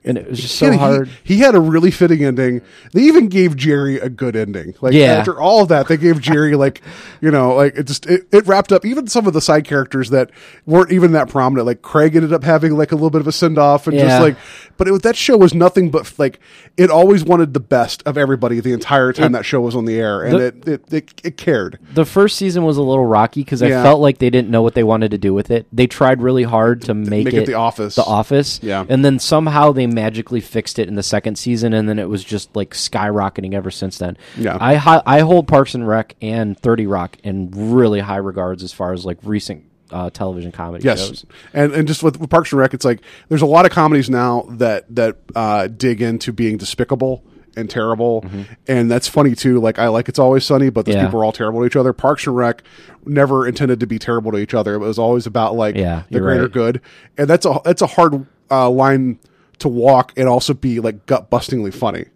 and 0.08 0.18
it 0.18 0.28
was 0.30 0.40
just 0.40 0.56
so 0.56 0.66
he, 0.66 0.72
he- 0.72 0.78
hard 0.78 1.08
He, 1.22 1.38
had 1.38 1.54
a 1.54 1.60
really 1.60 1.90
fitting 1.90 2.24
ending. 2.24 2.62
They 2.92 3.02
even 3.02 3.28
gave 3.28 3.54
Jerry 3.56 3.98
a 3.98 4.08
good 4.08 4.34
ending. 4.34 4.74
Like 4.80 4.94
Yeah. 4.94 5.14
after 5.14 5.40
all 5.40 5.62
of 5.62 5.68
that, 5.68 5.86
they 5.88 5.96
gave 5.96 6.20
Jerry 6.20 6.56
like 6.56 6.82
you 7.20 7.30
know 7.30 7.54
like 7.54 7.76
it 7.76 7.84
just 7.86 8.06
it, 8.06 8.26
it 8.32 8.46
wrapped 8.46 8.72
up. 8.72 8.84
Even 8.84 9.06
some 9.06 9.26
of 9.26 9.32
the 9.34 9.40
side 9.40 9.64
characters 9.64 10.10
that 10.10 10.30
weren't 10.66 10.90
even 10.92 11.12
that 11.12 11.28
prominent, 11.28 11.66
like 11.66 11.82
Craig 11.82 12.16
ended 12.16 12.32
up 12.32 12.42
having 12.44 12.76
like 12.76 12.92
a 12.92 12.94
little 12.94 13.10
bit 13.10 13.20
of 13.20 13.26
a 13.26 13.32
send 13.32 13.58
off 13.58 13.86
and 13.86 13.96
Yeah. 13.96 14.04
just 14.08 14.22
like. 14.22 14.36
But 14.76 14.86
it, 14.88 15.02
that 15.02 15.16
show 15.16 15.36
was 15.36 15.54
nothing 15.54 15.90
but 15.90 16.12
like 16.18 16.38
it 16.76 16.88
always 16.90 17.24
wanted 17.24 17.52
the 17.52 17.60
best 17.60 18.02
of 18.06 18.16
everybody 18.16 18.60
the 18.60 18.72
entire 18.72 19.12
time 19.12 19.34
It- 19.34 19.38
that 19.38 19.44
show 19.44 19.60
was 19.60 19.74
on 19.74 19.84
the 19.84 19.96
air, 19.98 20.22
and 20.22 20.34
The- 20.34 20.44
it, 20.46 20.68
it 20.68 20.92
it 20.92 21.20
it 21.24 21.36
cared. 21.36 21.78
the 21.94 22.04
first 22.04 22.36
season 22.36 22.64
was 22.64 22.76
a 22.76 22.82
little 22.82 23.04
rocky 23.06 23.42
because 23.42 23.60
Yeah. 23.60 23.80
I 23.80 23.82
felt 23.82 24.00
like 24.00 24.18
they 24.18 24.30
didn't 24.30 24.50
know 24.50 24.62
what 24.62 24.74
they 24.74 24.84
wanted 24.84 25.10
to 25.10 25.18
do 25.18 25.34
with 25.34 25.50
it. 25.50 25.66
They 25.72 25.86
tried 25.88 26.22
really 26.22 26.44
hard 26.44 26.82
to 26.82 26.94
make, 26.94 27.24
make 27.24 27.34
it 27.34 27.46
The 27.46 27.54
Office. 27.54 27.96
The 27.96 28.04
Office, 28.04 28.60
Yeah. 28.62 28.84
and 28.88 29.04
then 29.04 29.18
somehow 29.18 29.72
they 29.72 29.86
magically 30.02 30.40
fixed 30.40 30.78
it 30.78 30.86
in 30.88 30.94
the 30.94 31.02
second 31.02 31.36
season, 31.38 31.72
and 31.72 31.88
then 31.88 31.98
it 31.98 32.08
was 32.08 32.22
just 32.22 32.54
like 32.54 32.70
skyrocketing 32.70 33.54
ever 33.54 33.70
since 33.70 33.98
then. 33.98 34.16
Yeah. 34.36 34.56
I 34.60 35.02
I 35.06 35.20
hold 35.20 35.48
Parks 35.48 35.74
and 35.74 35.86
Rec 35.86 36.14
and 36.22 36.58
Thirty 36.58 36.86
Rock 36.86 37.16
in 37.24 37.50
really 37.52 38.00
high 38.00 38.16
regards 38.30 38.62
as 38.62 38.72
far 38.72 38.92
as 38.92 39.04
like 39.04 39.18
recent 39.22 39.64
uh, 39.90 40.10
television 40.10 40.52
comedy 40.52 40.84
Yes, 40.84 41.00
shows. 41.06 41.26
and 41.52 41.72
and 41.72 41.88
just 41.88 42.02
with, 42.02 42.20
with 42.20 42.30
Parks 42.30 42.52
and 42.52 42.60
Rec, 42.60 42.74
it's 42.74 42.84
like 42.84 43.00
there's 43.28 43.42
a 43.42 43.46
lot 43.46 43.64
of 43.66 43.72
comedies 43.72 44.08
now 44.08 44.46
that 44.50 44.84
that 44.94 45.16
uh, 45.34 45.66
dig 45.66 46.00
into 46.02 46.32
being 46.32 46.56
despicable 46.58 47.24
and 47.56 47.68
terrible, 47.68 48.24
and 48.68 48.88
that's 48.90 49.08
funny 49.08 49.34
too. 49.34 49.58
Like 49.60 49.78
I 49.80 49.88
like 49.88 50.08
It's 50.08 50.18
Always 50.20 50.44
Sunny, 50.44 50.70
but 50.70 50.84
those 50.86 50.94
Mm-hmm. 50.94 51.00
Yeah. 51.02 51.06
people 51.08 51.20
are 51.22 51.24
all 51.24 51.32
terrible 51.32 51.60
to 51.60 51.66
each 51.66 51.74
other. 51.74 51.92
Parks 51.92 52.24
and 52.26 52.36
Rec 52.36 52.62
never 53.04 53.48
intended 53.48 53.80
to 53.80 53.86
be 53.86 53.98
terrible 53.98 54.30
to 54.32 54.38
each 54.38 54.54
other. 54.54 54.74
It 54.74 54.78
was 54.78 54.98
always 54.98 55.26
about 55.26 55.56
like 55.56 55.74
Yeah, 55.74 56.02
the 56.10 56.20
greater 56.20 56.42
right. 56.44 56.52
good, 56.52 56.80
and 57.16 57.26
that's 57.28 57.44
a 57.46 57.58
that's 57.64 57.82
a 57.82 57.88
hard 57.88 58.26
uh, 58.50 58.70
line 58.70 59.18
to 59.60 59.68
walk 59.68 60.12
and 60.16 60.28
also 60.28 60.54
be 60.54 60.80
like 60.80 61.06
gut 61.06 61.30
bustingly 61.30 61.72
funny. 61.72 62.06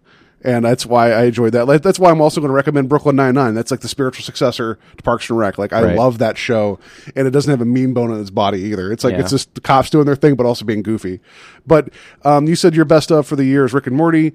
And 0.45 0.65
that's 0.65 0.85
why 0.85 1.11
I 1.13 1.23
enjoyed 1.23 1.53
that. 1.53 1.67
Like, 1.67 1.83
that's 1.83 1.97
why 1.97 2.11
I'm 2.11 2.19
also 2.19 2.41
going 2.41 2.49
to 2.49 2.53
recommend 2.53 2.89
Brooklyn 2.89 3.15
Nine 3.15 3.33
Nine. 3.33 3.53
That's 3.53 3.71
like 3.71 3.79
the 3.79 3.87
spiritual 3.87 4.25
successor 4.25 4.77
to 4.97 5.01
Parks 5.03 5.29
and 5.29 5.39
Rec. 5.39 5.57
Like 5.57 5.71
I 5.71 5.81
Right. 5.81 5.97
love 5.97 6.17
that 6.17 6.37
show, 6.37 6.79
and 7.15 7.25
it 7.25 7.31
doesn't 7.31 7.49
have 7.49 7.61
a 7.61 7.65
mean 7.65 7.93
bone 7.93 8.11
in 8.11 8.19
its 8.19 8.29
body 8.29 8.59
either. 8.59 8.91
It's 8.91 9.05
like 9.05 9.13
Yeah. 9.13 9.21
it's 9.21 9.29
just 9.31 9.55
the 9.55 9.61
cops 9.61 9.89
doing 9.89 10.05
their 10.05 10.17
thing, 10.17 10.35
but 10.35 10.45
also 10.45 10.65
being 10.65 10.83
goofy. 10.83 11.21
But 11.65 11.91
um, 12.25 12.45
you 12.47 12.57
said 12.57 12.75
your 12.75 12.83
best 12.83 13.09
of 13.09 13.25
for 13.25 13.37
the 13.37 13.45
year 13.45 13.63
is 13.63 13.73
Rick 13.73 13.87
and 13.87 13.95
Morty. 13.95 14.33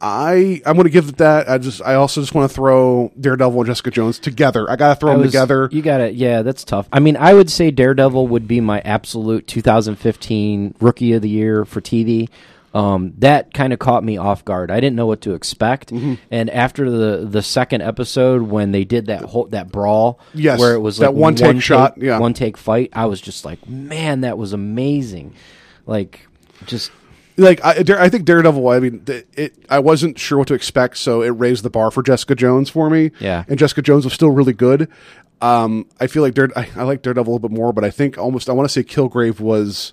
I 0.00 0.60
I'm 0.66 0.74
going 0.74 0.84
to 0.84 0.90
give 0.90 1.08
it 1.08 1.16
that. 1.18 1.48
I 1.48 1.58
just 1.58 1.80
I 1.82 1.94
also 1.94 2.20
just 2.20 2.34
want 2.34 2.50
to 2.50 2.54
throw 2.54 3.10
Daredevil 3.18 3.58
and 3.60 3.66
Jessica 3.66 3.90
Jones 3.90 4.18
together. 4.18 4.70
I 4.70 4.76
got 4.76 4.94
to 4.94 5.00
throw 5.00 5.10
I 5.10 5.14
them 5.14 5.22
was- 5.22 5.30
together. 5.32 5.68
You 5.72 5.82
got 5.82 6.00
it. 6.00 6.14
Yeah, 6.14 6.42
that's 6.42 6.64
tough. 6.64 6.88
I 6.92 7.00
mean, 7.00 7.16
I 7.16 7.32
would 7.34 7.50
say 7.50 7.70
Daredevil 7.70 8.26
would 8.28 8.46
be 8.46 8.60
my 8.60 8.80
absolute 8.80 9.46
2015 9.46 10.74
Rookie 10.80 11.12
of 11.12 11.22
the 11.22 11.28
Year 11.28 11.64
for 11.64 11.80
TV. 11.80 12.28
Um, 12.74 13.12
that 13.18 13.54
kind 13.54 13.72
of 13.72 13.78
caught 13.78 14.02
me 14.02 14.16
off 14.16 14.44
guard. 14.44 14.68
I 14.72 14.80
didn't 14.80 14.96
know 14.96 15.06
what 15.06 15.20
to 15.20 15.34
expect, 15.34 15.90
Mm-hmm. 15.92 16.14
and 16.32 16.50
after 16.50 16.90
the 16.90 17.24
the 17.24 17.40
second 17.40 17.82
episode 17.82 18.42
when 18.42 18.72
they 18.72 18.84
did 18.84 19.06
that 19.06 19.22
whole 19.22 19.44
that 19.46 19.70
brawl, 19.70 20.18
Yes, 20.34 20.58
where 20.58 20.74
it 20.74 20.80
was 20.80 20.96
that 20.96 21.12
like 21.12 21.20
one 21.20 21.34
take 21.36 21.62
shot, 21.62 21.96
yeah. 21.98 22.18
one 22.18 22.34
take 22.34 22.56
fight, 22.56 22.90
I 22.92 23.06
was 23.06 23.20
just 23.20 23.44
like, 23.44 23.68
man, 23.68 24.22
that 24.22 24.36
was 24.38 24.52
amazing. 24.52 25.34
Like, 25.86 26.26
just 26.66 26.90
like 27.36 27.64
I, 27.64 27.82
Dare- 27.82 28.00
I 28.00 28.08
think 28.08 28.24
Daredevil. 28.24 28.68
I 28.68 28.80
mean, 28.80 29.02
it. 29.06 29.54
I 29.68 29.78
wasn't 29.78 30.18
sure 30.18 30.38
what 30.38 30.48
to 30.48 30.54
expect, 30.54 30.98
so 30.98 31.22
it 31.22 31.30
raised 31.30 31.64
the 31.64 31.70
bar 31.70 31.90
for 31.90 32.02
Jessica 32.02 32.34
Jones 32.34 32.70
for 32.70 32.88
me. 32.90 33.10
Yeah. 33.20 33.44
and 33.48 33.58
Jessica 33.58 33.82
Jones 33.82 34.04
was 34.04 34.14
still 34.14 34.30
really 34.30 34.52
good. 34.52 34.88
Um, 35.40 35.86
I 36.00 36.06
feel 36.06 36.22
like 36.22 36.34
Dare, 36.34 36.48
I, 36.56 36.68
I 36.76 36.84
like 36.84 37.02
Daredevil 37.02 37.30
a 37.30 37.34
little 37.34 37.48
bit 37.48 37.54
more, 37.56 37.72
but 37.72 37.84
I 37.84 37.90
think 37.90 38.16
almost 38.16 38.48
I 38.48 38.52
want 38.52 38.68
to 38.68 38.72
say 38.72 38.82
Kilgrave 38.82 39.40
was 39.40 39.92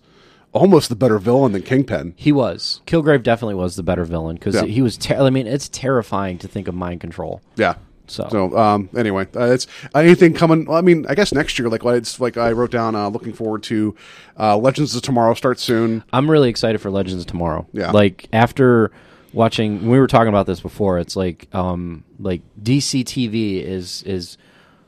almost 0.53 0.89
the 0.89 0.95
better 0.95 1.17
villain 1.17 1.51
than 1.53 1.61
Kingpin. 1.63 2.13
He 2.15 2.31
was 2.31 2.81
Kilgrave 2.85 3.23
definitely 3.23 3.55
was 3.55 3.75
the 3.75 3.83
better 3.83 4.05
villain 4.05 4.35
because 4.35 4.55
Yeah. 4.55 4.63
he 4.65 4.81
was. 4.81 4.97
Ter- 4.97 5.15
I 5.21 5.29
mean, 5.29 5.47
it's 5.47 5.67
terrifying 5.69 6.37
to 6.39 6.47
think 6.47 6.67
of 6.67 6.75
mind 6.75 7.01
control. 7.01 7.41
Yeah. 7.55 7.75
So- 8.12 8.57
um, 8.57 8.89
anyway, 8.95 9.28
uh, 9.36 9.51
it's 9.51 9.68
uh, 9.95 9.99
anything 9.99 10.34
coming. 10.34 10.66
Well, 10.66 10.78
I 10.78 10.82
mean, 10.82 11.05
I 11.07 11.16
guess 11.16 11.32
next 11.34 11.57
year, 11.59 11.70
like 11.70 11.84
it's 11.84 12.20
like 12.20 12.38
I 12.38 12.51
wrote 12.51 12.72
down. 12.72 12.95
Uh, 12.95 13.07
looking 13.09 13.34
forward 13.34 13.64
to 13.64 13.95
uh, 14.39 14.57
Legends 14.57 14.95
of 14.95 15.01
Tomorrow 15.01 15.34
starts 15.34 15.62
soon. 15.64 16.03
I'm 16.14 16.30
really 16.30 16.49
excited 16.49 16.80
for 16.82 16.91
Legends 16.91 17.24
of 17.24 17.28
Tomorrow. 17.28 17.68
Yeah. 17.74 17.91
Like 17.91 18.28
after 18.34 18.91
watching, 19.34 19.88
we 19.89 19.97
were 19.99 20.07
talking 20.07 20.30
about 20.30 20.45
this 20.45 20.59
before. 20.59 20.99
It's 20.99 21.16
like, 21.16 21.47
um, 21.53 22.03
like 22.20 22.41
DC 22.62 23.03
TV 23.05 23.64
is 23.64 24.03
is, 24.03 24.38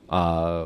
uh, 0.10 0.66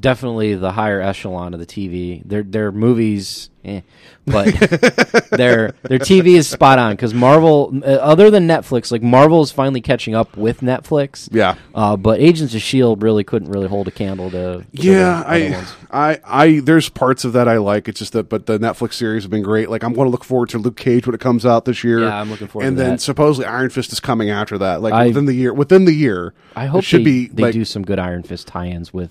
definitely 0.00 0.54
the 0.54 0.72
higher 0.72 1.00
echelon 1.00 1.54
of 1.54 1.60
the 1.60 1.66
TV. 1.66 2.22
Their 2.24 2.42
their 2.42 2.72
movies, 2.72 3.50
eh, 3.64 3.80
but 4.24 4.46
their 5.30 5.74
their 5.82 5.98
TV 5.98 6.36
is 6.36 6.48
spot 6.48 6.78
on 6.78 6.92
because 6.92 7.14
Marvel, 7.14 7.72
uh, 7.84 7.86
other 7.86 8.30
than 8.30 8.46
Netflix, 8.46 8.90
like 8.92 9.02
Marvel 9.02 9.42
is 9.42 9.50
finally 9.50 9.80
catching 9.80 10.14
up 10.14 10.36
with 10.36 10.60
Netflix. 10.60 11.28
Yeah. 11.32 11.56
Uh, 11.74 11.96
but 11.96 12.20
Agents 12.20 12.54
of 12.54 12.62
Shield 12.62 13.02
really 13.02 13.24
couldn't 13.24 13.50
really 13.50 13.68
hold 13.68 13.88
a 13.88 13.90
candle 13.90 14.30
to. 14.30 14.64
Yeah, 14.72 15.20
other 15.20 15.30
I. 15.30 15.64
I, 15.90 16.20
I, 16.26 16.60
there's 16.60 16.88
parts 16.88 17.24
of 17.24 17.32
that 17.34 17.48
I 17.48 17.56
like. 17.56 17.88
It's 17.88 17.98
just 18.00 18.12
that, 18.12 18.28
but 18.28 18.46
the 18.46 18.58
Netflix 18.58 18.94
series 18.94 19.22
have 19.22 19.30
been 19.30 19.42
great. 19.42 19.70
Like, 19.70 19.82
I'm 19.82 19.94
going 19.94 20.06
to 20.06 20.10
look 20.10 20.24
forward 20.24 20.48
to 20.50 20.58
Luke 20.58 20.76
Cage 20.76 21.06
when 21.06 21.14
it 21.14 21.20
comes 21.20 21.46
out 21.46 21.64
this 21.64 21.82
year. 21.84 22.00
Yeah, 22.00 22.20
I'm 22.20 22.28
looking 22.30 22.48
forward 22.48 22.66
And 22.66 22.78
then 22.78 22.90
that. 22.92 23.00
supposedly 23.00 23.46
Iron 23.46 23.70
Fist 23.70 23.92
is 23.92 24.00
coming 24.00 24.28
after 24.28 24.58
that. 24.58 24.82
Like 24.82 24.92
I- 24.92 25.06
within 25.06 25.24
the 25.26 25.32
year, 25.32 25.54
within 25.54 25.84
the 25.84 25.94
year. 25.94 26.34
I 26.54 26.66
hope 26.66 26.80
it 26.80 26.84
should 26.84 27.00
they, 27.00 27.04
be 27.04 27.26
they 27.28 27.42
like 27.44 27.52
do 27.52 27.64
some 27.64 27.82
good 27.82 27.98
Iron 27.98 28.24
Fist 28.24 28.48
tie-ins 28.48 28.92
with 28.92 29.10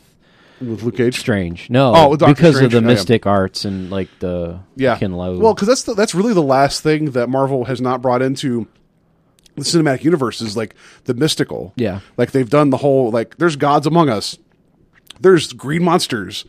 with 0.62 0.84
Luke 0.84 0.97
Cage. 0.97 1.20
Strange. 1.20 1.70
No, 1.70 1.93
Oh, 1.95 2.16
Doctor 2.16 2.34
because 2.34 2.56
Strange, 2.56 2.74
of 2.74 2.82
the 2.84 2.88
mystic 2.88 3.26
arts 3.26 3.66
and 3.66 3.89
like 3.89 4.10
the 4.20 4.60
Yeah. 4.76 4.97
K'un-Lun. 4.97 5.39
Well, 5.39 5.53
because 5.53 5.68
that's 5.68 5.84
the, 5.84 5.93
that's 5.93 6.16
really 6.16 6.34
the 6.34 6.41
last 6.43 6.82
thing 6.82 7.12
that 7.12 7.28
Marvel 7.30 7.66
has 7.66 7.82
not 7.82 8.01
brought 8.01 8.22
into 8.22 8.68
the 9.56 9.62
cinematic 9.64 10.03
universe 10.03 10.41
is 10.41 10.58
like 10.58 10.76
the 11.06 11.14
mystical. 11.14 11.74
Yeah. 11.76 11.99
Like 12.18 12.32
they've 12.32 12.49
done 12.49 12.70
the 12.72 12.78
whole 12.78 13.10
like 13.12 13.38
there's 13.38 13.56
gods 13.56 13.88
among 13.88 14.10
us. 14.10 14.38
There's 15.20 15.53
green 15.53 15.82
monsters, 15.82 16.43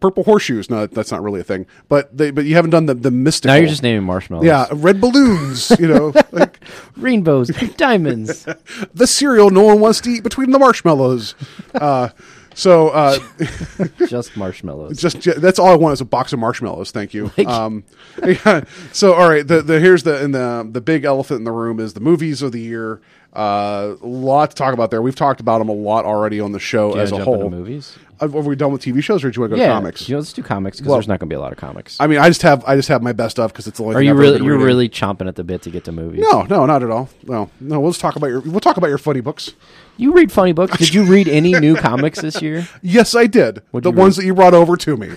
purple 0.00 0.24
horseshoes. 0.24 0.70
No, 0.70 0.86
that's 0.86 1.10
not 1.12 1.22
really 1.22 1.40
a 1.40 1.44
thing. 1.44 1.66
But 1.90 2.16
they 2.16 2.30
but 2.30 2.46
you 2.46 2.54
haven't 2.54 2.70
done 2.70 2.86
the 2.86 2.94
the 2.94 3.10
mystical. 3.10 3.54
now 3.54 3.60
you're 3.60 3.68
just 3.68 3.82
naming 3.82 4.04
marshmallows. 4.04 4.46
yeah, 4.46 4.66
red 4.72 5.02
balloons. 5.02 5.70
You 5.78 5.88
know, 5.88 6.12
like 6.32 6.60
rainbows, 6.96 7.48
diamonds. 7.76 8.46
the 8.94 9.06
cereal 9.06 9.50
no 9.50 9.62
one 9.64 9.80
wants 9.80 10.00
to 10.02 10.10
eat 10.10 10.22
between 10.22 10.50
the 10.50 10.58
marshmallows. 10.58 11.34
Uh, 11.74 12.08
so 12.56 12.88
uh, 12.88 13.18
just 14.08 14.34
marshmallows. 14.34 14.98
just 14.98 15.20
ju- 15.20 15.34
that's 15.34 15.58
all 15.58 15.68
I 15.68 15.76
want 15.76 15.92
is 15.92 16.00
a 16.00 16.06
box 16.06 16.32
of 16.32 16.38
marshmallows. 16.38 16.90
Thank 16.90 17.12
you. 17.12 17.30
Um, 17.46 17.84
yeah. 18.26 18.64
So 18.92 19.12
all 19.12 19.28
right, 19.28 19.46
the, 19.46 19.60
the 19.60 19.78
here's 19.78 20.04
the 20.04 20.24
and 20.24 20.34
the 20.34 20.66
the 20.68 20.80
big 20.80 21.04
elephant 21.04 21.38
in 21.38 21.44
the 21.44 21.52
room 21.52 21.78
is 21.78 21.92
the 21.92 22.00
movies 22.00 22.40
of 22.40 22.52
the 22.52 22.60
year. 22.60 23.02
Uh, 23.36 23.96
a 24.02 24.06
lot 24.06 24.50
to 24.50 24.56
talk 24.56 24.72
about 24.72 24.90
there. 24.90 25.02
We've 25.02 25.14
talked 25.14 25.40
about 25.40 25.58
them 25.58 25.68
a 25.68 25.72
lot 25.72 26.04
already 26.06 26.40
on 26.40 26.52
the 26.52 26.58
show 26.58 26.94
Do 26.94 27.00
as 27.00 27.12
a 27.12 27.22
whole. 27.22 27.50
movies. 27.50 27.96
Uh, 28.18 28.24
Are 28.24 28.40
we 28.40 28.56
done 28.56 28.72
with 28.72 28.80
TV 28.82 29.02
shows, 29.02 29.22
or 29.22 29.30
do 29.30 29.36
you 29.36 29.40
want 29.42 29.50
to 29.52 29.56
go 29.56 29.62
yeah, 29.62 29.68
to 29.68 29.74
comics? 29.74 30.08
You 30.08 30.14
know, 30.14 30.20
let's 30.20 30.32
do 30.32 30.42
comics 30.42 30.78
because 30.78 30.88
Well- 30.88 30.96
there's 30.96 31.06
not 31.08 31.20
going 31.20 31.28
to 31.28 31.34
be 31.34 31.36
a 31.36 31.40
lot 31.40 31.52
of 31.52 31.58
comics. 31.58 31.98
I 32.00 32.06
mean, 32.06 32.18
I 32.18 32.28
just 32.28 32.40
have 32.42 32.64
I 32.66 32.74
just 32.74 32.88
have 32.88 33.02
my 33.02 33.12
best 33.12 33.38
of 33.38 33.52
because 33.52 33.66
it's 33.66 33.76
the 33.76 33.84
only. 33.84 33.94
Are 33.96 33.98
thing 33.98 34.06
you 34.06 34.12
I've 34.12 34.18
really? 34.18 34.36
You're 34.42 34.54
reading. 34.54 34.66
really 34.66 34.88
chomping 34.88 35.28
at 35.28 35.36
the 35.36 35.44
bit 35.44 35.60
to 35.62 35.70
get 35.70 35.84
to 35.84 35.92
movies. 35.92 36.24
No, 36.30 36.42
no, 36.44 36.64
not 36.64 36.82
at 36.82 36.90
all. 36.90 37.10
No, 37.24 37.50
no. 37.60 37.78
We'll 37.78 37.90
just 37.90 38.00
talk 38.00 38.16
about 38.16 38.28
your. 38.28 38.40
We'll 38.40 38.60
talk 38.60 38.78
about 38.78 38.88
your 38.88 38.96
funny 38.98 39.20
books. 39.20 39.52
You 39.98 40.14
read 40.14 40.32
funny 40.32 40.52
books. 40.52 40.78
Did 40.78 40.94
you 40.94 41.04
read 41.04 41.28
any 41.28 41.52
new 41.60 41.76
comics 41.76 42.22
this 42.22 42.40
year? 42.40 42.66
Yes, 42.80 43.14
I 43.14 43.26
did. 43.26 43.60
What'd 43.70 43.84
the 43.84 43.90
ones 43.90 44.16
read? 44.16 44.22
that 44.22 44.26
you 44.28 44.34
brought 44.34 44.54
over 44.54 44.76
to 44.78 44.96
me. 44.96 45.10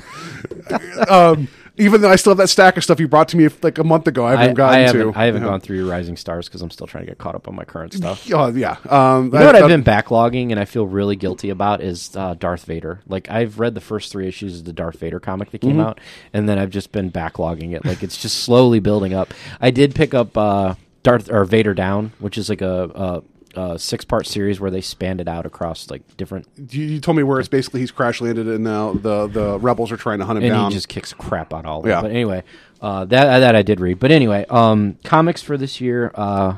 um, 1.09 1.47
even 1.79 2.01
though 2.01 2.09
I 2.11 2.15
still 2.17 2.31
have 2.31 2.37
that 2.37 2.49
stack 2.49 2.77
of 2.77 2.83
stuff 2.83 2.99
you 2.99 3.07
brought 3.07 3.29
to 3.29 3.37
me 3.37 3.47
like 3.63 3.77
a 3.77 3.83
month 3.83 4.07
ago, 4.07 4.25
I 4.25 4.31
haven't 4.31 4.49
I, 4.49 4.53
gotten 4.53 4.75
I 4.79 4.81
haven't. 4.81 5.13
to. 5.13 5.19
I 5.19 5.25
haven't 5.25 5.43
gone 5.43 5.59
through 5.61 5.77
your 5.77 5.85
Rising 5.87 6.17
Stars 6.17 6.47
because 6.47 6.61
I'm 6.61 6.69
still 6.69 6.85
trying 6.87 7.05
to 7.05 7.09
get 7.09 7.17
caught 7.17 7.35
up 7.35 7.47
on 7.47 7.55
my 7.55 7.63
current 7.63 7.93
stuff. 7.93 8.29
Oh 8.33 8.47
yeah. 8.49 8.77
Um, 8.89 9.25
You 9.33 9.39
know 9.39 9.45
what 9.47 9.55
I've 9.55 9.67
been 9.67 9.83
backlogging 9.83 10.51
and 10.51 10.59
I 10.59 10.65
feel 10.65 10.85
really 10.85 11.15
guilty 11.15 11.49
about 11.49 11.81
is 11.81 12.15
uh, 12.15 12.35
Darth 12.35 12.65
Vader. 12.65 12.99
Like 13.07 13.29
I've 13.31 13.59
read 13.59 13.73
the 13.75 13.81
first 13.81 14.11
three 14.11 14.27
issues 14.27 14.59
of 14.59 14.65
the 14.65 14.73
Darth 14.73 14.99
Vader 14.99 15.19
comic 15.19 15.51
that 15.51 15.61
came 15.61 15.77
Mhm. 15.77 15.85
out, 15.85 15.99
and 16.33 16.47
then 16.49 16.59
I've 16.59 16.69
just 16.69 16.91
been 16.91 17.11
backlogging 17.11 17.73
it. 17.75 17.85
Like 17.85 18.03
it's 18.03 18.17
just 18.21 18.43
slowly 18.43 18.79
building 18.79 19.13
up. 19.13 19.33
I 19.61 19.71
did 19.71 19.95
pick 19.95 20.13
up 20.13 20.37
uh, 20.37 20.75
Darth 21.03 21.31
or 21.31 21.45
Vader 21.45 21.73
Down, 21.73 22.11
which 22.19 22.37
is 22.37 22.49
like 22.49 22.61
a, 22.61 22.91
a, 22.93 23.23
a 23.55 23.79
six 23.79 24.05
part 24.05 24.27
series 24.27 24.59
where 24.59 24.69
they 24.71 24.81
spanned 24.81 25.19
it 25.21 25.27
out 25.27 25.45
across 25.45 25.89
like 25.89 26.01
different. 26.17 26.47
You, 26.69 26.83
you 26.85 26.99
told 26.99 27.17
me 27.17 27.23
where 27.23 27.39
it's 27.39 27.49
basically 27.49 27.79
he's 27.79 27.91
crash 27.91 28.21
landed 28.21 28.47
and 28.47 28.63
now 28.63 28.93
the 28.93 29.27
the 29.27 29.59
rebels 29.59 29.91
are 29.91 29.97
trying 29.97 30.19
to 30.19 30.25
hunt 30.25 30.37
him 30.37 30.43
and 30.45 30.53
down. 30.53 30.71
he 30.71 30.75
just 30.77 30.87
kicks 30.87 31.13
crap 31.13 31.53
out 31.53 31.65
all 31.65 31.79
of 31.81 31.87
Yeah. 31.87 31.99
it. 31.99 32.01
But 32.03 32.11
anyway, 32.11 32.43
uh, 32.81 33.05
that 33.05 33.39
that 33.39 33.55
I 33.55 33.61
did 33.63 33.79
read. 33.79 33.99
But 33.99 34.11
anyway, 34.11 34.45
um, 34.49 34.97
comics 35.03 35.41
for 35.41 35.57
this 35.57 35.81
year, 35.81 36.11
uh, 36.15 36.55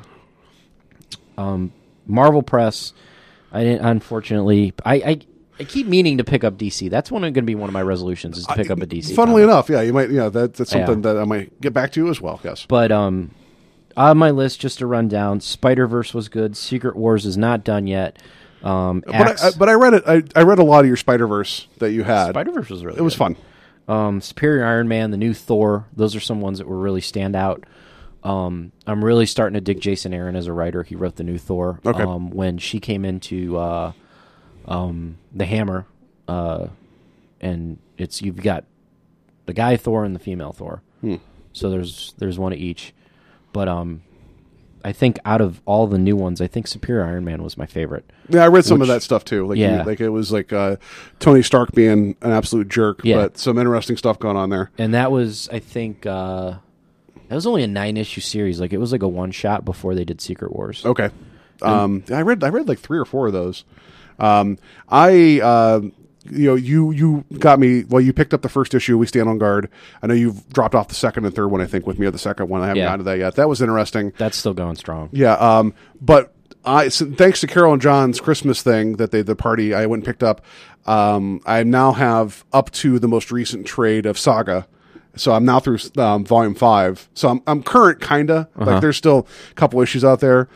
um, 1.38 1.72
Marvel 2.08 2.44
Press. 2.44 2.94
I 3.52 3.64
didn't. 3.64 3.86
Unfortunately, 3.86 4.74
I, 4.86 4.96
I 4.96 5.20
I 5.60 5.64
keep 5.66 5.88
meaning 5.88 6.18
to 6.20 6.24
pick 6.24 6.44
up 6.44 6.58
DC. 6.58 6.90
That's 6.90 7.12
one 7.12 7.22
going 7.22 7.34
to 7.34 7.42
be 7.42 7.56
one 7.56 7.70
of 7.70 7.74
my 7.74 7.82
resolutions 7.82 8.38
is 8.38 8.46
to 8.48 8.56
pick 8.56 8.70
up 8.72 8.80
a 8.82 8.86
DC. 8.86 9.14
Funnily 9.16 9.42
comic. 9.44 9.54
enough, 9.54 9.70
yeah, 9.70 9.82
you 9.82 9.94
might. 9.94 10.10
Yeah, 10.10 10.30
that, 10.30 10.54
that's 10.54 10.72
Yeah. 10.74 10.86
something 10.86 11.02
that 11.02 11.18
I 11.18 11.26
might 11.26 11.60
get 11.62 11.74
back 11.74 11.92
to 11.94 12.08
as 12.10 12.22
well. 12.22 12.40
Yes. 12.44 12.66
But 12.68 12.92
um, 12.92 13.32
on 13.98 14.18
my 14.18 14.32
list, 14.32 14.60
just 14.60 14.80
to 14.80 14.86
run 14.88 15.08
down, 15.08 15.42
Spider 15.42 15.88
Verse 15.88 16.14
was 16.14 16.30
good. 16.30 16.56
Secret 16.58 16.96
Wars 16.96 17.26
is 17.26 17.38
not 17.38 17.64
done 17.64 17.88
yet. 17.88 18.22
Um, 18.64 19.04
But 19.06 19.42
I, 19.42 19.48
I, 19.48 19.52
but 19.58 19.70
I 19.70 19.74
read 19.74 19.94
it. 19.96 20.04
I, 20.06 20.24
I 20.36 20.44
read 20.44 20.60
a 20.60 20.64
lot 20.64 20.82
of 20.82 20.88
your 20.88 20.98
Spider 20.98 21.28
Verse 21.28 21.68
that 21.80 21.92
you 21.92 22.04
had. 22.04 22.30
Spider 22.32 22.52
Verse 22.52 22.70
was 22.70 22.86
really. 22.86 22.98
It 23.00 23.02
was 23.02 23.14
good. 23.16 23.36
fun. 23.36 23.36
Um, 23.88 24.22
Superior 24.22 24.66
Iron 24.66 24.88
Man, 24.88 25.12
the 25.12 25.18
new 25.18 25.34
Thor. 25.34 25.88
Those 25.96 26.16
are 26.16 26.20
some 26.20 26.42
ones 26.42 26.60
that 26.60 26.68
were 26.68 26.78
really 26.78 27.02
stand 27.02 27.36
out. 27.36 27.64
Um, 28.24 28.72
I'm 28.86 29.04
really 29.04 29.26
starting 29.26 29.56
to 29.56 29.62
dig 29.62 29.82
Jason 29.82 30.14
Aaron 30.14 30.36
as 30.36 30.46
a 30.46 30.54
writer. 30.54 30.84
He 30.84 30.96
wrote 30.96 31.16
the 31.16 31.24
new 31.24 31.40
Thor. 31.40 31.80
Okay. 31.86 32.04
Um, 32.04 32.30
when 32.30 32.60
she 32.60 32.80
came 32.80 33.04
into 33.04 33.58
uh, 33.58 33.94
um, 34.68 35.18
the 35.34 35.46
Hammer, 35.46 35.88
uh, 36.28 36.68
and 37.42 37.80
it's 37.98 38.22
you've 38.22 38.42
got 38.44 38.66
the 39.48 39.54
guy 39.54 39.76
Thor 39.76 40.06
and 40.06 40.14
the 40.16 40.20
female 40.20 40.54
Thor. 40.54 40.84
Hmm. 41.02 41.16
So 41.52 41.70
there's 41.72 42.14
there's 42.20 42.38
one 42.38 42.54
of 42.54 42.60
each. 42.60 42.94
But 43.54 43.68
um, 43.68 44.02
I 44.84 44.92
think 44.94 45.20
out 45.26 45.42
of 45.42 45.62
all 45.66 45.88
the 45.88 45.98
new 45.98 46.16
ones, 46.16 46.42
I 46.42 46.48
think 46.48 46.68
Superior 46.68 47.06
Iron 47.06 47.26
Man 47.26 47.44
was 47.44 47.58
my 47.58 47.66
favorite. 47.66 48.10
Yeah, 48.30 48.44
I 48.44 48.48
read 48.48 48.66
some 48.66 48.80
Which- 48.80 48.90
of 48.90 48.94
that 48.96 49.02
stuff 49.04 49.26
too. 49.26 49.46
Like, 49.48 49.58
yeah. 49.58 49.84
like 49.84 50.00
it 50.00 50.10
was 50.10 50.32
like 50.32 50.52
uh, 50.54 50.78
Tony 51.20 51.42
Stark 51.44 51.72
being 51.74 52.16
an 52.22 52.32
absolute 52.32 52.70
jerk, 52.70 53.02
Yeah. 53.04 53.18
but 53.18 53.38
some 53.38 53.58
interesting 53.58 53.98
stuff 53.98 54.20
going 54.20 54.38
on 54.38 54.50
there. 54.50 54.72
and 54.78 54.94
that 54.94 55.12
was 55.12 55.50
I 55.52 55.60
think 55.60 56.06
uh, 56.06 56.56
that 57.28 57.36
was 57.36 57.46
only 57.46 57.64
a 57.64 57.68
nine 57.68 57.98
issue 57.98 58.22
series. 58.22 58.60
Like 58.60 58.74
it 58.74 58.78
was 58.80 58.92
like 58.92 59.04
a 59.04 59.08
one 59.08 59.32
shot 59.32 59.66
before 59.66 59.96
they 59.96 60.04
did 60.06 60.22
Secret 60.22 60.54
Wars. 60.54 60.86
Okay. 60.86 61.10
Um, 61.62 62.04
I 62.12 62.22
read 62.22 62.44
I 62.44 62.50
read 62.50 62.68
like 62.68 62.80
three 62.80 62.98
or 62.98 63.06
four 63.06 63.28
of 63.28 63.34
those. 63.34 63.66
Um, 64.18 64.58
I 64.90 65.40
uh, 65.42 65.82
you 66.30 66.48
know 66.50 66.56
you 66.56 66.92
you 66.92 67.26
got 67.40 67.60
me. 67.60 67.84
Well, 67.86 68.02
you 68.02 68.14
picked 68.14 68.34
up 68.34 68.42
the 68.42 68.50
first 68.50 68.74
issue. 68.74 68.98
We 68.98 69.08
stand 69.08 69.28
on 69.28 69.38
guard. 69.38 69.70
I 70.04 70.08
know 70.08 70.14
you've 70.14 70.48
dropped 70.50 70.76
off 70.76 70.88
the 70.88 70.96
second 70.96 71.26
and 71.26 71.34
third 71.36 71.48
one. 71.48 71.62
I 71.62 71.66
think 71.66 71.88
with 71.88 71.98
me 72.00 72.06
at 72.08 72.14
the 72.14 72.20
second 72.20 72.50
one. 72.50 72.62
I 72.62 72.68
haven't 72.68 72.78
Yeah. 72.80 72.86
gotten 72.86 73.00
to 73.00 73.04
that 73.06 73.18
yet. 73.18 73.36
That 73.36 73.50
was 73.50 73.62
interesting. 73.62 74.14
That's 74.18 74.38
still 74.38 74.54
going 74.54 74.76
strong. 74.76 75.10
Yeah. 75.12 75.34
Um, 75.34 75.74
but 76.00 76.34
I 76.64 76.90
so 76.90 77.10
thanks 77.12 77.40
to 77.42 77.48
Carol 77.48 77.74
and 77.74 77.82
John's 77.82 78.20
Christmas 78.20 78.62
thing 78.62 78.98
that 78.98 79.12
they 79.12 79.22
the 79.24 79.36
party 79.36 79.74
I 79.74 79.86
went 79.88 80.02
and 80.02 80.06
picked 80.06 80.24
up. 80.24 80.44
Um, 80.86 81.42
I 81.46 81.64
now 81.64 81.92
have 81.94 82.44
up 82.54 82.70
to 82.72 83.00
the 83.00 83.08
most 83.08 83.32
recent 83.32 83.66
trade 83.66 84.06
of 84.06 84.18
Saga. 84.20 84.68
So 85.16 85.34
I'm 85.34 85.44
now 85.44 85.60
through 85.60 85.80
um, 85.98 86.24
volume 86.24 86.56
five. 86.56 87.10
So 87.16 87.30
I'm 87.30 87.42
I'm 87.48 87.64
current, 87.64 88.00
kinda. 88.00 88.48
Uh-huh. 88.56 88.72
Like 88.72 88.82
there's 88.82 88.98
still 88.98 89.28
a 89.50 89.54
couple 89.56 89.82
issues 89.82 90.06
out 90.06 90.20
there. 90.20 90.48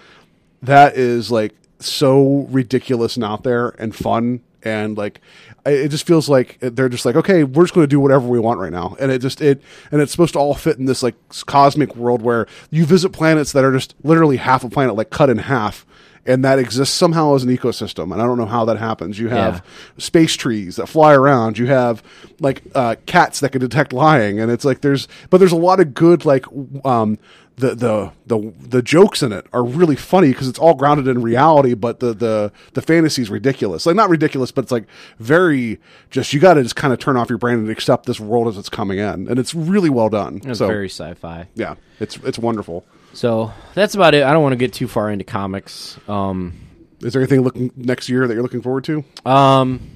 That 0.62 0.96
is 0.96 1.32
like 1.32 1.54
so 1.80 2.48
ridiculous 2.50 3.16
and 3.18 3.26
out 3.26 3.44
there 3.44 3.70
and 3.80 3.94
fun 3.96 4.42
and 4.64 4.98
like 4.98 5.22
it 5.66 5.90
just 5.90 6.06
feels 6.06 6.30
like 6.30 6.58
they're 6.60 6.90
just 6.90 7.06
like 7.06 7.16
okay 7.16 7.44
we're 7.44 7.64
just 7.64 7.74
going 7.74 7.84
to 7.84 7.90
do 7.90 8.00
whatever 8.00 8.28
we 8.28 8.40
want 8.40 8.60
right 8.60 8.72
now 8.72 8.96
and 9.00 9.12
it 9.12 9.20
just 9.20 9.42
it 9.42 9.62
and 9.92 10.02
it's 10.02 10.12
supposed 10.12 10.34
to 10.34 10.40
all 10.40 10.54
fit 10.54 10.78
in 10.78 10.86
this 10.86 11.02
like 11.02 11.16
cosmic 11.46 11.96
world 11.96 12.22
where 12.22 12.48
you 12.70 12.86
visit 12.86 13.10
planets 13.10 13.52
that 13.52 13.64
are 13.64 13.72
just 13.72 13.96
literally 14.04 14.38
half 14.38 14.64
a 14.64 14.70
planet 14.70 14.96
like 14.96 15.10
cut 15.10 15.30
in 15.30 15.38
half 15.38 15.86
and 16.26 16.44
that 16.44 16.58
exists 16.60 16.96
somehow 16.96 17.36
as 17.36 17.44
an 17.44 17.56
ecosystem. 17.56 18.12
And 18.12 18.22
I 18.22 18.26
don't 18.26 18.38
know 18.38 18.48
how 18.48 18.66
that 18.66 18.78
happens. 18.78 19.20
You 19.20 19.30
have 19.30 19.64
space 19.98 20.36
trees 20.36 20.78
that 20.78 20.88
fly 20.88 21.14
around. 21.14 21.58
You 21.58 21.68
have 21.68 22.02
like 22.40 22.64
uh, 22.74 22.96
cats 23.06 23.40
that 23.42 23.52
can 23.52 23.62
detect 23.62 23.94
lying, 23.94 24.40
and 24.40 24.52
it's 24.52 24.66
like 24.66 24.82
there's 24.82 25.08
but 25.30 25.38
there's 25.38 25.52
a 25.52 25.58
lot 25.58 25.80
of 25.80 25.94
good 25.94 26.26
like 26.26 26.46
um, 26.84 27.20
the 27.58 27.74
the 27.74 28.12
the 28.28 28.54
the 28.60 28.82
jokes 28.82 29.24
in 29.24 29.32
it 29.32 29.48
are 29.54 29.64
really 29.64 29.96
funny 29.96 30.30
because 30.30 30.48
it's 30.50 30.60
all 30.60 30.74
grounded 30.74 31.08
in 31.08 31.22
reality, 31.22 31.74
but 31.74 32.00
the 32.02 32.14
the 32.14 32.52
the 32.74 32.82
fantasy 32.82 33.22
is 33.22 33.30
ridiculous. 33.30 33.86
Like 33.86 33.96
not 33.96 34.10
ridiculous, 34.10 34.52
but 34.52 34.66
it's 34.66 34.72
like 34.72 34.86
very 35.20 35.80
just 36.10 36.34
you 36.34 36.40
got 36.40 36.56
to 36.56 36.64
just 36.64 36.76
kind 36.76 36.92
of 36.94 37.00
turn 37.00 37.16
off 37.16 37.30
your 37.30 37.38
brain 37.38 37.60
and 37.60 37.70
accept 37.70 38.06
this 38.08 38.20
world 38.20 38.48
as 38.50 38.58
it's 38.58 38.70
coming 38.70 38.98
in, 39.00 39.28
and 39.30 39.40
it's 39.40 39.56
really 39.56 39.90
well 39.90 40.10
done. 40.10 40.42
It's 40.46 40.60
so 40.60 40.68
very 40.68 40.90
sci-fi. 40.90 41.48
yeah, 41.56 41.76
it's 42.00 42.18
it's 42.18 42.38
wonderful. 42.38 42.84
So 43.14 43.54
that's 43.74 43.96
about 43.96 44.14
it. 44.14 44.24
I 44.24 44.34
don't 44.34 44.44
want 44.44 44.52
to 44.54 44.58
get 44.58 44.74
too 44.74 44.90
far 44.90 45.10
into 45.10 45.24
comics. 45.24 45.98
Um, 46.10 46.54
Is 47.00 47.14
there 47.14 47.22
anything 47.22 47.42
looking 47.42 47.72
next 47.78 48.10
year 48.10 48.28
that 48.28 48.34
you're 48.34 48.44
looking 48.44 48.62
forward 48.62 48.84
to? 48.86 49.04
um, 49.26 49.92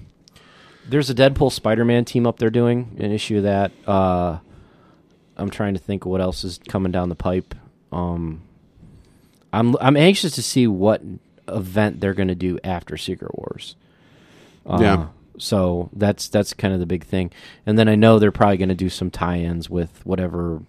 there's 0.87 1.09
a 1.09 1.13
Deadpool 1.13 1.51
Spider-Man 1.51 2.05
team 2.05 2.25
up 2.25 2.39
there 2.39 2.49
doing 2.49 2.95
an 2.99 3.11
issue 3.11 3.37
of 3.37 3.43
that. 3.43 3.71
Uh, 3.85 4.39
I'm 5.39 5.49
trying 5.49 5.73
to 5.73 5.79
think 5.79 6.05
of 6.05 6.11
what 6.11 6.21
else 6.21 6.43
is 6.43 6.59
coming 6.67 6.91
down 6.91 7.09
the 7.09 7.15
pipe. 7.15 7.55
Um, 7.91 8.41
I'm 9.51 9.75
I'm 9.81 9.97
anxious 9.97 10.33
to 10.35 10.43
see 10.43 10.67
what 10.67 11.01
event 11.47 11.99
they're 11.99 12.13
going 12.13 12.27
to 12.27 12.35
do 12.35 12.59
after 12.63 12.97
Secret 12.97 13.31
Wars. 13.37 13.75
Uh, 14.65 14.77
Yeah. 14.81 15.07
So 15.41 15.89
that's 15.93 16.27
that's 16.27 16.53
kind 16.53 16.73
of 16.73 16.81
the 16.81 16.85
big 16.85 17.05
thing, 17.05 17.31
and 17.65 17.79
then 17.79 17.87
I 17.87 17.95
know 17.95 18.19
they're 18.19 18.29
probably 18.31 18.57
going 18.57 18.69
to 18.69 18.75
do 18.75 18.89
some 18.89 19.09
tie-ins 19.09 19.69
with 19.69 20.05
whatever, 20.05 20.61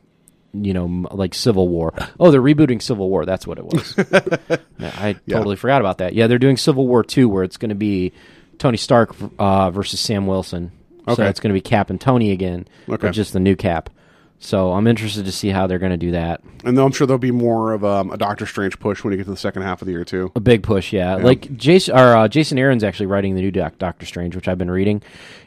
you 0.53 0.73
know, 0.73 1.09
like 1.11 1.35
Civil 1.35 1.67
War. 1.67 1.93
Oh, 2.21 2.31
they're 2.31 2.41
rebooting 2.41 2.81
Civil 2.81 3.09
War. 3.11 3.27
That's 3.27 3.49
what 3.49 3.59
it 3.59 3.65
was. 3.65 3.97
Yeah, 4.79 4.95
I 4.97 5.09
Yeah. 5.27 5.37
totally 5.39 5.57
forgot 5.57 5.81
about 5.83 5.99
that. 5.99 6.15
Yeah, 6.15 6.29
they're 6.29 6.39
doing 6.39 6.57
Civil 6.57 6.87
War 6.87 7.03
two, 7.03 7.29
where 7.29 7.43
it's 7.43 7.57
going 7.57 7.71
to 7.71 7.75
be 7.75 8.13
Tony 8.59 8.77
Stark 8.77 9.15
uh, 9.41 9.71
versus 9.73 9.99
Sam 9.99 10.27
Wilson. 10.29 10.71
Okay. 11.09 11.17
So 11.17 11.25
it's 11.25 11.41
going 11.41 11.51
to 11.51 11.55
be 11.55 11.61
Cap 11.61 11.91
and 11.91 12.01
Tony 12.01 12.31
again, 12.31 12.69
Okay. 12.89 13.09
but 13.09 13.11
just 13.11 13.33
the 13.33 13.41
new 13.41 13.57
Cap. 13.57 13.91
So 14.43 14.73
I'm 14.73 14.87
interested 14.87 15.27
to 15.27 15.33
see 15.33 15.51
how 15.51 15.67
they're 15.67 15.79
going 15.79 15.91
to 15.93 15.99
do 15.99 16.13
that. 16.13 16.41
And 16.65 16.79
I'm 16.79 16.93
sure 16.93 17.07
there'll 17.07 17.19
be 17.19 17.31
more 17.31 17.73
of 17.75 17.85
um, 17.85 18.11
a 18.11 18.17
Doctor 18.17 18.47
Strange 18.47 18.79
push 18.81 19.05
when 19.05 19.13
you 19.13 19.19
get 19.19 19.25
to 19.25 19.31
the 19.31 19.37
second 19.37 19.63
half 19.63 19.83
of 19.83 19.87
the 19.87 19.93
year 19.93 20.05
too. 20.05 20.33
A 20.35 20.41
big 20.41 20.63
push, 20.63 20.95
yeah. 20.95 21.17
Like 21.17 21.55
Jason, 21.59 21.95
or, 21.95 22.17
uh, 22.17 22.27
Jason 22.27 22.59
Aaron's 22.59 22.83
actually 22.83 23.05
writing 23.07 23.35
the 23.35 23.43
new 23.43 23.51
Doc, 23.51 23.79
Doctor 23.79 24.07
Strange, 24.07 24.35
which 24.35 24.49
I've 24.49 24.57
been 24.57 24.71
reading, 24.71 25.03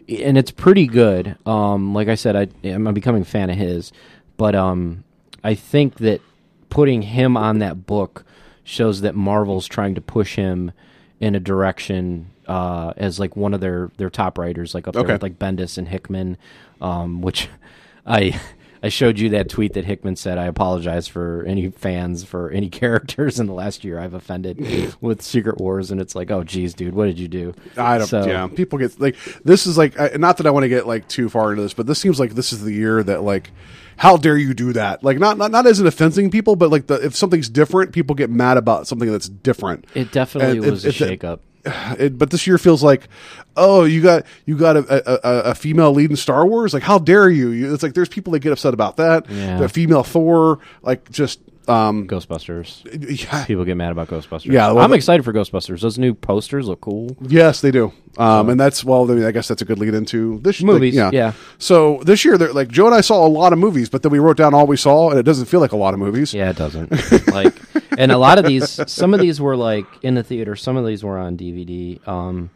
and 0.07 0.37
it's 0.37 0.51
pretty 0.51 0.85
good. 0.85 1.35
Um, 1.47 1.95
like 1.95 2.07
I 2.07 2.13
said, 2.13 2.35
I, 2.35 2.47
I'm 2.69 2.93
becoming 2.93 3.23
a 3.23 3.25
fan 3.25 3.49
of 3.49 3.57
his, 3.57 3.91
but 4.37 4.53
um, 4.53 5.03
I 5.43 5.55
think 5.55 5.95
that 5.95 6.21
putting 6.69 7.01
him 7.01 7.35
on 7.35 7.57
that 7.59 7.87
book 7.87 8.23
shows 8.63 9.01
that 9.01 9.15
Marvel's 9.15 9.67
trying 9.67 9.95
to 9.95 10.01
push 10.01 10.35
him 10.35 10.71
in 11.19 11.33
a 11.33 11.39
direction 11.39 12.29
uh, 12.47 12.93
as 12.95 13.19
like 13.19 13.35
one 13.35 13.55
of 13.55 13.59
their 13.59 13.89
their 13.97 14.11
top 14.11 14.37
writers, 14.37 14.75
like 14.75 14.87
up 14.87 14.95
Okay. 14.95 15.07
there 15.07 15.15
with 15.15 15.23
like 15.23 15.39
Bendis 15.39 15.79
and 15.79 15.87
Hickman, 15.87 16.37
um, 16.79 17.23
which 17.23 17.49
I. 18.05 18.39
I 18.83 18.89
showed 18.89 19.17
you 19.17 19.29
that 19.29 19.47
tweet 19.49 19.73
that 19.73 19.85
Hickman 19.85 20.17
said. 20.17 20.37
I 20.37 20.43
apologize 20.45 21.07
for 21.07 21.43
any 21.47 21.69
fans 21.69 22.25
for 22.25 22.49
any 22.51 22.69
characters 22.81 23.39
in 23.39 23.47
the 23.47 23.53
last 23.53 23.85
year 23.85 23.97
I've 23.97 24.13
offended 24.13 24.95
with 25.01 25.21
Secret 25.21 25.57
Wars, 25.57 25.89
and 25.89 26.01
it's 26.01 26.15
like, 26.15 26.29
oh, 26.31 26.43
geez, 26.43 26.73
dude, 26.73 26.93
what 26.93 27.05
did 27.05 27.17
you 27.17 27.29
do? 27.29 27.53
I 27.77 27.97
don't. 27.97 28.07
So- 28.07 28.25
Yeah, 28.25 28.47
people 28.53 28.77
get 28.79 28.99
like 28.99 29.15
this 29.45 29.65
is 29.65 29.77
like 29.77 29.95
not 30.19 30.37
that 30.37 30.45
I 30.45 30.51
want 30.51 30.65
to 30.65 30.69
get 30.69 30.85
like 30.85 31.07
too 31.07 31.29
far 31.29 31.51
into 31.51 31.63
this, 31.63 31.73
but 31.73 31.87
this 31.87 31.97
seems 31.99 32.19
like 32.19 32.35
this 32.35 32.51
is 32.51 32.61
the 32.63 32.73
year 32.73 33.01
that 33.03 33.23
like, 33.23 33.51
how 33.95 34.17
dare 34.17 34.37
you 34.37 34.53
do 34.53 34.73
that? 34.73 35.01
Like 35.03 35.17
not 35.17 35.37
not 35.37 35.51
not 35.51 35.65
as 35.65 35.79
an 35.79 35.87
offending 35.87 36.29
people, 36.29 36.57
but 36.57 36.69
like 36.69 36.87
the 36.87 36.95
if 37.05 37.15
something's 37.15 37.47
different, 37.49 37.93
people 37.93 38.15
get 38.15 38.29
mad 38.29 38.57
about 38.57 38.85
something 38.87 39.09
that's 39.09 39.29
different. 39.29 39.85
It 39.95 40.11
definitely 40.11 40.57
And 40.57 40.65
it- 40.67 40.71
was 40.71 40.83
a 40.85 40.89
it- 40.89 40.95
shakeup. 40.95 41.39
It, 41.65 42.17
but 42.17 42.29
this 42.29 42.45
year 42.45 42.57
feels 42.57 42.83
like, 42.83 43.07
oh, 43.55 43.85
you 43.85 44.01
got 44.01 44.25
you 44.45 44.57
got 44.57 44.75
a, 44.75 45.27
a, 45.27 45.51
a 45.51 45.55
female 45.55 45.91
lead 45.93 46.09
in 46.09 46.15
Star 46.17 46.45
Wars. 46.45 46.73
Like, 46.73 46.83
how 46.83 46.99
dare 46.99 47.29
you? 47.29 47.49
you? 47.49 47.73
It's 47.73 47.83
like 47.83 47.93
there's 47.93 48.09
people 48.09 48.33
that 48.33 48.39
get 48.39 48.51
upset 48.51 48.73
about 48.73 48.97
that. 48.97 49.29
Yeah. 49.29 49.59
The 49.59 49.69
female 49.69 50.03
Thor, 50.03 50.59
like 50.81 51.09
just 51.11 51.39
um, 51.67 52.07
Ghostbusters. 52.07 52.83
yeah, 53.23 53.45
People 53.45 53.65
get 53.65 53.75
mad 53.75 53.91
about 53.91 54.07
Ghostbusters. 54.07 54.51
Yeah, 54.51 54.71
well, 54.71 54.83
I'm 54.83 54.89
the- 54.89 54.97
excited 54.97 55.23
for 55.23 55.33
Ghostbusters. 55.33 55.81
Those 55.81 55.97
new 55.97 56.13
posters 56.13 56.67
look 56.67 56.81
cool. 56.81 57.15
Yes, 57.21 57.61
they 57.61 57.71
do. 57.71 57.93
Um, 58.17 58.49
and 58.49 58.59
that's 58.59 58.83
well, 58.83 59.09
I, 59.09 59.15
mean, 59.15 59.23
I 59.25 59.31
guess 59.31 59.47
that's 59.47 59.61
a 59.61 59.65
good 59.65 59.79
lead 59.79 59.93
into 59.93 60.39
this 60.39 60.61
like, 60.61 60.67
Movies, 60.67 60.93
yeah. 60.93 61.09
yeah. 61.11 61.33
So 61.57 62.01
this 62.03 62.23
year, 62.23 62.37
like 62.37 62.67
Joe 62.67 62.85
and 62.85 62.95
I 62.95 63.01
saw 63.01 63.25
a 63.25 63.27
lot 63.27 63.53
of 63.53 63.59
movies, 63.59 63.89
but 63.89 64.03
then 64.03 64.11
we 64.11 64.19
wrote 64.19 64.37
down 64.37 64.53
all 64.53 64.67
we 64.67 64.77
saw, 64.77 65.09
and 65.09 65.19
it 65.19 65.23
doesn't 65.23 65.45
feel 65.45 65.59
like 65.59 65.71
a 65.71 65.77
lot 65.77 65.93
of 65.93 65.99
movies. 65.99 66.33
Yeah, 66.33 66.49
it 66.49 66.57
doesn't. 66.57 66.91
like, 67.29 67.55
and 67.97 68.11
a 68.11 68.17
lot 68.17 68.37
of 68.37 68.45
these, 68.45 68.79
some 68.91 69.13
of 69.13 69.19
these 69.19 69.41
were 69.41 69.55
like 69.55 69.85
in 70.03 70.13
the 70.15 70.23
theater. 70.23 70.55
Some 70.55 70.77
of 70.77 70.85
these 70.85 71.03
were 71.03 71.17
on 71.17 71.37
DVD. 71.37 72.05
Um, 72.07 72.51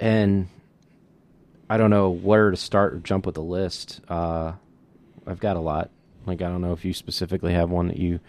and 0.00 0.48
I 1.68 1.76
don't 1.76 1.90
know 1.90 2.10
where 2.10 2.50
to 2.50 2.56
start 2.56 2.94
or 2.94 2.98
jump 2.98 3.26
with 3.26 3.36
the 3.36 3.42
list. 3.42 4.00
Uh, 4.08 4.54
I've 5.26 5.38
got 5.38 5.56
a 5.56 5.60
lot. 5.60 5.90
Like, 6.30 6.42
I 6.42 6.48
don't 6.48 6.60
know 6.62 6.72
if 6.72 6.84
you 6.84 6.94
specifically 6.94 7.52
have 7.52 7.68
one 7.70 7.88
that 7.88 7.96
you 7.98 8.20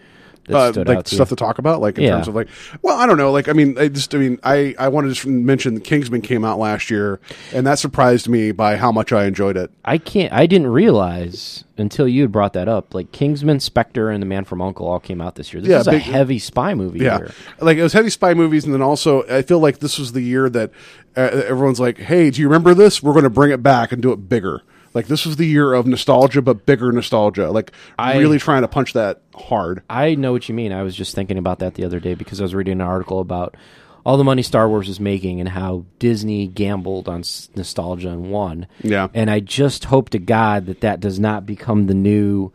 that 0.48 0.56
Uh, 0.56 0.72
stood 0.72 0.88
like 0.88 0.98
out 0.98 1.04
to 1.04 1.14
stuff 1.14 1.30
you. 1.30 1.36
to 1.36 1.44
talk 1.44 1.58
about, 1.60 1.80
like 1.80 1.96
in 1.98 2.02
Yeah. 2.02 2.10
terms 2.14 2.26
of 2.26 2.34
like, 2.34 2.48
well, 2.82 2.98
I 2.98 3.06
don't 3.06 3.16
know, 3.16 3.30
like 3.30 3.48
I 3.48 3.52
mean, 3.52 3.78
I 3.78 3.86
just, 3.86 4.12
I 4.12 4.18
mean, 4.18 4.40
I, 4.42 4.74
I 4.76 4.88
wanted 4.88 5.06
to 5.10 5.14
just 5.14 5.24
mention 5.24 5.78
Kingsman 5.78 6.20
came 6.20 6.44
out 6.44 6.58
last 6.58 6.90
year, 6.90 7.20
and 7.54 7.64
that 7.64 7.78
surprised 7.78 8.28
me 8.28 8.50
by 8.50 8.74
how 8.76 8.90
much 8.90 9.12
I 9.12 9.26
enjoyed 9.26 9.56
it. 9.56 9.70
I 9.84 9.98
can't. 9.98 10.32
I 10.32 10.46
didn't 10.46 10.66
realize 10.66 11.62
until 11.78 12.08
you 12.08 12.22
had 12.22 12.32
brought 12.32 12.54
that 12.54 12.66
up. 12.66 12.92
Like 12.92 13.12
Kingsman, 13.12 13.60
Spectre, 13.60 14.10
and 14.10 14.20
The 14.20 14.26
Man 14.26 14.44
from 14.44 14.60
Uncle 14.60 14.88
all 14.88 14.98
came 14.98 15.20
out 15.20 15.36
this 15.36 15.52
year. 15.52 15.62
This 15.62 15.70
Yeah, 15.70 15.78
is 15.78 15.86
a 15.86 15.98
heavy 15.98 16.40
spy 16.40 16.74
movie. 16.74 16.98
Yeah, 17.04 17.20
like 17.60 17.78
it 17.78 17.82
was 17.84 17.92
heavy 17.92 18.10
spy 18.10 18.34
movies, 18.34 18.64
and 18.64 18.74
then 18.74 18.82
also 18.82 19.22
I 19.28 19.42
feel 19.42 19.60
like 19.60 19.78
this 19.78 19.96
was 19.96 20.10
the 20.10 20.22
year 20.22 20.50
that 20.50 20.72
uh, 21.16 21.20
everyone's 21.20 21.78
like, 21.78 21.98
"Hey, 21.98 22.30
do 22.30 22.40
you 22.40 22.48
remember 22.48 22.74
this? 22.74 23.00
We're 23.00 23.12
going 23.12 23.22
to 23.22 23.30
bring 23.30 23.52
it 23.52 23.62
back 23.62 23.92
and 23.92 24.02
do 24.02 24.10
it 24.10 24.28
bigger." 24.28 24.62
Like 24.94 25.06
this 25.06 25.24
was 25.24 25.36
the 25.36 25.46
year 25.46 25.72
of 25.72 25.86
nostalgia, 25.86 26.42
but 26.42 26.66
bigger 26.66 26.92
nostalgia. 26.92 27.50
Like 27.50 27.72
I- 27.98 28.18
really 28.18 28.38
trying 28.38 28.62
to 28.62 28.68
punch 28.68 28.92
that 28.92 29.22
hard. 29.34 29.82
I 29.88 30.14
know 30.14 30.32
what 30.32 30.48
you 30.48 30.54
mean. 30.54 30.72
I 30.72 30.82
was 30.82 30.94
just 30.94 31.14
thinking 31.14 31.38
about 31.38 31.58
that 31.60 31.74
the 31.74 31.84
other 31.84 32.00
day 32.00 32.14
because 32.14 32.40
I 32.40 32.44
was 32.44 32.54
reading 32.54 32.72
an 32.74 32.80
article 32.82 33.20
about 33.20 33.56
all 34.04 34.16
the 34.16 34.24
money 34.24 34.42
Star 34.42 34.68
Wars 34.68 34.88
is 34.88 34.98
making 34.98 35.38
and 35.40 35.48
how 35.48 35.84
Disney 36.00 36.48
gambled 36.48 37.08
on 37.08 37.20
s- 37.20 37.48
nostalgia 37.54 38.08
and 38.10 38.30
won. 38.32 38.66
Yeah. 38.82 39.08
And 39.14 39.30
I 39.30 39.38
just 39.40 39.84
hope 39.86 40.10
to 40.10 40.18
God 40.18 40.66
that 40.66 40.80
that 40.80 40.98
does 41.00 41.18
not 41.20 41.46
become 41.46 41.86
the 41.86 41.94
new 41.94 42.50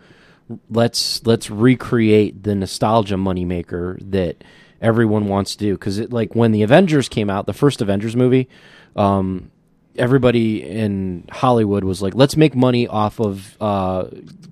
let's 0.70 1.26
let's 1.26 1.50
recreate 1.50 2.44
the 2.44 2.56
nostalgia 2.56 3.16
moneymaker 3.16 3.98
that 4.12 4.44
everyone 4.82 5.28
wants 5.28 5.56
to 5.56 5.66
do 5.66 5.74
because 5.74 5.98
it 5.98 6.12
like 6.14 6.36
when 6.36 6.52
the 6.52 6.64
Avengers 6.64 7.10
came 7.10 7.30
out, 7.30 7.46
the 7.46 7.54
first 7.54 7.82
Avengers 7.82 8.16
movie, 8.16 8.48
um, 8.96 9.52
everybody 9.98 10.64
in 10.64 11.26
Hollywood 11.32 11.84
was 11.84 12.02
like, 12.02 12.16
let's 12.16 12.38
make 12.38 12.56
money 12.56 12.88
off 12.88 13.20
of 13.20 13.58
uh, 13.62 14.06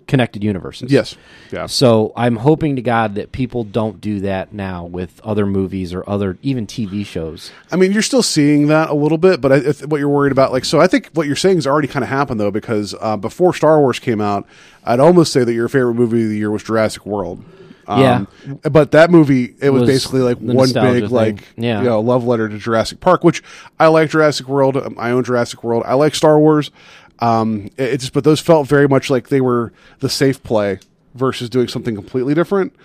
connected 0.08 0.44
universes. 0.44 0.92
Yes, 0.92 1.16
yeah. 1.52 1.66
So 1.66 2.14
I'm 2.16 2.38
hoping 2.38 2.76
to 2.76 2.82
God 2.82 3.16
that 3.16 3.32
people 3.32 3.64
don't 3.64 4.00
do 4.02 4.20
that 4.22 4.54
now 4.54 4.86
with 4.86 5.20
other 5.24 5.46
movies 5.46 5.94
or 5.94 6.08
other 6.10 6.38
even 6.42 6.68
TV 6.68 7.06
shows. 7.06 7.52
I 7.72 7.76
mean, 7.76 7.92
you're 7.92 8.02
still 8.02 8.24
seeing 8.24 8.68
that 8.68 8.90
a 8.90 8.94
little 8.94 9.18
bit, 9.18 9.42
but 9.42 9.52
I, 9.52 9.56
if, 9.58 9.86
what 9.86 10.00
you're 10.00 10.10
worried 10.10 10.32
about, 10.32 10.52
like, 10.52 10.66
so 10.66 10.80
I 10.80 10.88
think 10.88 11.10
what 11.14 11.28
you're 11.28 11.36
saying 11.36 11.58
has 11.58 11.68
already 11.68 11.88
kind 11.88 12.04
of 12.04 12.10
happened 12.10 12.40
though, 12.40 12.52
because 12.52 12.96
uh, 13.00 13.18
before 13.18 13.54
Star 13.54 13.80
Wars 13.80 14.00
came 14.00 14.22
out, 14.22 14.48
I'd 14.84 15.00
almost 15.00 15.34
say 15.34 15.44
that 15.44 15.54
your 15.54 15.68
favorite 15.68 15.96
movie 15.96 16.24
of 16.24 16.30
the 16.30 16.38
year 16.38 16.52
was 16.52 16.64
Jurassic 16.64 17.06
World. 17.06 17.44
Um, 17.88 18.28
but 18.64 18.92
that 18.92 19.12
movie, 19.12 19.56
it 19.62 19.70
was, 19.70 19.82
Was 19.82 19.90
basically 19.90 20.22
like 20.22 20.38
one 20.40 20.72
big, 20.72 21.04
thing. 21.04 21.10
like, 21.10 21.44
Yeah. 21.58 21.80
you 21.80 21.86
know, 21.86 22.00
love 22.02 22.24
letter 22.26 22.50
to 22.50 22.58
Jurassic 22.58 23.00
Park, 23.00 23.24
which 23.24 23.44
I 23.80 23.88
like 23.88 24.10
Jurassic 24.10 24.48
World. 24.48 24.78
Um, 24.78 24.96
I 24.98 25.12
own 25.12 25.24
Jurassic 25.24 25.64
World. 25.64 25.84
I 25.86 25.94
like 25.94 26.16
Star 26.16 26.40
Wars. 26.40 26.72
Um, 27.20 27.68
it, 27.78 27.94
it 27.94 27.98
just, 28.00 28.14
but 28.14 28.24
those 28.24 28.40
felt 28.40 28.68
very 28.68 28.88
much 28.88 29.10
like 29.10 29.30
they 29.30 29.42
were 29.42 29.72
the 30.00 30.10
safe 30.10 30.42
play 30.44 30.80
versus 31.14 31.50
doing 31.50 31.68
something 31.68 31.96
completely 31.96 32.34
different. 32.34 32.76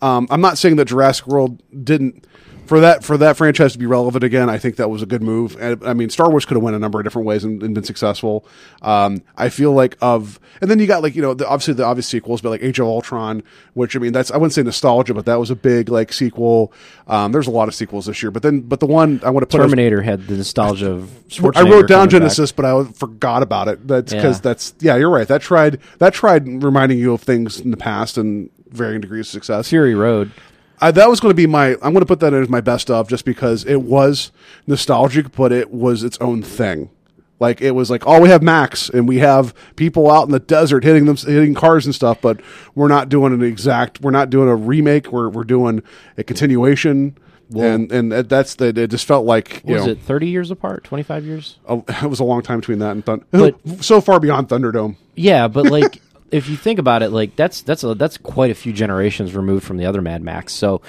Um, 0.00 0.26
I'm 0.30 0.40
not 0.40 0.58
saying 0.58 0.76
that 0.76 0.86
Jurassic 0.86 1.26
World 1.26 1.60
didn't 1.84 2.26
for 2.66 2.80
that 2.80 3.04
for 3.04 3.16
that 3.18 3.36
franchise 3.36 3.72
to 3.72 3.78
be 3.78 3.86
relevant 3.86 4.24
again. 4.24 4.48
I 4.48 4.58
think 4.58 4.76
that 4.76 4.88
was 4.90 5.02
a 5.02 5.06
good 5.06 5.22
move. 5.22 5.56
And, 5.60 5.82
I 5.86 5.94
mean, 5.94 6.10
Star 6.10 6.30
Wars 6.30 6.44
could 6.44 6.56
have 6.56 6.62
went 6.62 6.76
a 6.76 6.78
number 6.78 6.98
of 6.98 7.04
different 7.04 7.26
ways 7.26 7.44
and, 7.44 7.62
and 7.62 7.74
been 7.74 7.84
successful. 7.84 8.46
Um, 8.82 9.22
I 9.36 9.48
feel 9.48 9.72
like 9.72 9.96
of 10.00 10.40
and 10.60 10.70
then 10.70 10.78
you 10.78 10.86
got 10.86 11.02
like 11.02 11.14
you 11.14 11.22
know 11.22 11.34
the, 11.34 11.46
obviously 11.48 11.74
the 11.74 11.84
obvious 11.84 12.06
sequels, 12.06 12.40
but 12.40 12.50
like 12.50 12.62
Age 12.62 12.78
of 12.78 12.86
Ultron, 12.86 13.42
which 13.74 13.96
I 13.96 13.98
mean 13.98 14.12
that's 14.12 14.30
I 14.30 14.36
wouldn't 14.36 14.52
say 14.52 14.62
nostalgia, 14.62 15.14
but 15.14 15.26
that 15.26 15.38
was 15.38 15.50
a 15.50 15.56
big 15.56 15.88
like 15.88 16.12
sequel. 16.12 16.72
Um, 17.06 17.32
there's 17.32 17.46
a 17.46 17.50
lot 17.50 17.68
of 17.68 17.74
sequels 17.74 18.06
this 18.06 18.22
year, 18.22 18.30
but 18.30 18.42
then 18.42 18.60
but 18.60 18.80
the 18.80 18.86
one 18.86 19.20
I 19.24 19.30
want 19.30 19.42
to 19.42 19.46
put 19.46 19.62
Terminator 19.62 20.02
had 20.02 20.26
the 20.26 20.36
nostalgia 20.36 20.90
of 20.90 21.10
I 21.56 21.62
wrote 21.62 21.88
down 21.88 22.08
coming 22.08 22.26
back. 22.28 22.36
Genisys, 22.36 22.54
but 22.54 22.64
I 22.64 22.84
forgot 22.92 23.42
about 23.42 23.68
it. 23.68 23.86
That's 23.86 24.12
because 24.12 24.36
Yeah. 24.38 24.42
that's 24.42 24.74
yeah, 24.80 24.96
you're 24.96 25.10
right. 25.10 25.28
That 25.28 25.42
tried 25.42 25.80
that 25.98 26.14
tried 26.14 26.62
reminding 26.62 26.98
you 26.98 27.12
of 27.14 27.20
things 27.22 27.60
in 27.60 27.70
the 27.70 27.76
past 27.76 28.16
and 28.16 28.50
varying 28.70 29.00
degrees 29.00 29.26
of 29.28 29.32
success. 29.32 29.68
Fury 29.68 29.94
Road. 29.94 30.32
I, 30.80 30.90
that 30.90 31.08
was 31.08 31.20
going 31.20 31.30
to 31.30 31.36
be 31.36 31.46
my. 31.46 31.72
I'm 31.74 31.92
going 31.92 32.00
to 32.00 32.06
put 32.06 32.20
that 32.20 32.32
in 32.32 32.42
as 32.42 32.48
my 32.48 32.60
best 32.60 32.90
of, 32.90 33.08
just 33.08 33.24
because 33.24 33.64
it 33.64 33.82
was 33.82 34.32
nostalgic, 34.66 35.32
but 35.32 35.52
it 35.52 35.70
was 35.70 36.02
its 36.02 36.18
own 36.20 36.42
thing. 36.42 36.90
Like 37.40 37.60
it 37.60 37.72
was 37.72 37.90
like, 37.90 38.06
oh, 38.06 38.20
we 38.20 38.28
have 38.28 38.42
Max 38.42 38.88
and 38.88 39.08
we 39.08 39.18
have 39.18 39.54
people 39.76 40.10
out 40.10 40.24
in 40.26 40.30
the 40.32 40.38
desert 40.38 40.84
hitting 40.84 41.04
them, 41.06 41.16
hitting 41.16 41.54
cars 41.54 41.84
and 41.84 41.94
stuff, 41.94 42.20
but 42.20 42.40
we're 42.74 42.88
not 42.88 43.08
doing 43.08 43.32
an 43.32 43.42
exact. 43.42 44.00
We're 44.00 44.12
not 44.12 44.30
doing 44.30 44.48
a 44.48 44.54
remake. 44.56 45.12
We're 45.12 45.28
we're 45.28 45.44
doing 45.44 45.82
a 46.16 46.24
continuation 46.24 47.16
and 47.52 47.92
and 47.92 48.12
that's 48.12 48.54
the 48.56 48.66
it 48.68 48.90
just 48.90 49.06
felt 49.06 49.26
like 49.26 49.62
you 49.64 49.74
was 49.74 49.86
know 49.86 49.92
it 49.92 50.00
30 50.00 50.28
years 50.28 50.50
apart? 50.50 50.84
25 50.84 51.24
years? 51.24 51.58
Oh, 51.68 51.84
a, 51.88 52.04
it 52.04 52.08
was 52.08 52.20
a 52.20 52.24
long 52.24 52.42
time 52.42 52.60
between 52.60 52.78
that 52.78 52.92
and 52.92 53.04
Thun- 53.04 53.24
But- 53.30 53.56
so 53.84 54.00
far 54.00 54.20
beyond 54.20 54.48
Thunderdome. 54.48 54.96
Yeah, 55.14 55.48
but 55.48 55.66
like 55.66 56.00
if 56.34 56.48
you 56.48 56.56
think 56.56 56.80
about 56.80 57.04
it, 57.04 57.10
like 57.10 57.36
that's 57.36 57.62
that's 57.62 57.84
a, 57.84 57.94
that's 57.94 58.18
quite 58.18 58.50
a 58.50 58.56
few 58.56 58.72
generations 58.72 59.36
removed 59.36 59.64
from 59.64 59.76
the 59.76 59.86
other 59.86 60.02
Mad 60.02 60.20
Max. 60.20 60.52
So 60.52 60.82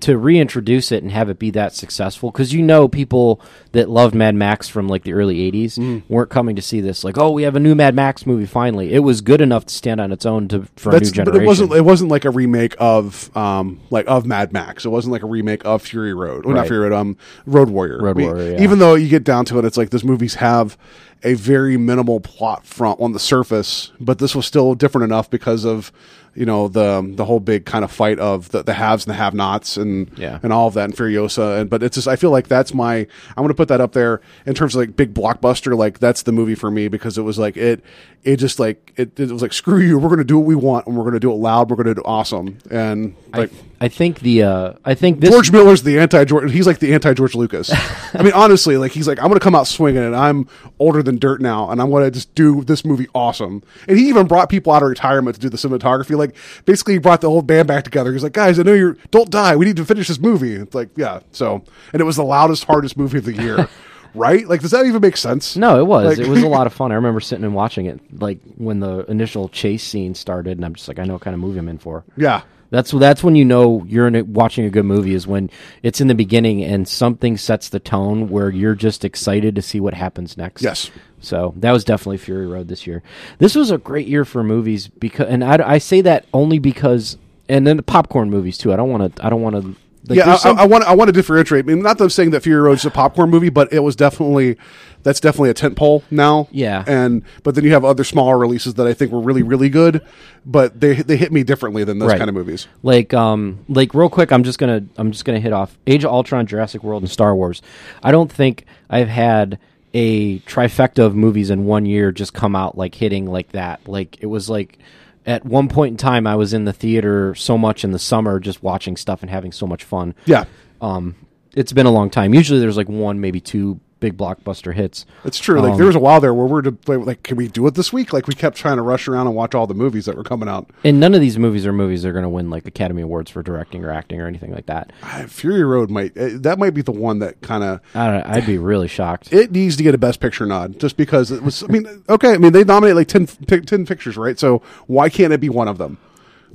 to 0.00 0.16
reintroduce 0.18 0.92
it 0.92 1.02
and 1.02 1.12
have 1.12 1.28
it 1.28 1.38
be 1.38 1.50
that 1.50 1.74
successful, 1.74 2.30
because 2.30 2.52
you 2.52 2.62
know 2.62 2.88
people 2.88 3.40
that 3.72 3.88
loved 3.90 4.14
Mad 4.14 4.34
Max 4.34 4.68
from 4.68 4.88
like 4.88 5.04
the 5.04 5.12
early 5.12 5.38
'80s 5.50 5.78
Mm. 5.78 6.02
weren't 6.08 6.30
coming 6.30 6.56
to 6.56 6.62
see 6.62 6.80
this. 6.80 7.04
Like, 7.04 7.18
oh, 7.18 7.30
we 7.30 7.42
have 7.44 7.56
a 7.56 7.60
new 7.60 7.74
Mad 7.74 7.94
Max 7.94 8.26
movie 8.26 8.46
finally. 8.46 8.92
It 8.92 9.00
was 9.00 9.20
good 9.20 9.40
enough 9.40 9.66
to 9.66 9.74
stand 9.74 10.00
on 10.00 10.12
its 10.12 10.24
own 10.26 10.48
to 10.48 10.66
for 10.76 10.90
a 10.94 11.00
new 11.00 11.10
generation. 11.10 11.24
but 11.24 11.42
it 11.42 11.46
wasn't. 11.46 11.72
It 11.72 11.84
wasn't 11.84 12.10
like 12.10 12.24
a 12.24 12.30
remake 12.30 12.74
of 12.78 13.34
um 13.36 13.80
like 13.90 14.06
of 14.08 14.26
Mad 14.26 14.52
Max. 14.52 14.84
It 14.84 14.90
wasn't 14.90 15.12
like 15.12 15.22
a 15.22 15.26
remake 15.26 15.64
of 15.64 15.82
Fury 15.82 16.14
Road. 16.14 16.44
Well, 16.46 16.54
not 16.54 16.66
Fury 16.66 16.88
Road. 16.88 16.92
Um, 16.92 17.16
Road 17.46 17.70
Warrior. 17.70 18.00
Road 18.00 18.18
Warrior, 18.18 18.52
yeah. 18.52 18.62
Even 18.62 18.78
though 18.78 18.94
you 18.94 19.08
get 19.08 19.24
down 19.24 19.44
to 19.46 19.58
it, 19.58 19.64
it's 19.64 19.76
like 19.76 19.90
those 19.90 20.04
movies 20.04 20.34
have 20.36 20.76
a 21.24 21.34
very 21.34 21.76
minimal 21.76 22.20
plot 22.20 22.64
front 22.66 23.00
on 23.00 23.12
the 23.12 23.18
surface, 23.18 23.90
but 23.98 24.18
this 24.18 24.34
was 24.36 24.46
still 24.46 24.74
different 24.74 25.04
enough 25.04 25.28
because 25.30 25.64
of 25.64 25.90
you 26.36 26.46
know 26.46 26.68
the 26.68 27.02
the 27.16 27.24
whole 27.24 27.40
big 27.40 27.64
kind 27.64 27.84
of 27.84 27.90
fight 27.90 28.18
of 28.18 28.50
the, 28.50 28.62
the 28.62 28.74
haves 28.74 29.04
and 29.06 29.10
the 29.12 29.16
have-nots 29.16 29.76
and 29.76 30.10
Yeah. 30.16 30.38
and 30.42 30.52
all 30.52 30.68
of 30.68 30.74
that 30.74 30.84
and 30.84 30.94
Furiosa. 30.96 31.60
And 31.60 31.70
but 31.70 31.82
it's 31.82 31.94
just 31.96 32.06
I 32.08 32.16
feel 32.16 32.30
like 32.30 32.48
that's 32.48 32.72
my 32.74 33.06
I'm 33.36 33.46
to 33.48 33.54
put 33.54 33.68
that 33.68 33.80
up 33.80 33.92
there 33.92 34.20
in 34.46 34.54
terms 34.54 34.74
of 34.74 34.80
like 34.80 34.96
big 34.96 35.14
blockbuster. 35.14 35.76
Like 35.76 35.98
that's 35.98 36.22
the 36.22 36.32
movie 36.32 36.54
for 36.54 36.70
me 36.70 36.88
because 36.88 37.18
it 37.18 37.22
was 37.22 37.38
like 37.38 37.56
it 37.56 37.82
it 38.22 38.36
just 38.36 38.58
like 38.58 38.92
it, 38.96 39.18
it 39.18 39.30
was 39.30 39.42
like 39.42 39.52
screw 39.52 39.78
you. 39.80 39.98
We're 39.98 40.08
going 40.08 40.18
to 40.18 40.24
do 40.24 40.38
what 40.38 40.46
we 40.46 40.54
want 40.56 40.86
and 40.86 40.96
we're 40.96 41.04
going 41.04 41.14
to 41.14 41.20
do 41.20 41.30
it 41.32 41.36
loud. 41.36 41.70
We're 41.70 41.76
going 41.76 41.86
to 41.86 41.94
do 41.94 42.02
awesome. 42.04 42.58
And 42.70 43.14
like 43.32 43.50
I 43.75 43.75
think 43.88 44.20
the 44.20 44.42
uh, 44.42 44.72
I 44.84 44.94
think 44.94 45.20
this 45.20 45.30
George 45.30 45.52
Miller's 45.52 45.82
the 45.82 45.98
anti 45.98 46.24
George. 46.24 46.50
He's 46.50 46.66
like 46.66 46.78
the 46.78 46.94
anti 46.94 47.12
George 47.12 47.34
Lucas. 47.34 47.70
I 48.14 48.22
mean, 48.22 48.32
honestly, 48.32 48.78
like 48.78 48.92
he's 48.92 49.06
like 49.06 49.18
I'm 49.18 49.26
going 49.28 49.38
to 49.38 49.44
come 49.44 49.54
out 49.54 49.66
swinging, 49.66 50.02
and 50.02 50.16
I'm 50.16 50.48
older 50.78 51.02
than 51.02 51.18
dirt 51.18 51.40
now, 51.42 51.70
and 51.70 51.80
I'm 51.80 51.90
to 51.90 52.10
just 52.10 52.34
do 52.34 52.64
this 52.64 52.84
movie 52.84 53.06
awesome. 53.14 53.62
And 53.86 53.98
he 53.98 54.08
even 54.08 54.26
brought 54.26 54.48
people 54.48 54.72
out 54.72 54.82
of 54.82 54.88
retirement 54.88 55.34
to 55.36 55.40
do 55.40 55.48
the 55.50 55.58
cinematography. 55.58 56.16
Like 56.16 56.34
basically, 56.64 56.94
he 56.94 56.98
brought 56.98 57.20
the 57.20 57.28
whole 57.28 57.42
band 57.42 57.68
back 57.68 57.84
together. 57.84 58.12
He's 58.12 58.22
like, 58.22 58.32
guys, 58.32 58.58
I 58.58 58.62
know 58.62 58.72
you're 58.72 58.96
don't 59.10 59.30
die. 59.30 59.56
We 59.56 59.66
need 59.66 59.76
to 59.76 59.84
finish 59.84 60.08
this 60.08 60.18
movie. 60.18 60.54
It's 60.54 60.74
like 60.74 60.88
yeah. 60.96 61.20
So 61.32 61.62
and 61.92 62.00
it 62.00 62.04
was 62.04 62.16
the 62.16 62.24
loudest, 62.24 62.64
hardest 62.64 62.96
movie 62.96 63.18
of 63.18 63.24
the 63.24 63.34
year. 63.34 63.68
Right? 64.14 64.48
Like, 64.48 64.62
does 64.62 64.70
that 64.70 64.86
even 64.86 65.02
make 65.02 65.18
sense? 65.18 65.58
No, 65.58 65.78
it 65.78 65.86
was. 65.86 66.16
Like- 66.16 66.26
it 66.26 66.30
was 66.30 66.42
a 66.42 66.48
lot 66.48 66.66
of 66.66 66.72
fun. 66.80 66.90
I 66.90 66.94
remember 66.94 67.20
sitting 67.20 67.44
and 67.44 67.54
watching 67.54 67.84
it, 67.84 68.00
like 68.18 68.38
when 68.56 68.80
the 68.80 69.00
initial 69.10 69.50
chase 69.50 69.84
scene 69.84 70.14
started, 70.14 70.56
and 70.56 70.64
I'm 70.64 70.74
just 70.74 70.88
like, 70.88 70.98
I 70.98 71.04
know 71.04 71.12
what 71.12 71.20
kind 71.22 71.34
of 71.34 71.40
movie 71.40 71.58
I'm 71.58 71.68
in 71.68 71.76
for. 71.76 72.02
Yeah. 72.16 72.40
That's 72.70 72.90
that's 72.90 73.22
when 73.22 73.36
you 73.36 73.44
know 73.44 73.84
you're 73.86 74.06
in 74.06 74.16
a, 74.16 74.24
watching 74.24 74.64
a 74.64 74.70
good 74.70 74.84
movie 74.84 75.14
is 75.14 75.26
when 75.26 75.50
it's 75.82 76.00
in 76.00 76.08
the 76.08 76.14
beginning 76.14 76.64
and 76.64 76.88
something 76.88 77.36
sets 77.36 77.68
the 77.68 77.80
tone 77.80 78.28
where 78.28 78.50
you're 78.50 78.74
just 78.74 79.04
excited 79.04 79.54
to 79.54 79.62
see 79.62 79.80
what 79.80 79.94
happens 79.94 80.36
next. 80.36 80.62
Yes. 80.62 80.90
So 81.20 81.54
that 81.56 81.72
was 81.72 81.84
definitely 81.84 82.18
Fury 82.18 82.46
Road 82.46 82.68
this 82.68 82.86
year. 82.86 83.02
This 83.38 83.54
was 83.54 83.70
a 83.70 83.78
great 83.78 84.06
year 84.06 84.24
for 84.24 84.42
movies 84.42 84.88
because, 84.88 85.28
and 85.28 85.42
I, 85.42 85.74
I 85.74 85.78
say 85.78 86.00
that 86.02 86.26
only 86.32 86.58
because, 86.58 87.16
and 87.48 87.66
then 87.66 87.76
the 87.76 87.82
popcorn 87.82 88.30
movies 88.30 88.58
too. 88.58 88.72
I 88.72 88.76
don't 88.76 88.90
want 88.90 89.16
to. 89.16 89.24
I 89.24 89.30
don't 89.30 89.42
want 89.42 89.56
to. 89.56 89.76
Like, 90.08 90.18
yeah, 90.18 90.34
I, 90.34 90.36
some- 90.36 90.58
I, 90.58 90.62
I 90.62 90.66
want 90.66 90.84
I 90.84 90.94
want 90.94 91.08
to 91.08 91.12
differentiate. 91.12 91.64
I 91.64 91.66
mean, 91.66 91.82
not 91.82 91.98
that 91.98 92.04
I'm 92.04 92.10
saying 92.10 92.30
that 92.30 92.42
Fury 92.42 92.60
Road 92.60 92.72
is 92.78 92.84
a 92.84 92.90
popcorn 92.90 93.30
movie, 93.30 93.48
but 93.48 93.72
it 93.72 93.80
was 93.80 93.96
definitely 93.96 94.56
that's 95.02 95.20
definitely 95.20 95.50
a 95.50 95.54
tentpole 95.54 96.02
now. 96.10 96.48
Yeah. 96.50 96.84
and 96.86 97.22
but 97.42 97.54
then 97.54 97.64
you 97.64 97.72
have 97.72 97.84
other 97.84 98.02
smaller 98.04 98.38
releases 98.38 98.74
that 98.74 98.86
I 98.86 98.94
think 98.94 99.10
were 99.12 99.20
really 99.20 99.42
really 99.42 99.68
good, 99.68 100.00
but 100.44 100.80
they 100.80 100.94
they 100.94 101.16
hit 101.16 101.32
me 101.32 101.42
differently 101.44 101.82
than 101.84 101.98
those 101.98 102.10
Right. 102.10 102.18
kind 102.18 102.28
of 102.28 102.34
movies. 102.34 102.66
like 102.82 103.12
um 103.14 103.64
like 103.68 103.94
real 103.94 104.08
quick 104.08 104.32
i'm 104.32 104.44
just 104.44 104.58
gonna 104.58 104.84
i'm 104.96 105.10
just 105.12 105.24
gonna 105.24 105.40
hit 105.40 105.52
off 105.52 105.76
age 105.86 106.04
of 106.04 106.10
ultron 106.12 106.46
jurassic 106.46 106.82
world 106.84 107.02
and 107.02 107.10
star 107.10 107.34
wars 107.34 107.62
i 108.02 108.10
don't 108.12 108.30
think 108.30 108.64
i've 108.90 109.08
had 109.08 109.58
a 109.94 110.38
trifecta 110.40 111.04
of 111.04 111.14
movies 111.16 111.50
in 111.50 111.64
one 111.64 111.86
year 111.86 112.12
just 112.12 112.32
come 112.34 112.54
out 112.54 112.76
like 112.78 112.94
hitting 112.94 113.26
like 113.26 113.50
that 113.52 113.86
like 113.88 114.18
it 114.22 114.26
was 114.26 114.48
like 114.50 114.78
at 115.26 115.44
one 115.44 115.68
point 115.68 115.92
in 115.92 115.96
time 115.96 116.26
i 116.26 116.34
was 116.36 116.52
in 116.54 116.64
the 116.64 116.72
theater 116.72 117.34
so 117.34 117.58
much 117.58 117.84
in 117.84 117.90
the 117.90 117.98
summer 117.98 118.40
just 118.40 118.62
watching 118.62 118.96
stuff 118.96 119.22
and 119.22 119.30
having 119.30 119.52
so 119.52 119.66
much 119.66 119.84
fun. 119.84 120.14
Yeah, 120.24 120.44
um 120.80 121.14
it's 121.54 121.72
been 121.72 121.86
a 121.86 121.90
long 121.90 122.10
time. 122.10 122.34
Usually 122.34 122.60
there's 122.60 122.76
like 122.76 122.88
one 122.88 123.18
maybe 123.20 123.40
two 123.40 123.80
big 123.98 124.16
blockbuster 124.16 124.74
hits 124.74 125.06
it's 125.24 125.38
true. 125.38 125.60
Like 125.60 125.72
Um, 125.72 125.78
there 125.78 125.86
was 125.86 125.96
a 125.96 126.00
while 126.00 126.20
there 126.20 126.34
where 126.34 126.46
we're 126.46 126.62
to, 126.62 126.76
like, 126.98 127.22
can 127.22 127.36
we 127.36 127.48
do 127.48 127.66
it 127.66 127.74
this 127.74 127.92
week? 127.92 128.12
Like 128.12 128.26
we 128.26 128.34
kept 128.34 128.56
trying 128.56 128.76
to 128.76 128.82
rush 128.82 129.08
around 129.08 129.26
and 129.26 129.34
watch 129.34 129.54
all 129.54 129.66
the 129.66 129.74
movies 129.74 130.04
that 130.04 130.16
were 130.16 130.22
coming 130.24 130.48
out. 130.48 130.68
and 130.84 131.00
none 131.00 131.14
of 131.14 131.20
these 131.20 131.38
movies 131.38 131.64
are 131.66 131.72
movies 131.72 132.02
that 132.02 132.08
are 132.10 132.12
going 132.12 132.22
to 132.22 132.28
win 132.28 132.50
like 132.50 132.66
academy 132.66 133.02
awards 133.02 133.30
for 133.30 133.42
directing 133.42 133.84
or 133.84 133.90
acting 133.90 134.20
or 134.20 134.26
anything 134.26 134.52
like 134.52 134.66
that 134.66 134.92
Uh, 135.02 135.26
Fury 135.26 135.64
Road 135.64 135.90
might 135.90 136.16
uh, 136.16 136.30
that 136.34 136.58
might 136.58 136.70
be 136.74 136.82
the 136.82 136.92
one 136.92 137.18
that 137.20 137.40
kind 137.40 137.64
of 137.64 137.80
I 137.94 138.06
don't, 138.06 138.26
i'd 138.26 138.46
be 138.46 138.58
really 138.58 138.88
shocked 138.88 139.32
it 139.32 139.50
needs 139.52 139.76
to 139.76 139.82
get 139.82 139.94
a 139.94 139.98
best 139.98 140.20
picture 140.20 140.46
nod 140.46 140.78
just 140.78 140.96
because 140.96 141.30
it 141.30 141.42
was. 141.42 141.62
I 141.62 141.66
mean, 141.68 141.86
okay, 142.08 142.32
I 142.34 142.38
mean 142.38 142.52
they 142.52 142.64
nominate 142.64 142.96
like 142.96 143.08
10, 143.08 143.26
10 143.26 143.86
pictures, 143.86 144.16
right? 144.16 144.38
So 144.38 144.62
why 144.86 145.08
can't 145.08 145.32
it 145.32 145.40
be 145.40 145.48
one 145.48 145.68
of 145.68 145.78
them? 145.78 145.98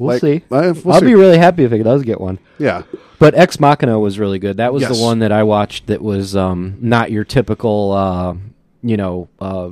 We'll 0.02 0.14
Like, 0.16 0.22
see. 0.22 0.38
uh, 0.52 0.74
we'll 0.84 0.93
I'll 0.95 0.99
see. 0.99 1.06
be 1.06 1.16
really 1.16 1.38
happy 1.38 1.64
if 1.64 1.72
it 1.72 1.84
does 1.84 2.02
get 2.04 2.20
one. 2.20 2.39
Yeah. 2.58 2.82
But 3.20 3.36
Ex 3.36 3.60
Machina 3.60 3.99
was 3.99 4.18
really 4.18 4.39
good. 4.39 4.58
That 4.58 4.74
was 4.74 4.82
Yes. 4.82 4.97
the 4.97 5.04
one 5.04 5.20
that 5.20 5.32
I 5.32 5.43
watched. 5.43 5.86
That 5.88 6.02
was 6.02 6.36
um, 6.36 6.78
not 6.82 7.12
your 7.12 7.24
typical, 7.24 7.91
uh, 7.91 8.34
you 8.82 8.97
know, 8.97 9.30
uh, 9.39 9.70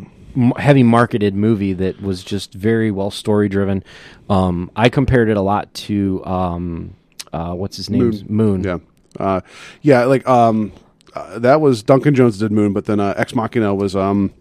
heavy 0.58 0.84
marketed 0.84 1.34
movie. 1.34 1.74
That 1.74 2.00
was 2.00 2.24
just 2.24 2.54
very 2.54 2.92
well 2.92 3.10
story 3.10 3.50
driven. 3.50 3.84
Um, 4.30 4.70
I 4.76 4.90
compared 4.90 5.30
it 5.30 5.38
a 5.38 5.42
lot 5.42 5.74
to 5.90 6.24
um, 6.26 6.94
uh, 7.34 7.54
what's 7.54 7.78
his 7.78 7.90
name? 7.90 8.14
Moon. 8.28 8.64
Yeah. 8.64 8.78
Uh, 9.20 9.42
yeah, 9.82 10.04
like 10.06 10.28
um, 10.30 10.72
uh, 11.16 11.40
that 11.40 11.60
was 11.60 11.82
Duncan 11.82 12.14
Jones 12.14 12.38
did 12.38 12.52
Moon, 12.52 12.72
but 12.74 12.86
then 12.86 13.00
uh, 13.00 13.16
Ex 13.18 13.34
Machina 13.34 13.74
was 13.74 13.96
um, 13.96 14.32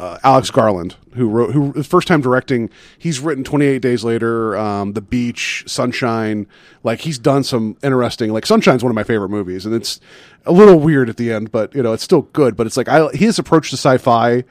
uh, 0.00 0.18
Alex 0.24 0.50
Garland 0.50 0.96
who 1.14 1.28
wrote 1.28 1.52
who 1.52 1.82
first 1.82 2.08
time 2.08 2.20
directing. 2.20 2.70
He's 2.98 3.20
written 3.20 3.44
Twenty 3.44 3.66
Eight 3.66 3.82
Days 3.82 4.02
Later, 4.04 4.56
um, 4.56 4.94
The 4.94 5.00
Beach, 5.00 5.64
Sunshine. 5.66 6.46
Like 6.82 7.00
he's 7.00 7.18
done 7.18 7.44
some 7.44 7.76
interesting. 7.82 8.32
Like 8.32 8.46
Sunshine's 8.46 8.82
one 8.82 8.90
of 8.90 8.94
my 8.94 9.04
favorite 9.04 9.28
movies, 9.28 9.66
and 9.66 9.74
it's 9.74 10.00
a 10.46 10.52
little 10.52 10.78
weird 10.80 11.08
at 11.10 11.16
the 11.18 11.32
end, 11.32 11.52
but 11.52 11.74
you 11.74 11.82
know 11.82 11.92
it's 11.92 12.02
still 12.02 12.22
good. 12.22 12.56
But 12.56 12.66
it's 12.66 12.76
like 12.76 12.88
I 12.88 13.08
his 13.12 13.38
approach 13.38 13.70
to 13.70 13.76
sci-fi 13.76 14.44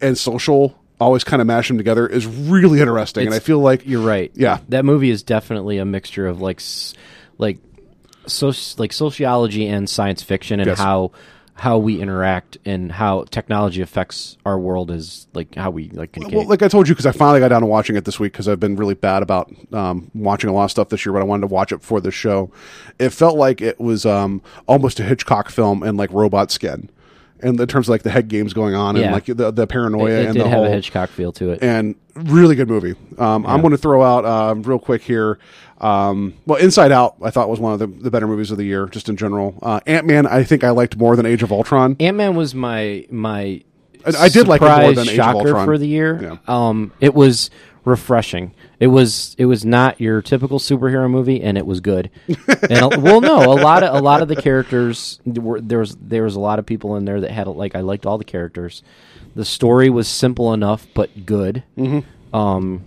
and 0.00 0.18
social. 0.18 0.76
Always 1.00 1.24
kind 1.24 1.40
of 1.40 1.46
mash 1.46 1.68
them 1.68 1.78
together 1.78 2.06
is 2.06 2.26
really 2.26 2.78
interesting, 2.82 3.24
and 3.24 3.34
I 3.34 3.38
feel 3.38 3.58
like 3.58 3.86
You're 3.86 4.02
right. 4.06 4.30
Yeah. 4.34 4.58
that 4.68 4.84
movie 4.84 5.08
is 5.08 5.22
definitely 5.22 5.78
a 5.78 5.84
mixture 5.86 6.26
of 6.26 6.42
like, 6.42 6.60
like, 7.38 7.56
so 8.26 8.52
like 8.76 8.92
sociology 8.92 9.66
and 9.66 9.88
science 9.88 10.22
fiction, 10.22 10.60
and 10.60 10.66
Yes. 10.66 10.78
how 10.78 11.12
how 11.60 11.76
we 11.76 12.00
interact 12.00 12.56
and 12.64 12.90
how 12.90 13.22
technology 13.24 13.82
affects 13.82 14.38
our 14.46 14.58
world 14.58 14.90
is 14.90 15.26
like 15.34 15.54
how 15.56 15.70
we 15.70 15.90
like 15.90 16.10
communicate. 16.10 16.38
Well, 16.38 16.48
like 16.48 16.62
I 16.62 16.68
told 16.68 16.88
you, 16.88 16.94
because 16.94 17.04
I 17.04 17.12
finally 17.12 17.38
got 17.38 17.48
down 17.48 17.60
to 17.60 17.66
watching 17.66 17.96
it 17.96 18.06
this 18.06 18.18
week 18.18 18.32
because 18.32 18.48
I've 18.48 18.58
been 18.58 18.76
really 18.76 18.94
bad 18.94 19.22
about 19.22 19.52
um, 19.74 20.10
watching 20.14 20.48
a 20.48 20.54
lot 20.54 20.64
of 20.64 20.70
stuff 20.70 20.88
this 20.88 21.04
year, 21.04 21.12
but 21.12 21.20
I 21.20 21.24
wanted 21.26 21.42
to 21.42 21.48
watch 21.48 21.70
it 21.70 21.82
for 21.82 22.00
the 22.00 22.10
show. 22.10 22.50
It 22.98 23.10
felt 23.10 23.36
like 23.36 23.60
it 23.60 23.78
was 23.78 24.06
um, 24.06 24.40
almost 24.66 25.00
a 25.00 25.02
Hitchcock 25.02 25.50
film 25.50 25.82
and 25.82 25.98
like 25.98 26.10
robot 26.14 26.50
skin, 26.50 26.88
and 27.42 27.58
in 27.60 27.66
terms 27.66 27.86
of 27.88 27.90
like 27.90 28.02
the 28.02 28.10
head 28.10 28.28
games 28.28 28.52
going 28.52 28.74
on 28.74 28.96
and 28.96 29.04
Yeah. 29.04 29.12
like 29.12 29.24
the 29.26 29.50
the 29.50 29.66
paranoia 29.66 30.10
it, 30.10 30.12
it 30.20 30.24
and 30.26 30.34
did 30.34 30.44
the 30.44 30.48
have 30.48 30.58
whole 30.58 30.66
a 30.66 30.70
Hitchcock 30.70 31.10
feel 31.10 31.32
to 31.32 31.50
it. 31.50 31.62
and 31.62 31.94
really 32.14 32.54
good 32.54 32.68
movie. 32.68 32.94
Um, 33.18 33.46
I'm 33.46 33.60
going 33.60 33.70
to 33.72 33.78
throw 33.78 34.02
out 34.02 34.24
um, 34.24 34.62
real 34.62 34.78
quick 34.78 35.02
here. 35.02 35.38
Um, 35.80 36.34
well, 36.46 36.58
Inside 36.60 36.92
Out, 36.92 37.16
I 37.22 37.30
thought 37.30 37.48
was 37.48 37.58
one 37.60 37.72
of 37.72 37.78
the, 37.78 37.86
the 37.86 38.10
better 38.10 38.26
movies 38.26 38.50
of 38.50 38.58
the 38.58 38.64
year, 38.64 38.86
just 38.86 39.08
in 39.08 39.16
general. 39.16 39.58
Uh, 39.62 39.80
Ant 39.86 40.06
Man, 40.06 40.26
I 40.26 40.42
think 40.44 40.62
I 40.62 40.70
liked 40.70 40.96
more 40.98 41.16
than 41.16 41.24
Age 41.24 41.42
of 41.42 41.52
Ultron. 41.52 41.96
Ant 42.00 42.16
Man 42.16 42.34
was 42.36 42.54
my 42.54 43.06
my. 43.10 43.62
I- 44.04 44.24
I 44.24 44.28
did 44.28 44.46
like 44.48 44.60
it 44.60 44.64
more 44.64 44.74
surprise 44.74 44.96
than 44.96 45.04
Age 45.04 45.10
of 45.10 45.14
shocker 45.16 45.38
Ultron. 45.48 45.64
for 45.66 45.78
the 45.78 45.86
year. 45.86 46.20
Yeah. 46.22 46.36
Um, 46.68 46.92
it 47.00 47.14
was 47.14 47.50
refreshing. 47.84 48.52
It 48.78 48.88
was 48.88 49.34
it 49.38 49.46
was 49.46 49.64
not 49.64 50.00
your 50.00 50.22
typical 50.22 50.58
superhero 50.58 51.10
movie, 51.10 51.42
and 51.42 51.56
it 51.58 51.66
was 51.66 51.80
good. 51.80 52.10
and 52.28 52.82
a- 52.94 53.00
well, 53.00 53.20
no, 53.20 53.38
a 53.52 53.58
lot 53.60 53.82
of 53.82 53.94
a 53.94 54.00
lot 54.00 54.22
of 54.22 54.28
the 54.28 54.36
characters 54.36 55.20
were 55.24 55.60
there 55.60 55.78
was 55.78 55.96
there 56.00 56.22
was 56.24 56.34
a 56.36 56.40
lot 56.40 56.58
of 56.58 56.66
people 56.66 56.96
in 56.96 57.04
there 57.04 57.20
that 57.20 57.30
had 57.30 57.46
like 57.46 57.74
I 57.74 57.80
liked 57.80 58.06
all 58.06 58.18
the 58.18 58.24
characters. 58.24 58.82
The 59.34 59.44
story 59.44 59.90
was 59.90 60.08
simple 60.08 60.52
enough 60.52 60.86
but 60.94 61.24
good. 61.26 61.62
Mm-hmm. 61.78 62.36
Um, 62.36 62.84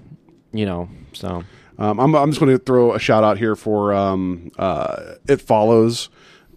you 0.51 0.65
know, 0.65 0.89
so 1.13 1.43
Um, 1.79 1.99
I'm, 1.99 2.13
I'm 2.15 2.29
just 2.31 2.39
going 2.39 2.51
to 2.55 2.63
throw 2.63 2.93
a 2.93 2.99
shout 2.99 3.23
out 3.23 3.37
here 3.37 3.55
for 3.55 3.93
um, 3.93 4.51
uh, 4.59 5.15
It 5.27 5.41
Follows. 5.41 6.09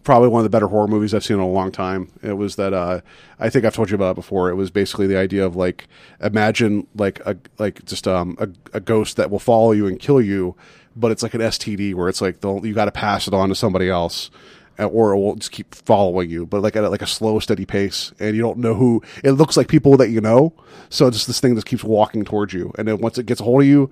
Probably 0.07 0.29
one 0.29 0.39
of 0.39 0.45
the 0.45 0.51
better 0.51 0.69
horror 0.69 0.87
movies 0.87 1.13
I've 1.13 1.25
seen 1.25 1.39
in 1.39 1.43
a 1.43 1.49
long 1.49 1.73
time. 1.73 2.13
It 2.23 2.35
was 2.35 2.55
that 2.55 2.73
uh, 2.73 3.01
I 3.41 3.51
think 3.51 3.65
I've 3.65 3.75
told 3.75 3.91
you 3.91 3.97
about 3.97 4.13
it 4.13 4.15
before. 4.15 4.49
It 4.51 4.55
was 4.55 4.71
basically 4.71 5.09
the 5.09 5.19
idea 5.19 5.45
of 5.45 5.57
like 5.57 5.89
imagine 6.21 6.87
like 6.95 7.19
a 7.27 7.37
like 7.59 7.85
just 7.87 8.07
um, 8.07 8.37
a, 8.39 8.49
a 8.73 8.79
ghost 8.79 9.17
that 9.17 9.33
will 9.33 9.41
follow 9.41 9.73
you 9.73 9.89
and 9.89 9.99
kill 9.99 10.21
you, 10.21 10.55
but 10.95 11.11
it's 11.11 11.25
like 11.25 11.35
an 11.35 11.41
STD 11.41 11.93
where 11.95 12.09
it's 12.09 12.21
like 12.21 12.37
you 12.45 12.73
got 12.73 12.85
to 12.85 12.93
pass 12.93 13.27
it 13.27 13.35
on 13.35 13.49
to 13.49 13.57
somebody 13.57 13.91
else. 13.91 14.31
Or 14.79 15.13
it 15.13 15.17
will 15.17 15.37
just 15.37 15.53
keep 15.53 15.75
following 15.75 16.31
you, 16.31 16.47
but 16.47 16.61
like 16.61 16.77
at 16.77 16.89
like 16.89 17.03
a 17.03 17.07
slow, 17.07 17.41
steady 17.41 17.65
pace, 17.65 18.13
and 18.21 18.37
you 18.37 18.43
don't 18.43 18.59
know 18.59 18.75
who. 18.75 19.03
It 19.25 19.33
looks 19.33 19.57
like 19.57 19.67
people 19.69 19.97
that 19.97 20.11
you 20.11 20.21
know, 20.21 20.53
so 20.91 21.07
it's 21.07 21.17
just 21.17 21.27
this 21.27 21.41
thing 21.41 21.55
that 21.55 21.65
keeps 21.65 21.83
walking 21.83 22.27
towards 22.27 22.53
you, 22.53 22.73
and 22.79 22.87
then 22.87 22.99
once 22.99 23.17
it 23.17 23.25
gets 23.25 23.41
a 23.41 23.45
hold 23.45 23.63
of 23.63 23.67
you, 23.67 23.91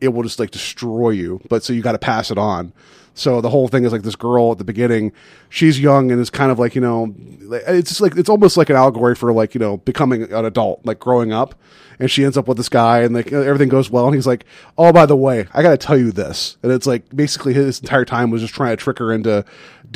it 0.00 0.08
will 0.08 0.22
just 0.22 0.38
like 0.38 0.50
destroy 0.50 1.10
you. 1.10 1.40
But 1.48 1.64
so 1.64 1.72
you 1.72 1.82
got 1.82 1.92
to 1.92 1.98
pass 1.98 2.30
it 2.30 2.38
on. 2.38 2.72
So 3.14 3.40
the 3.40 3.48
whole 3.48 3.66
thing 3.66 3.84
is 3.84 3.92
like 3.92 4.02
this 4.02 4.14
girl 4.14 4.52
at 4.52 4.58
the 4.58 4.64
beginning, 4.64 5.10
she's 5.48 5.80
young 5.80 6.12
and 6.12 6.20
is 6.20 6.28
kind 6.28 6.52
of 6.52 6.58
like 6.58 6.74
you 6.74 6.82
know, 6.82 7.14
it's 7.50 7.88
just 7.88 8.00
like 8.02 8.14
it's 8.16 8.28
almost 8.28 8.58
like 8.58 8.68
an 8.68 8.76
allegory 8.76 9.14
for 9.14 9.32
like 9.32 9.54
you 9.54 9.58
know 9.58 9.78
becoming 9.78 10.24
an 10.24 10.44
adult, 10.44 10.84
like 10.84 10.98
growing 10.98 11.32
up. 11.32 11.54
And 11.98 12.10
she 12.10 12.24
ends 12.24 12.36
up 12.36 12.46
with 12.46 12.58
this 12.58 12.68
guy, 12.68 13.00
and 13.00 13.14
like 13.14 13.32
everything 13.32 13.70
goes 13.70 13.88
well. 13.88 14.04
And 14.04 14.14
he's 14.14 14.26
like, 14.26 14.44
"Oh, 14.76 14.92
by 14.92 15.06
the 15.06 15.16
way, 15.16 15.46
I 15.54 15.62
got 15.62 15.70
to 15.70 15.78
tell 15.78 15.96
you 15.96 16.12
this." 16.12 16.58
And 16.62 16.70
it's 16.70 16.86
like 16.86 17.08
basically 17.16 17.54
his 17.54 17.80
entire 17.80 18.04
time 18.04 18.30
was 18.30 18.42
just 18.42 18.52
trying 18.52 18.76
to 18.76 18.76
trick 18.76 18.98
her 18.98 19.10
into 19.10 19.46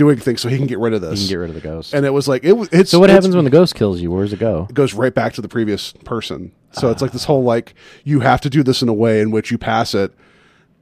doing 0.01 0.17
things 0.19 0.41
so 0.41 0.49
he 0.49 0.57
can 0.57 0.67
get 0.67 0.79
rid 0.79 0.95
of 0.95 1.03
this. 1.03 1.21
You 1.21 1.27
can 1.27 1.33
get 1.35 1.37
rid 1.37 1.51
of 1.51 1.55
the 1.55 1.61
ghost. 1.61 1.93
And 1.93 2.07
it 2.07 2.11
was 2.11 2.27
like 2.27 2.43
it. 2.43 2.55
was- 2.55 2.71
It's 2.73 2.91
so 2.91 2.99
what 2.99 3.11
it's- 3.11 3.17
happens 3.23 3.37
when 3.37 3.45
the 3.45 3.51
ghost 3.51 3.75
kills 3.75 4.01
you? 4.01 4.11
Where 4.11 4.25
does 4.25 4.33
it 4.33 4.39
go? 4.39 4.67
it 4.71 4.75
goes 4.75 4.95
right 4.95 5.15
back 5.15 5.35
to 5.35 5.43
the 5.43 5.49
previous 5.49 5.93
person. 6.05 6.53
So 6.73 6.89
it's 6.91 7.03
ah. 7.03 7.05
like 7.05 7.13
this 7.13 7.25
whole 7.25 7.43
like 7.43 7.75
you 8.03 8.21
have 8.21 8.41
to 8.41 8.49
do 8.49 8.63
this 8.63 8.81
in 8.81 8.89
a 8.89 8.95
way 8.95 9.21
in 9.21 9.31
which 9.31 9.51
you 9.51 9.59
pass 9.59 9.95
it, 9.95 10.13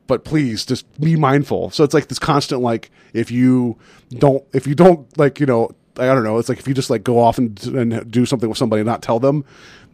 but 0.07 0.25
please 0.25 0.65
just 0.65 0.87
be 1.01 1.17
mindful. 1.17 1.71
So 1.71 1.83
it's 1.83 1.95
like 1.95 2.07
this 2.07 2.21
constant 2.21 2.61
like 2.61 2.93
if 3.13 3.33
you 3.33 3.77
don't 4.11 4.45
if 4.53 4.69
you 4.69 4.77
don't 4.77 5.05
like 5.19 5.41
you 5.41 5.47
know 5.47 5.71
I 5.97 6.07
don't 6.07 6.23
know 6.23 6.39
it's 6.39 6.49
like 6.49 6.61
if 6.61 6.69
you 6.69 6.75
just 6.75 6.91
like 6.91 7.03
go 7.03 7.19
off 7.19 7.39
and, 7.39 7.61
and 7.67 8.09
do 8.09 8.25
something 8.25 8.49
with 8.49 8.57
somebody 8.57 8.83
and 8.83 8.87
not 8.87 9.03
tell 9.03 9.19
them. 9.19 9.45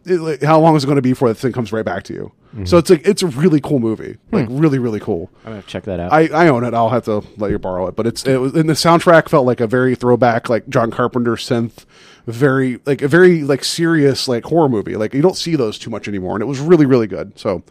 It, 0.05 0.19
like, 0.19 0.41
how 0.43 0.59
long 0.59 0.75
is 0.75 0.83
it 0.83 0.87
going 0.87 0.97
to 0.97 1.01
be 1.01 1.11
before 1.11 1.29
the 1.29 1.35
thing 1.35 1.51
comes 1.51 1.71
right 1.73 1.85
back 1.85 2.03
to 2.03 2.13
you? 2.13 2.31
So 2.63 2.77
it's 2.77 2.89
like 2.89 3.05
it's 3.05 3.21
a 3.21 3.27
really 3.27 3.59
cool 3.59 3.79
movie, 3.79 4.15
like 4.31 4.47
really 4.49 4.79
really 4.79 5.01
cool. 5.01 5.29
I'm 5.43 5.51
gonna 5.51 5.63
check 5.63 5.83
that 5.83 5.99
out. 5.99 6.13
I, 6.13 6.27
I 6.27 6.47
own 6.47 6.63
it. 6.63 6.73
I'll 6.73 6.87
have 6.87 7.03
to 7.03 7.21
let 7.35 7.51
you 7.51 7.59
borrow 7.59 7.87
it. 7.87 7.97
But 7.97 8.07
it's 8.07 8.25
it 8.25 8.37
was 8.39 8.53
and 8.55 8.69
the 8.69 8.73
soundtrack 8.75 9.27
felt 9.27 9.45
like 9.45 9.59
a 9.59 9.67
very 9.67 9.93
throwback, 9.93 10.47
like 10.47 10.69
John 10.69 10.89
Carpenter 10.89 11.35
synth, 11.35 11.83
very 12.27 12.79
like 12.85 13.01
a 13.01 13.09
very 13.09 13.41
like 13.43 13.65
serious 13.65 14.29
like 14.29 14.45
horror 14.45 14.69
movie. 14.69 14.95
Like 14.95 15.13
you 15.13 15.21
don't 15.21 15.35
see 15.35 15.57
those 15.57 15.77
too 15.77 15.89
much 15.89 16.07
anymore, 16.07 16.33
and 16.35 16.41
it 16.41 16.45
was 16.45 16.61
really 16.61 16.85
really 16.85 17.07
good. 17.07 17.37
So, 17.37 17.61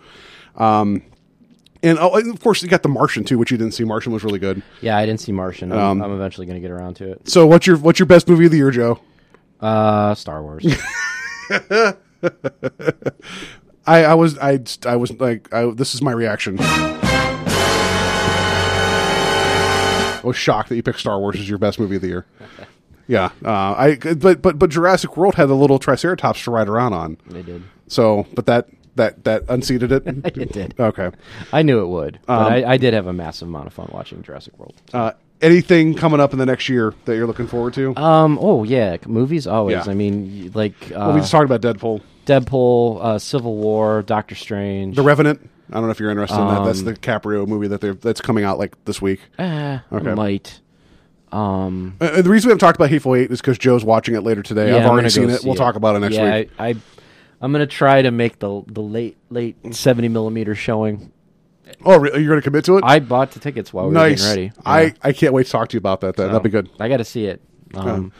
um, 0.57 1.03
and, 1.82 1.99
oh, 1.99 2.14
and 2.16 2.35
of 2.35 2.41
course 2.43 2.62
you 2.62 2.68
got 2.68 2.82
The 2.82 2.91
Martian 2.91 3.24
too, 3.24 3.39
which 3.39 3.51
you 3.51 3.57
didn't 3.57 3.72
see. 3.72 3.85
Martian 3.85 4.12
was 4.12 4.22
really 4.22 4.39
good. 4.39 4.62
yeah, 4.82 4.99
I 4.99 5.07
didn't 5.07 5.20
see 5.20 5.32
Martian. 5.32 5.72
I'm, 5.72 5.78
Um, 5.78 6.03
I'm 6.03 6.12
eventually 6.12 6.47
gonna 6.47 6.61
get 6.61 6.70
around 6.70 6.97
to 6.97 7.11
it. 7.12 7.26
So 7.26 7.47
what's 7.47 7.66
your 7.66 7.78
what's 7.78 7.99
your 7.99 8.07
best 8.07 8.28
movie 8.28 8.45
of 8.45 8.51
the 8.51 8.59
year, 8.59 8.70
Joe? 8.70 9.01
Uh, 9.61 10.14
Star 10.14 10.43
Wars. 10.43 10.66
I, 13.87 14.05
I 14.05 14.14
was 14.14 14.39
I 14.39 14.61
I 14.87 14.97
was 14.97 15.12
like 15.20 15.53
I, 15.53 15.66
this 15.66 15.95
is 15.95 16.01
my 16.03 16.12
reaction. 16.12 16.57
I 20.14 20.20
was 20.27 20.37
shocked 20.37 20.70
that 20.70 20.77
you 20.77 20.83
picked 20.83 21.01
Star 21.01 21.18
Wars 21.20 21.37
as 21.39 21.49
your 21.49 21.59
best 21.59 21.79
movie 21.79 21.97
of 21.97 22.03
the 22.03 22.09
year. 22.09 22.27
Yeah, 23.07 23.33
uh, 23.45 23.51
I 23.77 23.97
but 24.16 24.41
but 24.41 24.59
but 24.59 24.70
Jurassic 24.70 25.14
World 25.18 25.35
had 25.35 25.51
a 25.51 25.55
little 25.55 25.79
Triceratops 25.79 26.43
to 26.45 26.51
ride 26.51 26.70
around 26.70 26.95
on. 26.95 27.18
they 27.27 27.43
did. 27.43 27.62
So, 27.87 28.27
but 28.33 28.47
that 28.47 28.68
that 28.95 29.25
that 29.25 29.43
unseated 29.51 29.93
it. 29.93 30.05
It 30.25 30.53
did. 30.53 30.75
Okay. 30.81 31.11
I 31.53 31.61
knew 31.61 31.83
it 31.83 31.89
would, 31.89 32.18
but 32.25 32.33
Um, 32.47 32.51
I, 32.55 32.64
I 32.64 32.77
did 32.79 32.95
have 32.95 33.07
a 33.07 33.12
massive 33.12 33.49
amount 33.49 33.66
of 33.66 33.75
fun 33.75 33.91
watching 33.93 34.22
Jurassic 34.22 34.59
World. 34.59 34.72
Uh, 34.95 35.12
anything 35.45 35.95
coming 35.95 36.18
up 36.20 36.32
in 36.32 36.38
the 36.38 36.47
next 36.47 36.68
year 36.68 36.95
that 37.05 37.14
you're 37.16 37.26
looking 37.26 37.47
forward 37.47 37.74
to? 37.74 37.97
Um. 37.97 38.38
Oh 38.40 38.64
yeah, 38.64 38.97
movies 39.07 39.47
always. 39.47 39.84
Yeah. 39.86 39.90
I 39.90 39.95
mean, 39.95 40.51
like 40.55 40.74
uh, 40.90 40.97
well, 40.97 41.12
we 41.14 41.20
just 41.20 41.30
talked 41.30 41.51
about 41.51 41.61
Deadpool, 41.61 42.01
Deadpool, 42.26 43.05
uh, 43.05 43.18
Civil 43.18 43.57
War, 43.57 44.03
Doctor 44.03 44.34
Strange. 44.34 44.97
The 44.97 45.03
Revenant. 45.03 45.51
I 45.70 45.74
don't 45.74 45.84
know 45.84 45.90
if 45.90 46.01
you're 46.01 46.11
interested 46.11 46.38
in 46.40 46.47
that. 46.49 46.64
That's 46.64 46.80
Um, 46.80 46.86
DiCaprio 46.95 47.47
movie 47.49 47.68
that 47.68 47.80
they're 47.80 47.95
that's 47.95 48.20
coming 48.20 48.45
out 48.45 48.59
like 48.59 48.76
this 48.84 49.01
week. 49.01 49.20
Eh, 49.38 49.78
Okay. 49.92 50.14
Might. 50.14 50.61
Um. 51.32 51.97
Uh, 52.01 52.22
the 52.22 52.30
reason 52.30 52.49
we 52.49 52.51
haven't 52.53 52.59
talked 52.61 52.76
about 52.76 52.90
Hateful 52.90 53.14
Eight 53.16 53.30
is 53.30 53.40
because 53.40 53.59
Joe's 53.59 53.84
watching 53.84 54.14
it 54.14 54.20
later 54.20 54.42
today. 54.42 54.70
yeah, 54.70 54.76
I've 54.78 54.86
already 54.90 55.09
seen 55.11 55.30
it. 55.30 55.40
see 55.40 55.49
We'll 55.49 55.57
talk 55.57 55.74
about 55.74 55.97
it 55.97 56.01
next 56.01 56.14
yeah, 56.14 56.38
week. 56.38 56.51
I, 56.59 56.68
I 56.68 56.74
I'm 57.40 57.51
gonna 57.53 57.66
try 57.66 58.03
to 58.03 58.11
make 58.11 58.38
the 58.38 58.62
the 58.68 58.80
late 58.82 59.16
late 59.30 59.57
70 59.74 60.09
millimeter 60.09 60.55
showing. 60.55 61.11
Oh, 61.85 61.99
really? 61.99 62.21
you're 62.21 62.29
going 62.29 62.41
to 62.41 62.45
commit 62.45 62.65
to 62.67 62.77
it? 62.79 62.85
I 62.85 62.99
bought 63.01 63.33
the 63.33 63.41
tickets 63.41 63.73
while 63.73 63.89
we 63.89 63.95
nice. 63.95 64.21
were 64.23 64.29
getting 64.35 64.43
ready. 64.51 64.53
I, 64.65 64.83
Yeah. 64.83 64.93
I 65.03 65.12
can't 65.12 65.33
wait 65.33 65.47
to 65.47 65.53
talk 65.53 65.69
to 65.71 65.75
you 65.75 65.79
about 65.79 66.01
that. 66.03 66.17
Then. 66.17 66.27
So, 66.29 66.33
That'd 66.33 66.43
be 66.43 66.51
good. 66.51 66.69
I 66.81 66.89
got 66.89 66.99
to 66.99 67.05
see 67.05 67.27
it. 67.27 67.41
Um, 67.75 68.12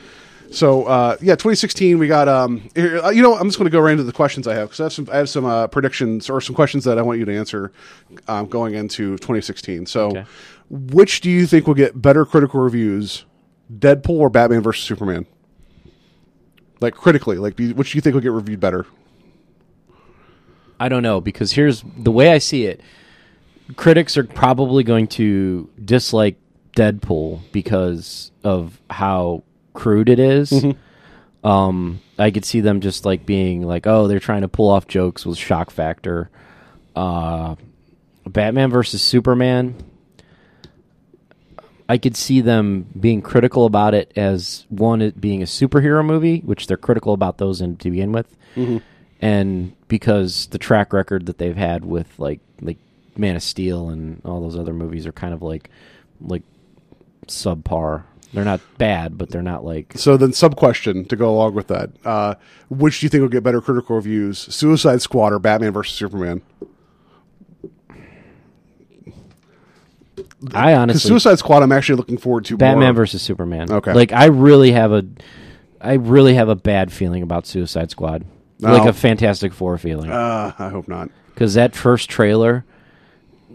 So 0.51 0.85
uh, 0.85 1.17
yeah, 1.21 1.35
2016 1.35 1.99
we 1.99 2.07
got 2.07 2.29
um 2.29 2.69
here- 2.77 3.01
uh, 3.03 3.11
you 3.11 3.23
know 3.23 3.35
I'm 3.37 3.49
just 3.49 3.59
going 3.59 3.65
to 3.67 3.73
go 3.73 3.81
right 3.81 3.93
into 3.93 4.05
the 4.05 4.13
questions 4.13 4.47
I 4.47 4.55
have 4.55 4.69
because 4.69 4.81
I 4.81 4.85
have 4.85 4.93
some 4.93 5.09
I 5.13 5.17
have 5.17 5.29
some 5.29 5.45
uh, 5.45 5.67
predictions 5.67 6.31
or 6.31 6.41
some 6.41 6.55
questions 6.55 6.85
that 6.85 6.97
I 6.99 7.03
want 7.03 7.19
you 7.19 7.25
to 7.25 7.37
answer 7.37 7.73
um, 8.29 8.47
going 8.47 8.75
into 8.75 9.17
2016. 9.19 9.87
So 9.87 10.09
Okay. 10.09 10.25
which 10.71 11.21
do 11.23 11.31
you 11.31 11.47
think 11.47 11.67
will 11.67 11.75
get 11.75 12.01
better 12.01 12.25
critical 12.25 12.61
reviews, 12.61 13.25
Deadpool 13.73 14.11
or 14.21 14.31
Batman 14.31 14.61
versus 14.63 14.85
Superman? 14.85 15.27
Like 16.81 16.95
critically, 16.95 17.37
like 17.39 17.59
which 17.59 17.93
do 17.93 17.99
you 17.99 18.01
think 18.03 18.15
will 18.15 18.21
get 18.23 18.31
reviewed 18.33 18.61
better? 18.61 18.87
I 20.79 20.89
don't 20.89 21.03
know 21.03 21.21
because 21.21 21.53
here's 21.53 21.83
the 21.97 22.11
way 22.13 22.33
I 22.33 22.39
see 22.39 22.67
it. 22.67 22.81
Critics 23.77 24.17
are 24.17 24.25
probably 24.25 24.85
going 24.85 25.07
to 25.09 25.71
dislike 25.83 26.37
Deadpool 26.77 27.41
because 27.53 28.31
of 28.43 28.81
how 28.91 29.43
crude 29.73 30.09
it 30.09 30.19
is. 30.19 30.51
Mm-hmm. 30.51 31.47
Um, 31.47 32.01
I 32.19 32.31
could 32.31 32.45
see 32.45 32.61
them 32.61 32.81
just 32.81 33.05
like 33.05 33.27
being 33.27 33.63
like, 33.63 33.87
"Oh, 33.87 34.09
they're 34.09 34.21
trying 34.21 34.43
to 34.43 34.49
pull 34.49 34.71
off 34.71 34.87
jokes 34.87 35.27
with 35.27 35.37
shock 35.37 35.71
factor." 35.71 36.31
Uh, 36.97 37.57
Batman 38.27 38.71
versus 38.71 39.03
Superman. 39.03 39.77
I 41.87 41.99
could 41.99 42.17
see 42.17 42.41
them 42.41 42.87
being 42.99 43.21
critical 43.21 43.67
about 43.67 43.93
it 43.93 44.11
as 44.17 44.65
one 44.71 45.03
it 45.03 45.21
being 45.21 45.43
a 45.43 45.47
superhero 45.47 46.05
movie, 46.05 46.41
which 46.41 46.67
they're 46.67 46.79
critical 46.79 47.13
about 47.13 47.37
those 47.37 47.61
in 47.61 47.77
to 47.79 47.91
begin 47.91 48.11
with, 48.13 48.35
and 49.21 49.77
because 49.89 50.47
the 50.47 50.59
track 50.59 50.95
record 50.95 51.27
that 51.27 51.37
they've 51.37 51.57
had 51.57 51.85
with 51.85 52.19
like 52.19 52.41
Man 53.17 53.37
of 53.37 53.43
Steel 53.43 53.89
and 53.91 54.21
all 54.25 54.41
those 54.41 54.59
other 54.59 54.73
movies 54.73 55.07
are 55.07 55.13
kind 55.13 55.33
of 55.35 55.43
like 55.43 55.71
like 56.21 56.43
subpar. 57.27 58.05
They're 58.33 58.45
not 58.45 58.61
bad, 58.79 59.17
but 59.17 59.31
they're 59.31 59.43
not 59.43 59.65
like 59.65 59.93
So 59.97 60.17
then, 60.17 60.33
sub 60.33 60.57
question 60.57 61.05
to 61.05 61.15
go 61.17 61.31
along 61.31 61.55
with 61.55 61.69
that: 61.69 61.91
uh, 62.05 62.35
which 62.69 62.99
do 63.01 63.07
you 63.07 63.11
think 63.11 63.21
will 63.23 63.29
get 63.29 63.45
better 63.45 63.61
critical 63.61 63.95
reviews, 63.97 64.39
Suicide 64.39 65.01
Squad 65.03 65.33
or 65.33 65.39
Batman 65.39 65.73
versus 65.73 65.95
Superman? 65.97 66.43
I 70.53 70.73
Because 70.73 70.77
honestly 70.79 71.09
Suicide 71.09 71.39
Squad, 71.39 71.63
I'm 71.63 71.73
actually 71.73 71.97
looking 71.97 72.19
forward 72.19 72.45
to. 72.47 72.57
Batman 72.57 72.89
more. 72.89 72.93
versus 72.95 73.23
Superman. 73.23 73.71
Okay. 73.71 73.93
like 73.95 74.13
I 74.13 74.27
really 74.27 74.73
have 74.73 74.93
a 74.93 75.05
I 75.81 75.95
really 75.95 76.35
have 76.35 76.49
a 76.49 76.55
bad 76.57 76.93
feeling 76.93 77.23
about 77.23 77.47
Suicide 77.47 77.91
Squad, 77.91 78.25
like 78.61 78.83
Oh. 78.83 78.89
a 78.89 78.93
Fantastic 78.93 79.53
Four 79.53 79.79
feeling. 79.79 80.11
Uh, 80.11 80.53
I 80.59 80.69
hope 80.69 80.89
not. 80.89 81.11
because 81.35 81.55
that 81.55 81.75
first 81.75 82.11
trailer 82.11 82.65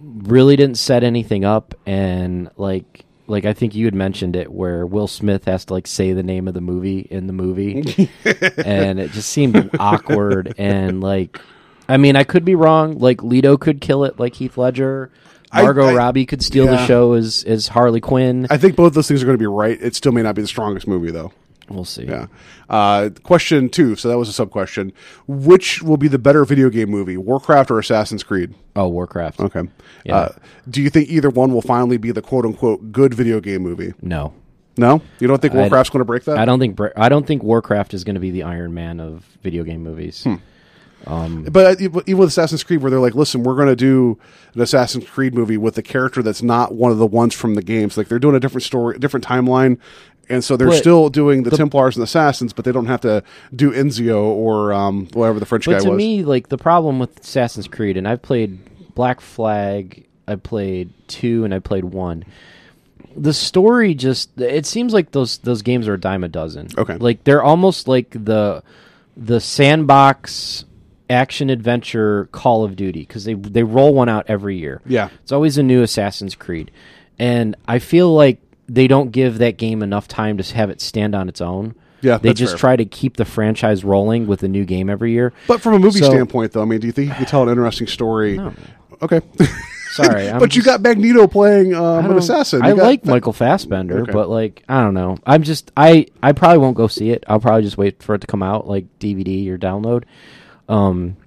really 0.10 0.56
didn't 0.56 0.78
set 0.78 1.04
anything 1.04 1.46
up 1.46 1.76
and 1.86 2.50
like 2.58 3.06
like 3.28 3.46
i 3.46 3.54
think 3.54 3.76
you 3.76 3.86
had 3.86 3.94
mentioned 3.94 4.36
it 4.36 4.52
where 4.52 4.86
will 4.86 5.08
smith 5.08 5.46
has 5.46 5.66
to 5.66 5.74
like 5.74 5.86
say 5.86 6.14
the 6.14 6.24
name 6.24 6.48
of 6.48 6.54
the 6.56 6.62
movie 6.62 7.00
in 7.12 7.28
the 7.28 7.34
movie. 7.34 8.10
And 8.66 9.00
it 9.00 9.12
just 9.12 9.30
seemed 9.30 9.70
awkward 9.80 10.56
and 10.58 11.02
like 11.02 11.40
i 11.88 11.98
mean 11.98 12.16
i 12.16 12.24
could 12.24 12.44
be 12.44 12.56
wrong. 12.56 12.98
Like 13.00 13.22
Leto 13.24 13.56
could 13.58 13.82
kill 13.82 14.04
it 14.04 14.20
like 14.20 14.36
heath 14.36 14.58
ledger. 14.58 15.12
Margot 15.54 15.88
I- 15.88 15.94
robbie 15.96 16.26
could 16.26 16.44
steal 16.44 16.66
the 16.66 16.86
show 16.86 17.14
as 17.14 17.44
as 17.46 17.68
harley 17.68 18.02
quinn. 18.02 18.48
I 18.50 18.58
think 18.58 18.76
both 18.76 18.94
those 18.94 19.08
things 19.08 19.22
are 19.22 19.26
going 19.26 19.38
to 19.38 19.42
be 19.42 19.48
right. 19.48 19.80
It 19.82 19.96
still 19.96 20.12
may 20.12 20.22
not 20.22 20.36
be 20.36 20.42
the 20.42 20.48
strongest 20.48 20.88
movie, 20.88 21.12
though. 21.12 21.32
We'll 21.70 21.86
see 21.86 22.04
Yeah. 22.06 22.28
Uh, 22.70 23.10
question 23.24 23.70
two. 23.70 23.96
So 23.96 24.10
that 24.10 24.18
was 24.18 24.30
a 24.30 24.34
sub 24.34 24.52
question. 24.52 24.94
Which 25.28 25.82
will 25.82 25.98
be 25.98 26.08
the 26.08 26.20
better 26.20 26.46
video 26.46 26.70
game 26.70 26.90
movie, 26.90 27.18
Warcraft 27.18 27.72
or 27.72 27.80
Assassin's 27.80 28.24
Creed? 28.24 28.54
oh 28.76 28.88
warcraft 28.88 29.40
Okay. 29.40 29.64
Yeah. 30.06 30.16
Uh, 30.16 30.30
do 30.70 30.82
you 30.82 30.90
think 30.90 31.10
either 31.10 31.30
one 31.30 31.54
will 31.54 31.62
finally 31.62 31.98
be 31.98 32.12
the 32.12 32.22
quote 32.22 32.46
unquote 32.46 32.92
good 32.92 33.14
video 33.14 33.40
game 33.40 33.62
movie? 33.62 33.94
no 34.02 34.34
No, 34.78 35.02
you 35.20 35.28
don't 35.28 35.42
think 35.42 35.54
Warcraft's 35.54 35.90
going 35.90 36.00
to 36.00 36.06
break 36.06 36.24
that? 36.26 36.38
i 36.38 36.46
don't 36.46 36.60
think 36.60 36.80
i 36.96 37.10
don't 37.10 37.26
think 37.28 37.44
warcraft 37.44 37.94
is 37.94 38.04
going 38.04 38.14
to 38.14 38.22
be 38.22 38.32
the 38.32 38.44
iron 38.44 38.74
man 38.74 39.00
of 39.00 39.26
video 39.44 39.64
game 39.64 39.84
movies 39.84 40.24
Hmm. 40.24 40.36
But 41.06 41.66
uh, 41.66 41.76
even 41.80 42.18
with 42.18 42.28
Assassin's 42.28 42.64
Creed, 42.64 42.82
where 42.82 42.92
they're 42.92 43.00
like, 43.00 43.16
"Listen, 43.16 43.44
we're 43.44 43.56
going 43.56 43.70
to 43.70 43.76
do 43.76 44.20
an 44.54 44.62
Assassin's 44.62 45.08
Creed 45.08 45.34
movie 45.34 45.58
with 45.58 45.78
a 45.78 45.82
character 45.82 46.22
that's 46.22 46.42
not 46.44 46.74
one 46.76 46.92
of 46.92 46.98
the 46.98 47.08
ones 47.08 47.34
from 47.34 47.56
the 47.56 47.62
games. 47.62 47.98
Like 47.98 48.10
they're 48.10 48.20
doing 48.20 48.36
a 48.36 48.40
different 48.40 48.64
story, 48.64 48.98
a 48.98 49.00
different 49.00 49.26
timeline." 49.26 49.78
And 50.30 50.44
so 50.44 50.56
they're 50.56 50.68
But 50.68 50.78
still 50.78 51.10
doing 51.10 51.44
the, 51.44 51.50
Templars 51.52 51.96
and 51.96 52.02
the 52.02 52.06
Assassins, 52.06 52.54
but 52.54 52.64
they 52.64 52.72
don't 52.72 52.86
have 52.86 53.02
to 53.02 53.24
do 53.56 53.72
Enzio 53.72 54.22
or 54.22 54.72
um, 54.72 55.08
whatever 55.14 55.40
the 55.40 55.46
French 55.46 55.66
guy 55.66 55.74
was. 55.74 55.86
But 55.86 55.90
to 55.90 55.96
me, 55.96 56.24
like 56.24 56.50
the 56.50 56.58
problem 56.58 57.00
with 57.00 57.20
Assassin's 57.20 57.68
Creed, 57.68 57.98
and 57.98 58.08
I've 58.08 58.22
played 58.22 58.94
Black 58.94 59.22
Flag, 59.22 60.06
I 60.28 60.36
played 60.36 60.94
two, 61.08 61.46
and 61.46 61.54
I 61.54 61.60
played 61.60 61.86
one. 61.86 62.26
The 63.16 63.34
story 63.34 63.96
just 63.96 64.40
it 64.40 64.68
seems 64.68 64.94
like 64.94 65.12
those 65.12 65.40
those 65.40 65.64
games 65.64 65.88
are 65.88 65.96
a 65.96 66.00
dime 66.00 66.24
a 66.24 66.28
dozen. 66.28 66.70
Okay. 66.78 66.96
like 66.98 67.24
they're 67.24 67.44
almost 67.44 67.88
like 67.88 68.12
the 68.12 68.62
the 69.18 69.42
sandbox 69.42 70.64
action 71.10 71.50
adventure 71.50 72.30
Call 72.32 72.64
of 72.64 72.76
Duty 72.76 73.02
because 73.02 73.24
they 73.24 73.34
they 73.34 73.64
roll 73.64 73.96
one 73.96 74.10
out 74.10 74.26
every 74.28 74.58
year. 74.58 74.82
Yeah. 74.86 75.10
it's 75.24 75.32
always 75.32 75.58
a 75.58 75.64
new 75.64 75.82
Assassin's 75.82 76.36
Creed, 76.36 76.70
and 77.18 77.56
I 77.68 77.80
feel 77.80 78.14
like 78.14 78.40
they 78.70 78.88
don't 78.88 79.12
give 79.12 79.38
that 79.40 79.58
game 79.58 79.82
enough 79.84 80.08
time 80.08 80.38
to 80.38 80.56
have 80.56 80.70
it 80.70 80.80
stand 80.82 81.16
on 81.16 81.28
its 81.30 81.42
own. 81.42 81.76
Yeah, 82.02 82.18
they 82.18 82.34
just 82.34 82.54
fair. 82.54 82.60
try 82.60 82.76
to 82.78 82.86
keep 82.86 83.18
the 83.18 83.26
franchise 83.26 83.84
rolling 83.84 84.26
with 84.26 84.42
a 84.44 84.48
new 84.48 84.64
game 84.64 84.90
every 84.90 85.12
year. 85.12 85.34
but 85.48 85.60
from 85.62 85.74
a 85.74 85.80
movie 85.80 86.00
So- 86.00 86.10
standpoint, 86.10 86.54
though, 86.54 86.62
I 86.62 86.66
mean, 86.66 86.80
do 86.80 86.88
you 86.88 86.94
think 86.94 87.10
you 87.10 87.16
could 87.16 87.28
tell 87.28 87.44
an 87.44 87.50
interesting 87.50 87.88
story 87.88 88.40
Okay, 89.02 89.22
Sorry, 89.92 90.30
but 90.40 90.56
you 90.56 90.62
got 90.64 90.82
Magneto 90.82 91.28
playing 91.28 91.74
um, 91.74 92.10
an 92.12 92.18
assassin. 92.18 92.62
I 92.62 92.70
You 92.70 92.76
got- 92.78 92.84
like 92.84 93.06
Michael 93.06 93.34
Fassbender, 93.34 94.02
Okay. 94.04 94.12
but 94.14 94.30
like 94.30 94.64
I 94.70 94.82
don't 94.82 94.94
know. 94.94 95.18
I'm 95.26 95.44
just 95.44 95.72
I 95.76 96.06
I 96.24 96.32
probably 96.32 96.60
won't 96.60 96.78
go 96.78 96.88
see 96.88 97.10
it. 97.12 97.24
I'll 97.28 97.40
probably 97.40 97.64
just 97.64 97.78
wait 97.78 98.02
for 98.04 98.16
it 98.16 98.22
to 98.22 98.28
come 98.28 98.44
out 98.44 98.68
like 98.68 98.86
DVD 99.00 99.50
or 99.50 99.58
download. 99.58 100.04
Um, 100.70 101.18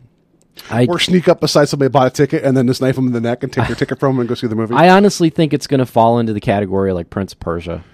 I 0.71 0.87
or 0.87 0.99
sneak 0.99 1.29
up 1.29 1.41
beside 1.41 1.69
somebody 1.69 1.89
bought 1.91 2.07
a 2.07 2.11
ticket 2.11 2.45
and 2.45 2.57
then 2.57 2.67
just 2.67 2.81
knife 2.81 2.97
them 2.97 3.07
in 3.07 3.13
the 3.13 3.21
neck 3.21 3.43
and 3.43 3.53
take 3.53 3.67
their 3.67 3.77
ticket 3.83 3.99
from 3.99 4.15
them 4.15 4.21
and 4.21 4.29
go 4.29 4.35
see 4.35 4.47
the 4.47 4.55
movie. 4.55 4.75
I 4.75 4.91
honestly 4.91 5.31
think 5.31 5.53
it's 5.53 5.67
going 5.67 5.81
to 5.81 5.87
fall 5.87 6.19
into 6.19 6.33
the 6.33 6.41
category 6.41 6.93
like 6.93 7.11
Prince 7.11 7.33
of 7.33 7.41
Persia. 7.41 7.85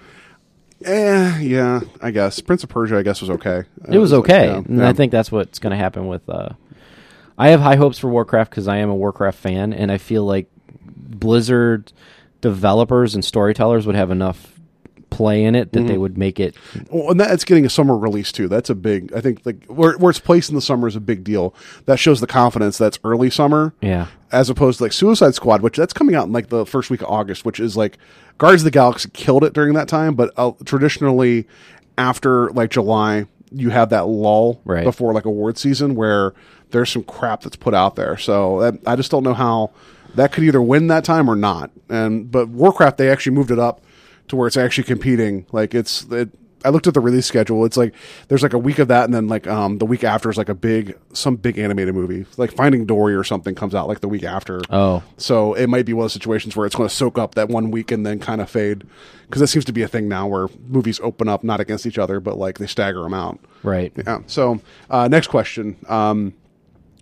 eh, 0.85 1.39
yeah, 1.39 1.81
I 2.01 2.11
guess 2.11 2.39
Prince 2.39 2.63
of 2.63 2.69
Persia. 2.69 2.97
I 2.97 3.03
guess 3.03 3.21
was 3.21 3.29
okay. 3.31 3.63
It 3.89 3.97
was 3.97 4.11
like, 4.11 4.19
okay, 4.19 4.45
yeah, 4.47 4.57
and 4.57 4.77
yeah. 4.79 4.89
I 4.89 4.93
think 4.93 5.11
that's 5.11 5.31
what's 5.31 5.59
going 5.59 5.71
to 5.71 5.77
happen 5.77 6.07
with. 6.07 6.27
Uh, 6.29 6.49
I 7.37 7.49
have 7.49 7.61
high 7.61 7.75
hopes 7.75 7.97
for 7.97 8.09
Warcraft 8.09 8.51
because 8.51 8.67
I 8.67 8.77
am 8.77 8.89
a 8.89 8.95
Warcraft 8.95 9.37
fan, 9.37 9.73
and 9.73 9.91
I 9.91 9.97
feel 9.97 10.25
like 10.25 10.49
Blizzard 10.85 11.91
developers 12.41 13.15
and 13.15 13.23
storytellers 13.23 13.85
would 13.85 13.95
have 13.95 14.11
enough 14.11 14.58
play 15.09 15.43
in 15.43 15.55
it 15.55 15.71
that 15.71 15.79
Mm-hmm. 15.79 15.87
they 15.87 15.97
would 15.97 16.17
make 16.17 16.39
it. 16.39 16.55
Well, 16.91 17.11
and 17.11 17.19
that's 17.19 17.43
getting 17.43 17.65
a 17.65 17.69
summer 17.69 17.97
release 17.97 18.31
too. 18.31 18.47
That's 18.47 18.69
a 18.69 18.75
big. 18.75 19.13
I 19.13 19.21
think 19.21 19.41
like 19.45 19.65
where, 19.65 19.97
where 19.97 20.09
it's 20.09 20.19
placed 20.19 20.49
in 20.49 20.55
the 20.55 20.61
summer 20.61 20.87
is 20.87 20.95
a 20.95 20.99
big 21.01 21.23
deal. 21.23 21.53
That 21.85 21.97
shows 21.99 22.19
the 22.21 22.27
confidence 22.27 22.77
that's 22.77 22.99
early 23.03 23.29
summer. 23.29 23.73
Yeah. 23.81 24.07
As 24.31 24.49
opposed 24.49 24.77
to 24.77 24.83
like 24.85 24.93
Suicide 24.93 25.33
Squad, 25.35 25.61
which 25.61 25.75
that's 25.77 25.93
coming 25.93 26.15
out 26.15 26.27
in 26.27 26.31
like 26.33 26.49
the 26.49 26.65
first 26.65 26.89
week 26.89 27.01
of 27.01 27.07
August, 27.09 27.45
which 27.45 27.59
is 27.59 27.75
like 27.75 27.97
Guardians 28.37 28.61
of 28.61 28.65
the 28.65 28.71
Galaxy 28.71 29.09
killed 29.13 29.43
it 29.43 29.53
during 29.53 29.73
that 29.73 29.87
time, 29.87 30.13
but 30.15 30.31
uh, 30.37 30.51
traditionally 30.65 31.47
after 31.97 32.49
like 32.51 32.69
July 32.71 33.25
you 33.51 33.71
have 33.71 33.89
that 33.89 34.05
lull 34.07 34.61
Right. 34.63 34.83
before 34.83 35.11
like 35.13 35.25
award 35.25 35.57
season 35.57 35.95
where 35.95 36.33
there's 36.69 36.91
some 36.91 37.03
crap 37.03 37.41
that's 37.41 37.55
put 37.55 37.73
out 37.73 37.95
there. 37.95 38.15
So 38.17 38.59
that, 38.59 38.75
I 38.85 38.95
just 38.95 39.09
don't 39.09 39.23
know 39.23 39.33
how 39.33 39.71
that 40.13 40.31
could 40.31 40.43
either 40.43 40.61
win 40.61 40.87
that 40.87 41.03
time 41.03 41.27
or 41.29 41.35
not. 41.35 41.71
And 41.89 42.29
but 42.31 42.49
Warcraft 42.49 42.97
they 42.97 43.09
actually 43.09 43.35
moved 43.35 43.49
it 43.49 43.57
up 43.59 43.81
to 44.29 44.35
where 44.35 44.47
it's 44.47 44.57
actually 44.57 44.85
competing. 44.85 45.45
Like 45.51 45.75
it's 45.75 46.03
it, 46.11 46.29
I 46.65 46.69
looked 46.69 46.87
at 46.87 46.93
the 46.93 46.99
release 46.99 47.25
schedule. 47.25 47.63
It's 47.65 47.77
like 47.77 47.93
there's 48.27 48.43
like 48.43 48.53
a 48.53 48.57
week 48.57 48.79
of 48.79 48.89
that, 48.89 49.05
and 49.05 49.13
then 49.13 49.27
like 49.27 49.47
um 49.47 49.77
the 49.77 49.85
week 49.85 50.03
after 50.03 50.29
is 50.29 50.37
like 50.37 50.49
a 50.49 50.55
big 50.55 50.97
some 51.13 51.35
big 51.35 51.57
animated 51.57 51.95
movie, 51.95 52.25
like 52.37 52.51
Finding 52.51 52.85
Dory 52.85 53.15
or 53.15 53.23
something 53.23 53.55
comes 53.55 53.75
out 53.75 53.87
like 53.87 54.01
the 54.01 54.09
week 54.09 54.23
after. 54.23 54.61
Oh. 54.69 55.03
so 55.17 55.53
it 55.53 55.67
might 55.67 55.85
be 55.85 55.93
one 55.93 56.03
of 56.03 56.05
those 56.05 56.13
situations 56.13 56.55
where 56.55 56.65
it's 56.65 56.75
going 56.75 56.89
to 56.89 56.95
soak 56.95 57.17
up 57.17 57.35
that 57.35 57.49
one 57.49 57.71
week 57.71 57.91
and 57.91 58.05
then 58.05 58.19
kind 58.19 58.41
of 58.41 58.49
fade 58.49 58.83
because 59.25 59.39
that 59.39 59.47
seems 59.47 59.65
to 59.65 59.73
be 59.73 59.81
a 59.83 59.87
thing 59.87 60.07
now 60.07 60.27
where 60.27 60.47
movies 60.67 60.99
open 61.01 61.27
up 61.27 61.43
not 61.43 61.59
against 61.59 61.85
each 61.85 61.97
other 61.97 62.19
but 62.19 62.37
like 62.37 62.57
they 62.57 62.67
stagger 62.67 63.03
them 63.03 63.13
out. 63.13 63.39
Right. 63.63 63.93
Yeah. 63.95 64.19
So 64.27 64.59
uh, 64.89 65.07
next 65.07 65.27
question. 65.27 65.77
Um, 65.87 66.33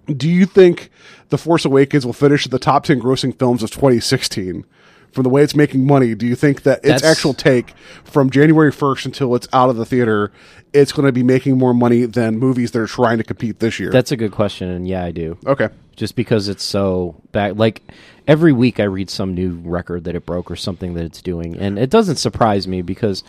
do 0.05 0.29
you 0.29 0.45
think 0.45 0.89
The 1.29 1.37
Force 1.37 1.65
Awakens 1.65 2.05
will 2.05 2.13
finish 2.13 2.47
the 2.47 2.59
top 2.59 2.85
10 2.85 3.01
grossing 3.01 3.37
films 3.37 3.61
of 3.63 3.71
2016? 3.71 4.65
From 5.11 5.23
the 5.23 5.29
way 5.29 5.41
it's 5.41 5.55
making 5.55 5.85
money, 5.85 6.13
do 6.13 6.27
you 6.27 6.35
think 6.35 6.63
that 6.63 6.79
its 6.79 7.01
That's- 7.01 7.03
actual 7.03 7.33
take 7.33 7.73
from 8.03 8.29
January 8.29 8.71
1st 8.71 9.05
until 9.07 9.33
it's 9.35 9.47
out 9.51 9.69
of 9.69 9.75
the 9.75 9.85
theater, 9.85 10.31
it's 10.73 10.91
going 10.91 11.05
to 11.07 11.11
be 11.11 11.23
making 11.23 11.57
more 11.57 11.73
money 11.73 12.05
than 12.05 12.37
movies 12.37 12.71
that 12.71 12.79
are 12.81 12.87
trying 12.87 13.17
to 13.17 13.23
compete 13.23 13.59
this 13.59 13.79
year? 13.79 13.89
That's 13.89 14.11
a 14.11 14.17
good 14.17 14.31
question, 14.31 14.69
and 14.69 14.87
yeah, 14.87 15.03
I 15.03 15.11
do. 15.11 15.37
okay. 15.45 15.69
Just 15.95 16.15
because 16.15 16.47
it's 16.47 16.63
so 16.63 17.15
back, 17.31 17.53
like 17.55 17.81
every 18.27 18.53
week 18.53 18.79
I 18.79 18.83
read 18.83 19.09
some 19.09 19.33
new 19.33 19.59
record 19.63 20.03
that 20.03 20.13
it 20.15 20.27
broke 20.27 20.51
or 20.51 20.55
something 20.55 20.93
that 20.93 21.03
it's 21.03 21.23
doing, 21.23 21.57
and 21.57 21.79
it 21.79 21.89
doesn't 21.89 22.17
surprise 22.17 22.67
me 22.67 22.83
because 22.83 23.23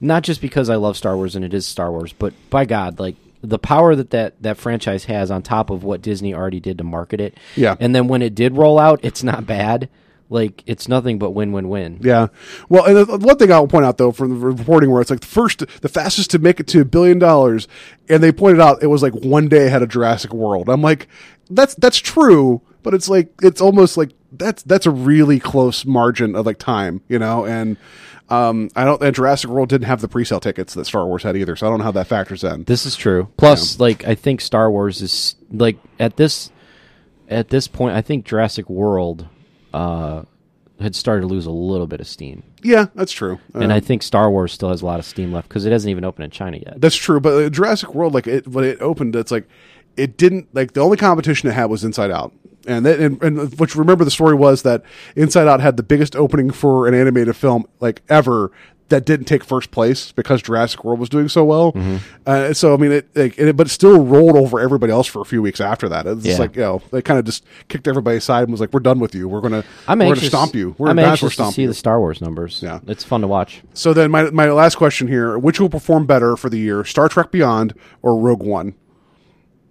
not 0.00 0.22
just 0.22 0.40
because 0.40 0.70
I 0.70 0.76
love 0.76 0.96
Star 0.96 1.16
Wars 1.16 1.34
and 1.34 1.44
it 1.44 1.52
is 1.52 1.66
Star 1.66 1.90
Wars, 1.90 2.12
but 2.12 2.32
by 2.50 2.66
God, 2.66 3.00
like 3.00 3.16
the 3.42 3.58
power 3.58 3.96
that 3.96 4.10
that, 4.10 4.40
that 4.42 4.58
franchise 4.58 5.06
has 5.06 5.32
on 5.32 5.42
top 5.42 5.70
of 5.70 5.82
what 5.82 6.02
Disney 6.02 6.32
already 6.32 6.60
did 6.60 6.78
to 6.78 6.84
market 6.84 7.20
it. 7.20 7.36
Yeah. 7.56 7.74
and 7.80 7.92
then 7.94 8.06
when 8.06 8.22
it 8.22 8.36
did 8.36 8.56
roll 8.56 8.78
out, 8.78 9.00
it's 9.02 9.24
not 9.24 9.44
bad. 9.44 9.88
Like 10.30 10.62
it's 10.66 10.88
nothing 10.88 11.18
but 11.18 11.30
win 11.30 11.52
win 11.52 11.68
win. 11.68 11.98
Yeah. 12.02 12.28
Well, 12.68 12.84
and 12.84 12.96
the, 12.96 13.18
one 13.18 13.36
thing 13.36 13.52
I'll 13.52 13.68
point 13.68 13.84
out 13.84 13.98
though 13.98 14.10
from 14.10 14.30
the 14.30 14.46
reporting 14.46 14.90
where 14.90 15.02
it's 15.02 15.10
like 15.10 15.20
the 15.20 15.26
first, 15.26 15.64
the 15.80 15.88
fastest 15.88 16.30
to 16.30 16.38
make 16.38 16.60
it 16.60 16.66
to 16.68 16.80
a 16.80 16.84
billion 16.84 17.18
dollars, 17.18 17.68
and 18.08 18.22
they 18.22 18.32
pointed 18.32 18.60
out 18.60 18.82
it 18.82 18.86
was 18.86 19.02
like 19.02 19.12
one 19.12 19.48
day 19.48 19.66
ahead 19.66 19.82
of 19.82 19.90
Jurassic 19.90 20.32
World. 20.32 20.68
I'm 20.68 20.82
like, 20.82 21.08
that's 21.50 21.74
that's 21.74 21.98
true, 21.98 22.62
but 22.82 22.94
it's 22.94 23.08
like 23.08 23.32
it's 23.42 23.60
almost 23.60 23.96
like 23.96 24.12
that's 24.32 24.62
that's 24.62 24.86
a 24.86 24.90
really 24.90 25.38
close 25.38 25.84
margin 25.84 26.34
of 26.34 26.46
like 26.46 26.58
time, 26.58 27.02
you 27.08 27.18
know, 27.18 27.44
and. 27.44 27.76
Um, 28.30 28.70
I 28.74 28.86
don't. 28.86 29.02
And 29.02 29.14
Jurassic 29.14 29.50
World 29.50 29.68
didn't 29.68 29.86
have 29.86 30.00
the 30.00 30.08
pre-sale 30.08 30.40
tickets 30.40 30.72
that 30.72 30.86
Star 30.86 31.04
Wars 31.04 31.24
had 31.24 31.36
either, 31.36 31.56
so 31.56 31.66
I 31.66 31.70
don't 31.70 31.80
know 31.80 31.84
how 31.84 31.90
that 31.90 32.06
factors 32.06 32.42
in. 32.42 32.64
This 32.64 32.86
is 32.86 32.96
true. 32.96 33.28
Plus, 33.36 33.78
like 33.78 34.06
I 34.06 34.14
think 34.14 34.40
Star 34.40 34.70
Wars 34.70 35.02
is 35.02 35.36
like 35.52 35.76
at 36.00 36.16
this 36.16 36.50
at 37.28 37.50
this 37.50 37.68
point, 37.68 37.94
I 37.94 38.00
think 38.00 38.24
Jurassic 38.24 38.70
World 38.70 39.28
uh, 39.74 40.22
had 40.80 40.94
started 40.94 41.22
to 41.22 41.26
lose 41.26 41.46
a 41.46 41.50
little 41.50 41.86
bit 41.86 42.00
of 42.00 42.06
steam, 42.06 42.42
yeah, 42.62 42.86
that's 42.94 43.12
true. 43.12 43.38
and 43.54 43.64
Um, 43.64 43.70
I 43.70 43.80
think 43.80 44.02
Star 44.02 44.30
Wars 44.30 44.52
still 44.52 44.70
has 44.70 44.82
a 44.82 44.86
lot 44.86 44.98
of 44.98 45.04
steam 45.04 45.32
left 45.32 45.48
because 45.48 45.64
it 45.66 45.72
hasn't 45.72 45.90
even 45.90 46.04
opened 46.04 46.24
in 46.24 46.30
China 46.30 46.56
yet. 46.56 46.80
That's 46.80 46.96
true, 46.96 47.20
but 47.20 47.30
uh, 47.44 47.48
Jurassic 47.50 47.94
World, 47.94 48.14
like 48.14 48.26
it 48.26 48.48
when 48.48 48.64
it 48.64 48.80
opened, 48.80 49.14
it's 49.16 49.30
like 49.30 49.46
it 49.96 50.16
didn't 50.16 50.52
like 50.54 50.72
the 50.72 50.80
only 50.80 50.96
competition 50.96 51.48
it 51.48 51.52
had 51.52 51.66
was 51.66 51.84
Inside 51.84 52.10
Out, 52.10 52.32
and 52.66 52.84
that 52.86 52.98
and, 52.98 53.22
and 53.22 53.58
which 53.58 53.76
remember 53.76 54.04
the 54.04 54.10
story 54.10 54.34
was 54.34 54.62
that 54.62 54.82
Inside 55.14 55.46
Out 55.48 55.60
had 55.60 55.76
the 55.76 55.82
biggest 55.82 56.16
opening 56.16 56.50
for 56.50 56.88
an 56.88 56.94
animated 56.94 57.36
film 57.36 57.66
like 57.80 58.02
ever 58.08 58.50
that 58.90 59.06
didn't 59.06 59.24
take 59.26 59.42
first 59.42 59.70
place 59.70 60.12
because 60.12 60.42
Jurassic 60.42 60.84
World 60.84 61.00
was 61.00 61.08
doing 61.08 61.28
so 61.28 61.42
well. 61.44 61.72
Mm-hmm. 61.72 61.96
Uh, 62.26 62.52
so 62.52 62.74
I 62.74 62.76
mean, 62.76 62.92
it, 62.92 63.08
like, 63.16 63.38
it 63.38 63.56
but 63.56 63.66
it 63.66 63.70
still 63.70 64.04
rolled 64.04 64.36
over 64.36 64.60
everybody 64.60 64.92
else 64.92 65.06
for 65.06 65.22
a 65.22 65.24
few 65.24 65.40
weeks 65.40 65.60
after 65.60 65.88
that. 65.88 66.06
It's 66.06 66.22
just 66.22 66.38
Yeah. 66.38 66.42
like 66.42 66.56
you 66.56 66.62
know 66.62 66.82
they 66.92 67.00
kind 67.02 67.18
of 67.18 67.24
just 67.24 67.44
kicked 67.68 67.88
everybody 67.88 68.18
aside 68.18 68.42
and 68.42 68.50
was 68.52 68.60
like, 68.60 68.72
"We're 68.72 68.80
done 68.80 68.98
with 69.00 69.14
you. 69.14 69.28
We're 69.28 69.40
gonna 69.40 69.64
I'm 69.88 69.98
we're 69.98 70.06
anxious. 70.06 70.28
gonna 70.30 70.44
stomp 70.44 70.54
you. 70.54 70.74
We're 70.78 70.90
I'm 70.90 70.96
gonna 70.96 71.08
anxious 71.08 71.30
to 71.30 71.34
stomp 71.34 71.54
see 71.54 71.62
you." 71.62 71.68
the 71.68 71.74
Star 71.74 71.98
Wars 71.98 72.20
numbers. 72.20 72.60
Yeah. 72.62 72.80
it's 72.86 73.04
fun 73.04 73.22
to 73.22 73.26
watch. 73.26 73.62
So 73.72 73.92
then 73.94 74.10
my 74.10 74.30
my 74.30 74.50
last 74.50 74.76
question 74.76 75.08
here: 75.08 75.38
Which 75.38 75.58
will 75.60 75.70
perform 75.70 76.06
better 76.06 76.36
for 76.36 76.50
the 76.50 76.58
year, 76.58 76.84
Star 76.84 77.08
Trek 77.08 77.30
Beyond 77.30 77.74
or 78.02 78.18
Rogue 78.18 78.42
One? 78.42 78.74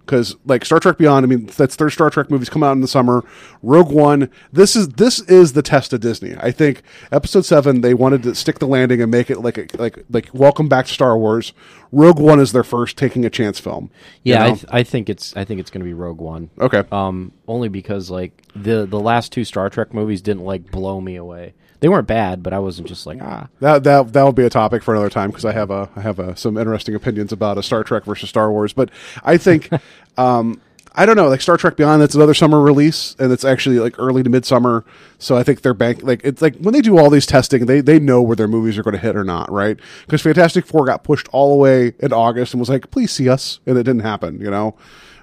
Because 0.06 0.36
like 0.46 0.66
Star 0.66 0.80
Trek 0.80 0.98
Beyond, 0.98 1.26
I 1.26 1.28
mean 1.28 1.46
that's 1.46 1.76
third 1.76 1.92
Star 1.92 2.10
Trek 2.10 2.30
movies 2.30 2.50
come 2.50 2.64
out 2.64 2.74
in 2.74 2.82
the 2.82 2.88
summer. 2.88 3.24
Rogue 3.62 3.92
One, 3.92 4.30
this 4.52 4.76
is 4.76 4.90
this 4.90 5.22
is 5.22 5.54
the 5.54 5.62
test 5.62 5.94
of 5.94 6.02
Disney. 6.02 6.36
I 6.40 6.52
think 6.52 6.84
Episode 7.12 7.46
Seven 7.46 7.82
they 7.82 7.94
wanted 7.94 8.24
to 8.24 8.36
stick 8.36 8.60
the 8.60 8.68
landing 8.68 9.02
and 9.02 9.10
make 9.10 9.30
it 9.30 9.40
like 9.40 9.58
a, 9.58 9.68
like 9.78 10.00
like 10.10 10.30
Welcome 10.34 10.68
Back 10.68 10.88
to 10.88 10.94
Star 10.94 11.18
Wars. 11.18 11.54
Rogue 11.92 12.20
One 12.20 12.40
is 12.40 12.52
their 12.52 12.64
first 12.64 12.98
taking 12.98 13.24
a 13.24 13.30
chance 13.30 13.60
film. 13.60 13.92
you 14.24 14.34
Yeah, 14.34 14.46
I, 14.46 14.52
th- 14.52 14.66
I 14.70 14.84
think 14.84 15.10
it's 15.10 15.36
I 15.38 15.46
think 15.46 15.60
it's 15.60 15.70
going 15.70 15.82
to 15.82 15.86
be 15.86 15.94
Rogue 15.94 16.20
One. 16.20 16.50
Okay. 16.60 16.84
Um, 16.92 17.32
only 17.48 17.70
because 17.70 18.10
like 18.10 18.42
the 18.56 18.86
the 18.86 19.00
last 19.00 19.32
two 19.32 19.46
Star 19.46 19.70
Trek 19.70 19.94
movies 19.94 20.22
didn't 20.22 20.44
like 20.44 20.70
blow 20.72 21.00
me 21.00 21.16
away. 21.16 21.54
They 21.84 21.90
weren't 21.90 22.08
bad, 22.08 22.42
but 22.42 22.54
I 22.54 22.60
wasn't 22.60 22.88
just 22.88 23.06
like 23.06 23.22
ah. 23.22 23.50
That 23.60 23.84
that 23.84 24.14
that 24.14 24.24
will 24.24 24.32
be 24.32 24.46
a 24.46 24.50
topic 24.50 24.84
for 24.84 24.94
another 24.94 25.10
time 25.10 25.32
because 25.32 25.44
I 25.44 25.52
have 25.52 25.70
a 25.70 25.90
I 25.98 26.00
have 26.00 26.18
a, 26.18 26.34
some 26.38 26.58
interesting 26.58 26.96
opinions 26.96 27.34
about 27.34 27.58
a 27.58 27.62
Star 27.62 27.84
Trek 27.84 28.06
versus 28.06 28.30
Star 28.30 28.50
Wars. 28.50 28.72
But 28.72 28.90
I 29.22 29.36
think 29.36 29.70
um, 30.18 30.62
I 30.96 31.06
don't 31.06 31.18
know 31.18 31.28
like 31.28 31.42
Star 31.42 31.58
Trek 31.58 31.76
Beyond. 31.76 32.02
That's 32.02 32.16
another 32.16 32.34
summer 32.34 32.62
release, 32.62 33.18
and 33.20 33.34
it's 33.34 33.44
actually 33.44 33.80
like 33.80 34.00
early 34.00 34.24
to 34.24 34.30
midsummer. 34.30 34.86
So 35.20 35.36
I 35.36 35.44
think 35.44 35.62
they're 35.62 35.74
bank 35.74 36.04
like 36.04 36.22
it's 36.24 36.42
like 36.42 36.56
when 36.56 36.74
they 36.74 36.80
do 36.80 36.98
all 36.98 37.10
these 37.10 37.26
testing, 37.26 37.66
they 37.66 37.82
they 37.82 38.00
know 38.00 38.22
where 38.22 38.38
their 38.38 38.48
movies 38.48 38.78
are 38.78 38.84
going 38.84 38.96
to 38.96 39.02
hit 39.02 39.18
or 39.18 39.26
not, 39.26 39.52
right? 39.52 39.78
Because 40.06 40.22
Fantastic 40.22 40.66
Four 40.66 40.86
got 40.86 41.04
pushed 41.04 41.28
all 41.34 41.50
the 41.50 41.58
way 41.58 41.96
in 42.00 42.14
August 42.14 42.54
and 42.54 42.62
was 42.62 42.70
like, 42.70 42.92
please 42.92 43.12
see 43.12 43.28
us, 43.28 43.60
and 43.66 43.78
it 43.78 43.84
didn't 43.84 44.04
happen, 44.04 44.40
you 44.40 44.50
know. 44.50 44.78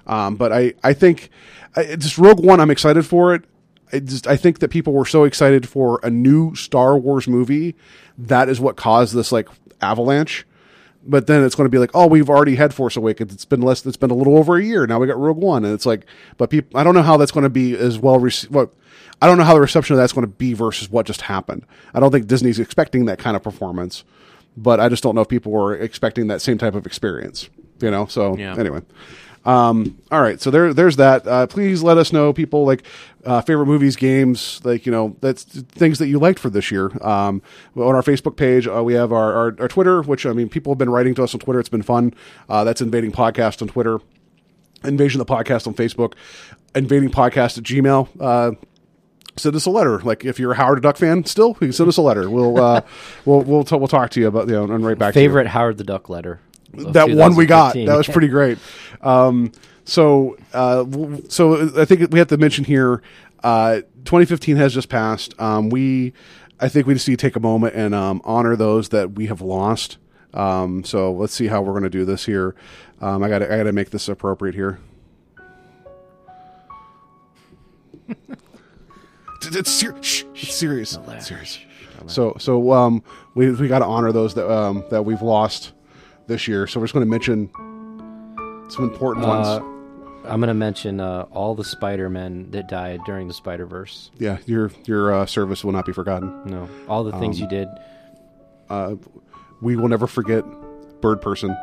Um, 0.05 0.35
but 0.35 0.53
I 0.53 0.75
I 0.83 0.93
think 0.93 1.31
I, 1.75 1.95
just 1.95 2.19
Rogue 2.19 2.45
One, 2.45 2.59
I'm 2.59 2.69
excited 2.69 3.03
for 3.03 3.33
it. 3.33 3.45
I 3.93 3.99
just 3.99 4.27
I 4.27 4.35
think 4.37 4.59
that 4.59 4.69
people 4.69 4.93
were 4.93 5.05
so 5.05 5.23
excited 5.23 5.67
for 5.67 5.99
a 6.03 6.09
new 6.09 6.55
Star 6.55 6.97
Wars 6.97 7.27
movie 7.27 7.75
that 8.17 8.49
is 8.49 8.59
what 8.59 8.75
caused 8.77 9.13
this 9.15 9.31
like 9.31 9.47
avalanche. 9.81 10.45
But 11.03 11.25
then 11.25 11.43
it's 11.43 11.55
going 11.55 11.65
to 11.65 11.69
be 11.71 11.79
like, 11.79 11.89
oh, 11.95 12.05
we've 12.05 12.29
already 12.29 12.55
had 12.55 12.75
Force 12.75 12.95
Awakens. 12.95 13.33
It's 13.33 13.43
been 13.45 13.61
less. 13.61 13.83
It's 13.87 13.97
been 13.97 14.11
a 14.11 14.15
little 14.15 14.37
over 14.37 14.57
a 14.57 14.63
year 14.63 14.85
now. 14.85 14.99
We 14.99 15.07
got 15.07 15.17
Rogue 15.17 15.37
One, 15.37 15.65
and 15.65 15.73
it's 15.73 15.85
like, 15.87 16.05
but 16.37 16.51
people, 16.51 16.79
I 16.79 16.83
don't 16.83 16.93
know 16.93 17.01
how 17.01 17.17
that's 17.17 17.31
going 17.31 17.43
to 17.43 17.49
be 17.49 17.75
as 17.75 17.97
well. 17.97 18.19
Rece- 18.19 18.51
what 18.51 18.71
I 19.19 19.25
don't 19.25 19.39
know 19.39 19.43
how 19.43 19.55
the 19.55 19.61
reception 19.61 19.95
of 19.95 19.97
that's 19.97 20.13
going 20.13 20.27
to 20.27 20.31
be 20.31 20.53
versus 20.53 20.91
what 20.91 21.07
just 21.07 21.21
happened. 21.21 21.65
I 21.95 21.99
don't 21.99 22.11
think 22.11 22.27
Disney's 22.27 22.59
expecting 22.59 23.05
that 23.05 23.17
kind 23.17 23.35
of 23.35 23.41
performance, 23.41 24.03
but 24.55 24.79
I 24.79 24.89
just 24.89 25.01
don't 25.01 25.15
know 25.15 25.21
if 25.21 25.27
people 25.27 25.51
were 25.51 25.75
expecting 25.75 26.27
that 26.27 26.39
same 26.39 26.59
type 26.59 26.75
of 26.75 26.85
experience. 26.85 27.49
You 27.79 27.89
know. 27.89 28.05
So 28.05 28.37
Yeah. 28.37 28.55
anyway. 28.55 28.81
Um, 29.43 29.97
all 30.11 30.21
right, 30.21 30.39
so 30.39 30.51
there, 30.51 30.73
there's 30.73 30.97
that. 30.97 31.25
Uh, 31.25 31.47
please 31.47 31.81
let 31.81 31.97
us 31.97 32.13
know, 32.13 32.31
people, 32.31 32.63
like 32.65 32.83
uh, 33.25 33.41
favorite 33.41 33.65
movies, 33.65 33.95
games, 33.95 34.61
like 34.63 34.85
you 34.85 34.91
know, 34.91 35.15
that's 35.21 35.43
things 35.43 35.97
that 35.99 36.07
you 36.07 36.19
liked 36.19 36.37
for 36.37 36.49
this 36.49 36.69
year. 36.69 36.91
Um, 37.03 37.41
on 37.75 37.95
our 37.95 38.03
Facebook 38.03 38.37
page, 38.37 38.67
uh, 38.67 38.83
we 38.83 38.93
have 38.93 39.11
our, 39.11 39.33
our 39.33 39.55
our 39.59 39.67
Twitter, 39.67 40.03
which 40.03 40.25
I 40.25 40.33
mean, 40.33 40.47
people 40.47 40.73
have 40.73 40.77
been 40.77 40.91
writing 40.91 41.15
to 41.15 41.23
us 41.23 41.33
on 41.33 41.39
Twitter. 41.39 41.59
It's 41.59 41.69
been 41.69 41.81
fun. 41.81 42.13
Uh, 42.47 42.63
that's 42.63 42.81
Invading 42.81 43.11
Podcast 43.11 43.61
on 43.63 43.67
Twitter, 43.67 43.99
Invasion 44.83 45.17
the 45.19 45.25
Podcast 45.25 45.65
on 45.65 45.73
Facebook, 45.73 46.13
Invading 46.75 47.09
Podcast 47.09 47.57
at 47.57 47.63
Gmail. 47.63 48.09
Uh, 48.19 48.51
send 49.37 49.55
us 49.55 49.65
a 49.65 49.71
letter. 49.71 49.99
Like 49.99 50.23
if 50.23 50.39
you're 50.39 50.51
a 50.51 50.55
Howard 50.55 50.77
the 50.77 50.81
Duck 50.81 50.97
fan, 50.97 51.25
still, 51.25 51.49
you 51.49 51.67
can 51.67 51.73
send 51.73 51.89
us 51.89 51.97
a 51.97 52.01
letter. 52.01 52.29
We'll 52.29 52.61
uh, 52.61 52.81
we'll 53.25 53.41
we'll 53.41 53.63
t- 53.63 53.75
we'll 53.75 53.87
talk 53.87 54.11
to 54.11 54.19
you 54.19 54.27
about 54.27 54.47
you 54.47 54.53
know 54.53 54.63
and 54.65 54.85
right 54.85 54.97
back 54.97 55.15
Favorite 55.15 55.47
Howard 55.47 55.77
the 55.77 55.83
Duck 55.83 56.09
letter. 56.09 56.41
That 56.73 57.09
one 57.09 57.35
we 57.35 57.45
got 57.45 57.73
that 57.73 57.97
was 57.97 58.07
pretty 58.07 58.27
great 58.27 58.57
um 59.01 59.51
so, 59.83 60.37
uh, 60.53 60.85
so 61.27 61.81
I 61.81 61.85
think 61.85 62.11
we 62.11 62.19
have 62.19 62.29
to 62.29 62.37
mention 62.37 62.63
here. 62.63 63.01
Uh, 63.43 63.81
2015 64.05 64.55
has 64.57 64.73
just 64.73 64.89
passed. 64.89 65.39
Um, 65.39 65.69
we, 65.69 66.13
I 66.59 66.69
think 66.69 66.87
we 66.87 66.93
just 66.93 67.07
need 67.07 67.19
to 67.19 67.27
take 67.27 67.35
a 67.35 67.39
moment 67.39 67.75
and 67.75 67.93
um, 67.95 68.21
honor 68.23 68.55
those 68.55 68.89
that 68.89 69.13
we 69.13 69.27
have 69.27 69.41
lost. 69.41 69.97
Um, 70.33 70.83
so 70.83 71.11
let's 71.11 71.33
see 71.33 71.47
how 71.47 71.61
we're 71.61 71.73
going 71.73 71.83
to 71.83 71.89
do 71.89 72.05
this 72.05 72.25
here. 72.25 72.55
Um, 73.01 73.23
I 73.23 73.27
got 73.27 73.41
I 73.41 73.57
got 73.57 73.63
to 73.63 73.73
make 73.73 73.89
this 73.89 74.07
appropriate 74.07 74.55
here. 74.55 74.79
It's, 79.43 79.71
ser- 79.71 80.01
shh, 80.03 80.23
it's 80.35 80.53
serious. 80.53 80.99
It's 81.07 81.27
serious. 81.27 81.57
So 82.05 82.35
so 82.37 82.71
um, 82.73 83.03
we 83.33 83.49
we 83.49 83.67
got 83.67 83.79
to 83.79 83.85
honor 83.85 84.11
those 84.11 84.35
that 84.35 84.47
um, 84.49 84.85
that 84.91 85.03
we've 85.03 85.23
lost 85.23 85.73
this 86.31 86.47
year. 86.47 86.65
So 86.67 86.79
we're 86.79 86.85
just 86.87 86.93
going 86.93 87.05
to 87.05 87.09
mention 87.09 87.49
some 88.71 88.85
important 88.85 89.27
ones. 89.27 89.47
Uh, 89.47 89.61
I'm 90.23 90.39
gonna 90.39 90.53
mention 90.53 90.99
uh, 90.99 91.25
all 91.31 91.55
the 91.55 91.63
Spider-Men 91.63 92.51
that 92.51 92.69
died 92.69 92.99
during 93.07 93.27
the 93.27 93.33
Spider-Verse. 93.33 94.11
Yeah, 94.19 94.37
your 94.45 94.71
your 94.85 95.11
uh, 95.13 95.25
service 95.25 95.63
will 95.63 95.71
not 95.71 95.85
be 95.87 95.93
forgotten. 95.93 96.41
No, 96.45 96.69
all 96.87 97.03
the 97.03 97.11
things 97.13 97.37
Um, 97.37 97.41
you 97.43 97.49
did. 97.49 97.67
Uh, 98.69 98.95
we 99.63 99.75
will 99.75 99.87
never 99.89 100.05
forget 100.05 100.45
Bird 101.01 101.21
Person. 101.21 101.57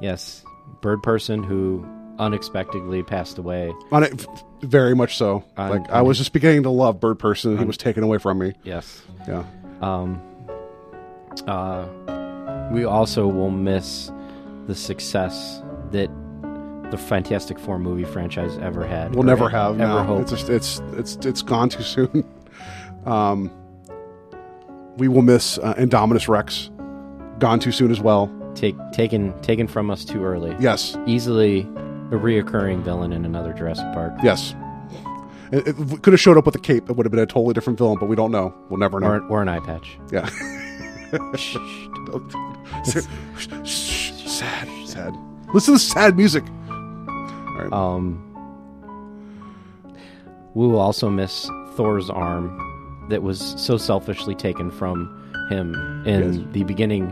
Yes, 0.00 0.42
Bird 0.82 1.04
Person 1.04 1.44
who 1.44 1.86
unexpectedly 2.18 3.04
passed 3.04 3.38
away. 3.38 3.72
On 3.92 4.02
it, 4.02 4.26
very 4.62 4.96
much 4.96 5.16
so. 5.16 5.44
On- 5.56 5.70
like 5.70 5.88
I 5.88 6.02
was 6.02 6.18
just 6.18 6.32
beginning 6.32 6.64
to 6.64 6.70
love 6.70 6.98
Bird 6.98 7.20
Person, 7.20 7.52
and 7.52 7.60
he 7.60 7.64
was 7.64 7.76
taken 7.76 8.02
away 8.02 8.18
from 8.18 8.40
me. 8.40 8.54
Yes. 8.64 9.02
Yeah. 9.28 9.44
Um. 9.80 10.20
Uh, 11.46 11.86
we 12.70 12.84
also 12.84 13.26
will 13.26 13.50
miss 13.50 14.12
the 14.66 14.74
success 14.74 15.62
that 15.90 16.10
the 16.90 16.98
Fantastic 16.98 17.58
Four 17.58 17.78
movie 17.78 18.04
franchise 18.04 18.56
ever 18.58 18.86
had. 18.86 19.14
We'll 19.14 19.24
never 19.24 19.48
have. 19.48 19.80
ever 19.80 19.94
no. 19.94 20.04
hope. 20.04 20.22
It's 20.22 20.30
just 20.30 20.48
it's 20.48 20.80
it's 20.92 21.26
it's 21.26 21.42
gone 21.42 21.68
too 21.68 21.82
soon. 21.82 22.24
um, 23.06 23.50
we 24.96 25.08
will 25.08 25.22
miss 25.22 25.58
uh, 25.58 25.74
Indominus 25.74 26.28
Rex. 26.28 26.70
Gone 27.38 27.60
too 27.60 27.72
soon 27.72 27.90
as 27.90 28.00
well. 28.00 28.32
Take 28.54 28.76
taken 28.92 29.38
taken 29.42 29.68
from 29.68 29.90
us 29.90 30.04
too 30.04 30.24
early. 30.24 30.56
Yes. 30.58 30.96
Easily 31.06 31.60
a 32.10 32.16
reoccurring 32.16 32.82
villain 32.82 33.12
in 33.12 33.24
another 33.24 33.52
Jurassic 33.52 33.92
Park. 33.92 34.14
Yes. 34.22 34.54
It, 35.52 35.68
it 35.68 36.02
could 36.02 36.12
have 36.12 36.20
showed 36.20 36.36
up 36.36 36.46
with 36.46 36.56
a 36.56 36.60
cape. 36.60 36.90
It 36.90 36.96
would 36.96 37.06
have 37.06 37.10
been 37.10 37.20
a 37.20 37.26
totally 37.26 37.54
different 37.54 37.78
villain, 37.78 37.98
but 37.98 38.06
we 38.06 38.16
don't 38.16 38.30
know. 38.30 38.54
We'll 38.68 38.78
never 38.78 39.00
know. 39.00 39.08
Or, 39.08 39.26
or 39.28 39.42
an 39.42 39.48
eye 39.48 39.60
patch. 39.60 39.98
Yeah. 40.10 40.28
sad, 43.64 44.68
sad. 44.86 45.14
Listen 45.54 45.74
to 45.74 45.78
the 45.78 45.78
sad 45.78 46.16
music. 46.16 46.44
Um, 47.72 48.24
we 50.54 50.66
will 50.66 50.78
also 50.80 51.10
miss 51.10 51.48
Thor's 51.74 52.08
arm 52.10 53.06
that 53.10 53.22
was 53.22 53.54
so 53.56 53.76
selfishly 53.76 54.34
taken 54.34 54.70
from 54.70 55.14
him 55.50 55.74
in 56.06 56.34
Yes. 56.34 56.44
the 56.52 56.64
beginning 56.64 57.10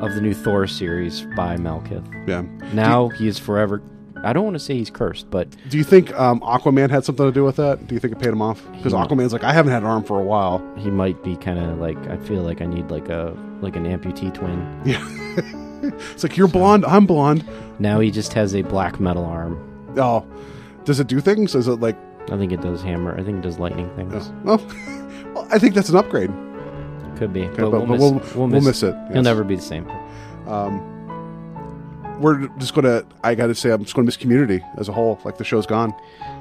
of 0.00 0.14
the 0.14 0.20
new 0.20 0.34
Thor 0.34 0.66
series 0.66 1.22
by 1.36 1.56
Malekith. 1.56 2.04
Yeah. 2.28 2.42
Now 2.74 3.08
he 3.08 3.28
is 3.28 3.38
forever. 3.38 3.82
I 4.24 4.32
don't 4.32 4.44
want 4.44 4.54
to 4.54 4.60
say 4.60 4.74
he's 4.76 4.90
cursed, 4.90 5.30
but 5.30 5.48
Do 5.68 5.76
you 5.78 5.84
think 5.84 6.12
um, 6.18 6.40
Aquaman 6.40 6.90
had 6.90 7.04
something 7.04 7.26
to 7.26 7.32
do 7.32 7.44
with 7.44 7.56
that? 7.56 7.86
Do 7.86 7.94
you 7.94 8.00
think 8.00 8.12
it 8.14 8.18
paid 8.18 8.28
him 8.30 8.42
off? 8.42 8.62
Because 8.72 8.92
He. 8.92 8.98
Aquaman's 8.98 9.32
like, 9.32 9.44
I 9.44 9.52
haven't 9.52 9.72
had 9.72 9.82
an 9.82 9.88
arm 9.88 10.02
for 10.04 10.18
a 10.20 10.24
while. 10.24 10.62
he 10.76 10.90
might 10.90 11.22
be 11.22 11.36
kind 11.36 11.58
of 11.58 11.78
like. 11.78 11.98
I 12.08 12.16
feel 12.16 12.42
like 12.42 12.60
I 12.60 12.66
need 12.66 12.90
like 12.90 13.08
a 13.08 13.36
like 13.60 13.76
an 13.76 13.84
amputee 13.84 14.32
twin. 14.34 14.80
Yeah. 14.84 15.02
it's 16.12 16.22
like 16.22 16.36
you're 16.36 16.48
blonde, 16.48 16.84
I'm 16.84 17.06
blonde. 17.06 17.44
Now 17.78 18.00
he 18.00 18.10
just 18.10 18.32
has 18.32 18.54
a 18.54 18.62
black 18.62 18.98
metal 19.00 19.24
arm. 19.24 19.94
Oh, 19.98 20.26
does 20.84 20.98
it 21.00 21.06
do 21.06 21.20
things? 21.20 21.54
Is 21.54 21.68
it 21.68 21.76
like? 21.80 21.96
I 22.30 22.36
think 22.36 22.50
it 22.52 22.60
does 22.60 22.82
hammer. 22.82 23.14
I 23.18 23.22
think 23.22 23.38
it 23.38 23.42
does 23.42 23.58
lightning 23.58 23.88
things. 23.96 24.30
Well, 24.42 24.58
well 25.34 25.46
I 25.52 25.58
think 25.58 25.74
that's 25.74 25.88
an 25.90 25.96
upgrade. 25.96 26.30
Could 27.18 27.32
be, 27.32 27.46
but, 27.46 27.56
but- 27.56 27.70
we'll, 27.70 27.80
but 27.80 27.88
miss, 27.88 28.00
we'll- 28.00 28.22
we'll, 28.34 28.46
miss, 28.48 28.64
miss 28.64 28.82
it, 28.82 28.94
He'll 29.08 29.16
yes. 29.16 29.24
never 29.24 29.44
be 29.44 29.56
the 29.56 29.62
same. 29.62 29.88
Um, 30.46 30.80
we're 32.18 32.48
just 32.58 32.74
gonna. 32.74 33.04
I 33.22 33.34
got 33.34 33.48
to 33.48 33.54
say, 33.54 33.70
I'm 33.70 33.82
just 33.82 33.94
gonna 33.94 34.06
miss 34.06 34.16
Community 34.16 34.62
as 34.76 34.88
a 34.88 34.92
whole. 34.92 35.20
Like 35.24 35.38
the 35.38 35.44
show's 35.44 35.66
gone. 35.66 35.94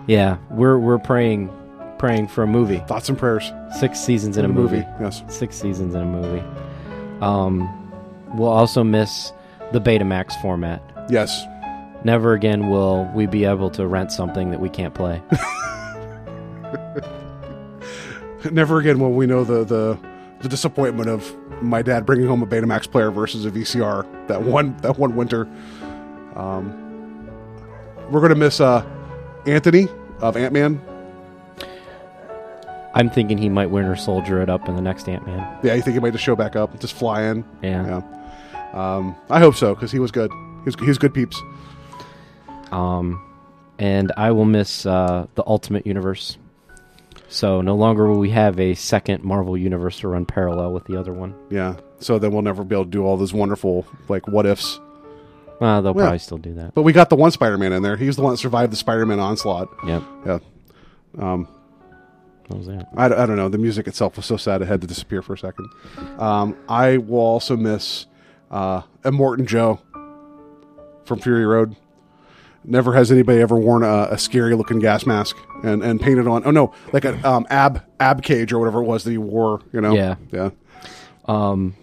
Yeah, 0.07 0.37
we're 0.49 0.77
we're 0.77 0.99
praying 0.99 1.51
praying 1.97 2.27
for 2.27 2.43
a 2.43 2.47
movie. 2.47 2.79
Thoughts 2.87 3.09
and 3.09 3.17
prayers. 3.17 3.51
Six 3.79 3.99
seasons 3.99 4.37
in 4.37 4.45
a 4.45 4.49
movie. 4.49 4.85
Yes. 4.99 5.23
Six 5.27 5.55
seasons 5.55 5.95
in 5.95 6.01
a 6.01 6.05
movie. 6.05 6.43
Um, 7.21 7.91
we'll 8.35 8.49
also 8.49 8.83
miss 8.83 9.31
the 9.71 9.79
Betamax 9.79 10.39
format. 10.41 10.81
Yes. 11.09 11.45
Never 12.03 12.33
again 12.33 12.69
will 12.69 13.09
we 13.15 13.25
be 13.25 13.45
able 13.45 13.69
to 13.71 13.87
rent 13.87 14.11
something 14.11 14.51
that 14.51 14.59
we 14.59 14.69
can't 14.69 14.93
play. 14.93 15.21
Never 18.51 18.79
again 18.79 18.99
will 18.99 19.13
we 19.13 19.25
know 19.25 19.43
the 19.43 19.63
the 19.63 19.97
the 20.41 20.49
disappointment 20.49 21.09
of 21.09 21.35
my 21.61 21.81
dad 21.81 22.05
bringing 22.05 22.27
home 22.27 22.41
a 22.41 22.47
Betamax 22.47 22.89
player 22.89 23.11
versus 23.11 23.45
a 23.45 23.51
VCR 23.51 24.27
that 24.27 24.41
one 24.41 24.75
that 24.81 24.97
one 24.97 25.15
winter. 25.15 25.47
Um, 26.35 26.81
we're 28.11 28.21
gonna 28.21 28.35
miss 28.35 28.59
uh, 28.59 28.85
Antony 29.45 29.87
of 30.19 30.37
Ant 30.37 30.53
Man. 30.53 30.81
I'm 32.93 33.09
thinking 33.09 33.37
he 33.37 33.49
might 33.49 33.69
Winter 33.69 33.95
Soldier 33.97 34.41
it 34.41 34.49
up 34.49 34.69
in 34.69 34.75
the 34.75 34.81
next 34.81 35.09
Ant 35.09 35.25
Man. 35.25 35.59
Yeah, 35.63 35.73
you 35.73 35.81
think 35.81 35.95
he 35.95 35.99
might 35.99 36.13
just 36.13 36.23
show 36.23 36.35
back 36.35 36.55
up, 36.55 36.79
just 36.79 36.93
fly 36.93 37.23
in? 37.23 37.43
Yeah. 37.61 38.01
Yeah. 38.01 38.15
Um, 38.73 39.15
I 39.29 39.39
hope 39.39 39.55
so 39.55 39.75
because 39.75 39.91
he 39.91 39.99
was 39.99 40.11
good. 40.11 40.31
He 40.31 40.65
was, 40.65 40.75
he 40.75 40.87
was 40.87 40.97
good 40.97 41.13
peeps. 41.13 41.41
Um, 42.71 43.21
and 43.79 44.11
I 44.15 44.31
will 44.31 44.45
miss 44.45 44.85
uh, 44.85 45.27
the 45.35 45.43
Ultimate 45.45 45.85
Universe. 45.85 46.37
So 47.27 47.61
no 47.61 47.75
longer 47.75 48.07
will 48.07 48.19
we 48.19 48.29
have 48.31 48.59
a 48.59 48.75
second 48.75 49.23
Marvel 49.23 49.57
universe 49.57 49.99
to 49.99 50.07
run 50.07 50.25
parallel 50.25 50.71
with 50.73 50.85
the 50.85 50.95
other 50.97 51.13
one. 51.13 51.33
Yeah. 51.49 51.75
So 51.99 52.19
then 52.19 52.31
we'll 52.31 52.41
never 52.43 52.63
be 52.63 52.75
able 52.75 52.85
to 52.85 52.89
do 52.91 53.03
all 53.03 53.17
those 53.17 53.33
wonderful 53.33 53.85
like 54.07 54.27
what 54.27 54.45
ifs. 54.45 54.79
Well, 55.59 55.81
they'll 55.81 55.93
Yeah. 55.95 56.01
probably 56.03 56.19
still 56.19 56.37
do 56.37 56.53
that. 56.55 56.73
But 56.75 56.83
we 56.83 56.93
got 56.93 57.09
the 57.09 57.15
one 57.15 57.31
Spider 57.31 57.57
Man 57.57 57.71
in 57.73 57.81
there. 57.83 57.95
He's 57.97 58.15
the 58.15 58.21
one 58.21 58.33
that 58.33 58.37
survived 58.37 58.71
the 58.71 58.77
Spider 58.77 59.05
Man 59.05 59.19
onslaught. 59.19 59.69
Yep. 59.87 60.03
Yeah. 60.25 60.39
Um, 61.17 61.47
What 62.47 62.57
was 62.59 62.67
that? 62.67 62.87
I, 62.95 63.05
I 63.05 63.25
don't 63.25 63.37
know. 63.37 63.49
The 63.49 63.57
music 63.57 63.87
itself 63.87 64.17
was 64.17 64.25
so 64.27 64.37
sad 64.37 64.61
it 64.61 64.65
had 64.67 64.81
to 64.81 64.87
disappear 64.87 65.21
for 65.23 65.33
a 65.33 65.37
second. 65.37 65.67
Um, 66.19 66.55
I 66.69 66.97
will 66.97 67.17
also 67.19 67.57
miss 67.57 68.05
uh, 68.51 68.81
Immortan 69.03 69.45
Joe 69.47 69.79
from 71.05 71.19
Fury 71.19 71.45
Road. 71.45 71.75
Never 72.63 72.93
has 72.93 73.11
anybody 73.11 73.39
ever 73.41 73.57
worn 73.57 73.83
a, 73.83 74.09
a 74.11 74.17
scary 74.17 74.55
looking 74.55 74.79
gas 74.79 75.05
mask 75.05 75.35
and, 75.65 75.83
and 75.83 75.99
painted 76.01 76.27
on. 76.27 76.43
Oh 76.45 76.51
no, 76.51 76.73
like 76.93 77.05
an 77.05 77.23
um, 77.25 77.45
ab 77.49 77.83
ab 77.99 78.21
cage 78.23 78.53
or 78.53 78.59
whatever 78.59 78.81
it 78.81 78.85
was 78.85 79.03
that 79.03 79.11
he 79.11 79.17
wore. 79.17 79.61
You 79.73 79.81
know. 79.81 79.93
Yeah. 79.93 80.15
Yeah. 80.31 80.49
Um, 81.25 81.75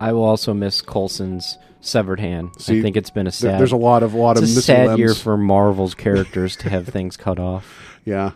I 0.00 0.12
will 0.12 0.24
also 0.24 0.52
miss 0.52 0.82
Coulson's 0.82 1.56
severed 1.80 2.20
hand. 2.20 2.50
See, 2.58 2.78
I 2.78 2.82
think 2.82 2.96
it's 2.96 3.10
been 3.10 3.26
a 3.26 3.32
sad. 3.32 3.60
there's 3.60 3.72
a 3.72 3.76
lot 3.76 4.02
of- 4.02 4.14
lot 4.14 4.36
of 4.36 4.42
a 4.42 4.46
sad 4.46 4.88
limbs. 4.88 4.98
year 4.98 5.14
for 5.14 5.36
Marvel's 5.36 5.94
characters 5.94 6.56
to 6.56 6.68
have 6.70 6.86
things 6.88 7.16
cut 7.16 7.38
off. 7.38 7.98
Yeah. 8.04 8.32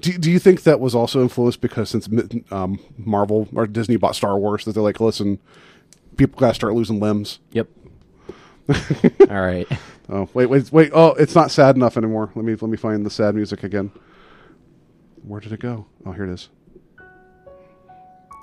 Do, 0.00 0.12
do 0.16 0.30
you 0.30 0.38
think 0.38 0.62
that 0.62 0.80
was 0.80 0.94
also 0.94 1.20
influenced 1.20 1.60
because 1.60 1.90
since 1.90 2.08
um, 2.50 2.78
Marvel 2.96 3.46
or 3.54 3.66
Disney 3.66 3.96
bought 3.96 4.16
Star 4.16 4.38
Wars 4.38 4.64
that 4.64 4.72
they're 4.72 4.82
like, 4.82 5.00
listen, 5.00 5.38
people 6.16 6.40
got 6.40 6.48
to 6.48 6.54
start 6.54 6.72
losing 6.74 6.98
limbs? 6.98 7.38
Yep. 7.52 7.68
All 9.28 9.40
right. 9.40 9.68
Oh 10.12 10.28
wait, 10.34 10.46
wait, 10.46 10.70
wait! 10.70 10.90
Oh, 10.92 11.14
it's 11.14 11.34
not 11.34 11.50
sad 11.50 11.74
enough 11.74 11.96
anymore. 11.96 12.30
Let 12.34 12.44
me 12.44 12.52
let 12.52 12.70
me 12.70 12.76
find 12.76 13.04
the 13.04 13.10
sad 13.10 13.34
music 13.34 13.62
again. 13.62 13.90
Where 15.26 15.40
did 15.40 15.52
it 15.52 15.60
go? 15.60 15.86
Oh, 16.04 16.12
here 16.12 16.24
it 16.24 16.32
is. 16.34 16.50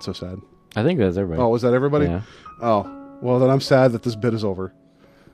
So 0.02 0.14
sad. 0.14 0.40
I 0.76 0.82
think 0.84 0.98
that's 1.00 1.16
everybody. 1.16 1.42
Oh, 1.42 1.50
was 1.50 1.62
that 1.62 1.74
everybody? 1.74 2.06
Yeah. 2.06 2.22
Oh, 2.60 3.18
well 3.22 3.38
then 3.38 3.52
I'm 3.52 3.62
sad 3.62 3.92
that 3.92 4.02
this 4.02 4.16
bit 4.16 4.34
is 4.34 4.44
over. 4.44 4.74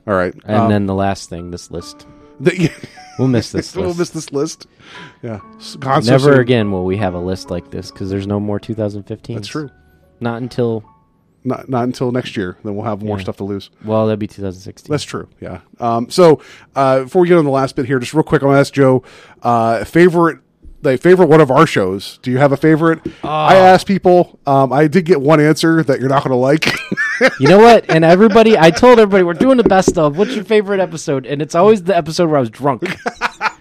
All 0.06 0.14
right, 0.14 0.34
And 0.44 0.56
um, 0.56 0.70
then 0.70 0.86
the 0.86 0.94
last 0.94 1.28
thing, 1.30 1.50
this 1.50 1.70
list. 1.70 2.06
the, 2.38 2.70
We'll 3.18 3.28
miss 3.28 3.50
this 3.50 3.74
list. 3.74 3.86
we'll 3.86 3.94
miss 3.94 4.10
this 4.10 4.30
list. 4.30 4.66
Yeah, 5.22 5.40
so 5.58 5.78
Never 6.00 6.38
again 6.40 6.70
will 6.70 6.84
we 6.84 6.98
have 6.98 7.14
a 7.14 7.18
list 7.18 7.50
like 7.50 7.70
this 7.70 7.90
because 7.90 8.10
there's 8.10 8.26
no 8.26 8.38
more 8.38 8.60
2015. 8.60 9.36
That's 9.36 9.48
true. 9.48 9.70
Not 10.20 10.42
until 10.42 10.84
Not 11.46 11.68
not 11.70 11.84
until 11.84 12.10
next 12.12 12.36
year. 12.36 12.58
Then 12.64 12.74
we'll 12.76 12.84
have 12.84 13.00
more 13.02 13.16
Yeah. 13.16 13.22
stuff 13.22 13.36
to 13.38 13.44
lose. 13.44 13.70
well, 13.84 14.06
that'd 14.06 14.18
be 14.18 14.26
2016. 14.26 14.90
That's 14.90 15.04
true. 15.04 15.28
Yeah. 15.40 15.60
Um, 15.80 16.10
so 16.10 16.42
uh, 16.74 17.04
before 17.04 17.22
we 17.22 17.28
get 17.28 17.38
on 17.38 17.44
the 17.44 17.50
last 17.50 17.76
bit 17.76 17.86
here, 17.86 17.98
just 17.98 18.12
real 18.12 18.22
quick, 18.24 18.42
I'm 18.42 18.48
gonna 18.48 18.60
ask 18.60 18.72
Joe 18.74 19.02
uh, 19.42 19.84
favorite. 19.84 20.40
The 20.82 20.98
favorite 20.98 21.28
one 21.28 21.40
of 21.40 21.50
our 21.50 21.66
shows. 21.66 22.18
Do 22.22 22.30
you 22.30 22.38
have 22.38 22.52
a 22.52 22.56
favorite? 22.56 23.00
Ah. 23.24 23.48
I 23.48 23.54
asked 23.56 23.86
people. 23.88 24.38
Um, 24.46 24.72
I 24.72 24.86
did 24.86 25.04
get 25.04 25.20
one 25.20 25.40
answer 25.40 25.82
that 25.82 25.98
you're 26.00 26.08
not 26.10 26.22
going 26.22 26.30
to 26.32 26.36
like. 26.36 26.66
You 27.40 27.48
know 27.48 27.58
what? 27.58 27.88
And 27.88 28.04
everybody, 28.04 28.58
I 28.58 28.70
told 28.70 28.98
everybody 28.98 29.24
we're 29.24 29.32
doing 29.32 29.56
the 29.56 29.64
best 29.64 29.96
of. 29.96 30.18
What's 30.18 30.34
your 30.34 30.44
favorite 30.44 30.80
episode? 30.80 31.24
And 31.24 31.40
it's 31.40 31.54
always 31.54 31.82
the 31.84 31.96
episode 31.96 32.26
where 32.28 32.36
I 32.36 32.40
was 32.40 32.50
drunk. 32.50 32.82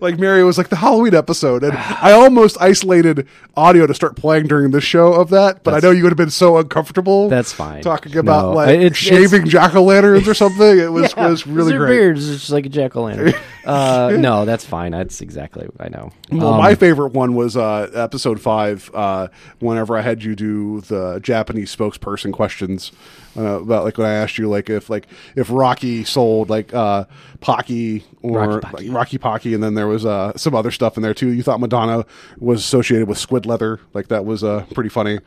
like 0.00 0.18
Mary 0.18 0.44
was 0.44 0.58
like 0.58 0.68
the 0.68 0.76
Halloween 0.76 1.14
episode, 1.14 1.62
and 1.64 1.72
I 1.76 2.12
almost 2.12 2.56
isolated 2.60 3.26
audio 3.56 3.86
to 3.86 3.94
start 3.94 4.16
playing 4.16 4.46
during 4.46 4.70
the 4.70 4.80
show 4.80 5.12
of 5.14 5.30
that, 5.30 5.64
but 5.64 5.74
I 5.74 5.78
know 5.80 5.90
you 5.90 6.02
would 6.04 6.12
have 6.12 6.16
been 6.18 6.30
so 6.30 6.58
uncomfortable. 6.58 7.28
That's 7.28 7.52
fine. 7.52 7.82
Talking 7.82 8.16
about 8.16 8.50
No, 8.50 8.52
like 8.52 8.70
it's- 8.70 8.96
shaving 8.96 9.46
jack 9.48 9.74
o' 9.74 9.82
lanterns 9.82 10.28
or 10.28 10.34
something. 10.34 10.78
It 10.78 10.92
was 10.92 11.12
Yeah, 11.16 11.28
was 11.28 11.46
really 11.46 11.76
great. 11.76 11.88
Beards 11.96 12.26
is 12.28 12.40
just 12.40 12.50
like 12.52 12.66
a 12.66 12.68
jack 12.68 12.96
o' 12.96 13.02
lantern. 13.02 13.32
uh, 13.64 14.12
no, 14.18 14.44
that's 14.44 14.64
fine. 14.64 14.92
That's 14.92 15.20
exactly 15.20 15.66
what 15.66 15.84
I 15.84 15.88
know. 15.88 16.10
Well, 16.30 16.54
Um, 16.54 16.58
my 16.58 16.74
favorite 16.74 17.12
one 17.12 17.34
was 17.34 17.56
uh, 17.56 17.90
episode 17.94 18.40
five. 18.40 18.90
Uh, 18.94 19.28
whenever 19.58 19.96
I 19.96 20.02
had 20.02 20.22
you 20.22 20.34
do 20.36 20.80
the 20.82 21.18
Japanese 21.22 21.74
spokesperson 21.74 22.32
questions 22.32 22.92
uh, 23.36 23.60
about 23.62 23.84
like 23.84 23.96
when 23.98 24.06
I 24.06 24.14
asked 24.14 24.38
you 24.38 24.48
like 24.48 24.68
if 24.68 24.90
like 24.90 25.06
if 25.36 25.50
Rocky 25.50 26.04
sold 26.04 26.50
like 26.50 26.74
uh, 26.74 27.04
Pocky 27.40 28.04
or 28.22 28.38
Rocky 28.40 28.60
Pocky. 28.60 28.88
like, 28.88 28.96
Rocky 28.96 29.18
Pocky, 29.18 29.54
and 29.54 29.62
then 29.62 29.74
there 29.74 29.86
was 29.86 30.04
uh, 30.04 30.36
some 30.36 30.54
other 30.54 30.70
stuff 30.70 30.96
in 30.96 31.02
there 31.02 31.14
too. 31.14 31.28
You 31.28 31.42
thought 31.42 31.60
Madonna 31.60 32.04
was 32.38 32.60
associated 32.60 33.08
with 33.08 33.18
squid 33.18 33.46
leather, 33.46 33.80
like 33.94 34.08
that 34.08 34.24
was 34.24 34.42
uh, 34.42 34.64
pretty 34.74 34.90
funny. 34.90 35.20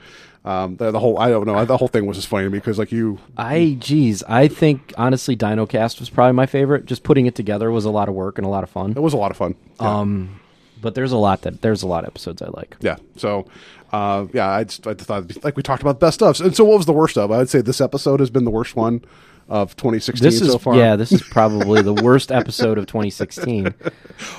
Um, 0.46 0.76
the, 0.76 0.92
the 0.92 1.00
whole 1.00 1.18
I 1.18 1.30
don't 1.30 1.46
know 1.46 1.64
the 1.64 1.78
whole 1.78 1.88
thing 1.88 2.06
was 2.06 2.18
just 2.18 2.28
funny 2.28 2.46
to 2.46 2.50
me 2.50 2.58
because 2.58 2.78
like 2.78 2.92
you 2.92 3.20
I 3.38 3.78
geez, 3.80 4.24
I 4.24 4.50
think 4.50 4.94
honestly, 4.98 5.38
DinoCast 5.38 6.00
was 6.00 6.10
probably 6.10 6.34
my 6.34 6.46
favorite. 6.46 6.86
Just 6.86 7.04
putting 7.04 7.26
it 7.28 7.36
together 7.36 7.72
was 7.72 7.86
a 7.86 7.92
lot 7.92 8.10
of 8.10 8.16
work 8.16 8.38
and 8.38 8.46
a 8.46 8.50
lot 8.50 8.64
of 8.64 8.70
fun. 8.70 8.92
it 8.92 9.02
was 9.02 9.14
a 9.14 9.18
lot 9.18 9.32
of 9.32 9.38
fun. 9.38 9.56
Yeah. 9.80 10.00
Um, 10.00 10.40
but 10.82 10.96
there's 10.96 11.14
a 11.14 11.18
lot 11.18 11.44
that 11.44 11.62
there's 11.62 11.82
a 11.82 11.88
lot 11.88 12.04
of 12.04 12.10
episodes 12.10 12.42
I 12.42 12.50
like. 12.50 12.76
Yeah. 12.82 12.98
So, 13.16 13.48
uh, 13.94 14.26
yeah, 14.34 14.50
I, 14.50 14.64
just, 14.66 14.86
I 14.88 14.94
thought, 14.96 15.28
be- 15.28 15.40
like 15.44 15.56
we 15.56 15.64
talked 15.64 15.82
about 15.82 16.00
best 16.00 16.22
of. 16.22 16.42
And 16.42 16.56
so, 16.56 16.66
what 16.66 16.78
was 16.78 16.86
the 16.86 16.94
worst 16.94 17.18
of? 17.18 17.32
I 17.32 17.38
would 17.38 17.50
say 17.50 17.62
this 17.62 17.80
episode 17.80 18.20
has 18.20 18.30
been 18.30 18.44
the 18.44 18.52
worst 18.52 18.76
one 18.76 19.06
of 19.50 19.76
2016 19.76 20.24
This 20.26 20.42
is 20.42 20.52
so 20.52 20.58
far. 20.58 20.76
yeah, 20.76 20.96
this 20.96 21.12
is 21.12 21.22
probably 21.22 21.82
the 21.82 21.94
worst 21.94 22.32
episode 22.32 22.78
of 22.78 22.88
2016. 22.88 23.74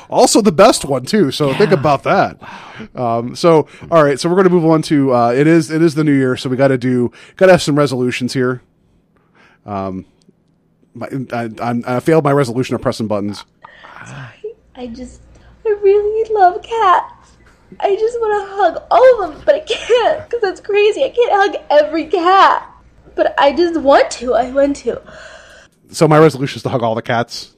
Also, 0.09 0.41
the 0.41 0.53
best 0.53 0.85
one 0.85 1.05
too. 1.05 1.31
So 1.31 1.53
think 1.55 1.73
about 1.73 2.05
that. 2.05 2.39
Um, 2.95 3.35
so, 3.37 3.67
all 3.91 4.03
right. 4.05 4.19
So 4.19 4.29
we're 4.29 4.37
going 4.37 4.49
to 4.49 4.51
move 4.55 4.65
on 4.65 4.83
to 4.83 5.13
uh, 5.13 5.31
it 5.33 5.47
is 5.47 5.71
it 5.71 5.83
is 5.83 5.95
the 5.95 6.05
new 6.05 6.13
year. 6.15 6.37
So 6.37 6.49
we 6.49 6.57
got 6.57 6.69
to 6.69 6.79
do 6.79 7.11
got 7.37 7.47
to 7.47 7.53
have 7.53 7.63
some 7.63 7.77
resolutions 7.77 8.33
here. 8.33 8.63
Um, 9.67 10.07
my, 10.95 11.09
I, 11.33 11.51
I'm, 11.61 11.83
I 11.87 12.01
failed 12.01 12.23
my 12.25 12.33
resolution 12.33 12.75
of 12.77 12.83
pressing 12.83 13.09
buttons. 13.09 13.45
I 14.77 14.87
just, 14.89 15.21
I 15.67 15.71
really 15.83 16.33
love 16.33 16.63
cats. 16.63 17.24
I 17.81 17.97
just 17.97 18.21
want 18.21 18.49
to 18.49 18.55
hug 18.57 18.83
all 18.91 19.25
of 19.25 19.35
them, 19.35 19.43
but 19.45 19.55
I 19.55 19.61
can't 19.61 20.25
because 20.25 20.41
that's 20.41 20.61
crazy. 20.61 21.05
I 21.05 21.11
can't 21.11 21.33
hug 21.33 21.63
every 21.71 22.07
cat, 22.07 22.71
but 23.15 23.35
I 23.39 23.53
just 23.53 23.81
want 23.81 24.11
to. 24.13 24.35
I 24.35 24.51
want 24.51 24.77
to. 24.77 25.01
So 25.91 26.09
my 26.09 26.19
resolution 26.19 26.57
is 26.57 26.63
to 26.65 26.69
hug 26.69 26.83
all 26.83 26.95
the 26.95 27.03
cats. 27.03 27.55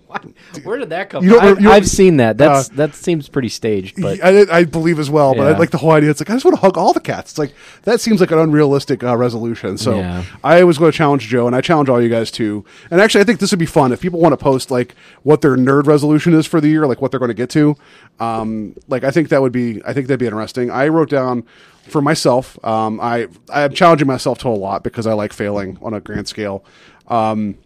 Where 0.64 0.78
did 0.78 0.90
that 0.90 1.10
come 1.10 1.24
You 1.24 1.30
from? 1.30 1.40
don't- 1.40 1.56
I've, 1.58 1.62
you 1.62 1.70
I've 1.70 1.88
seen 1.88 2.16
that. 2.18 2.38
That's 2.38 2.70
uh, 2.70 2.74
that 2.76 2.94
seems 2.94 3.28
pretty 3.28 3.48
staged, 3.48 4.00
but 4.00 4.22
I, 4.22 4.58
I 4.58 4.64
believe 4.64 4.98
as 4.98 5.10
well, 5.10 5.34
but 5.34 5.46
I 5.46 5.58
like 5.58 5.70
the 5.70 5.78
whole 5.78 5.92
idea. 5.92 6.10
It's 6.10 6.20
like 6.20 6.30
I 6.30 6.34
just 6.34 6.44
want 6.44 6.56
to 6.56 6.60
hug 6.60 6.76
all 6.78 6.92
the 6.92 7.00
cats. 7.00 7.32
It's 7.32 7.38
like 7.38 7.52
that 7.82 8.00
seems 8.00 8.20
like 8.20 8.30
an 8.30 8.38
unrealistic 8.38 9.02
uh, 9.04 9.16
resolution. 9.16 9.76
So 9.78 9.96
Yeah. 9.98 10.24
I 10.44 10.64
was 10.64 10.78
going 10.78 10.92
to 10.92 10.96
challenge 10.96 11.26
Joe, 11.28 11.46
and 11.46 11.54
I 11.56 11.60
challenge 11.60 11.88
all 11.88 12.00
you 12.00 12.08
guys 12.08 12.30
too. 12.30 12.64
And 12.90 13.00
actually, 13.00 13.20
I 13.22 13.24
think 13.24 13.40
this 13.40 13.50
would 13.50 13.58
be 13.58 13.66
fun 13.66 13.92
if 13.92 14.00
people 14.00 14.20
want 14.20 14.32
to 14.32 14.36
post 14.36 14.70
like 14.70 14.94
what 15.22 15.40
their 15.40 15.56
nerd 15.56 15.86
resolution 15.86 16.34
is 16.34 16.46
for 16.46 16.60
the 16.60 16.68
year, 16.68 16.86
like 16.86 17.00
what 17.02 17.10
they're 17.10 17.20
going 17.20 17.28
to 17.28 17.34
get 17.34 17.50
to. 17.50 17.76
Um, 18.20 18.74
like 18.88 19.04
I 19.04 19.10
think 19.10 19.28
that 19.30 19.42
would 19.42 19.52
be, 19.52 19.82
I 19.84 19.92
think 19.92 20.06
that'd 20.06 20.20
be 20.20 20.26
interesting. 20.26 20.70
I 20.70 20.88
wrote 20.88 21.10
down 21.10 21.44
for 21.88 22.00
myself. 22.02 22.58
Um, 22.64 23.00
I 23.00 23.28
I'm 23.52 23.72
challenging 23.72 24.06
myself 24.06 24.38
to 24.38 24.48
a 24.48 24.50
lot 24.50 24.82
because 24.82 25.06
I 25.06 25.12
like 25.12 25.32
failing 25.32 25.78
on 25.82 25.94
a 25.94 26.00
grand 26.00 26.26
scale. 26.28 26.64
Um, 27.08 27.58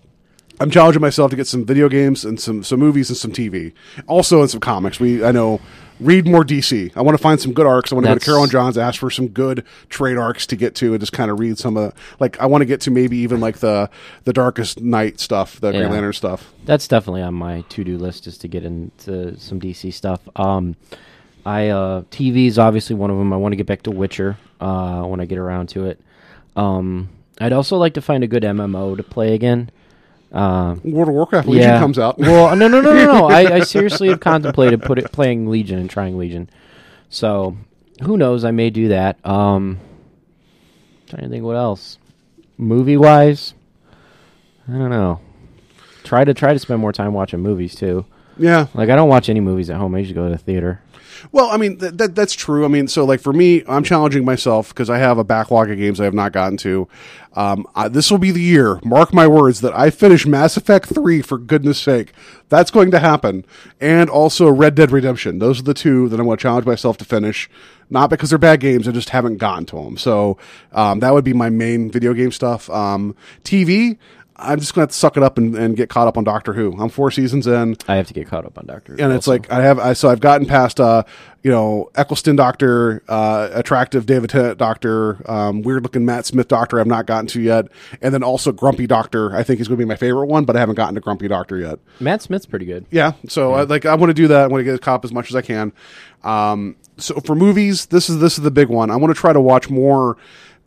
I'm 0.60 0.70
challenging 0.70 1.00
myself 1.00 1.30
to 1.30 1.36
get 1.36 1.46
some 1.46 1.64
video 1.64 1.88
games 1.88 2.24
and 2.24 2.38
some 2.38 2.62
some 2.62 2.78
movies 2.78 3.08
and 3.08 3.16
some 3.16 3.32
TV, 3.32 3.72
also 4.06 4.42
and 4.42 4.50
some 4.50 4.60
comics. 4.60 5.00
We 5.00 5.24
I 5.24 5.32
know 5.32 5.58
read 6.00 6.26
more 6.26 6.44
DC. 6.44 6.92
I 6.94 7.02
want 7.02 7.16
to 7.16 7.22
find 7.22 7.40
some 7.40 7.52
good 7.52 7.66
arcs. 7.66 7.92
I 7.92 7.94
want 7.94 8.06
to 8.06 8.12
go 8.12 8.18
to 8.18 8.24
Carol 8.24 8.42
and 8.42 8.52
John's, 8.52 8.76
ask 8.76 9.00
for 9.00 9.10
some 9.10 9.28
good 9.28 9.64
trade 9.88 10.18
arcs 10.18 10.46
to 10.48 10.56
get 10.56 10.74
to, 10.76 10.92
and 10.92 11.00
just 11.00 11.12
kind 11.12 11.30
of 11.30 11.38
read 11.38 11.58
some 11.58 11.78
of 11.78 11.94
like 12.20 12.38
I 12.40 12.46
want 12.46 12.60
to 12.60 12.66
get 12.66 12.82
to 12.82 12.90
maybe 12.90 13.16
even 13.18 13.40
like 13.40 13.58
the 13.58 13.88
the 14.24 14.34
Darkest 14.34 14.82
Night 14.82 15.18
stuff, 15.18 15.60
the 15.60 15.72
Green 15.72 15.90
Lantern 15.90 16.12
stuff. 16.12 16.52
that's 16.66 16.86
definitely 16.86 17.22
on 17.22 17.34
my 17.34 17.62
to-do 17.70 17.96
list 17.96 18.26
is 18.26 18.36
to 18.38 18.48
get 18.48 18.62
into 18.62 19.38
some 19.38 19.60
DC 19.60 19.92
stuff. 19.94 20.20
Um, 20.36 20.76
I 21.46 21.68
uh, 21.68 22.02
TV 22.10 22.46
is 22.46 22.58
obviously 22.58 22.96
one 22.96 23.10
of 23.10 23.16
them. 23.16 23.32
I 23.32 23.36
want 23.36 23.52
to 23.52 23.56
get 23.56 23.66
back 23.66 23.82
to 23.84 23.90
Witcher 23.90 24.36
uh, 24.60 25.04
when 25.04 25.20
I 25.20 25.24
get 25.24 25.38
around 25.38 25.70
to 25.70 25.86
it. 25.86 26.00
Um, 26.54 27.08
I'd 27.40 27.54
also 27.54 27.78
like 27.78 27.94
to 27.94 28.02
find 28.02 28.22
a 28.22 28.26
good 28.26 28.42
MMO 28.42 28.94
to 28.98 29.02
play 29.02 29.34
again. 29.34 29.70
Uh, 30.32 30.76
World 30.84 31.08
of 31.08 31.14
Warcraft 31.14 31.48
Legion 31.48 31.78
comes 31.80 31.98
out. 31.98 32.18
well, 32.18 32.54
no, 32.54 32.68
no, 32.68 32.80
no, 32.80 32.92
no, 32.94 33.04
no. 33.04 33.26
I, 33.28 33.56
I 33.56 33.60
seriously 33.64 34.08
have 34.10 34.20
contemplated 34.20 34.82
put 34.82 34.98
it, 34.98 35.10
playing 35.12 35.48
Legion 35.48 35.78
and 35.78 35.90
trying 35.90 36.16
Legion. 36.18 36.48
So 37.08 37.56
who 38.02 38.16
knows? 38.16 38.44
I 38.44 38.52
may 38.52 38.70
do 38.70 38.88
that. 38.88 39.24
Um, 39.26 39.80
trying 41.08 41.22
to 41.22 41.28
think 41.28 41.44
what 41.44 41.56
else. 41.56 41.98
Movie 42.56 42.96
wise, 42.96 43.54
I 44.68 44.72
don't 44.72 44.90
know. 44.90 45.20
Try 46.04 46.24
to 46.24 46.32
try 46.34 46.52
to 46.52 46.58
spend 46.58 46.80
more 46.80 46.92
time 46.92 47.12
watching 47.12 47.40
movies 47.40 47.74
too. 47.74 48.04
yeah, 48.38 48.66
Like 48.74 48.88
I 48.90 48.96
don't 48.96 49.08
watch 49.08 49.28
any 49.28 49.40
movies 49.40 49.68
at 49.70 49.76
home. 49.78 49.94
I 49.94 49.98
usually 49.98 50.14
go 50.14 50.24
to 50.26 50.32
the 50.32 50.38
theater. 50.38 50.80
Well, 51.32 51.50
I 51.50 51.56
mean 51.56 51.78
th- 51.78 51.94
that 51.94 52.14
that's 52.14 52.34
true. 52.34 52.64
I 52.64 52.68
mean, 52.68 52.88
so 52.88 53.04
like 53.04 53.20
for 53.20 53.32
me, 53.32 53.62
I'm 53.68 53.84
challenging 53.84 54.24
myself 54.24 54.68
because 54.68 54.90
I 54.90 54.98
have 54.98 55.18
a 55.18 55.24
backlog 55.24 55.70
of 55.70 55.78
games 55.78 56.00
I 56.00 56.04
have 56.04 56.14
not 56.14 56.32
gotten 56.32 56.56
to. 56.58 56.88
Um, 57.34 57.66
I, 57.76 57.88
this 57.88 58.10
will 58.10 58.18
be 58.18 58.32
the 58.32 58.40
year, 58.40 58.80
mark 58.84 59.14
my 59.14 59.28
words, 59.28 59.60
that 59.60 59.72
I 59.76 59.90
finish 59.90 60.26
Mass 60.26 60.56
Effect 60.56 60.88
three. 60.88 61.22
For 61.22 61.38
goodness 61.38 61.78
sake, 61.78 62.12
that's 62.48 62.70
going 62.70 62.90
to 62.90 62.98
happen, 62.98 63.44
and 63.80 64.10
also 64.10 64.48
Red 64.50 64.74
Dead 64.74 64.90
Redemption. 64.90 65.38
Those 65.38 65.60
are 65.60 65.64
the 65.64 65.74
two 65.74 66.08
that 66.08 66.18
I'm 66.18 66.26
going 66.26 66.38
to 66.38 66.42
challenge 66.42 66.66
myself 66.66 66.96
to 66.98 67.04
finish. 67.04 67.48
Not 67.92 68.08
because 68.08 68.30
they're 68.30 68.38
bad 68.38 68.60
games, 68.60 68.86
I 68.86 68.92
just 68.92 69.08
haven't 69.10 69.38
gotten 69.38 69.66
to 69.66 69.76
them. 69.76 69.96
So 69.96 70.38
um, 70.72 71.00
that 71.00 71.12
would 71.12 71.24
be 71.24 71.32
my 71.32 71.50
main 71.50 71.90
video 71.90 72.14
game 72.14 72.30
stuff. 72.30 72.70
Um, 72.70 73.16
TV. 73.42 73.98
I'm 74.40 74.58
just 74.58 74.74
going 74.74 74.80
to 74.80 74.84
have 74.84 74.90
to 74.90 74.96
suck 74.96 75.16
it 75.16 75.22
up 75.22 75.38
and, 75.38 75.54
and 75.56 75.76
get 75.76 75.88
caught 75.88 76.08
up 76.08 76.16
on 76.16 76.24
Doctor 76.24 76.52
Who. 76.52 76.76
I'm 76.80 76.88
four 76.88 77.10
seasons 77.10 77.46
in 77.46 77.76
I 77.88 77.96
have 77.96 78.06
to 78.08 78.14
get 78.14 78.26
caught 78.26 78.44
up 78.44 78.58
on 78.58 78.66
Doctor. 78.66 78.94
Who 78.94 79.02
and 79.02 79.12
it's 79.12 79.28
also. 79.28 79.32
like 79.32 79.50
I 79.50 79.62
have 79.62 79.78
I 79.78 79.92
so 79.92 80.08
I've 80.08 80.20
gotten 80.20 80.46
past 80.46 80.80
uh 80.80 81.04
you 81.42 81.50
know 81.50 81.90
Eccleston 81.94 82.36
Doctor, 82.36 83.02
uh, 83.08 83.48
attractive 83.52 84.06
David 84.06 84.30
Tennant 84.30 84.58
Doctor, 84.58 85.18
um, 85.30 85.62
weird 85.62 85.82
looking 85.82 86.04
Matt 86.04 86.26
Smith 86.26 86.48
Doctor 86.48 86.80
I've 86.80 86.86
not 86.86 87.06
gotten 87.06 87.26
to 87.28 87.40
yet, 87.40 87.66
and 88.02 88.12
then 88.12 88.22
also 88.22 88.52
Grumpy 88.52 88.86
Doctor 88.86 89.34
I 89.34 89.42
think 89.42 89.60
is 89.60 89.68
going 89.68 89.78
to 89.78 89.84
be 89.84 89.88
my 89.88 89.96
favorite 89.96 90.26
one, 90.26 90.44
but 90.44 90.56
I 90.56 90.60
haven't 90.60 90.74
gotten 90.74 90.94
to 90.94 91.00
Grumpy 91.00 91.28
Doctor 91.28 91.58
yet. 91.58 91.78
Matt 91.98 92.22
Smith's 92.22 92.46
pretty 92.46 92.66
good. 92.66 92.86
Yeah, 92.90 93.12
so 93.28 93.54
I, 93.54 93.62
like 93.62 93.86
I 93.86 93.94
want 93.94 94.10
to 94.10 94.14
do 94.14 94.28
that. 94.28 94.44
I 94.44 94.46
want 94.48 94.60
to 94.60 94.64
get 94.64 94.80
caught 94.82 94.96
up 94.96 95.04
as 95.04 95.12
much 95.12 95.30
as 95.30 95.36
I 95.36 95.42
can. 95.42 95.72
Um, 96.22 96.76
so 96.98 97.18
for 97.20 97.34
movies, 97.34 97.86
this 97.86 98.10
is 98.10 98.18
this 98.18 98.36
is 98.38 98.44
the 98.44 98.50
big 98.50 98.68
one. 98.68 98.90
I 98.90 98.96
want 98.96 99.14
to 99.14 99.20
try 99.20 99.32
to 99.32 99.40
watch 99.40 99.70
more 99.70 100.16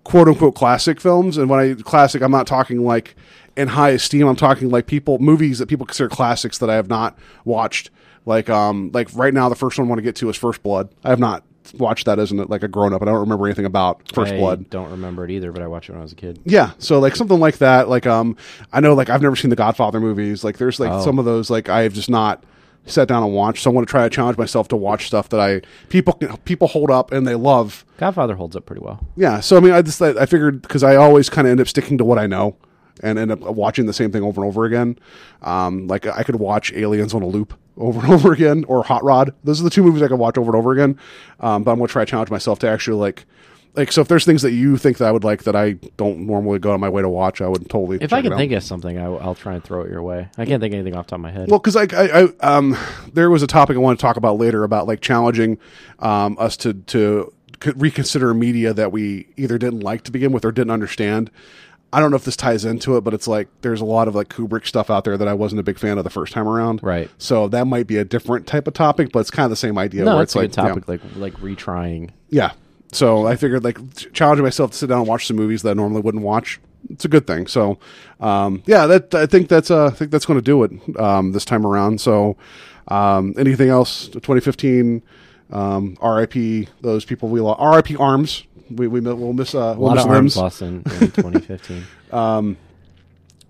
quote 0.03 0.28
unquote 0.28 0.55
classic 0.55 0.99
films, 0.99 1.38
and 1.38 1.49
when 1.49 1.59
I 1.59 1.82
classic, 1.82 2.21
I'm 2.21 2.32
not 2.32 2.47
talking 2.47 2.84
like 2.84 3.15
in 3.56 3.70
high 3.70 3.89
esteem. 3.91 4.28
I'm 4.28 4.36
talking 4.36 4.70
like 4.70 4.88
people 4.88 5.20
movies 5.20 5.60
that 5.60 5.68
people 5.68 5.86
consider 5.86 6.10
classics 6.10 6.58
that 6.60 6.70
I 6.70 6.76
have 6.76 6.88
not 6.89 7.18
watched. 7.45 7.89
Like 8.26 8.49
um 8.49 8.89
like 8.93 9.10
right 9.14 9.34
now, 9.34 9.49
the 9.49 9.56
first 9.56 9.78
one 9.78 9.88
I 9.88 9.89
want 9.89 9.99
to 9.99 10.04
get 10.04 10.16
to 10.18 10.30
is 10.30 10.38
First 10.38 10.64
Blood. 10.64 10.89
I 11.04 11.10
have 11.10 11.20
not 11.20 11.43
watched 11.78 12.06
that 12.06 12.20
as 12.20 12.32
an, 12.32 12.38
like 12.47 12.64
a 12.64 12.68
grown 12.68 12.93
up. 12.93 13.01
I 13.01 13.06
don't 13.06 13.20
remember 13.20 13.45
anything 13.45 13.66
about 13.66 14.01
First 14.14 14.34
I 14.34 14.38
Blood. 14.38 14.70
Don't 14.70 14.91
remember 14.91 15.26
it 15.26 15.32
either, 15.32 15.51
but 15.51 15.62
I 15.62 15.68
watched 15.68 15.89
it 15.89 15.93
when 15.93 15.99
I 15.99 16.04
was 16.04 16.12
a 16.14 16.16
kid. 16.16 16.39
Yeah, 16.45 16.72
so 16.78 16.99
like 16.99 17.16
something 17.16 17.39
like 17.39 17.58
that. 17.60 17.89
Like 17.89 18.06
um, 18.08 18.36
I 18.72 18.80
know 18.80 18.93
like 18.93 19.10
I've 19.10 19.22
never 19.22 19.36
seen 19.36 19.49
the 19.49 19.56
Godfather 19.56 19.99
movies. 19.99 20.43
Like 20.43 20.58
there's 20.58 20.80
like 20.80 21.01
some 21.04 21.20
of 21.20 21.26
those 21.26 21.49
like 21.49 21.70
I 21.70 21.84
have 21.84 21.93
just 21.93 22.10
not 22.10 22.43
sat 22.86 23.08
down 23.08 23.24
and 23.24 23.34
watched. 23.34 23.64
So 23.64 23.72
I 23.72 23.74
want 23.74 23.88
to 23.88 23.91
try 23.91 24.04
to 24.04 24.10
challenge 24.10 24.38
myself 24.38 24.68
to 24.70 24.76
watch 24.78 25.08
stuff 25.08 25.30
that 25.30 25.39
I 25.39 25.62
people 25.89 26.14
can- 26.14 26.36
people 26.39 26.68
hold 26.68 26.91
up 26.91 27.12
and 27.12 27.26
they 27.28 27.36
love. 27.36 27.86
Godfather 27.97 28.36
holds 28.36 28.56
up 28.56 28.66
pretty 28.66 28.82
well. 28.82 29.06
Yeah, 29.16 29.39
so 29.41 29.56
I 29.58 29.60
mean, 29.60 29.72
I 29.74 29.82
just 29.82 30.01
I 30.01 30.10
I 30.10 30.26
figured 30.26 30.62
because 30.62 30.84
I 30.84 30.95
always 30.95 31.30
kind 31.30 31.47
of 31.47 31.51
end 31.51 31.62
up 31.62 31.68
sticking 31.68 31.97
to 31.97 32.06
what 32.06 32.20
I 32.20 32.28
know 32.28 32.56
and 33.02 33.18
end 33.18 33.32
up 33.32 33.39
watching 33.41 33.86
the 33.86 33.94
same 33.94 34.12
thing 34.12 34.24
over 34.24 34.41
and 34.41 34.48
over 34.48 34.66
again. 34.66 34.98
Um, 35.41 35.88
like 35.88 36.06
I 36.06 36.24
could 36.24 36.36
watch 36.36 36.72
Aliens 36.74 37.14
on 37.14 37.22
a 37.22 37.28
loop 37.28 37.54
over 37.78 38.00
and 38.00 38.14
over 38.14 38.34
again, 38.34 38.66
or 38.68 38.84
Hot 38.84 39.04
Rod. 39.04 39.34
Those 39.44 39.60
are 39.60 39.64
the 39.64 39.70
two 39.70 39.84
movies 39.84 40.02
I 40.02 40.08
could 40.08 40.20
watch 40.20 40.38
over 40.38 40.52
and 40.52 40.58
over 40.58 40.72
again. 40.72 41.00
Um, 41.39 41.64
but 41.64 41.72
I'm 41.72 41.78
gonna 41.78 41.88
try 41.88 42.06
to 42.06 42.10
challenge 42.10 42.30
myself 42.30 42.60
to 42.60 42.70
actually 42.70 42.98
like. 42.98 43.26
Like 43.76 43.91
so, 43.91 44.02
if 44.02 44.08
there's 44.08 44.24
things 44.24 44.44
that 44.44 44.52
you 44.52 44.78
think 44.78 45.00
that 45.00 45.08
I 45.08 45.12
would 45.12 45.24
like 45.24 45.46
that 45.46 45.56
I 45.56 45.72
don't 45.98 46.28
normally 46.28 46.60
go 46.60 46.74
on 46.74 46.80
my 46.80 46.89
way 46.89 47.02
to 47.02 47.10
watch, 47.10 47.41
I 47.41 47.48
would 47.48 47.68
totally. 47.72 47.98
If 48.02 48.14
I 48.14 48.22
can 48.22 48.38
think 48.38 48.52
of 48.52 48.62
something, 48.62 49.00
I, 49.00 49.10
will 49.10 49.34
try 49.34 49.56
and 49.56 49.64
throw 49.64 49.82
it 49.82 49.89
your 49.89 50.04
way. 50.04 50.30
I 50.38 50.46
can't 50.46 50.62
think 50.62 50.76
of 50.76 50.80
anything 50.80 50.96
off 50.96 51.08
the 51.08 51.10
top 51.10 51.18
of 51.18 51.22
my 51.22 51.32
head. 51.32 51.50
Well, 51.50 51.58
because 51.58 51.76
I, 51.76 51.88
I, 51.91 52.22
I, 52.22 52.28
um, 52.41 52.78
there 53.12 53.32
was 53.32 53.41
a 53.41 53.48
topic 53.48 53.76
I 53.76 53.80
want 53.80 53.98
to 53.98 54.02
talk 54.04 54.16
about 54.16 54.38
later 54.38 54.63
about 54.63 54.86
like 54.86 55.01
challenging 55.01 55.58
um, 55.97 56.38
us 56.39 56.55
to 56.58 56.74
to 56.76 57.34
reconsider 57.76 58.34
media 58.34 58.74
that 58.74 58.92
we 58.92 59.28
either 59.38 59.58
didn't 59.58 59.80
like 59.80 60.04
to 60.04 60.12
begin 60.12 60.32
with 60.32 60.46
or 60.46 60.51
didn't 60.51 60.72
understand. 60.72 61.32
I 61.93 61.99
don't 61.99 62.09
know 62.09 62.15
if 62.17 62.25
this 62.25 62.36
ties 62.36 62.65
into 62.65 62.97
it, 62.97 63.01
but 63.05 63.13
it's 63.13 63.28
like 63.28 63.47
there's 63.61 63.79
a 63.82 63.86
lot 63.86 64.07
of 64.07 64.15
like 64.15 64.28
Kubrick 64.29 64.65
stuff 64.67 64.89
out 64.89 65.03
there 65.03 65.17
that 65.17 65.28
I 65.28 65.33
wasn't 65.33 65.59
a 65.59 65.63
big 65.63 65.78
fan 65.79 65.97
of 65.97 66.03
the 66.03 66.09
first 66.09 66.33
time 66.33 66.47
around. 66.47 66.82
Right. 66.83 67.09
So 67.17 67.47
that 67.49 67.65
might 67.67 67.87
be 67.87 67.97
a 67.97 68.03
different 68.05 68.47
type 68.47 68.67
of 68.67 68.74
topic, 68.74 69.11
but 69.13 69.20
it's 69.20 69.32
kind 69.32 69.45
of 69.45 69.49
the 69.51 69.55
same 69.55 69.78
idea. 69.78 70.03
no, 70.03 70.15
where 70.15 70.24
it's 70.24 70.36
a 70.36 70.39
like 70.39 70.49
good 70.51 70.53
topic, 70.55 70.87
like 70.87 71.01
like 71.15 71.33
retrying. 71.36 72.09
yeah. 72.29 72.51
So 72.91 73.25
I 73.25 73.36
figured 73.37 73.63
like 73.63 73.78
ch- 73.95 74.07
challenging 74.13 74.43
myself 74.43 74.71
to 74.71 74.78
sit 74.78 74.87
down 74.87 74.99
and 74.99 75.07
watch 75.07 75.25
some 75.28 75.36
movies 75.37 75.61
that 75.63 75.71
I 75.71 75.74
normally 75.74 76.01
wouldn't 76.01 76.24
watch. 76.24 76.59
It's 76.91 77.05
a 77.05 77.07
good 77.07 77.25
thing. 77.25 77.47
So 77.47 77.79
um, 78.20 78.61
yeah, 78.67 78.86
that 78.87 79.15
I 79.15 79.25
think 79.25 79.47
that's 79.49 79.71
uh, 79.71 79.86
I 79.87 79.89
think 79.89 80.11
that's 80.11 80.25
going 80.25 80.37
to 80.37 80.43
do 80.43 80.63
it 80.63 80.99
um, 80.99 81.32
this 81.32 81.45
time 81.45 81.65
around. 81.65 82.01
So 82.01 82.37
Um, 82.89 83.33
anything 83.37 83.70
else? 83.70 84.09
2015. 84.09 85.01
Um, 85.51 85.97
R.I.P. 86.01 86.67
Those 86.82 87.05
people 87.05 87.29
we 87.29 87.39
lost. 87.39 87.59
R.I.P. 87.61 87.95
Arms. 87.97 88.43
We 88.70 88.88
we 88.88 89.00
will 89.02 89.34
miss 89.34 89.54
uh, 89.56 89.60
A 89.60 89.74
we'll 89.78 89.96
lot 89.96 89.96
miss 89.96 90.36
of 90.38 90.42
limbs. 90.44 90.62
in, 90.62 90.68
in 91.02 91.12
2015. 91.12 91.84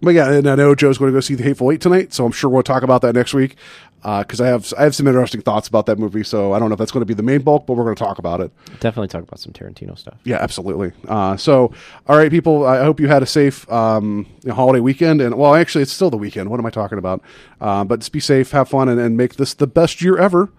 But 0.01 0.15
yeah, 0.15 0.33
and 0.33 0.47
I 0.47 0.55
know 0.55 0.75
Joe's 0.75 0.97
going 0.97 1.11
to 1.11 1.15
go 1.15 1.21
see 1.21 1.35
the 1.35 1.43
Hateful 1.43 1.71
Eight 1.71 1.79
tonight, 1.79 2.13
so 2.13 2.25
I'm 2.25 2.33
sure 2.33 2.49
we'll 2.49 2.61
talk 2.61 2.83
about 2.83 3.01
that 3.03 3.15
next 3.15 3.33
week 3.33 3.55
because 4.01 4.41
I 4.41 4.47
have 4.47 4.73
I 4.77 4.83
have 4.83 4.93
some 4.93 5.07
interesting 5.07 5.41
thoughts 5.41 5.69
about 5.69 5.85
that 5.85 5.97
movie. 5.97 6.23
So 6.25 6.51
I 6.51 6.59
don't 6.59 6.67
know 6.67 6.73
if 6.73 6.79
that's 6.79 6.91
going 6.91 7.01
to 7.01 7.05
be 7.05 7.13
the 7.13 7.23
main 7.23 7.41
bulk, 7.41 7.65
but 7.65 7.75
we're 7.75 7.85
going 7.85 7.95
to 7.95 8.03
talk 8.03 8.19
about 8.19 8.41
it. 8.41 8.51
Definitely 8.81 9.07
talk 9.07 9.23
about 9.23 9.39
some 9.39 9.53
Tarantino 9.53 9.97
stuff. 9.97 10.15
Yeah, 10.25 10.39
absolutely. 10.41 10.91
Uh, 11.07 11.37
so, 11.37 11.71
all 12.07 12.17
right, 12.17 12.29
people. 12.29 12.67
I 12.67 12.83
hope 12.83 12.99
you 12.99 13.07
had 13.07 13.23
a 13.23 13.25
safe 13.25 13.69
um, 13.71 14.27
you 14.43 14.49
know, 14.49 14.55
holiday 14.55 14.81
weekend, 14.81 15.21
and 15.21 15.35
well, 15.35 15.55
actually, 15.55 15.83
it's 15.83 15.93
still 15.93 16.09
the 16.09 16.17
weekend. 16.17 16.49
What 16.49 16.59
am 16.59 16.65
I 16.65 16.69
talking 16.69 16.97
about? 16.97 17.21
Uh, 17.61 17.85
but 17.85 17.99
just 17.99 18.11
be 18.11 18.19
safe, 18.19 18.51
have 18.51 18.67
fun, 18.67 18.89
and, 18.89 18.99
and 18.99 19.15
make 19.15 19.35
this 19.35 19.53
the 19.53 19.67
best 19.67 20.01
year 20.01 20.17
ever. 20.17 20.49